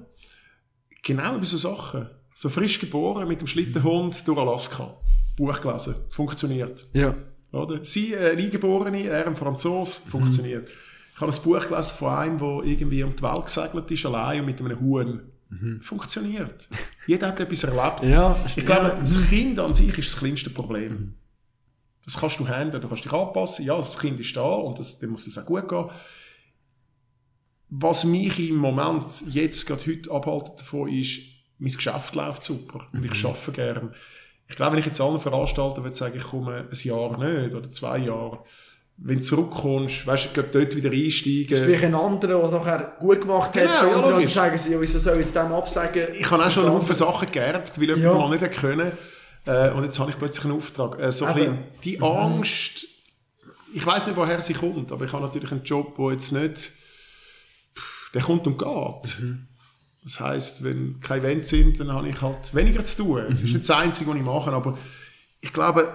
[1.03, 2.09] Genau über so Sachen.
[2.35, 4.97] So frisch geboren mit dem Schlittenhund durch Alaska.
[5.37, 5.95] Buch gelesen.
[6.11, 6.85] Funktioniert.
[6.95, 7.15] ja.
[7.53, 7.83] Oder?
[7.85, 10.69] Sie, äh, Eingeborene, er ein Franzos, funktioniert.
[11.15, 14.41] Ich habe ein Buch gelesen von einem, der irgendwie um die Welt gesegelt ist, allein
[14.41, 15.21] und mit einem Huhn.
[15.81, 16.69] Funktioniert.
[17.07, 18.03] Jeder hat etwas erlebt.
[18.03, 21.15] Ja, ich glaube, das Kind an sich ist das kleinste Problem.
[22.05, 23.65] Das kannst du handeln, du kannst dich anpassen.
[23.65, 25.91] Ja, das Kind ist da und das, dann muss es auch gut gehen.
[27.69, 31.21] Was mich im Moment, jetzt gerade heute abhaltet davon, ist,
[31.59, 33.95] mein Geschäft läuft super und ich arbeite gern.
[34.49, 37.71] Ich glaube, wenn ich jetzt allen Veranstaltern würde sagen, ich komme ein Jahr nicht oder
[37.71, 38.45] zwei Jahre,
[38.99, 41.59] wenn du zurückkommst, weißt du, dort wieder einsteigen.
[41.59, 44.57] Vielleicht ein anderer, der es nachher gut gemacht Genau, hat, schon, ja, und dann sagen
[44.59, 46.09] sie, ja, wieso soll ich jetzt dem absagen?
[46.19, 48.15] Ich habe auch schon einen Haufen Sachen geerbt, weil jemand Ja.
[48.15, 48.93] mal nicht können.
[49.45, 50.99] Äh, und jetzt habe ich plötzlich einen Auftrag.
[51.01, 52.87] Äh, so ein bisschen die Angst,
[53.75, 56.73] ich weiß nicht, woher sie kommt, aber ich habe natürlich einen Job, der jetzt nicht,
[58.15, 59.23] der kommt und geht.
[60.03, 63.25] Das heisst, wenn keine Events sind, dann habe ich halt weniger zu tun.
[63.31, 64.79] Es ist nicht das Einzige, was ich mache, aber
[65.41, 65.95] ich glaube,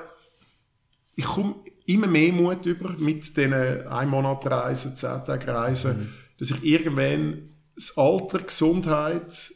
[1.16, 1.56] ich komme
[1.94, 7.50] immer mehr Mut über mit diesen ein Monat Reisen, zehn Tage Reisen, dass ich irgendwann
[7.76, 9.52] das Alter, Gesundheit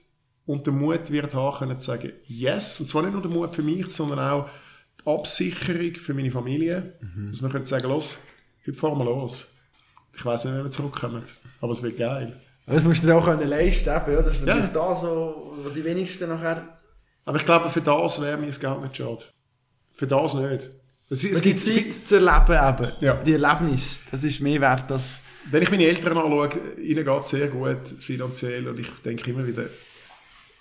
[0.46, 3.56] und den Mut wird haben, können zu sagen, yes, und zwar nicht nur der Mut
[3.56, 4.50] für mich, sondern auch
[5.02, 6.94] die Absicherung für meine Familie,
[7.28, 8.20] dass wir können sagen, los,
[8.66, 9.48] heute fahren wir los.
[10.18, 11.22] Ich weiß nicht, wenn wir zurückkommen,
[11.62, 12.40] aber es wird geil.
[12.68, 14.16] Das musst du dir auch können leisten können.
[14.18, 14.56] Ja, das ist Ja.
[14.56, 16.68] natürlich das, wo, wo die wenigsten nachher...
[17.26, 19.24] Aber ich glaube, für das wäre mir das Geld nicht schade.
[19.94, 20.70] Für das nicht.
[21.10, 22.92] Es, Es gibt Zeit zu erleben eben.
[23.02, 23.14] Ja.
[23.16, 25.22] Die Erlebnis, das ist mehr wert als...
[25.52, 26.50] wenn ich meine Eltern anschaue,
[26.82, 29.66] ihnen geht es sehr gut finanziell und ich denke immer wieder,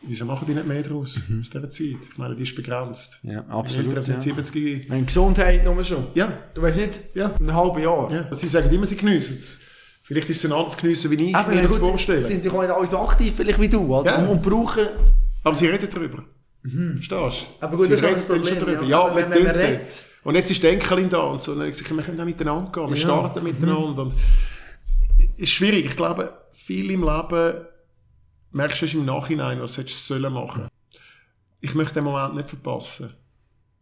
[0.02, 1.96] wieso machen die nicht mehr draus aus dieser Zeit?
[2.10, 3.20] Ich meine, die ist begrenzt.
[3.22, 3.86] Ja, Meine absolut.
[3.88, 4.20] Eltern sind Ja.
[4.42, 4.90] 70.
[4.90, 6.08] Wenn Gesundheit nur schon.
[6.14, 7.34] Ja, Du weißt nicht, ja.
[7.40, 8.12] ein halbes Jahr.
[8.12, 8.34] ja.
[8.34, 9.60] Sie sagen immer, sie geniessen es.
[10.02, 12.20] Vielleicht ist es ein anderes Geniessen, wie ich Aber mir das vorstelle.
[12.20, 14.10] sind ja auch nicht alle so aktiv, vielleicht wie du, oder?
[14.20, 14.26] Ja.
[14.26, 14.86] Und, brauchen...
[15.42, 16.22] Aber sie reden darüber.
[16.62, 17.16] Verstehst du?
[17.16, 17.38] Mhm.
[17.60, 18.82] Aber gut, sie das ist reden das Problem, schon darüber.
[18.84, 19.08] ja.
[19.08, 20.04] Ja, wenn- wenn man redet.
[20.24, 21.52] Und jetzt ist Denkerlin da und so.
[21.52, 22.88] Und dann habe ich gesagt, wir können auch miteinander gehen.
[22.88, 23.02] Wir Ja.
[23.02, 24.02] starten miteinander.
[24.02, 25.84] Und es ist schwierig.
[25.86, 27.66] Ich glaube, viel im Leben
[28.52, 30.68] merkst du erst im Nachhinein, was hättest du sollen machen.
[31.60, 33.14] Ich möchte den Moment nicht verpassen.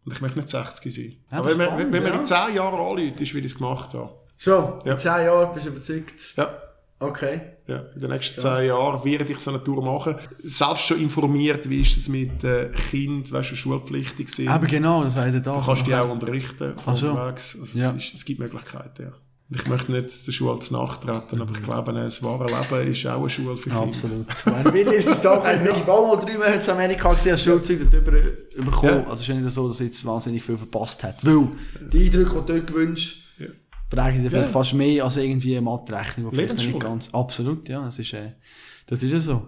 [0.05, 1.17] Und ich möchte nicht 60 sein.
[1.31, 2.19] Ja, Aber wenn, ist man, wenn, spannend, wenn man ja.
[2.19, 4.13] in 10 Jahren anruft, ist, wie ich es gemacht habe.
[4.37, 4.91] Schon, Ja.
[4.91, 6.33] in 10 Jahren bist du überzeugt.
[6.35, 6.57] Ja.
[6.99, 7.41] Okay.
[7.65, 10.15] Ja, in den nächsten zehn Jahren werde ich so eine Tour machen.
[10.43, 14.49] Selbst schon informiert, wie ist es mit äh, Kind, weißt du, schulpflichtig sind.
[14.49, 15.53] Aber genau, das wäre da.
[15.53, 17.11] Du kannst die auch unterrichten Ach so.
[17.11, 17.57] unterwegs.
[17.59, 17.91] Also Ja.
[17.91, 19.11] es, ist, es gibt Möglichkeiten, ja.
[19.55, 23.05] Ich möchte nicht der Schule zu Nacht treten, aber ich glaube, ein wahre Leben ist
[23.05, 23.83] auch eine Schule für Kinder.
[23.83, 24.25] Absolut.
[24.45, 25.43] Mein Willi ist das doch.
[25.43, 28.11] Ein Ricky Baumo drei Monate in Amerika gesehen, als Schulzeug darüber
[28.57, 29.03] bekommen.
[29.03, 29.09] Ja.
[29.09, 31.23] Also es ist nicht so, dass er jetzt wahnsinnig viel verpasst hat.
[31.25, 31.49] Weil
[31.91, 33.22] die Eindrücke, die du dort gewünscht,
[33.95, 34.03] Ja.
[34.03, 34.51] prägen dir vielleicht Ja.
[34.53, 37.09] fast mehr als irgendwie eine vielleicht nicht ganz.
[37.13, 37.83] Absolut, ja.
[37.85, 38.33] Das ist, äh,
[38.87, 39.47] das ist ja so.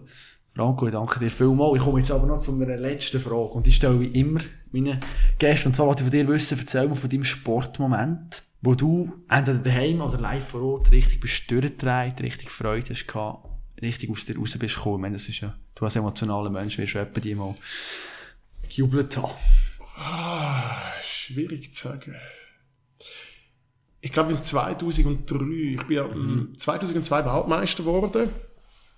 [0.55, 1.77] Franco, ich danke dir vielmals.
[1.77, 3.49] Ich komme jetzt aber noch zu einer letzten Frage.
[3.51, 4.39] Und die stelle ich immer
[4.71, 4.99] meinen
[5.37, 5.67] Gästen.
[5.69, 9.59] Und zwar wollte ich von dir wissen, erzähl mal von deinem Sportmoment, wo du entweder
[9.59, 13.49] daheim oder live vor Ort richtig bist durchgedreht, richtig Freude hast gehabt,
[13.81, 14.95] richtig aus dir raus bist gekommen.
[14.95, 17.53] Ich meine, das ist ja, du als emotionaler Mensch wirst etwa die mal
[18.69, 19.33] gejubelt haben.
[21.03, 22.15] Schwierig zu sagen.
[24.05, 26.49] Ich glaube, im 2003, ich bin ja Mhm.
[26.53, 28.29] im 2002 Weltmeister geworden.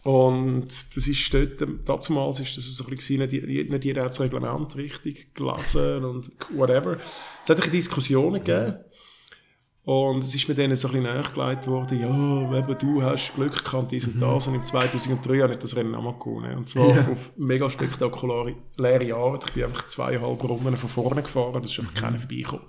[0.03, 4.09] Und das ist dort, damals ist das so ein bisschen, nicht, jeder- nicht jeder hat
[4.09, 6.97] das Reglement richtig gelesen und whatever.
[7.43, 8.77] Es hat ein Diskussionen gegeben.
[9.83, 13.63] Und es ist mir denen so ein bisschen nachgelegt worden, ja, eben, du hast Glück
[13.63, 14.13] gehabt, dies Mhm.
[14.15, 14.47] und das.
[14.47, 16.57] Und im 2003 habe ich das Rennen auch gewonnen.
[16.57, 19.45] Und zwar auf mega spektakuläre Art.
[19.47, 22.65] Ich bin einfach zweieinhalb Runden von vorne gefahren, das ist einfach keiner vorbeigekommen.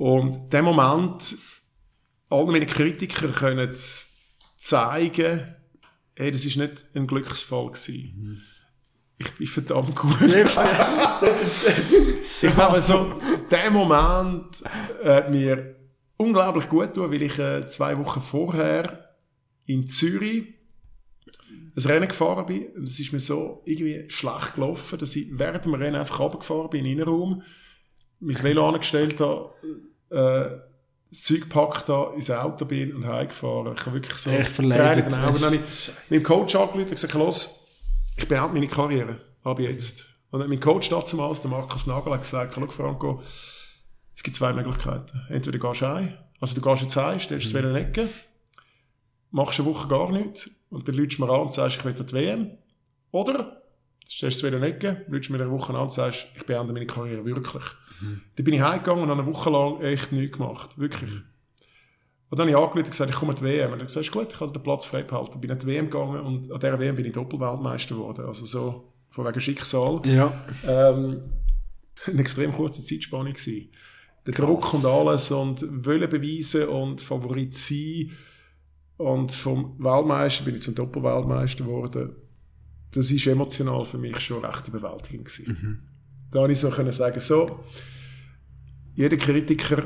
[0.00, 1.36] Und der Moment,
[2.30, 4.16] all meine Kritiker können es
[4.56, 5.54] zeigen,
[6.16, 8.42] hey, das ist nicht ein Glücksfall gewesen.
[9.18, 10.22] Ich bin verdammt gut.
[12.22, 13.20] ich glaube, so,
[13.50, 14.62] der Moment
[15.04, 15.76] hat mir
[16.16, 19.18] unglaublich gut tun, weil ich äh, zwei Wochen vorher
[19.66, 20.44] in Zürich
[21.76, 22.68] ein Rennen gefahren bin.
[22.68, 26.70] Und es ist mir so irgendwie schlecht gelaufen, dass ich während dem Rennen einfach runtergefahren
[26.70, 27.42] bin in den Innenraum,
[28.18, 29.52] mein Velo angestellt habe,
[30.10, 30.50] äh,
[31.10, 33.74] das Zeug gepackt habe, ins Auto bin und heimgefahren.
[33.76, 35.08] Ich habe wirklich so Echt verleidet.
[35.08, 35.64] Tränen in den Augen.
[36.08, 37.66] Meinem Coach angerufen und gesagt, los,
[38.16, 39.20] ich beende meine Karriere.
[39.42, 40.06] Ab jetzt.
[40.30, 43.22] Und mein Coach damals, der Markus Nagel, hat gesagt, schau Franco,
[44.14, 45.22] es gibt zwei Möglichkeiten.
[45.28, 48.08] Entweder du gehst heim, also du gehst jetzt heim, stellst das Velo in die Ecke,
[49.30, 52.06] machst eine Woche gar nichts und dann lütst mir an und sagst, ich will an
[52.06, 52.58] die WM.
[53.10, 53.59] Oder du
[54.10, 56.86] stellst das Velo in die Ecke, mir eine Woche an und sagst, ich beende meine
[56.86, 57.64] Karriere wirklich.
[58.00, 60.78] Dann bin ich heimgegangen und habe eine Woche lang echt nichts gemacht.
[60.78, 61.12] Wirklich.
[62.30, 63.72] Und dann habe ich angerufen und gesagt, ich komme an die WM.
[63.72, 65.40] Und ich gesagt, gut, ich habe den Platz frei behalten.
[65.40, 68.24] Bin an die WM gegangen und an dieser WM bin ich Doppelweltmeister geworden.
[68.24, 70.00] Also so, von wegen Schicksal.
[70.04, 70.44] Ja.
[70.66, 71.22] Ähm,
[72.06, 73.70] eine extrem kurze Zeitspanne gewesen.
[74.26, 78.12] Der Druck und alles und wollen beweisen und Favorit sein.
[78.96, 82.16] Und vom Weltmeister bin ich zum Doppelweltmeister geworden.
[82.92, 85.88] Das ist emotional für mich schon recht überwältigend gewesen.
[86.30, 87.60] Da habe ich so können sagen, so,
[88.94, 89.84] jeder Kritiker,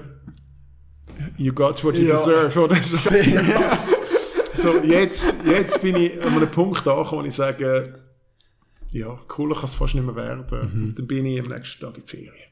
[1.37, 2.11] you got what you Ja.
[2.15, 2.97] deserve, oder so.
[4.55, 8.01] so, jetzt, jetzt bin ich an einem Punkt angekommen, wo ich sage,
[8.91, 10.45] ja, cooler kann es fast nicht mehr werden.
[10.51, 12.44] Und dann bin ich am nächsten Tag in die Ferien.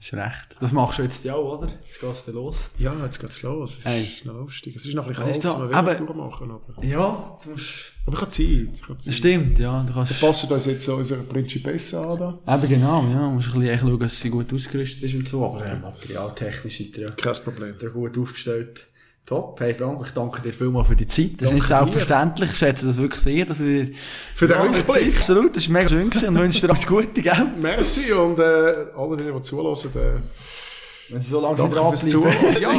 [0.00, 0.54] Ist recht.
[0.60, 1.66] Das machst du jetzt ja auch, oder?
[1.82, 2.70] Jetzt geht's dann los.
[2.78, 3.78] Ja, jetzt geht's los.
[3.78, 4.04] Es Hey.
[4.04, 4.76] ist noch lustig.
[4.76, 6.50] Es ist noch ein bisschen Was ist kalt, zum Aber- durchmachen.
[6.52, 7.92] Aber, Ja, du musst...
[8.06, 8.70] aber ich habe Zeit.
[8.74, 9.14] Ich habe Zeit.
[9.14, 9.82] stimmt, ja.
[9.82, 10.20] Du kannst...
[10.20, 12.38] Passen uns jetzt so unsere Prinzipessa an.
[12.46, 12.54] Da.
[12.54, 13.22] Eben genau, ja.
[13.26, 15.44] Du musst ein bisschen schauen, dass sie gut ausgerüstet ist und so.
[15.44, 17.74] Aber äh, materialtechnisch seid ihr ja Kein Problem.
[17.80, 18.86] da gut aufgestellt.
[19.28, 19.60] Top.
[19.60, 21.32] Hey Frank, ich danke dir vielmals für die Zeit.
[21.36, 21.92] Das ist nicht Danke dir.
[21.92, 22.50] selbstverständlich.
[22.52, 23.90] Ich schätze das wirklich sehr, dass wir...
[24.34, 25.18] Für den Ja, Rückblick.
[25.18, 27.46] Absolut, das war mega schön gewesen und wünsche dir alles Gute, gell?
[27.60, 32.08] Merci und äh, alle, die, die zuhören, äh, Wenn sie so lange danke dranbleiben.
[32.08, 32.56] Zuhören.
[32.58, 32.70] Ja.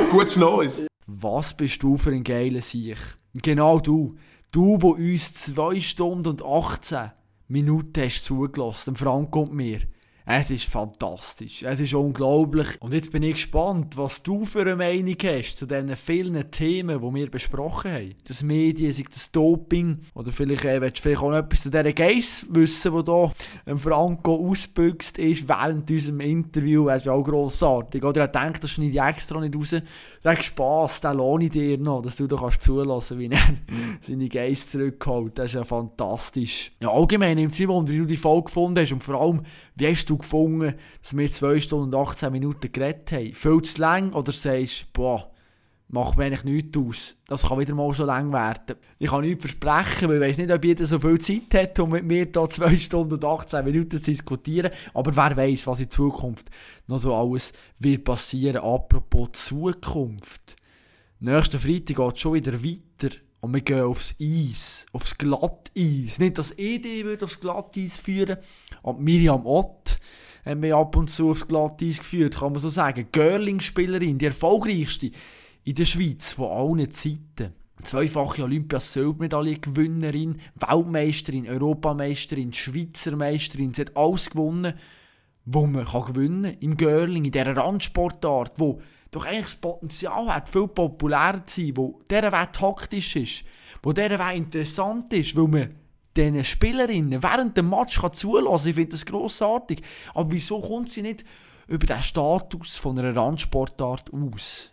[0.10, 0.86] Gutes Neues.
[1.08, 2.98] Was bist du für ein geiler Sieg?
[3.34, 4.14] Genau du.
[4.52, 7.10] Du, wo uns 2 Stunden und 18
[7.48, 9.80] Minuten hast zugelassen, dem Franco und mir.
[10.32, 11.64] Es ist fantastisch.
[11.64, 12.80] Es ist unglaublich.
[12.80, 17.00] Und jetzt bin ich gespannt, was du für eine Meinung hast zu diesen vielen Themen,
[17.00, 18.14] die wir besprochen haben.
[18.28, 20.02] Das Medien, das Doping.
[20.14, 23.32] Oder vielleicht äh, willst du vielleicht auch noch etwas zu dieser Geiss wissen, die hier
[23.66, 26.86] ähm, Franco ausbüchst ist während unserem Interview.
[26.86, 28.04] Das ist auch grossartig.
[28.04, 29.70] Oder er denkt, das schneide ich extra nicht raus.
[30.22, 33.40] Den Spass, den lohne ich dir noch, dass du da kannst zulassen, wie er
[34.00, 35.36] seine Geiss zurückholt.
[35.36, 36.70] Das ist ja fantastisch.
[36.80, 39.42] Ja, allgemein nimmt es Wunder, wie du die Folge gefunden hast und vor allem,
[39.74, 43.34] wie hast du gefunden, dass wir 2 Stunden und 18 Minuten geredet haben?
[43.34, 45.30] Viel zu lang oder sagst du, boah,
[45.88, 47.16] macht mir eigentlich nichts aus.
[47.26, 48.76] Das kann wieder mal so lang werden.
[48.98, 51.90] Ich kann nichts versprechen, weil ich weiß nicht, ob jeder so viel Zeit hat, um
[51.90, 54.70] mit mir da 2 Stunden und 18 Minuten zu diskutieren.
[54.94, 56.48] Aber wer weiß, was in Zukunft
[56.86, 58.58] noch so alles wird passieren.
[58.58, 60.54] Apropos Zukunft.
[61.18, 63.16] Nächsten Freitag geht es schon wieder weiter.
[63.40, 66.18] Und wir gehen aufs Eis, aufs Glatteis.
[66.18, 68.36] Nicht, dass ED wird aufs Glatteis führen.
[68.82, 69.89] Und Miriam Ott
[70.44, 73.08] haben wir ab und zu aufs Glatteis geführt, kann man so sagen.
[73.12, 75.10] Görling-Spielerin, die erfolgreichste
[75.64, 77.54] in der Schweiz von allen Zeiten.
[77.82, 83.72] Zweifache Olympias-Silbermedaille-Gewinnerin, Weltmeisterin, Europameisterin, Schweizer Meisterin.
[83.72, 84.74] Sie hat alles gewonnen,
[85.46, 90.48] was man gewinnen kann im Görling, in dieser Randsportart, wo doch eigentlich das Potenzial hat,
[90.48, 93.44] viel populärer zu sein, wo dieser Weg taktisch ist,
[93.82, 95.74] wo dieser Weg interessant ist, weil man
[96.16, 99.82] diesen Spielerinnen während dem Match kann zulassen Ich finde das grossartig.
[100.14, 101.24] Aber wieso kommt sie nicht
[101.68, 104.70] über den Status von einer Randsportart aus?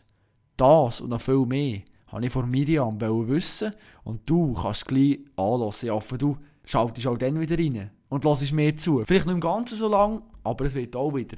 [0.56, 5.20] Das und noch viel mehr habe ich von Miriam wissen und du kannst es gleich
[5.36, 5.88] anlassen.
[5.88, 9.04] Ich hoffe, du schaltest auch dann wieder rein und lässt mir zu.
[9.06, 11.38] Vielleicht nicht im Ganzen so lang, aber es wird auch wieder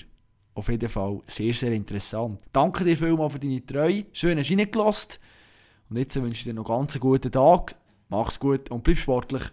[0.59, 2.39] auf jeden Fall sehr, sehr interessant.
[2.51, 4.05] Danke dir vielmals für deine Treue.
[4.11, 5.19] Schön, dass du reingelassen
[5.89, 7.75] Und jetzt wünsche ich dir noch einen ganz guten Tag.
[8.09, 9.43] Mach's gut und bleib sportlich.